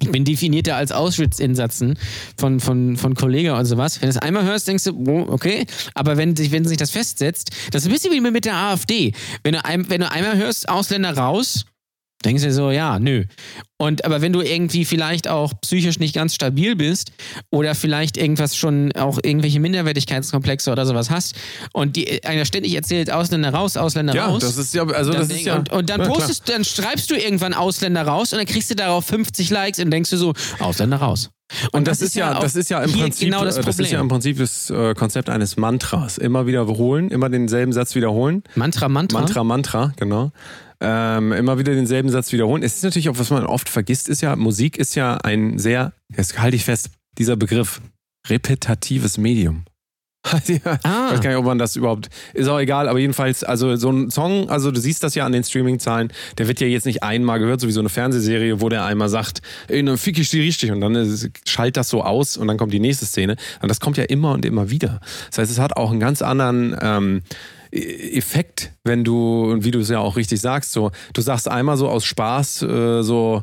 ich 0.00 0.10
bin 0.10 0.24
definierter 0.24 0.76
als 0.76 0.92
Auschwitz-Insatzen 0.92 1.98
von, 2.36 2.58
von, 2.58 2.96
von 2.96 3.14
Kollegen 3.14 3.50
und 3.50 3.64
sowas. 3.66 4.00
Wenn 4.00 4.08
du 4.08 4.16
es 4.16 4.18
einmal 4.18 4.44
hörst, 4.44 4.66
denkst 4.66 4.84
du, 4.84 4.92
oh, 4.92 5.26
okay. 5.28 5.66
Aber 5.94 6.16
wenn, 6.16 6.36
wenn 6.50 6.64
sich 6.64 6.78
das 6.78 6.90
festsetzt, 6.90 7.50
das 7.70 7.82
ist 7.82 7.88
ein 7.88 7.92
bisschen 7.92 8.12
wie 8.12 8.20
mit 8.20 8.46
der 8.46 8.56
AfD. 8.56 9.12
Wenn 9.42 9.52
du, 9.52 9.64
ein, 9.64 9.88
wenn 9.90 10.00
du 10.00 10.10
einmal 10.10 10.36
hörst, 10.38 10.68
Ausländer 10.68 11.16
raus, 11.16 11.66
denkst 12.24 12.42
du 12.42 12.52
so, 12.52 12.70
ja, 12.70 12.98
nö. 12.98 13.24
Und 13.78 14.04
aber 14.04 14.20
wenn 14.20 14.32
du 14.32 14.42
irgendwie 14.42 14.84
vielleicht 14.84 15.26
auch 15.26 15.54
psychisch 15.62 15.98
nicht 15.98 16.14
ganz 16.14 16.34
stabil 16.34 16.76
bist 16.76 17.12
oder 17.50 17.74
vielleicht 17.74 18.16
irgendwas 18.18 18.56
schon 18.56 18.92
auch 18.92 19.18
irgendwelche 19.22 19.58
Minderwertigkeitskomplexe 19.60 20.70
oder 20.70 20.84
sowas 20.84 21.08
hast 21.10 21.34
und 21.72 21.96
die 21.96 22.22
einer 22.24 22.44
ständig 22.44 22.74
erzählt 22.74 23.10
Ausländer 23.10 23.54
raus, 23.54 23.76
Ausländer 23.76 24.14
Ja, 24.14 24.26
raus. 24.26 24.42
das 24.42 24.58
ist 24.58 24.74
ja, 24.74 24.86
also 24.86 25.12
das 25.12 25.30
ist 25.30 25.44
ja. 25.44 25.56
und, 25.56 25.72
und 25.72 25.88
dann 25.88 26.00
Ja, 26.00 26.06
klar. 26.06 26.18
postest, 26.18 26.48
dann 26.48 26.64
schreibst 26.64 27.10
du 27.10 27.14
irgendwann 27.14 27.54
Ausländer 27.54 28.02
raus 28.02 28.32
und 28.32 28.38
dann 28.38 28.46
kriegst 28.46 28.70
du 28.70 28.74
darauf 28.74 29.06
50 29.06 29.48
Likes 29.50 29.78
und 29.78 29.90
denkst 29.90 30.10
du 30.10 30.16
so, 30.16 30.34
Ausländer 30.58 30.98
raus. 30.98 31.30
Und 31.72 31.88
das, 31.88 32.00
ist 32.00 32.14
ja, 32.14 32.38
das 32.38 32.54
ist 32.54 32.70
ja 32.70 32.80
im 32.80 32.92
Prinzip, 32.92 33.26
genau 33.26 33.44
das 33.44 33.56
äh, 33.56 33.62
das 33.62 33.78
ist 33.78 33.90
ja 33.90 34.00
im 34.00 34.06
Prinzip 34.08 34.38
das 34.38 34.70
äh, 34.70 34.94
Konzept 34.94 35.28
eines 35.28 35.56
Mantras. 35.56 36.16
Immer 36.16 36.46
wiederholen, 36.46 37.08
immer 37.10 37.28
denselben 37.28 37.72
Satz 37.72 37.94
wiederholen. 37.96 38.44
Mantra, 38.54 38.88
Mantra. 38.88 39.18
Mantra, 39.18 39.42
Mantra, 39.44 39.92
genau. 39.96 40.30
Ähm, 40.82 41.32
immer 41.32 41.58
wieder 41.58 41.74
denselben 41.74 42.08
Satz 42.08 42.32
wiederholen. 42.32 42.62
Es 42.62 42.76
ist 42.76 42.84
natürlich 42.84 43.10
auch, 43.10 43.18
was 43.18 43.30
man 43.30 43.44
oft 43.44 43.68
vergisst, 43.68 44.08
ist 44.08 44.22
ja, 44.22 44.34
Musik 44.36 44.78
ist 44.78 44.94
ja 44.94 45.16
ein 45.16 45.58
sehr, 45.58 45.92
jetzt 46.16 46.38
halte 46.38 46.56
ich 46.56 46.64
fest, 46.64 46.90
dieser 47.18 47.36
Begriff, 47.36 47.82
repetatives 48.28 49.18
Medium. 49.18 49.64
ja, 50.46 50.78
Ah. 50.82 51.06
Ich 51.06 51.12
weiß 51.14 51.20
gar 51.20 51.30
nicht, 51.30 51.38
ob 51.38 51.44
man 51.44 51.58
das 51.58 51.76
überhaupt, 51.76 52.08
ist 52.34 52.48
auch 52.48 52.58
egal, 52.58 52.88
aber 52.88 52.98
jedenfalls, 52.98 53.42
also 53.42 53.76
so 53.76 53.90
ein 53.90 54.10
Song, 54.10 54.50
also 54.50 54.70
du 54.70 54.80
siehst 54.80 55.02
das 55.02 55.14
ja 55.14 55.24
an 55.24 55.32
den 55.32 55.44
Streaming-Zahlen, 55.44 56.12
der 56.38 56.46
wird 56.46 56.60
ja 56.60 56.66
jetzt 56.66 56.86
nicht 56.86 57.02
einmal 57.02 57.38
gehört, 57.38 57.60
so 57.60 57.68
wie 57.68 57.72
so 57.72 57.80
eine 57.80 57.88
Fernsehserie, 57.88 58.60
wo 58.60 58.68
der 58.68 58.84
einmal 58.84 59.08
sagt, 59.08 59.40
ey, 59.68 59.82
dann 59.82 59.96
fick 59.98 60.18
ich 60.18 60.30
die 60.30 60.40
richtig 60.40 60.72
und 60.72 60.80
dann 60.80 60.94
ist, 60.94 61.30
schallt 61.46 61.76
das 61.76 61.88
so 61.88 62.04
aus 62.04 62.36
und 62.36 62.48
dann 62.48 62.58
kommt 62.58 62.72
die 62.72 62.80
nächste 62.80 63.06
Szene. 63.06 63.36
Und 63.62 63.68
das 63.70 63.80
kommt 63.80 63.96
ja 63.96 64.04
immer 64.04 64.32
und 64.32 64.44
immer 64.44 64.70
wieder. 64.70 65.00
Das 65.30 65.38
heißt, 65.38 65.50
es 65.50 65.58
hat 65.58 65.76
auch 65.76 65.90
einen 65.90 66.00
ganz 66.00 66.20
anderen, 66.22 66.76
ähm, 66.80 67.22
Effekt, 67.72 68.72
wenn 68.84 69.04
du, 69.04 69.50
und 69.50 69.64
wie 69.64 69.70
du 69.70 69.80
es 69.80 69.88
ja 69.88 69.98
auch 69.98 70.16
richtig 70.16 70.40
sagst, 70.40 70.72
so, 70.72 70.90
du 71.12 71.20
sagst 71.20 71.48
einmal 71.48 71.76
so 71.76 71.88
aus 71.88 72.04
Spaß, 72.04 72.62
äh, 72.62 73.02
so, 73.02 73.42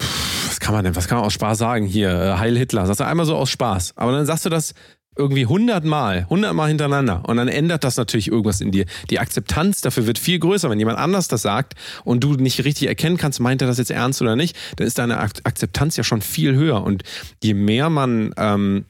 pff, 0.00 0.46
was 0.48 0.60
kann 0.60 0.74
man 0.74 0.84
denn, 0.84 0.96
was 0.96 1.08
kann 1.08 1.18
man 1.18 1.26
aus 1.26 1.32
Spaß 1.32 1.58
sagen? 1.58 1.86
Hier, 1.86 2.10
äh, 2.10 2.38
Heil 2.38 2.56
Hitler, 2.56 2.86
sagst 2.86 3.00
du 3.00 3.06
einmal 3.06 3.26
so 3.26 3.36
aus 3.36 3.50
Spaß, 3.50 3.94
aber 3.96 4.12
dann 4.12 4.26
sagst 4.26 4.44
du 4.44 4.48
das 4.48 4.74
irgendwie 5.18 5.46
hundertmal, 5.46 6.28
hundertmal 6.28 6.68
hintereinander. 6.68 7.22
Und 7.26 7.38
dann 7.38 7.48
ändert 7.48 7.84
das 7.84 7.96
natürlich 7.96 8.28
irgendwas 8.28 8.60
in 8.60 8.70
dir. 8.70 8.84
Die 9.08 9.18
Akzeptanz 9.18 9.80
dafür 9.80 10.06
wird 10.06 10.18
viel 10.18 10.38
größer, 10.38 10.68
wenn 10.68 10.78
jemand 10.78 10.98
anders 10.98 11.26
das 11.26 11.40
sagt 11.40 11.72
und 12.04 12.22
du 12.22 12.34
nicht 12.34 12.64
richtig 12.64 12.86
erkennen 12.88 13.16
kannst, 13.16 13.40
meint 13.40 13.62
er 13.62 13.68
das 13.68 13.78
jetzt 13.78 13.90
ernst 13.90 14.20
oder 14.20 14.36
nicht, 14.36 14.54
dann 14.76 14.86
ist 14.86 14.98
deine 14.98 15.18
Ak- 15.18 15.40
Akzeptanz 15.44 15.96
ja 15.96 16.04
schon 16.04 16.20
viel 16.20 16.54
höher. 16.54 16.82
Und 16.82 17.02
je 17.42 17.54
mehr 17.54 17.88
man, 17.88 18.34
ähm, 18.36 18.84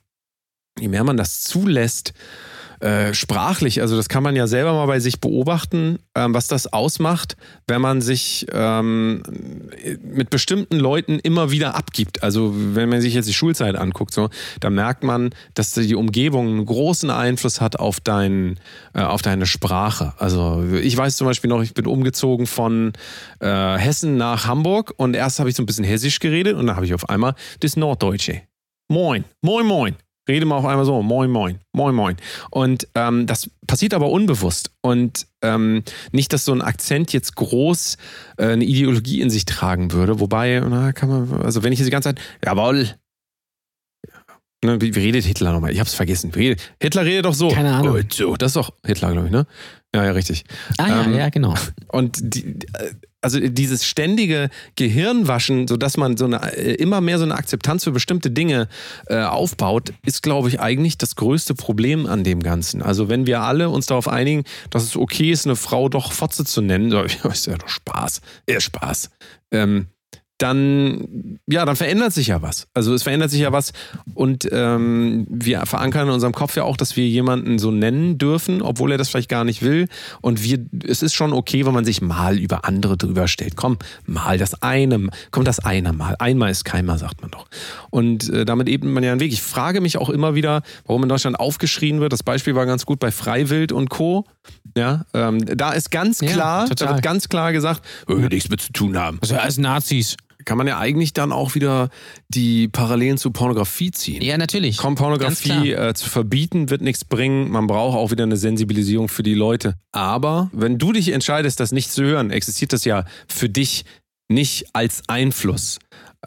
je 0.81 0.89
mehr 0.89 1.05
man 1.05 1.17
das 1.17 1.43
zulässt, 1.43 2.13
äh, 2.81 3.15
sprachlich, 3.15 3.81
also 3.81 3.97
das 3.97 4.09
kann 4.09 4.23
man 4.23 4.37
ja 4.37 4.47
selber 4.47 4.73
mal 4.73 4.87
bei 4.87 5.01
sich 5.01 5.21
beobachten, 5.21 5.99
ähm, 6.15 6.35
was 6.35 6.49
das 6.49 6.73
ausmacht, 6.73 7.37
wenn 7.67 7.81
man 7.81 8.01
sich 8.01 8.47
ähm, 8.53 9.23
mit 10.03 10.31
bestimmten 10.31 10.77
Leuten 10.77 11.19
immer 11.19 11.51
wieder 11.51 11.75
abgibt. 11.75 12.23
Also 12.23 12.53
wenn 12.55 12.89
man 12.89 13.01
sich 13.01 13.15
jetzt 13.15 13.29
die 13.29 13.35
Schulzeit 13.35 13.77
anguckt, 13.77 14.13
so, 14.13 14.29
da 14.61 14.71
merkt 14.71 15.05
man, 15.05 15.31
dass 15.55 15.73
die 15.73 15.95
Umgebung 15.95 16.49
einen 16.49 16.67
großen 16.67 17.11
Einfluss 17.11 17.61
hat 17.61 17.79
auf, 17.79 18.01
dein, 18.01 18.61
äh, 18.95 19.01
auf 19.01 19.23
deine 19.23 19.47
Sprache. 19.47 20.13
Also 20.19 20.65
ich 20.83 20.97
weiß 20.97 21.17
zum 21.17 21.27
Beispiel 21.27 21.49
noch, 21.49 21.63
ich 21.63 21.75
bin 21.75 21.87
umgezogen 21.87 22.47
von 22.47 22.93
äh, 23.41 23.77
Hessen 23.77 24.17
nach 24.17 24.47
Hamburg 24.47 24.93
und 24.97 25.15
erst 25.15 25.39
habe 25.39 25.49
ich 25.49 25.57
so 25.57 25.63
ein 25.63 25.67
bisschen 25.67 25.85
hessisch 25.85 26.21
geredet 26.21 26.57
und 26.57 26.67
dann 26.67 26.77
habe 26.77 26.87
ich 26.87 26.95
auf 26.95 27.09
einmal 27.09 27.35
das 27.61 27.77
Norddeutsche. 27.77 28.43
Moin, 28.89 29.25
moin, 29.43 29.67
moin. 29.67 29.97
Rede 30.29 30.47
mal 30.47 30.57
auf 30.57 30.65
einmal 30.65 30.85
so, 30.85 31.03
moin, 31.03 31.31
moin, 31.31 31.61
moin, 31.73 31.95
moin. 31.95 32.17
Und 32.51 32.89
ähm, 32.95 33.27
das 33.27 33.51
passiert 33.67 33.95
aber 33.95 34.11
unbewusst. 34.11 34.71
Und 34.83 35.27
ähm, 35.43 35.83
nicht, 36.13 36.33
dass 36.33 36.45
so 36.45 36.53
ein 36.53 36.63
Akzent 36.63 37.13
jetzt 37.13 37.37
groß 37.37 37.97
äh, 38.39 38.47
eine 38.47 38.65
Ideologie 38.65 39.21
in 39.21 39.31
sich 39.31 39.45
tragen 39.45 39.93
würde. 39.93 40.19
Wobei, 40.21 40.61
na, 40.69 40.93
kann 40.93 41.09
man, 41.09 41.43
also 41.43 41.63
wenn 41.63 41.73
ich 41.73 41.79
jetzt 41.79 41.87
die 41.87 41.93
ganze 41.93 42.11
Zeit, 42.11 42.21
jawohl. 42.45 42.91
Ne, 44.65 44.81
wie, 44.81 44.95
wie 44.95 45.01
redet 45.01 45.25
Hitler 45.25 45.53
nochmal? 45.53 45.71
Ich 45.71 45.81
hab's 45.81 45.95
vergessen. 45.95 46.35
Wie 46.35 46.57
Hitler 46.81 47.05
redet 47.05 47.27
doch 47.27 47.35
so. 47.35 47.49
Keine 47.49 47.75
Ahnung. 47.75 48.03
So. 48.11 48.37
Das 48.37 48.51
ist 48.51 48.57
doch 48.57 48.73
Hitler, 48.85 49.13
glaube 49.13 49.27
ich, 49.27 49.33
ne? 49.33 49.47
Ja, 49.95 50.05
ja, 50.05 50.13
richtig. 50.13 50.45
Ah 50.79 50.89
ja, 50.89 51.05
Ähm, 51.05 51.15
ja, 51.15 51.29
genau. 51.29 51.55
Und 51.89 52.19
die, 52.21 52.59
also 53.23 53.41
dieses 53.41 53.85
ständige 53.85 54.51
Gehirnwaschen, 54.77 55.67
sodass 55.67 55.97
man 55.97 56.17
so 56.17 56.27
eine, 56.27 56.57
äh, 56.57 56.75
immer 56.75 57.01
mehr 57.01 57.19
so 57.19 57.25
eine 57.25 57.35
Akzeptanz 57.35 57.85
für 57.85 57.93
bestimmte 57.93 58.31
Dinge 58.31 58.69
äh, 59.07 59.23
aufbaut, 59.23 59.93
ist, 60.05 60.23
glaube 60.23 60.49
ich, 60.49 60.61
eigentlich 60.61 60.99
das 60.99 61.17
größte 61.17 61.55
Problem 61.55 62.07
an 62.07 62.25
dem 62.25 62.43
Ganzen. 62.43 62.83
Also 62.83 63.09
wenn 63.09 63.27
wir 63.27 63.41
alle 63.41 63.69
uns 63.69 63.87
darauf 63.87 64.09
einigen, 64.09 64.45
dass 64.71 64.85
es 64.85 64.97
okay 64.97 65.31
ist, 65.33 65.47
eine 65.47 65.57
Frau 65.57 65.89
doch 65.89 66.13
Fotze 66.13 66.45
zu 66.45 66.61
nennen, 66.61 66.93
ist 67.25 67.47
ja 67.47 67.57
doch 67.57 67.69
Spaß, 67.69 68.21
eher 68.47 68.61
Spaß. 68.61 69.11
Ähm, 69.51 69.89
dann, 70.39 71.39
ja, 71.47 71.65
dann 71.65 71.77
verändert 71.77 72.13
sich 72.13 72.27
ja 72.27 72.43
was. 72.43 72.67
Also 72.75 72.93
es 72.93 73.03
verändert 73.03 73.31
sich 73.31 73.41
ja 73.41 73.53
was 73.53 73.73
und 74.15 74.47
ähm, 74.53 75.27
wir 75.31 75.65
verankern 75.65 76.09
in 76.09 76.15
unserem 76.15 76.35
Kopf 76.35 76.57
ja 76.57 76.65
auch, 76.65 76.77
dass 76.77 76.97
wir 76.97 77.07
jemanden 77.07 77.59
so 77.59 77.71
nennen 77.71 78.19
dürfen, 78.19 78.61
obwohl 78.61 78.93
er 78.93 78.99
das 78.99 79.09
vielleicht 79.09 79.31
gar 79.31 79.45
nicht 79.45 79.63
will. 79.63 79.89
Und 80.21 80.43
wir, 80.43 80.59
es 80.87 81.03
ist 81.03 81.15
schon 81.15 81.33
okay, 81.33 81.65
wenn 81.65 81.73
man 81.73 81.85
sich 81.87 82.03
mal 82.03 82.39
über 82.39 82.67
andere 82.67 82.97
drüber 82.99 83.29
stellt. 83.29 83.57
Komm, 83.57 83.79
mal 84.05 84.37
das 84.37 84.63
eine, 84.63 85.09
komm, 85.31 85.45
das 85.45 85.59
eine 85.61 85.93
Mal. 85.93 86.17
Einmal 86.19 86.51
ist 86.51 86.65
keinmal, 86.65 86.99
sagt 86.99 87.23
man 87.23 87.31
doch. 87.31 87.47
Und 87.91 88.29
äh, 88.29 88.45
damit 88.45 88.69
ebnet 88.69 88.93
man 88.93 89.03
ja 89.03 89.13
einen 89.13 89.21
Weg. 89.21 89.33
Ich 89.33 89.43
frage 89.43 89.81
mich 89.81 89.97
auch 89.97 90.11
immer 90.11 90.35
wieder, 90.35 90.63
warum 90.85 91.03
in 91.03 91.09
Deutschland 91.09 91.41
aufgeschrien 91.41 92.01
wird. 92.01 92.13
Das 92.13 92.23
Beispiel 92.23 92.55
war 92.55 92.67
ganz 92.67 92.85
gut 92.85 92.99
bei 92.99 93.11
Freiwild 93.11 93.73
und 93.73 93.89
Co. 93.89 94.27
Ja, 94.77 95.07
ähm, 95.15 95.45
da 95.47 95.73
ist 95.73 95.91
ganz 95.91 96.21
Ja, 96.21 96.29
klar, 96.31 96.69
total. 96.69 96.89
da 96.89 96.95
wird 96.95 97.03
ganz 97.03 97.29
klar 97.29 97.53
gesagt, 97.53 97.83
äh, 98.09 98.15
nichts 98.15 98.51
mit 98.51 98.61
zu 98.61 98.73
tun 98.73 98.99
haben 98.99 99.19
Also 99.23 99.37
als 99.37 99.57
Nazis. 99.59 100.17
Kann 100.47 100.57
man 100.57 100.67
ja 100.67 100.79
eigentlich 100.79 101.13
dann 101.13 101.33
auch 101.33 101.55
wieder 101.55 101.91
die 102.29 102.69
Parallelen 102.69 103.19
zu 103.19 103.31
Pornografie 103.31 103.91
ziehen. 103.91 104.23
Ja, 104.23 104.39
natürlich. 104.39 104.79
Komm, 104.79 104.95
Pornografie 104.95 105.73
äh, 105.73 105.93
zu 105.93 106.09
verbieten 106.09 106.71
wird 106.71 106.81
nichts 106.81 107.05
bringen. 107.05 107.51
Man 107.51 107.67
braucht 107.67 107.99
auch 107.99 108.11
wieder 108.11 108.25
eine 108.25 108.39
Sensibilisierung 108.39 109.09
für 109.09 109.23
die 109.23 109.35
Leute. 109.35 109.75
Aber 109.93 110.49
wenn 110.53 110.79
du 110.79 110.93
dich 110.93 111.11
entscheidest, 111.11 111.61
das 111.61 111.73
nicht 111.73 111.93
zu 111.93 112.05
hören, 112.05 112.31
existiert 112.31 112.73
das 112.73 112.85
ja 112.85 113.05
für 113.29 113.51
dich 113.51 113.85
nicht 114.29 114.67
als 114.73 115.03
Einfluss. 115.09 115.79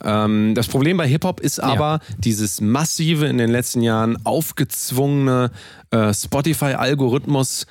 Ähm, 0.01 0.53
das 0.53 0.67
Problem 0.67 0.97
bei 0.97 1.07
Hip-Hop 1.07 1.39
ist 1.39 1.59
aber 1.59 1.99
dieses 2.17 2.61
massive 2.61 3.25
in 3.25 3.37
den 3.37 3.49
letzten 3.49 3.81
Jahren 3.81 4.23
aufgezwungene 4.25 5.51
äh, 5.91 6.13
Spotify-Algorithmus 6.13 7.65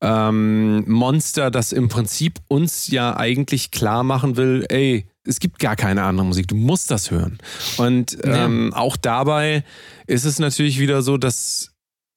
ähm, 0.00 0.84
Monster, 0.86 1.50
das 1.50 1.72
im 1.72 1.88
Prinzip 1.88 2.40
uns 2.48 2.88
ja 2.88 3.16
eigentlich 3.16 3.70
klar 3.70 4.04
machen 4.04 4.36
will, 4.36 4.66
ey, 4.68 5.06
es 5.26 5.40
gibt 5.40 5.58
gar 5.58 5.76
keine 5.76 6.02
andere 6.02 6.26
Musik, 6.26 6.48
du 6.48 6.54
musst 6.54 6.90
das 6.90 7.10
hören. 7.10 7.38
Und 7.78 8.18
ähm, 8.24 8.72
auch 8.74 8.96
dabei 8.96 9.64
ist 10.06 10.24
es 10.24 10.38
natürlich 10.38 10.78
wieder 10.78 11.02
so, 11.02 11.16
dass 11.16 11.74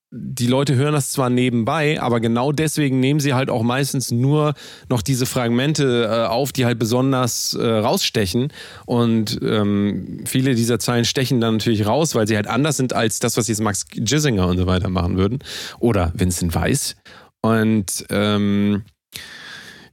die 0.10 0.47
Leute 0.47 0.76
hören 0.76 0.93
das 0.93 1.12
zwar 1.12 1.30
nebenbei, 1.30 2.01
aber 2.01 2.22
genau 2.22 2.53
deswegen 2.53 3.01
nehmen 3.01 3.20
sie 3.20 3.34
halt 3.34 3.49
auch 3.49 3.62
meistens 3.64 4.10
nur 4.10 4.53
noch 4.89 5.01
diese 5.01 5.26
Fragmente 5.26 6.05
äh, 6.05 6.28
auf, 6.28 6.53
die 6.53 6.66
halt 6.66 6.80
besonders 6.80 7.53
äh, 7.53 7.66
rausstechen. 7.66 8.53
Und 8.86 9.38
ähm, 9.41 10.24
viele 10.26 10.55
dieser 10.55 10.80
Zeilen 10.80 11.03
stechen 11.03 11.41
dann 11.41 11.55
natürlich 11.55 11.86
raus, 11.86 12.16
weil 12.16 12.26
sie 12.26 12.38
halt 12.38 12.47
anders 12.47 12.78
sind 12.78 12.93
als 12.93 13.20
das, 13.20 13.36
was 13.36 13.49
jetzt 13.49 13.60
Max 13.60 13.86
Gissinger 13.89 14.47
und 14.47 14.58
so 14.58 14.66
weiter 14.66 14.89
machen 14.89 15.18
würden. 15.18 15.39
Oder 15.80 16.14
Vincent 16.16 16.55
Weiss. 16.55 16.95
Und 17.41 18.05
ähm, 18.10 18.84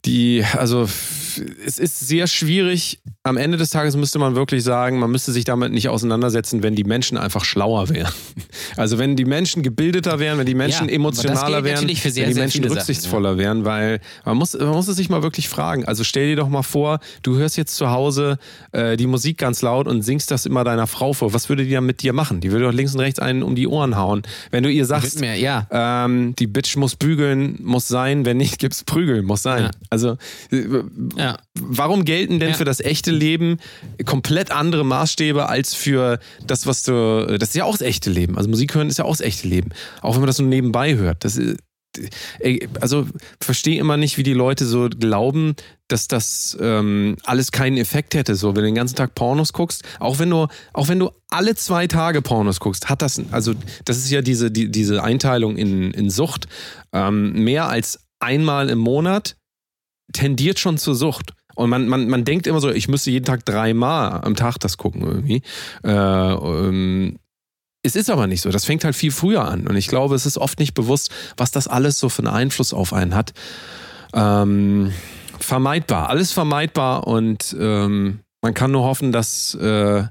die, 0.04 0.44
also 0.56 0.88
es 1.66 1.78
ist 1.78 2.00
sehr 2.06 2.26
schwierig. 2.26 3.00
Am 3.22 3.36
Ende 3.36 3.56
des 3.56 3.70
Tages 3.70 3.96
müsste 3.96 4.18
man 4.18 4.34
wirklich 4.34 4.62
sagen, 4.62 4.98
man 4.98 5.10
müsste 5.10 5.32
sich 5.32 5.44
damit 5.44 5.72
nicht 5.72 5.88
auseinandersetzen, 5.88 6.62
wenn 6.62 6.74
die 6.74 6.84
Menschen 6.84 7.16
einfach 7.18 7.44
schlauer 7.44 7.88
wären. 7.88 8.12
Also 8.76 8.98
wenn 8.98 9.14
die 9.16 9.24
Menschen 9.24 9.62
gebildeter 9.62 10.18
wären, 10.18 10.38
wenn 10.38 10.46
die 10.46 10.54
Menschen 10.54 10.88
Ja, 10.88 10.94
emotionaler 10.94 11.64
wären, 11.64 11.86
sehr, 11.88 12.26
wenn 12.26 12.34
die 12.34 12.40
Menschen 12.40 12.62
viele 12.62 12.68
Sachen, 12.68 12.78
rücksichtsvoller 12.78 13.36
wären, 13.38 13.64
weil 13.64 14.00
man 14.24 14.36
muss, 14.36 14.54
man 14.54 14.68
muss 14.68 14.88
es 14.88 14.96
sich 14.96 15.08
mal 15.10 15.22
wirklich 15.22 15.48
fragen. 15.48 15.84
Also 15.84 16.02
stell 16.04 16.26
dir 16.28 16.36
doch 16.36 16.48
mal 16.48 16.62
vor, 16.62 16.98
du 17.22 17.36
hörst 17.36 17.56
jetzt 17.56 17.76
zu 17.76 17.90
Hause 17.90 18.38
äh, 18.72 18.96
die 18.96 19.06
Musik 19.06 19.38
ganz 19.38 19.62
laut 19.62 19.86
und 19.86 20.02
singst 20.02 20.30
das 20.30 20.46
immer 20.46 20.64
deiner 20.64 20.86
Frau 20.86 21.12
vor. 21.12 21.32
Was 21.34 21.48
würde 21.48 21.64
die 21.64 21.72
dann 21.72 21.86
mit 21.86 22.02
dir 22.02 22.12
machen? 22.12 22.40
Die 22.40 22.50
würde 22.52 22.64
doch 22.66 22.72
links 22.72 22.94
und 22.94 23.00
rechts 23.00 23.18
einen 23.18 23.42
um 23.42 23.54
die 23.54 23.66
Ohren 23.66 23.96
hauen. 23.96 24.22
Wenn 24.50 24.62
du 24.62 24.70
ihr 24.70 24.86
sagst, 24.86 25.20
mir- 25.20 25.36
ja. 25.36 25.66
ähm, 25.70 26.34
die 26.38 26.46
Bitch 26.46 26.76
muss 26.76 26.96
bügeln, 26.96 27.58
muss 27.62 27.86
sein, 27.88 28.24
wenn 28.24 28.36
nicht, 28.36 28.58
gibt's 28.58 28.82
Prügeln, 28.84 29.24
muss 29.24 29.42
sein. 29.42 29.64
Ja. 29.64 29.70
Also 29.90 30.16
äh, 30.50 30.66
Ja. 31.24 31.36
warum 31.60 32.04
gelten 32.04 32.38
denn 32.40 32.50
Ja. 32.50 32.54
für 32.54 32.64
das 32.64 32.80
echte 32.80 33.10
Leben 33.10 33.58
komplett 34.04 34.50
andere 34.50 34.84
Maßstäbe 34.84 35.48
als 35.48 35.74
für 35.74 36.18
das, 36.46 36.66
was 36.66 36.82
du. 36.82 37.38
Das 37.38 37.50
ist 37.50 37.54
ja 37.54 37.64
auch 37.64 37.72
das 37.72 37.80
echte 37.82 38.10
Leben. 38.10 38.36
Also 38.36 38.48
Musik 38.50 38.74
hören 38.74 38.88
ist 38.88 38.98
ja 38.98 39.04
auch 39.04 39.10
das 39.16 39.20
echte 39.20 39.48
Leben. 39.48 39.70
Auch 40.02 40.14
wenn 40.14 40.20
man 40.20 40.26
das 40.26 40.36
so 40.36 40.42
nebenbei 40.42 40.96
hört. 40.96 41.24
Das 41.24 41.36
ist, 41.36 41.58
ey, 42.40 42.68
also 42.80 43.06
verstehe 43.40 43.78
immer 43.78 43.96
nicht, 43.96 44.18
wie 44.18 44.22
die 44.24 44.32
Leute 44.32 44.66
so 44.66 44.88
glauben, 44.88 45.54
dass 45.88 46.08
das 46.08 46.56
ähm, 46.60 47.16
alles 47.24 47.52
keinen 47.52 47.76
Effekt 47.76 48.14
hätte. 48.14 48.34
So, 48.34 48.48
wenn 48.48 48.62
du 48.62 48.68
den 48.68 48.74
ganzen 48.74 48.96
Tag 48.96 49.14
Pornos 49.14 49.52
guckst, 49.52 49.82
auch 50.00 50.18
wenn 50.18 50.30
du, 50.30 50.48
auch 50.72 50.88
wenn 50.88 50.98
du 50.98 51.10
alle 51.30 51.54
zwei 51.54 51.86
Tage 51.86 52.20
Pornos 52.22 52.58
guckst, 52.60 52.88
hat 52.88 53.00
das, 53.02 53.20
also 53.30 53.54
das 53.84 53.98
ist 53.98 54.10
ja 54.10 54.22
diese, 54.22 54.50
die, 54.50 54.70
diese 54.70 55.02
Einteilung 55.02 55.56
in, 55.56 55.92
in 55.92 56.10
Sucht, 56.10 56.48
ähm, 56.92 57.44
mehr 57.44 57.68
als 57.68 58.00
einmal 58.20 58.70
im 58.70 58.78
Monat 58.78 59.36
tendiert 60.12 60.58
schon 60.58 60.78
zur 60.78 60.94
Sucht. 60.94 61.32
Und 61.54 61.70
man, 61.70 61.86
man, 61.88 62.08
man 62.08 62.24
denkt 62.24 62.46
immer 62.46 62.60
so, 62.60 62.70
ich 62.70 62.88
müsste 62.88 63.10
jeden 63.10 63.24
Tag 63.24 63.44
dreimal 63.44 64.22
am 64.22 64.34
Tag 64.34 64.58
das 64.58 64.76
gucken 64.76 65.02
irgendwie. 65.02 65.42
Äh, 65.84 65.90
ähm, 65.92 67.18
es 67.82 67.96
ist 67.96 68.10
aber 68.10 68.26
nicht 68.26 68.40
so. 68.40 68.50
Das 68.50 68.64
fängt 68.64 68.82
halt 68.84 68.96
viel 68.96 69.12
früher 69.12 69.44
an. 69.44 69.66
Und 69.66 69.76
ich 69.76 69.88
glaube, 69.88 70.14
es 70.14 70.26
ist 70.26 70.38
oft 70.38 70.58
nicht 70.58 70.74
bewusst, 70.74 71.10
was 71.36 71.50
das 71.50 71.68
alles 71.68 71.98
so 71.98 72.08
für 72.08 72.22
einen 72.22 72.34
Einfluss 72.34 72.72
auf 72.72 72.92
einen 72.92 73.14
hat. 73.14 73.34
Ähm, 74.14 74.92
vermeidbar, 75.38 76.08
alles 76.08 76.32
vermeidbar. 76.32 77.06
Und 77.06 77.54
ähm, 77.58 78.20
man 78.42 78.54
kann 78.54 78.72
nur 78.72 78.84
hoffen, 78.84 79.12
dass 79.12 79.54
äh, 79.54 80.04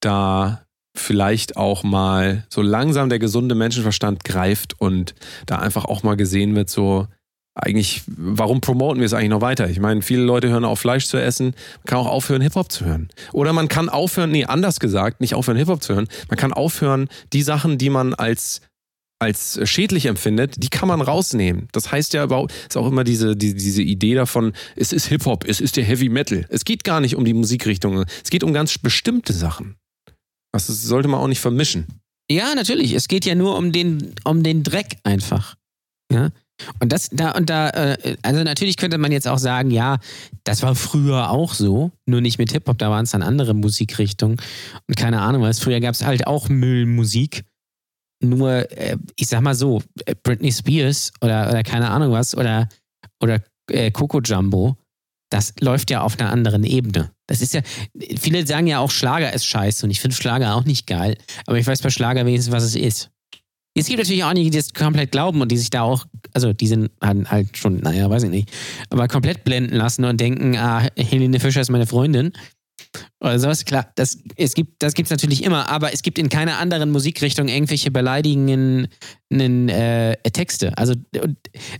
da 0.00 0.62
vielleicht 0.94 1.56
auch 1.56 1.82
mal 1.82 2.44
so 2.50 2.60
langsam 2.60 3.08
der 3.08 3.18
gesunde 3.18 3.54
Menschenverstand 3.54 4.24
greift 4.24 4.78
und 4.78 5.14
da 5.46 5.58
einfach 5.58 5.86
auch 5.86 6.02
mal 6.02 6.16
gesehen 6.16 6.54
wird, 6.54 6.68
so 6.68 7.08
eigentlich, 7.54 8.02
warum 8.06 8.60
promoten 8.60 9.00
wir 9.00 9.06
es 9.06 9.12
eigentlich 9.12 9.30
noch 9.30 9.42
weiter? 9.42 9.68
Ich 9.68 9.78
meine, 9.78 10.02
viele 10.02 10.22
Leute 10.22 10.48
hören 10.48 10.64
auf, 10.64 10.80
Fleisch 10.80 11.06
zu 11.06 11.18
essen. 11.18 11.54
Man 11.78 11.84
kann 11.84 11.98
auch 11.98 12.06
aufhören, 12.06 12.40
Hip-Hop 12.40 12.72
zu 12.72 12.84
hören. 12.86 13.08
Oder 13.32 13.52
man 13.52 13.68
kann 13.68 13.88
aufhören, 13.88 14.30
nee, 14.30 14.44
anders 14.44 14.80
gesagt, 14.80 15.20
nicht 15.20 15.34
aufhören, 15.34 15.58
Hip-Hop 15.58 15.82
zu 15.82 15.94
hören. 15.94 16.08
Man 16.28 16.38
kann 16.38 16.52
aufhören, 16.52 17.08
die 17.32 17.42
Sachen, 17.42 17.78
die 17.78 17.90
man 17.90 18.14
als 18.14 18.62
als 19.18 19.60
schädlich 19.70 20.06
empfindet, 20.06 20.56
die 20.64 20.68
kann 20.68 20.88
man 20.88 21.00
rausnehmen. 21.00 21.68
Das 21.70 21.92
heißt 21.92 22.12
ja 22.12 22.24
überhaupt, 22.24 22.52
ist 22.52 22.76
auch 22.76 22.88
immer 22.88 23.04
diese, 23.04 23.36
die, 23.36 23.54
diese 23.54 23.80
Idee 23.80 24.16
davon, 24.16 24.52
es 24.74 24.92
ist 24.92 25.06
Hip-Hop, 25.06 25.44
es 25.46 25.60
ist 25.60 25.76
der 25.76 25.84
Heavy 25.84 26.08
Metal. 26.08 26.44
Es 26.48 26.64
geht 26.64 26.82
gar 26.82 27.00
nicht 27.00 27.14
um 27.14 27.24
die 27.24 27.32
Musikrichtung. 27.32 28.04
Es 28.24 28.30
geht 28.30 28.42
um 28.42 28.52
ganz 28.52 28.76
bestimmte 28.78 29.32
Sachen. 29.32 29.76
Das 30.50 30.66
sollte 30.66 31.06
man 31.06 31.20
auch 31.20 31.28
nicht 31.28 31.38
vermischen. 31.38 31.86
Ja, 32.28 32.56
natürlich. 32.56 32.94
Es 32.94 33.06
geht 33.06 33.24
ja 33.24 33.36
nur 33.36 33.56
um 33.56 33.70
den, 33.70 34.12
um 34.24 34.42
den 34.42 34.64
Dreck 34.64 34.96
einfach. 35.04 35.54
Ja. 36.10 36.30
Und 36.80 36.92
das, 36.92 37.08
da, 37.10 37.32
und 37.32 37.50
da, 37.50 37.70
äh, 37.70 38.16
also 38.22 38.42
natürlich 38.42 38.76
könnte 38.76 38.98
man 38.98 39.12
jetzt 39.12 39.28
auch 39.28 39.38
sagen, 39.38 39.70
ja, 39.70 39.98
das 40.44 40.62
war 40.62 40.74
früher 40.74 41.30
auch 41.30 41.54
so, 41.54 41.90
nur 42.06 42.20
nicht 42.20 42.38
mit 42.38 42.52
Hip-Hop, 42.52 42.78
da 42.78 42.90
waren 42.90 43.04
es 43.04 43.12
dann 43.12 43.22
andere 43.22 43.54
Musikrichtungen. 43.54 44.38
Und 44.88 44.96
keine 44.96 45.20
Ahnung 45.20 45.42
was. 45.42 45.60
Früher 45.60 45.80
gab 45.80 45.94
es 45.94 46.04
halt 46.04 46.26
auch 46.26 46.48
Müllmusik. 46.48 47.44
Nur, 48.22 48.70
äh, 48.72 48.96
ich 49.16 49.28
sag 49.28 49.40
mal 49.42 49.54
so, 49.54 49.82
äh, 50.06 50.14
Britney 50.22 50.52
Spears 50.52 51.12
oder, 51.20 51.48
oder 51.50 51.62
keine 51.62 51.90
Ahnung 51.90 52.12
was, 52.12 52.36
oder, 52.36 52.68
oder 53.20 53.40
Coco 53.92 54.20
Jumbo, 54.20 54.76
das 55.32 55.54
läuft 55.60 55.90
ja 55.90 56.02
auf 56.02 56.18
einer 56.18 56.30
anderen 56.30 56.62
Ebene. 56.62 57.10
Das 57.26 57.40
ist 57.40 57.54
ja, 57.54 57.62
viele 58.18 58.46
sagen 58.46 58.66
ja 58.66 58.80
auch, 58.80 58.90
Schlager 58.90 59.32
ist 59.32 59.46
scheiße 59.46 59.86
und 59.86 59.90
ich 59.90 60.00
finde 60.00 60.14
Schlager 60.14 60.54
auch 60.54 60.64
nicht 60.64 60.86
geil, 60.86 61.16
aber 61.46 61.58
ich 61.58 61.66
weiß 61.66 61.80
bei 61.80 61.90
Schlager 61.90 62.26
wenigstens, 62.26 62.52
was 62.52 62.64
es 62.64 62.74
ist. 62.74 63.10
Es 63.74 63.86
gibt 63.86 63.98
natürlich 63.98 64.22
auch 64.24 64.28
einige, 64.28 64.50
die 64.50 64.56
das 64.56 64.74
komplett 64.74 65.12
glauben 65.12 65.40
und 65.40 65.50
die 65.50 65.56
sich 65.56 65.70
da 65.70 65.82
auch, 65.82 66.04
also 66.34 66.52
die 66.52 66.66
sind 66.66 66.90
halt 67.00 67.30
halt 67.30 67.56
schon, 67.56 67.78
naja, 67.78 68.08
weiß 68.10 68.24
ich 68.24 68.30
nicht, 68.30 68.50
aber 68.90 69.08
komplett 69.08 69.44
blenden 69.44 69.76
lassen 69.76 70.04
und 70.04 70.20
denken, 70.20 70.56
ah, 70.56 70.86
Helene 70.96 71.40
Fischer 71.40 71.60
ist 71.60 71.70
meine 71.70 71.86
Freundin. 71.86 72.32
Oder 73.20 73.38
sowas, 73.38 73.64
klar, 73.64 73.90
das, 73.94 74.18
es 74.36 74.54
gibt, 74.54 74.80
gibt's 74.94 75.10
natürlich 75.10 75.44
immer, 75.44 75.68
aber 75.68 75.94
es 75.94 76.02
gibt 76.02 76.18
in 76.18 76.28
keiner 76.28 76.58
anderen 76.58 76.90
Musikrichtung 76.90 77.48
irgendwelche 77.48 77.90
beleidigenden 77.90 78.88
äh, 79.30 80.16
Texte. 80.32 80.76
Also 80.76 80.94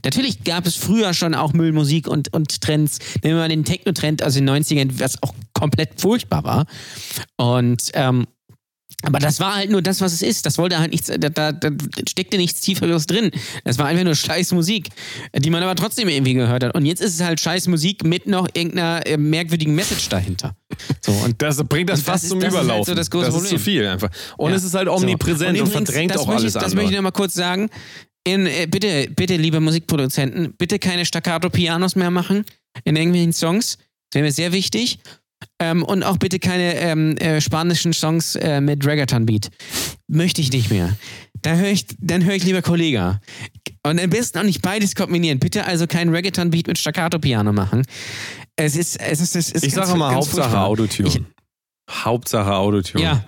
natürlich 0.05 0.45
gab 0.45 0.66
es 0.66 0.76
früher 0.76 1.12
schon 1.12 1.34
auch 1.34 1.53
Müllmusik 1.53 2.07
und, 2.07 2.32
und 2.32 2.61
Trends. 2.61 2.99
Nehmen 3.22 3.36
wir 3.36 3.43
mal 3.43 3.49
den 3.49 3.64
Techno-Trend 3.64 4.22
aus 4.22 4.34
den 4.34 4.49
90ern, 4.49 5.01
was 5.01 5.22
auch 5.22 5.34
komplett 5.53 6.01
furchtbar 6.01 6.45
war. 6.45 6.66
Und 7.36 7.90
ähm, 7.95 8.26
aber 9.03 9.18
das 9.18 9.40
war 9.40 9.55
halt 9.57 9.70
nur 9.70 9.82
das, 9.82 10.00
was 10.00 10.12
es 10.12 10.22
ist. 10.22 10.46
Das 10.46 10.59
wollte 10.59 10.78
halt 10.78 10.92
nichts, 10.92 11.09
da, 11.09 11.28
da, 11.28 11.53
da 11.53 11.70
steckte 12.09 12.36
nichts 12.38 12.61
Tieferes 12.61 13.07
drin. 13.07 13.30
Das 13.64 13.78
war 13.78 13.86
einfach 13.86 14.05
nur 14.05 14.14
scheiß 14.14 14.53
Musik, 14.53 14.88
die 15.36 15.50
man 15.50 15.62
aber 15.62 15.74
trotzdem 15.74 16.09
irgendwie 16.09 16.34
gehört 16.34 16.64
hat. 16.64 16.74
Und 16.74 16.86
jetzt 16.86 17.00
ist 17.03 17.14
es 17.14 17.20
halt 17.20 17.40
scheiß 17.40 17.68
Musik 17.68 18.05
mit 18.05 18.26
noch 18.26 18.48
irgendeiner 18.55 19.07
äh, 19.07 19.16
merkwürdigen 19.16 19.74
Message 19.74 20.09
dahinter. 20.09 20.55
So, 21.00 21.12
und 21.12 21.34
Das 21.42 21.57
bringt 21.64 21.90
das 21.90 22.00
Und 22.00 22.07
das 22.09 22.12
fast 22.12 22.24
ist- 22.24 22.30
zum 22.30 22.40
das 22.40 22.48
ist 22.50 22.55
halt 22.57 22.64
Überlaufen. 22.66 22.92
so 22.92 22.94
das 22.94 23.11
große 23.11 23.26
ist 23.28 23.34
zu 23.34 23.40
Problem. 23.42 23.59
viel 23.61 23.86
einfach. 23.86 24.11
Und 24.36 24.50
Ja. 24.50 24.57
es 24.57 24.64
ist 24.64 24.74
halt 24.74 24.88
So. 24.88 24.94
omnipräsent 24.94 25.50
und, 25.61 25.66
übrigens, 25.66 25.72
verdrängt 25.90 26.14
das 26.14 26.20
auch 26.22 26.28
alles 26.28 26.44
ich, 26.44 26.53
Das 26.55 26.62
andere. 26.64 26.76
möchte 26.76 26.90
ich 26.92 26.96
noch 26.96 27.03
mal 27.03 27.11
kurz 27.11 27.34
sagen. 27.34 27.68
In, 28.24 28.46
äh, 28.46 28.68
bitte, 28.70 29.09
bitte, 29.16 29.36
liebe 29.36 29.59
Musikproduzenten, 29.59 30.55
bitte 30.57 30.78
keine 30.78 31.05
Staccato-Pianos 31.05 31.96
mehr 31.96 32.11
machen 32.12 32.44
in 32.84 32.94
irgendwelchen 32.94 33.32
Songs. 33.32 33.78
Das 34.11 34.18
wäre 34.18 34.24
mir 34.26 34.32
sehr 34.32 34.53
wichtig. 34.53 34.98
Ähm, 35.59 35.82
und 35.82 36.03
auch 36.03 36.16
bitte 36.18 36.38
keine 36.38 36.74
ähm, 36.76 37.16
äh, 37.18 37.40
spanischen 37.40 37.93
Songs 37.93 38.36
äh, 38.36 38.61
mit 38.61 38.84
Reggaeton-Beat. 38.86 39.51
Möchte 40.09 40.40
ich 40.40 40.53
nicht 40.53 40.70
mehr. 40.70 40.97
Da 41.43 41.55
hör 41.55 41.68
ich, 41.68 41.86
dann 41.99 42.24
höre 42.24 42.34
ich 42.34 42.45
lieber 42.45 42.62
Kollega. 42.62 43.20
Und 43.84 44.01
am 44.01 44.11
besten 44.11 44.38
auch 44.38 44.45
nicht 44.45 44.62
beides 44.62 44.95
kombinieren. 44.95 45.38
Bitte 45.38 45.64
also 45.66 45.86
keinen 45.86 46.14
Reggaeton-Beat 46.14 46.66
mit 46.68 46.78
Staccato-Piano 46.78 47.53
machen. 47.53 47.82
Es 48.57 48.76
ist, 48.76 49.01
es 49.01 49.20
ist, 49.20 49.34
es 49.36 49.51
ist 49.51 49.64
ich 49.64 49.74
sage 49.74 49.97
mal 49.97 50.14
Hauptsache. 50.14 50.59
Autotune. 50.61 51.09
Ich- 51.09 51.20
Hauptsache 51.90 52.55
Autotune. 52.55 53.03
Ja. 53.03 53.24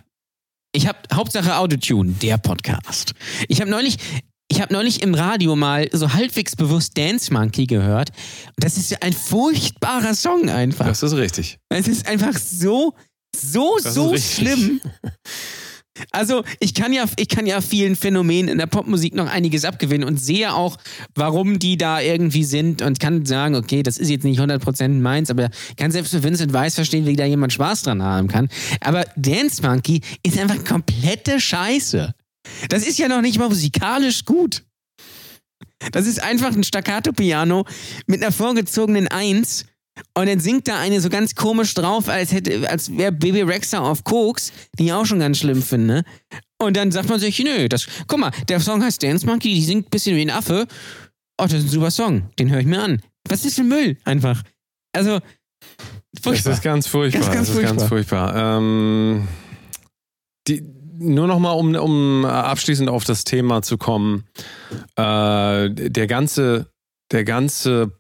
Ich 0.73 0.87
habe 0.89 0.99
Hauptsache 1.13 1.57
Autotune, 1.57 2.13
der 2.23 2.39
Podcast. 2.39 3.15
Ich 3.49 3.61
habe 3.61 3.71
neulich, 3.71 3.97
ich 4.49 4.61
habe 4.61 4.73
neulich 4.73 5.03
im 5.03 5.15
Radio 5.15 5.57
mal 5.57 5.89
so 5.93 6.13
halbwegs 6.13 6.57
bewusst 6.57 6.97
Dance 6.97 7.33
Monkey 7.33 7.67
gehört. 7.67 8.11
Und 8.11 8.65
das 8.65 8.77
ist 8.77 8.91
ja 8.91 8.99
ein 9.01 9.13
furchtbarer 9.13 10.15
Song 10.15 10.49
einfach. 10.49 10.87
Das 10.87 11.03
ist 11.03 11.15
richtig. 11.15 11.59
Es 11.71 11.89
ist 11.89 12.07
einfach 12.07 12.37
so, 12.39 12.95
so, 13.35 13.77
Das 13.83 13.95
so 13.95 14.17
schlimm. 14.17 14.81
Also, 16.11 16.43
ich 16.59 16.75
kann 16.75 16.93
ja, 16.93 17.05
ich 17.17 17.29
kann 17.29 17.47
ja 17.47 17.61
vielen 17.61 17.95
Phänomenen 17.95 18.49
in 18.49 18.59
der 18.59 18.67
Popmusik 18.67 19.15
noch 19.15 19.29
einiges 19.29 19.65
abgewinnen 19.65 20.07
und 20.07 20.19
sehe 20.21 20.53
auch, 20.53 20.77
warum 21.15 21.61
die 21.61 21.77
da 21.77 22.01
irgendwie 22.01 22.43
sind 22.43 22.83
und 22.83 22.99
kann 22.99 23.25
sagen, 23.27 23.55
okay, 23.55 23.85
das 23.85 23.99
ist 23.99 24.11
jetzt 24.11 24.25
nicht 24.25 24.41
100% 24.41 24.89
meins, 25.01 25.31
aber 25.31 25.51
kann 25.77 25.93
selbst 25.93 26.11
für 26.11 26.25
Vincent 26.25 26.53
Weiss 26.53 26.75
verstehen, 26.75 27.07
wie 27.07 27.15
da 27.15 27.25
jemand 27.25 27.53
Spaß 27.53 27.83
dran 27.83 28.03
haben 28.03 28.27
kann. 28.27 28.49
Aber 28.81 29.05
Dance 29.15 29.63
Monkey 29.63 30.01
ist 30.25 30.37
einfach 30.37 30.65
komplette 30.65 31.39
Scheiße. 31.39 32.13
Das 32.69 32.87
ist 32.87 32.99
ja 32.99 33.09
noch 33.09 33.23
nicht 33.23 33.39
mal 33.39 33.49
musikalisch 33.49 34.25
gut. 34.25 34.63
Das 35.93 36.07
ist 36.07 36.23
einfach 36.23 36.53
ein 36.53 36.65
Staccato-Piano 36.65 37.65
mit 38.07 38.23
einer 38.23 38.33
vorgezogenen 38.33 39.09
Eins 39.09 39.67
und 40.15 40.29
dann 40.29 40.41
singt 40.41 40.69
da 40.69 40.79
eine 40.79 41.01
so 41.01 41.09
ganz 41.09 41.35
komisch 41.35 41.75
drauf, 41.75 42.09
als 42.09 42.33
hätte, 42.33 42.69
als 42.69 42.97
wäre 42.97 43.13
Baby 43.13 43.43
Rexa 43.43 43.79
auf 43.79 44.05
Koks, 44.05 44.53
die 44.79 44.87
ich 44.87 44.93
auch 44.93 45.07
schon 45.07 45.21
ganz 45.21 45.39
schlimm 45.39 45.63
finde. 45.63 46.05
Und 46.59 46.77
dann 46.77 46.91
sagt 46.91 47.09
man 47.09 47.21
sich, 47.21 47.39
nö, 47.39 47.69
das, 47.69 47.87
guck 48.07 48.19
mal, 48.19 48.33
der 48.49 48.61
Song 48.61 48.83
heißt 48.83 49.03
Dance 49.03 49.27
Monkey, 49.27 49.55
die 49.55 49.65
singt 49.65 49.87
ein 49.87 49.91
bisschen 49.91 50.17
wie 50.17 50.23
ein 50.23 50.31
Affe. 50.31 50.67
oh, 51.41 51.45
das 51.45 51.55
ist 51.55 51.65
ein 51.65 51.69
super 51.69 51.91
Song, 51.91 52.31
den 52.39 52.51
höre 52.51 52.61
ich 52.61 52.67
mir 52.67 52.83
an. 52.83 53.03
Was 53.29 53.45
ist 53.45 53.55
für 53.55 53.65
Müll? 53.65 53.97
Einfach. 54.05 54.43
Also, 54.93 55.21
furchtbar. 56.21 56.51
Das 56.51 56.59
ist 56.59 56.65
ganz 56.65 56.87
furchtbar. 56.87 57.23
Ganz, 57.23 57.35
ganz 57.35 57.49
das 57.49 57.57
ist 57.57 57.63
ganz 57.63 57.85
furchtbar. 57.85 58.59
Ähm, 58.59 59.29
die, 60.47 60.63
nur 60.99 61.27
noch 61.27 61.39
mal, 61.39 61.53
um, 61.53 61.75
um 61.75 62.25
abschließend 62.25 62.89
auf 62.89 63.05
das 63.05 63.25
Thema 63.25 63.63
zu 63.63 63.79
kommen. 63.79 64.25
Äh, 64.97 65.71
der 65.71 66.07
ganze, 66.07 66.67
der 67.13 67.25
ganze, 67.25 67.93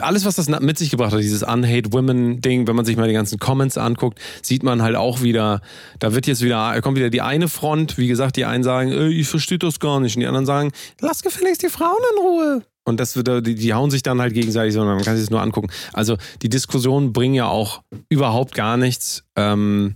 alles, 0.00 0.24
was 0.24 0.36
das 0.36 0.48
mit 0.48 0.78
sich 0.78 0.90
gebracht 0.90 1.12
hat, 1.12 1.20
dieses 1.20 1.42
Unhate 1.42 1.92
Women-Ding, 1.92 2.66
wenn 2.66 2.76
man 2.76 2.84
sich 2.84 2.96
mal 2.96 3.08
die 3.08 3.14
ganzen 3.14 3.38
Comments 3.38 3.76
anguckt, 3.76 4.18
sieht 4.42 4.62
man 4.62 4.82
halt 4.82 4.96
auch 4.96 5.22
wieder, 5.22 5.60
da 5.98 6.14
wird 6.14 6.26
jetzt 6.26 6.42
wieder, 6.42 6.80
kommt 6.80 6.96
wieder 6.96 7.10
die 7.10 7.22
eine 7.22 7.48
Front, 7.48 7.98
wie 7.98 8.08
gesagt, 8.08 8.36
die 8.36 8.44
einen 8.44 8.64
sagen, 8.64 8.90
äh, 8.90 9.08
ich 9.08 9.28
verstehe 9.28 9.58
das 9.58 9.80
gar 9.80 10.00
nicht, 10.00 10.16
und 10.16 10.20
die 10.20 10.26
anderen 10.26 10.46
sagen, 10.46 10.72
lass 11.00 11.22
gefälligst 11.22 11.62
die 11.62 11.68
Frauen 11.68 12.00
in 12.12 12.22
Ruhe. 12.22 12.62
Und 12.84 12.98
das 12.98 13.14
wird, 13.14 13.46
die, 13.46 13.54
die 13.54 13.74
hauen 13.74 13.90
sich 13.92 14.02
dann 14.02 14.20
halt 14.20 14.34
gegenseitig, 14.34 14.74
sondern 14.74 14.96
man 14.96 15.04
kann 15.04 15.14
sich 15.16 15.24
das 15.26 15.30
nur 15.30 15.40
angucken. 15.40 15.68
Also 15.92 16.16
die 16.42 16.48
Diskussionen 16.48 17.12
bringen 17.12 17.34
ja 17.34 17.46
auch 17.46 17.82
überhaupt 18.08 18.54
gar 18.54 18.76
nichts. 18.76 19.22
Ähm, 19.36 19.94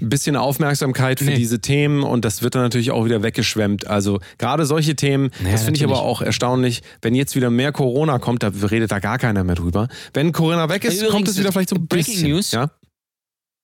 ein 0.00 0.08
bisschen 0.08 0.34
Aufmerksamkeit 0.34 1.18
für 1.20 1.26
Nee. 1.26 1.34
diese 1.36 1.60
Themen 1.60 2.02
und 2.02 2.24
das 2.24 2.42
wird 2.42 2.54
dann 2.54 2.62
natürlich 2.62 2.90
auch 2.90 3.04
wieder 3.04 3.22
weggeschwemmt. 3.22 3.86
Also 3.86 4.18
gerade 4.38 4.64
solche 4.64 4.96
Themen, 4.96 5.30
Ja, 5.44 5.52
das 5.52 5.62
finde 5.64 5.78
ich 5.78 5.84
aber 5.84 6.00
auch 6.02 6.22
erstaunlich, 6.22 6.82
wenn 7.02 7.14
jetzt 7.14 7.36
wieder 7.36 7.50
mehr 7.50 7.70
Corona 7.72 8.18
kommt, 8.18 8.42
da 8.42 8.48
redet 8.48 8.90
da 8.90 8.98
gar 8.98 9.18
keiner 9.18 9.44
mehr 9.44 9.54
drüber. 9.54 9.88
Wenn 10.14 10.32
Corona 10.32 10.68
weg 10.70 10.84
ist, 10.84 10.94
Übrigens, 10.94 11.12
kommt 11.12 11.28
es 11.28 11.38
wieder 11.38 11.52
vielleicht 11.52 11.68
so 11.68 11.76
ein 11.76 11.86
Breaking 11.86 12.14
bisschen. 12.14 12.30
News. 12.30 12.50
Ja? 12.52 12.70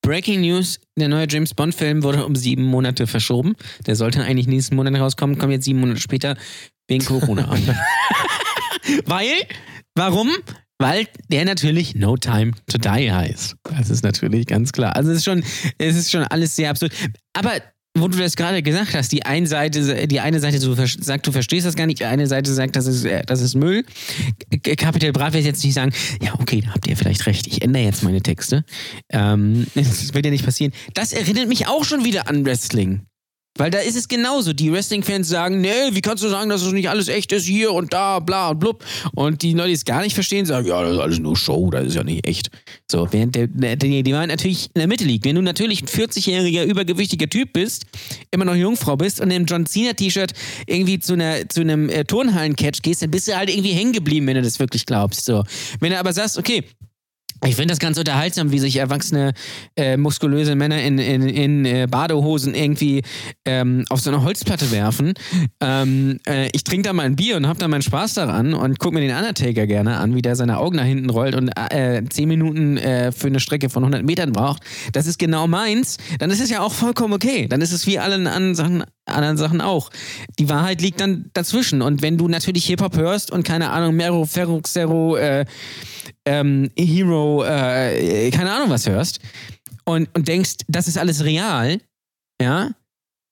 Breaking 0.03 0.41
News: 0.43 0.79
Der 0.99 1.09
neue 1.09 1.27
James 1.29 1.55
Bond-Film 1.55 2.03
wurde 2.03 2.27
um 2.27 2.35
sieben 2.37 2.65
Monate 2.65 3.07
verschoben. 3.07 3.55
Der 3.87 3.97
sollte 3.97 4.23
eigentlich 4.23 4.47
nächsten 4.47 4.77
Monat 4.77 4.95
rauskommen, 4.95 5.39
kommt 5.39 5.53
jetzt 5.53 5.65
sieben 5.65 5.81
Monate 5.81 6.01
später 6.01 6.37
wegen 6.89 7.05
Corona. 7.05 7.49
Weil, 9.07 9.47
warum? 9.95 10.31
Weil 10.79 11.07
der 11.29 11.45
natürlich 11.45 11.95
No 11.95 12.17
Time 12.17 12.53
to 12.67 12.79
Die 12.79 13.13
heißt. 13.13 13.57
Das 13.77 13.91
ist 13.91 14.03
natürlich 14.03 14.47
ganz 14.47 14.73
klar. 14.73 14.97
Also 14.97 15.11
es 15.13 15.19
ist 15.19 15.25
schon, 15.25 15.45
es 15.79 15.97
ist 15.97 16.11
schon 16.11 16.25
alles 16.25 16.57
sehr 16.57 16.71
absurd. 16.71 16.93
Aber 17.35 17.53
wo 17.97 18.09
du 18.09 18.19
das 18.19 18.37
gerade 18.37 18.63
gesagt 18.63 18.95
hast, 18.95 19.13
die 19.13 19.25
eine 19.25 19.47
Seite, 19.47 20.07
die 20.07 20.21
eine 20.21 20.41
Seite 20.41 20.59
so 20.59 20.75
sagt, 20.75 21.27
du 21.27 21.33
verstehst 21.33 21.67
das 21.67 21.77
gar 21.77 21.87
nicht, 21.87 22.01
die 22.01 22.07
eine 22.07 22.27
Seite 22.27 22.53
sagt, 22.53 22.75
das 22.75 22.87
ist, 22.87 23.05
äh, 23.05 23.23
das 23.27 23.43
ist 23.43 23.55
Müll. 23.55 23.85
Capital 24.63 25.13
Bra 25.13 25.33
wird 25.33 25.45
jetzt 25.45 25.63
nicht 25.63 25.75
sagen, 25.75 25.93
ja, 26.23 26.35
okay, 26.39 26.63
da 26.63 26.73
habt 26.75 26.87
ihr 26.87 26.97
vielleicht 26.97 27.27
recht, 27.27 27.47
ich 27.47 27.63
ändere 27.63 27.85
jetzt 27.85 28.03
meine 28.03 28.23
Texte. 28.23 28.65
Ähm, 29.11 29.67
das 29.75 30.15
wird 30.15 30.25
ja 30.25 30.31
nicht 30.31 30.45
passieren. 30.45 30.73
Das 30.95 31.13
erinnert 31.13 31.49
mich 31.49 31.69
auch 31.69 31.85
schon 31.85 32.05
wieder 32.05 32.29
an 32.29 32.47
Wrestling. 32.47 33.03
Weil 33.59 33.71
da 33.71 33.81
ist 33.81 33.97
es 33.97 34.09
genauso. 34.09 34.55
Die 34.55 34.73
Wrestling-Fans 34.73 35.29
sagen, 35.29 35.61
nee, 35.61 35.91
wie 35.91 36.01
kannst 36.01 36.25
du 36.25 36.29
sagen, 36.29 36.49
dass 36.49 36.63
es 36.63 36.73
nicht 36.73 36.89
alles 36.89 37.09
echt 37.09 37.33
ist 37.33 37.45
hier 37.45 37.73
und 37.73 37.93
da, 37.93 38.19
bla 38.19 38.51
und 38.51 38.61
blub. 38.61 38.83
Und 39.15 39.43
die 39.43 39.53
Leute, 39.53 39.69
die 39.69 39.75
es 39.75 39.85
gar 39.85 40.01
nicht 40.01 40.15
verstehen, 40.15 40.47
sagen, 40.47 40.67
ja, 40.67 40.83
das 40.83 40.95
ist 40.95 40.99
alles 40.99 41.19
nur 41.19 41.37
Show, 41.37 41.71
das 41.71 41.89
ist 41.89 41.95
ja 41.95 42.03
nicht 42.03 42.27
echt. 42.27 42.51
So, 42.91 43.07
während 43.11 43.35
der, 43.35 43.49
der, 43.49 43.77
der, 43.77 44.03
die 44.03 44.13
Wahrheit 44.13 44.29
natürlich 44.29 44.67
in 44.75 44.79
der 44.79 44.87
Mitte 44.87 45.05
liegt. 45.05 45.27
Wenn 45.27 45.37
du 45.37 45.43
natürlich 45.43 45.83
ein 45.83 45.89
40-jähriger, 45.89 46.65
übergewichtiger 46.65 47.29
Typ 47.29 47.53
bist, 47.53 47.85
immer 48.31 48.47
noch 48.47 48.55
Jungfrau 48.55 48.97
bist 48.97 49.21
und 49.21 49.31
im 49.31 49.45
John 49.45 49.67
Cena-T-Shirt 49.67 50.33
irgendwie 50.67 50.99
zu, 50.99 51.13
einer, 51.13 51.47
zu 51.49 51.61
einem 51.61 51.91
äh, 51.91 52.05
Turnhallen-Catch 52.05 52.81
gehst, 52.81 53.03
dann 53.03 53.11
bist 53.11 53.29
du 53.29 53.37
halt 53.37 53.51
irgendwie 53.51 53.73
hängen 53.73 53.93
geblieben, 53.93 54.27
wenn 54.29 54.37
du 54.37 54.43
das 54.43 54.61
wirklich 54.61 54.87
glaubst. 54.87 55.27
So. 55.27 55.45
Wenn 55.81 55.91
du 55.91 55.99
aber 55.99 56.15
sagst, 56.15 56.39
okay, 56.39 56.65
ich 57.45 57.57
finde 57.57 57.73
das 57.73 57.81
ganz 57.81 57.99
unterhaltsam, 57.99 58.53
wie 58.53 58.61
sich 58.61 58.77
erwachsene, 58.77 59.33
äh, 59.77 59.97
muskulöse 59.97 60.55
Männer 60.55 60.81
in, 60.81 60.99
in, 60.99 61.29
in 61.29 61.65
äh, 61.65 61.89
Badehosen 61.91 62.55
irgendwie 62.55 63.03
ähm, 63.45 63.85
auf 63.89 64.01
so 64.01 64.11
eine 64.11 64.23
Holzplatte 64.23 64.71
werfen. 64.71 65.15
Ähm, 65.61 66.21
äh, 66.27 66.49
ich 66.53 66.63
trinke 66.63 66.89
da 66.89 66.93
mal 66.93 67.03
ein 67.03 67.17
Bier 67.17 67.37
und 67.37 67.49
habe 67.49 67.59
da 67.59 67.67
meinen 67.67 67.83
Spaß 67.83 68.15
daran 68.15 68.55
und 68.55 68.79
gucke 68.79 68.95
mir 68.95 69.01
den 69.01 69.17
Undertaker 69.17 69.67
gerne 69.67 69.97
an, 69.97 70.15
wie 70.15 70.23
der 70.23 70.37
seine 70.37 70.59
Augen 70.59 70.77
nach 70.77 70.85
hinten 70.85 71.11
rollt 71.11 71.35
und 71.35 71.49
äh, 71.49 72.03
10 72.09 72.29
Minuten 72.29 72.77
äh, 72.77 73.11
für 73.11 73.27
eine 73.27 73.41
Strecke 73.41 73.71
von 73.71 73.83
100 73.83 74.05
Metern 74.05 74.33
braucht. 74.33 74.63
Das 74.93 75.09
ist 75.09 75.19
genau 75.19 75.49
meins. 75.49 75.97
Dann 76.21 76.31
ist 76.31 76.41
es 76.41 76.49
ja 76.49 76.61
auch 76.61 76.73
vollkommen 76.73 77.13
okay. 77.13 77.49
Dann 77.49 77.61
ist 77.61 77.73
es 77.73 77.89
wie 77.89 77.99
allen 77.99 78.29
anderen 78.29 78.55
Sachen, 78.55 78.85
anderen 79.07 79.37
Sachen 79.37 79.61
auch. 79.61 79.91
Die 80.39 80.49
Wahrheit 80.49 80.81
liegt 80.81 81.01
dann 81.01 81.31
dazwischen. 81.35 81.83
Und 81.83 82.03
wenn 82.03 82.19
du 82.19 82.29
natürlich 82.29 82.67
Hip-Hop 82.67 82.97
hörst 82.97 83.33
und 83.33 83.43
keine 83.45 83.71
Ahnung, 83.71 83.97
Mero, 83.97 84.27
Ferro, 84.27 84.61
Xero, 84.61 85.17
äh, 85.17 85.45
ähm, 86.27 86.71
Hero, 86.77 87.45
äh, 87.45 88.31
keine 88.31 88.53
Ahnung 88.53 88.71
was 88.71 88.89
hörst 88.89 89.21
und, 89.85 90.09
und 90.17 90.29
denkst, 90.29 90.57
das 90.69 90.89
ist 90.89 90.99
alles 90.99 91.25
real, 91.25 91.81
ja, 92.41 92.71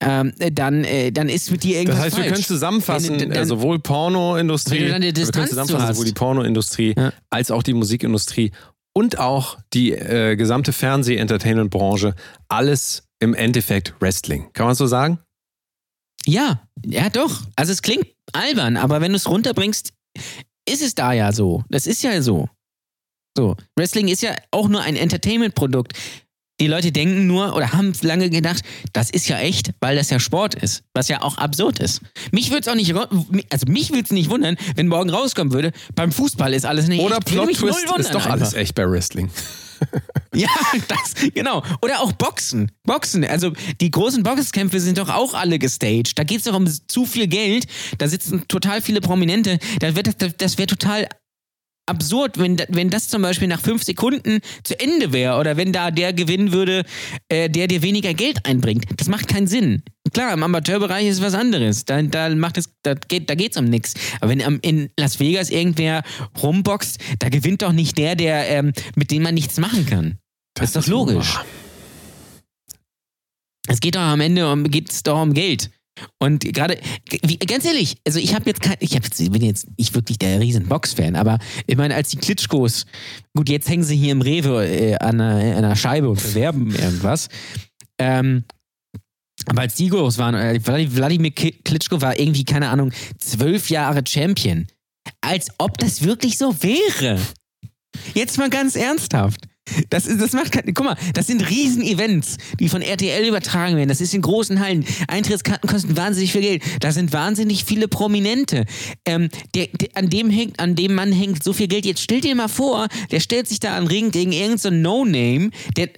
ähm, 0.03 0.33
dann, 0.53 0.85
äh, 0.85 1.12
dann 1.12 1.29
ist 1.29 1.51
mit 1.51 1.62
dir 1.62 1.77
irgendwas 1.79 1.97
Das 1.97 2.05
heißt, 2.07 2.17
wir 2.17 2.23
falsch. 2.25 2.35
können 2.35 2.45
zusammenfassen, 2.45 3.21
Wenn 3.21 3.31
dann- 3.31 3.47
sowohl 3.47 3.79
Pornoindustrie, 3.81 4.87
dann 4.87 4.95
eine 5.03 5.15
wir 5.15 5.27
können 5.27 5.47
zusammenfassen, 5.49 5.95
sowohl 5.95 6.07
die 6.07 6.12
Pornoindustrie 6.15 6.95
Ja. 6.97 7.12
als 7.29 7.51
auch 7.51 7.62
die 7.62 7.75
Musikindustrie 7.75 8.51
und 8.97 9.19
auch 9.19 9.59
die 9.75 9.93
äh, 9.93 10.37
gesamte 10.37 10.73
Fernseh-Entertainment-Branche, 10.73 12.15
alles 12.49 13.05
im 13.21 13.35
Endeffekt 13.35 13.95
Wrestling. 14.01 14.51
Kann 14.55 14.67
man 14.67 14.75
so 14.75 14.87
sagen? 14.87 15.19
Ja, 16.27 16.62
ja 16.85 17.09
doch. 17.11 17.43
Also 17.57 17.73
es 17.73 17.83
klingt 17.83 18.07
albern, 18.33 18.77
aber 18.77 19.01
wenn 19.01 19.12
du 19.12 19.17
es 19.17 19.29
runterbringst, 19.29 19.93
ist 20.69 20.83
es 20.83 20.95
da 20.95 21.12
ja 21.12 21.33
so. 21.33 21.62
Das 21.69 21.87
ist 21.87 22.03
ja 22.03 22.21
so. 22.23 22.49
So. 23.36 23.57
Wrestling 23.77 24.09
ist 24.09 24.23
ja 24.23 24.35
auch 24.51 24.69
nur 24.69 24.82
ein 24.82 24.97
Entertainment-Produkt. 24.97 25.94
Die 26.61 26.66
Leute 26.66 26.93
denken 26.93 27.27
nur 27.27 27.57
oder 27.57 27.73
haben 27.73 27.93
lange 28.02 28.28
gedacht, 28.28 28.62
das 28.93 29.09
ist 29.09 29.28
ja 29.28 29.39
echt, 29.39 29.70
weil 29.81 29.97
das 29.97 30.11
ja 30.11 30.20
Sport 30.20 30.55
ist, 30.55 30.82
was 30.93 31.09
ja 31.09 31.23
auch 31.23 31.39
absurd 31.39 31.78
ist. 31.78 32.02
Mich 32.32 32.51
würde 32.51 32.61
es 32.61 32.69
auch 32.69 32.74
nicht, 32.74 32.94
also 32.94 33.66
mich 33.66 33.90
würde 33.90 34.02
es 34.02 34.11
nicht 34.11 34.28
wundern, 34.28 34.57
wenn 34.77 34.86
morgen 34.86 35.09
rauskommen 35.09 35.55
würde, 35.55 35.73
beim 35.94 36.12
Fußball 36.12 36.52
ist 36.52 36.66
alles 36.66 36.86
nicht 36.86 37.01
Oder 37.01 37.16
echt. 37.16 37.32
Würde 37.32 37.47
mich 37.47 37.61
null 37.61 37.70
Plot-Twist 37.70 38.01
ist 38.01 38.15
doch 38.15 38.27
alles 38.27 38.48
einfach. 38.48 38.59
echt 38.59 38.74
bei 38.74 38.89
Wrestling. 38.89 39.31
Ja, 40.35 40.48
das, 40.86 41.15
genau. 41.35 41.65
Oder 41.82 42.01
auch 42.01 42.12
Boxen. 42.12 42.70
Boxen. 42.85 43.24
Also 43.24 43.52
die 43.81 43.90
großen 43.90 44.23
Boxkämpfe 44.23 44.78
sind 44.78 44.98
doch 44.98 45.09
auch 45.09 45.35
alle 45.35 45.59
gestaged. 45.59 46.19
Da 46.19 46.23
geht 46.23 46.39
es 46.39 46.44
doch 46.44 46.55
um 46.55 46.69
zu 46.69 47.05
viel 47.05 47.27
Geld. 47.27 47.66
Da 47.98 48.07
sitzen 48.07 48.44
total 48.47 48.81
viele 48.81 49.01
Prominente. 49.01 49.59
Da 49.81 49.97
wird 49.97 50.23
das, 50.23 50.36
das 50.36 50.59
wäre 50.59 50.66
total 50.69 51.09
absurd, 51.91 52.39
wenn, 52.39 52.57
wenn 52.69 52.89
das 52.89 53.09
zum 53.09 53.23
Beispiel 53.23 53.49
nach 53.49 53.61
fünf 53.61 53.83
Sekunden 53.83 54.41
zu 54.62 54.79
Ende 54.79 55.12
wäre 55.12 55.39
oder 55.39 55.57
wenn 55.57 55.73
da 55.73 55.91
der 55.91 56.12
gewinnen 56.12 56.53
würde, 56.53 56.85
äh, 57.29 57.51
der 57.51 57.67
dir 57.67 57.83
weniger 57.83 58.15
Geld 58.15 58.47
einbringt. 58.47 58.87
Das 58.97 59.09
macht 59.09 59.29
keinen 59.29 59.47
Sinn. 59.47 59.83
Klar, 60.15 60.33
im 60.33 60.43
Amateurbereich 60.43 61.07
ist 61.07 61.21
was 61.21 61.35
anderes. 61.35 61.85
Da, 61.85 62.01
da 62.03 62.29
macht 62.31 62.57
es, 62.59 62.71
da 62.83 62.95
geht, 62.95 63.29
da 63.29 63.35
geht's 63.35 63.57
um 63.57 63.67
nichts. 63.67 63.95
Aber 64.21 64.31
wenn 64.31 64.41
in 64.61 64.91
Las 64.99 65.21
Vegas 65.21 65.51
irgendwer 65.51 66.03
rumboxt, 66.43 66.99
da 67.19 67.29
gewinnt 67.29 67.62
doch 67.62 67.73
nicht 67.73 67.99
der, 67.99 68.17
der 68.17 68.49
ähm, 68.49 68.73
mit 68.97 69.11
dem 69.11 69.23
man 69.23 69.35
nichts 69.35 69.59
machen 69.59 69.87
kann. 69.87 70.19
Das, 70.55 70.71
ist 70.71 70.77
doch 70.77 70.87
logisch. 70.87 71.39
Es 73.69 73.81
geht 73.81 73.95
doch 73.95 74.01
am 74.01 74.21
Ende 74.21 74.51
um, 74.51 74.65
geht's 74.65 75.03
doch 75.03 75.21
um 75.21 75.35
Geld. 75.35 75.71
Und 76.19 76.45
gerade, 76.45 76.79
ganz 77.47 77.65
ehrlich, 77.65 77.97
also 78.07 78.19
ich 78.19 78.35
habe 78.35 78.45
jetzt 78.47 78.63
kein, 78.63 78.77
ich 78.81 78.95
hab, 78.95 79.03
ich 79.05 79.31
bin 79.31 79.43
jetzt 79.43 79.69
nicht 79.79 79.95
wirklich 79.95 80.19
der 80.19 80.41
riesen 80.41 80.67
Box-Fan, 80.67 81.17
aber 81.17 81.39
ich 81.67 81.77
meine, 81.77 81.95
als 81.95 82.11
die 82.11 82.17
Klitschkos, 82.17 82.87
gut, 83.35 83.49
jetzt 83.49 83.69
hängen 83.69 83.85
sie 83.85 83.97
hier 83.97 84.13
im 84.13 84.23
Rewe 84.23 84.67
äh, 84.67 84.97
an, 84.97 85.21
einer, 85.21 85.57
an 85.57 85.65
einer 85.65 85.77
Scheibe 85.77 86.09
und 86.09 86.23
bewerben 86.23 86.75
irgendwas. 86.75 87.29
Ähm, 87.99 88.45
aber 89.47 89.63
als 89.63 89.75
die 89.75 89.89
groß 89.89 90.19
waren, 90.19 90.35
äh, 90.35 90.61
Wladimir 90.65 91.33
Klitschko 91.33 92.01
war 92.01 92.19
irgendwie, 92.19 92.45
keine 92.45 92.69
Ahnung, 92.69 92.93
zwölf 93.19 93.71
Jahre 93.71 94.03
Champion. 94.07 94.67
Als 95.21 95.49
ob 95.59 95.79
das 95.79 96.03
wirklich 96.03 96.39
so 96.39 96.63
wäre. 96.63 97.19
Jetzt 98.15 98.39
mal 98.39 98.51
ganz 98.51 98.77
ernsthaft. 98.77 99.50
Das, 99.89 100.07
ist, 100.07 100.21
das 100.21 100.33
macht 100.33 100.53
kein, 100.53 100.73
guck 100.75 100.85
mal, 100.85 100.97
das 101.15 101.27
sind 101.27 101.49
Riesen-Events, 101.49 102.37
die 102.59 102.69
von 102.69 102.83
RTL 102.83 103.27
übertragen 103.27 103.77
werden. 103.77 103.89
Das 103.89 104.01
ist 104.01 104.15
in 104.15 104.23
großen 104.23 104.61
Hallen. 104.61 104.85
Eintrittskarten 105.09 105.69
kosten 105.69 105.97
wahnsinnig 105.97 106.33
viel 106.33 106.43
Geld. 106.43 106.63
Da 106.81 106.93
sind 106.93 107.13
wahnsinnig 107.13 107.65
viele 107.65 107.89
Prominente. 107.89 108.65
Ähm, 109.05 109.29
der, 109.55 109.69
der, 109.69 109.89
an, 109.95 110.11
dem 110.11 110.31
hängt, 110.31 110.61
an 110.61 110.75
dem 110.75 110.95
Mann 110.95 111.13
hängt 111.13 111.43
so 111.43 111.53
viel 111.53 111.69
Geld. 111.69 111.87
Jetzt 111.87 112.03
stell 112.03 112.21
dir 112.21 112.35
mal 112.35 112.49
vor, 112.49 112.89
der 113.11 113.21
stellt 113.21 113.49
sich 113.49 113.61
da 113.61 113.77
an 113.77 113.87
Ring 113.87 114.11
gegen 114.11 114.33
irgendeinen 114.33 114.59
so 114.59 114.71
No-Name. 114.71 115.51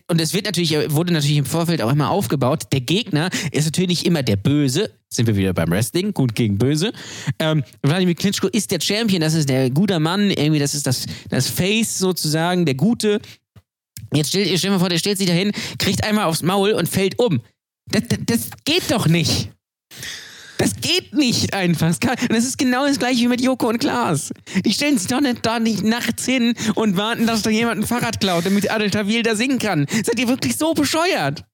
Und 0.09 0.21
es 0.21 0.35
wird 0.35 0.47
natürlich, 0.47 0.73
wurde 0.93 1.13
natürlich 1.13 1.37
im 1.37 1.45
Vorfeld 1.45 1.83
auch 1.83 1.93
immer 1.93 2.11
aufgebaut. 2.11 2.65
Der 2.73 2.81
Gegner 2.81 3.31
ist 3.51 3.65
natürlich 3.65 4.07
immer 4.07 4.23
der 4.23 4.37
Böse. 4.37 4.91
Sind 5.13 5.27
wir 5.27 5.37
wieder 5.37 5.53
beim 5.53 5.71
Wrestling, 5.71 6.15
gut 6.15 6.35
gegen 6.35 6.57
böse. 6.57 6.91
Ähm, 7.39 7.63
Klitschko 8.17 8.47
ist 8.49 8.71
der 8.71 8.81
Champion, 8.81 9.21
das 9.21 9.35
ist 9.35 9.47
der 9.47 9.69
gute 9.69 10.01
Mann, 10.01 10.31
irgendwie, 10.31 10.59
das 10.59 10.75
ist 10.75 10.87
das, 10.87 11.05
das 11.29 11.49
Face 11.49 11.99
sozusagen, 11.99 12.65
der 12.65 12.77
Gute. 12.77 13.21
Jetzt 14.13 14.29
stell, 14.29 14.57
stell 14.59 14.71
mal 14.71 14.79
vor, 14.79 14.89
der 14.89 14.99
stellt 14.99 15.19
sich 15.19 15.27
dahin, 15.27 15.53
kriegt 15.79 16.05
einmal 16.05 16.27
aufs 16.27 16.43
Maul 16.43 16.73
und 16.73 16.89
fällt 16.89 17.19
um. 17.19 17.41
Das, 17.91 18.03
das, 18.09 18.19
das 18.27 18.51
geht 18.65 18.91
doch 18.91 19.07
nicht. 19.07 19.51
Das 20.59 20.77
geht 20.81 21.13
nicht 21.13 21.55
einfach. 21.55 21.97
Das 22.29 22.45
ist 22.45 22.57
genau 22.57 22.87
das 22.87 22.99
gleiche 22.99 23.23
wie 23.23 23.29
mit 23.29 23.41
Joko 23.41 23.69
und 23.69 23.81
Klaas. 23.81 24.33
Die 24.65 24.73
stellen 24.73 24.97
sich 24.97 25.09
doch 25.09 25.21
nicht 25.21 25.45
da 25.45 25.59
nicht 25.59 25.83
nachts 25.83 26.25
hin 26.25 26.55
und 26.77 26.97
warten, 26.97 27.27
dass 27.27 27.43
da 27.43 27.51
jemand 27.51 27.81
ein 27.81 27.87
Fahrrad 27.87 28.21
klaut, 28.21 28.47
damit 28.47 28.71
Adel 28.71 28.91
Tawil 28.91 29.25
da 29.25 29.35
singen 29.35 29.59
kann. 29.59 29.87
Seid 29.91 30.21
ihr 30.21 30.29
wirklich 30.29 30.57
so 30.57 30.73
bescheuert? 30.73 31.45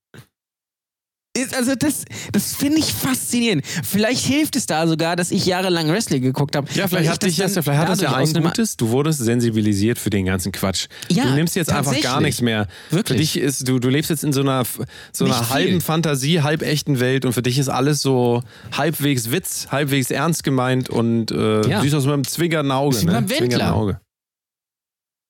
Also 1.55 1.75
das, 1.75 2.05
das 2.33 2.55
finde 2.55 2.79
ich 2.79 2.93
faszinierend. 2.93 3.65
Vielleicht 3.67 4.25
hilft 4.25 4.57
es 4.57 4.67
da 4.67 4.87
sogar, 4.87 5.17
dass 5.17 5.31
ich 5.31 5.47
jahrelang 5.47 5.89
Wrestling 5.89 6.23
geguckt 6.23 6.57
habe. 6.57 6.69
Ja, 6.75 6.89
vielleicht 6.89 7.11
hat 7.11 7.23
dich 7.23 7.37
das, 7.37 7.55
ja, 7.55 7.63
vielleicht 7.63 7.81
hat 7.81 7.89
das 7.89 8.01
ja 8.01 8.15
ein 8.15 8.33
Gutes. 8.33 8.77
Du 8.77 8.89
wurdest 8.91 9.21
sensibilisiert 9.21 9.99
für 9.99 10.11
den 10.11 10.25
ganzen 10.27 10.53
Quatsch. 10.53 10.87
Ja, 11.11 11.25
du 11.25 11.35
nimmst 11.35 11.57
jetzt 11.57 11.71
einfach 11.73 11.99
gar 12.01 12.21
nichts 12.21 12.41
mehr. 12.41 12.67
Wirklich. 12.91 13.33
Für 13.33 13.41
dich 13.41 13.43
ist, 13.43 13.69
du, 13.69 13.79
du 13.79 13.89
lebst 13.89 14.11
jetzt 14.11 14.25
in 14.25 14.33
so 14.33 14.41
einer, 14.41 14.65
so 15.13 15.25
Nicht 15.25 15.35
einer 15.37 15.45
viel. 15.45 15.55
halben 15.55 15.81
Fantasie, 15.81 16.43
halb 16.43 16.63
echten 16.63 17.01
Welt 17.01 17.25
und 17.25 17.33
für 17.33 17.43
dich 17.43 17.59
ist 17.59 17.69
alles 17.69 18.01
so 18.03 18.43
halbwegs 18.77 19.31
Witz, 19.31 19.69
halbwegs 19.71 20.11
ernst 20.11 20.45
gemeint 20.45 20.91
und 20.91 21.31
äh, 21.31 21.69
Ja. 21.69 21.81
siehst 21.83 21.95
aus 21.95 22.05
mit 22.05 22.15
einem 22.15 22.25
zwinkernden 22.27 22.73
Auge. 22.73 22.97
Ist 22.97 23.03
wie 23.03 23.07
ne? 23.07 23.13
beim 23.13 23.29
Wendler. 23.31 23.39
Zwinkernden 23.39 23.69
Auge. 23.75 24.01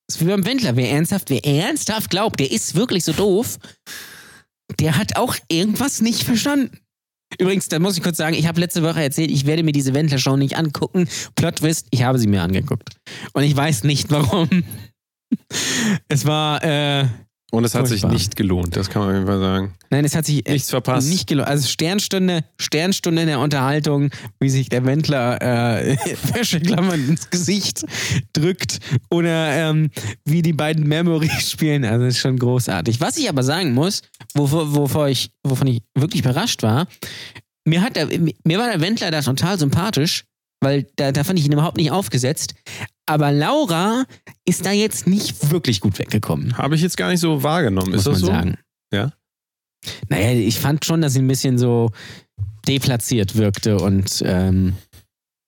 Das 0.08 0.16
ist 0.16 0.22
wie 0.22 0.28
beim 0.30 0.46
Wendler. 0.46 0.74
Wer 0.76 0.90
ernsthaft, 0.90 1.28
wer 1.30 1.44
ernsthaft 1.44 2.10
glaubt, 2.10 2.40
der 2.40 2.50
ist 2.50 2.74
wirklich 2.74 3.04
so 3.04 3.12
doof, 3.12 3.58
der 4.80 4.96
hat 4.96 5.16
auch 5.16 5.36
irgendwas 5.48 6.00
nicht 6.00 6.22
verstanden. 6.22 6.78
Übrigens, 7.38 7.68
da 7.68 7.78
muss 7.78 7.96
ich 7.96 8.02
kurz 8.02 8.16
sagen, 8.16 8.34
ich 8.34 8.46
habe 8.46 8.60
letzte 8.60 8.82
Woche 8.82 9.02
erzählt, 9.02 9.30
ich 9.30 9.44
werde 9.44 9.62
mir 9.62 9.72
diese 9.72 9.92
Wendler-Show 9.92 10.36
nicht 10.36 10.56
angucken. 10.56 11.08
Plot 11.36 11.56
Twist, 11.56 11.86
ich 11.90 12.02
habe 12.02 12.18
sie 12.18 12.26
mir 12.26 12.42
angeguckt. 12.42 12.96
Und 13.34 13.42
ich 13.42 13.54
weiß 13.54 13.84
nicht 13.84 14.10
warum. 14.10 14.48
Es 16.08 16.24
war, 16.24 16.64
äh, 16.64 17.06
Und 17.50 17.64
es 17.64 17.74
hat 17.74 17.88
Furchtbar. 17.88 18.10
sich 18.10 18.18
nicht 18.18 18.36
gelohnt, 18.36 18.76
das 18.76 18.90
kann 18.90 19.00
man 19.00 19.08
auf 19.10 19.14
jeden 19.14 19.26
Fall 19.26 19.40
sagen. 19.40 19.72
nein, 19.88 20.04
es 20.04 20.14
hat 20.14 20.26
sich 20.26 20.46
äh, 20.46 20.52
Nichts 20.52 20.68
verpasst. 20.68 21.08
nicht 21.08 21.26
gelohnt. 21.26 21.48
Also 21.48 21.66
Sternstunde, 21.66 22.44
Sternstunde 22.60 23.22
in 23.22 23.28
der 23.28 23.40
Unterhaltung, 23.40 24.10
wie 24.38 24.50
sich 24.50 24.68
der 24.68 24.84
Wendler 24.84 25.40
äh, 25.40 25.96
Wäscheklammern 26.34 27.08
ins 27.08 27.30
Gesicht 27.30 27.86
drückt 28.34 28.80
oder 29.10 29.52
ähm, 29.70 29.90
wie 30.26 30.42
die 30.42 30.52
beiden 30.52 30.86
Memory 30.86 31.30
spielen. 31.40 31.86
Also 31.86 32.04
ist 32.04 32.18
schon 32.18 32.38
großartig. 32.38 33.00
Was 33.00 33.16
ich 33.16 33.28
aber 33.30 33.42
sagen 33.42 33.72
muss, 33.72 34.02
wovor, 34.34 34.74
wovor 34.74 35.08
ich, 35.08 35.30
wovon 35.42 35.68
ich 35.68 35.80
wirklich 35.94 36.20
überrascht 36.22 36.62
war, 36.62 36.86
mir, 37.64 37.80
hat 37.80 37.96
der, 37.96 38.08
mir 38.08 38.58
war 38.58 38.68
der 38.70 38.80
Wendler 38.82 39.10
da 39.10 39.22
total 39.22 39.58
sympathisch, 39.58 40.24
weil 40.60 40.86
da, 40.96 41.12
da 41.12 41.24
fand 41.24 41.38
ich 41.38 41.46
ihn 41.46 41.52
überhaupt 41.52 41.76
nicht 41.78 41.92
aufgesetzt. 41.92 42.54
Aber 43.08 43.32
Laura 43.32 44.04
ist 44.44 44.66
da 44.66 44.72
jetzt 44.72 45.06
nicht 45.06 45.50
wirklich 45.50 45.80
gut 45.80 45.98
weggekommen 45.98 46.58
Habe 46.58 46.74
ich 46.74 46.82
jetzt 46.82 46.98
gar 46.98 47.08
nicht 47.08 47.20
so 47.20 47.42
wahrgenommen. 47.42 47.92
muss 47.92 48.00
ist 48.00 48.06
das 48.06 48.20
man 48.20 48.20
so? 48.20 48.26
sagen. 48.26 48.58
Ja? 48.92 49.12
Naja, 50.08 50.32
ich 50.32 50.58
fand 50.58 50.84
schon, 50.84 51.00
dass 51.00 51.14
sie 51.14 51.20
ein 51.20 51.28
bisschen 51.28 51.56
so 51.56 51.90
deplatziert 52.66 53.36
wirkte 53.36 53.78
und 53.78 54.22
ähm, 54.26 54.74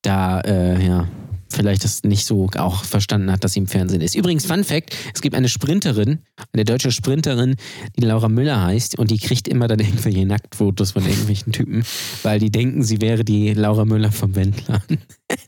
da, 0.03 0.41
äh, 0.41 0.87
ja, 0.87 1.07
vielleicht 1.51 1.85
das 1.85 2.03
nicht 2.05 2.25
so 2.25 2.49
auch 2.57 2.85
verstanden 2.85 3.31
hat, 3.31 3.45
dass 3.45 3.53
sie 3.53 3.59
im 3.59 3.67
Fernsehen 3.67 4.01
ist. 4.01 4.15
Übrigens, 4.15 4.47
Fun 4.47 4.65
Fact: 4.65 4.97
Es 5.15 5.21
gibt 5.21 5.35
eine 5.35 5.51
Sprinterin, 5.51 6.21
eine 6.53 6.65
deutsche 6.65 6.93
Sprinterin, 6.93 7.57
die 7.99 8.07
Laura 8.07 8.31
Müller 8.31 8.63
heißt 8.63 8.99
und 8.99 9.11
die 9.11 9.19
kriegt 9.19 9.49
immer 9.49 9.69
dann 9.69 9.81
irgendwelche 9.81 10.25
Nacktfotos 10.25 10.93
von 10.93 11.05
irgendwelchen 11.05 11.53
Typen, 11.53 11.85
weil 12.23 12.39
die 12.39 12.51
denken, 12.51 12.83
sie 12.83 13.03
wäre 13.03 13.25
die 13.25 13.53
Laura 13.53 13.85
Müller 13.85 14.13
vom 14.13 14.35
Wendler. 14.35 14.83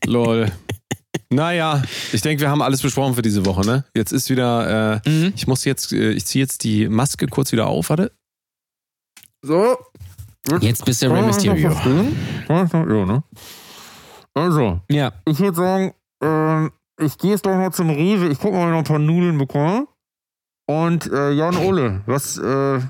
Lol. 0.05 0.53
Naja, 1.33 1.83
ich 2.13 2.21
denke, 2.21 2.43
wir 2.43 2.51
haben 2.51 2.63
alles 2.63 2.83
besprochen 2.83 3.15
für 3.15 3.23
diese 3.23 3.45
Woche, 3.47 3.63
ne? 3.67 3.85
Jetzt 3.97 4.13
ist 4.13 4.29
wieder, 4.31 5.01
äh, 5.05 5.09
Mhm. 5.09 5.33
ich 5.35 5.47
muss 5.47 5.65
jetzt, 5.65 5.93
äh, 5.93 6.11
ich 6.13 6.27
ziehe 6.27 6.45
jetzt 6.45 6.63
die 6.65 6.89
Maske 6.89 7.27
kurz 7.27 7.53
wieder 7.53 7.67
auf, 7.67 7.89
warte. 7.91 8.13
So. 9.43 9.77
Jetzt 10.61 10.85
bist 10.85 11.03
du 11.03 11.11
Rey 11.13 11.23
Mysterio. 11.23 11.71
Ja, 12.49 12.65
ne? 13.05 13.23
Also, 14.35 14.81
Ja, 14.91 15.13
ich 15.27 15.39
würde 15.41 15.57
sagen, 15.57 15.95
ähm, 16.23 16.71
ich 17.01 17.17
gehe 17.19 17.31
jetzt 17.33 17.47
doch 17.47 17.53
mal 17.55 17.73
zum 17.73 17.91
Rewe, 17.91 18.29
ich 18.29 18.39
gucke 18.39 18.57
mal, 18.57 18.63
ob 18.65 18.69
ich 18.69 18.73
noch 18.73 18.79
ein 18.79 18.85
paar 18.85 18.99
Nudeln 18.99 19.39
bekomme. 19.39 19.87
Und 20.69 21.11
äh, 21.11 21.31
Jan 21.33 21.57
Ole, 21.57 22.03
was, 22.07 22.39
äh, 22.39 22.81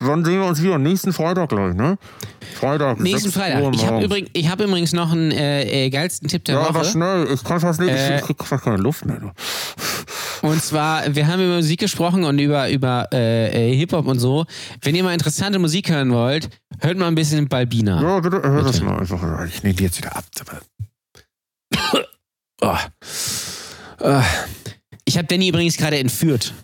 wann 0.00 0.24
sehen 0.24 0.40
wir 0.40 0.46
uns 0.48 0.62
wieder? 0.62 0.78
Nächsten 0.78 1.12
Freitag 1.12 1.48
gleich, 1.50 1.74
ne? 1.74 1.96
Freitag. 2.58 2.98
nächsten 3.00 3.30
6 3.30 3.36
Uhr 3.36 3.42
Freitag. 3.42 3.74
Ich 3.74 3.86
habe 3.86 4.04
übrigens, 4.04 4.30
ich 4.32 4.48
hab 4.50 4.60
übrigens 4.60 4.92
noch 4.92 5.12
einen 5.12 5.30
äh, 5.30 5.86
äh, 5.86 5.90
geilsten 5.90 6.28
Tipp 6.28 6.44
der 6.44 6.56
Ja, 6.56 6.60
Woche. 6.62 6.68
aber 6.70 6.84
schnell, 6.84 7.28
ich 7.32 7.44
kann 7.44 7.60
fast 7.60 7.80
nicht, 7.80 7.90
Äh, 7.90 8.16
ich 8.18 8.22
krieg 8.22 8.42
fast 8.44 8.64
keine 8.64 8.76
Luft 8.78 9.04
mehr. 9.06 9.32
Und 10.42 10.62
zwar, 10.62 11.14
wir 11.14 11.26
haben 11.26 11.40
über 11.40 11.56
Musik 11.56 11.80
gesprochen 11.80 12.24
und 12.24 12.38
über, 12.38 12.70
über 12.70 13.08
äh, 13.12 13.72
äh, 13.72 13.76
Hip-Hop 13.76 14.06
und 14.06 14.18
so. 14.18 14.46
Wenn 14.82 14.94
ihr 14.94 15.04
mal 15.04 15.12
interessante 15.12 15.58
Musik 15.58 15.90
hören 15.90 16.10
wollt, 16.12 16.48
hört 16.80 16.96
mal 16.98 17.06
ein 17.08 17.14
bisschen 17.14 17.46
Balbina. 17.48 18.02
Ja, 18.02 18.20
bitte, 18.20 18.42
hör 18.42 18.62
das 18.62 18.80
mal 18.80 18.98
einfach. 18.98 19.44
Ich 19.46 19.62
nehme 19.62 19.74
die 19.74 19.84
jetzt 19.84 19.98
wieder 19.98 20.16
ab. 20.16 20.24
Oh. 22.62 22.76
Ich 25.04 25.16
habe 25.18 25.26
Danny 25.28 25.48
übrigens 25.48 25.76
gerade 25.76 25.98
entführt. 25.98 26.54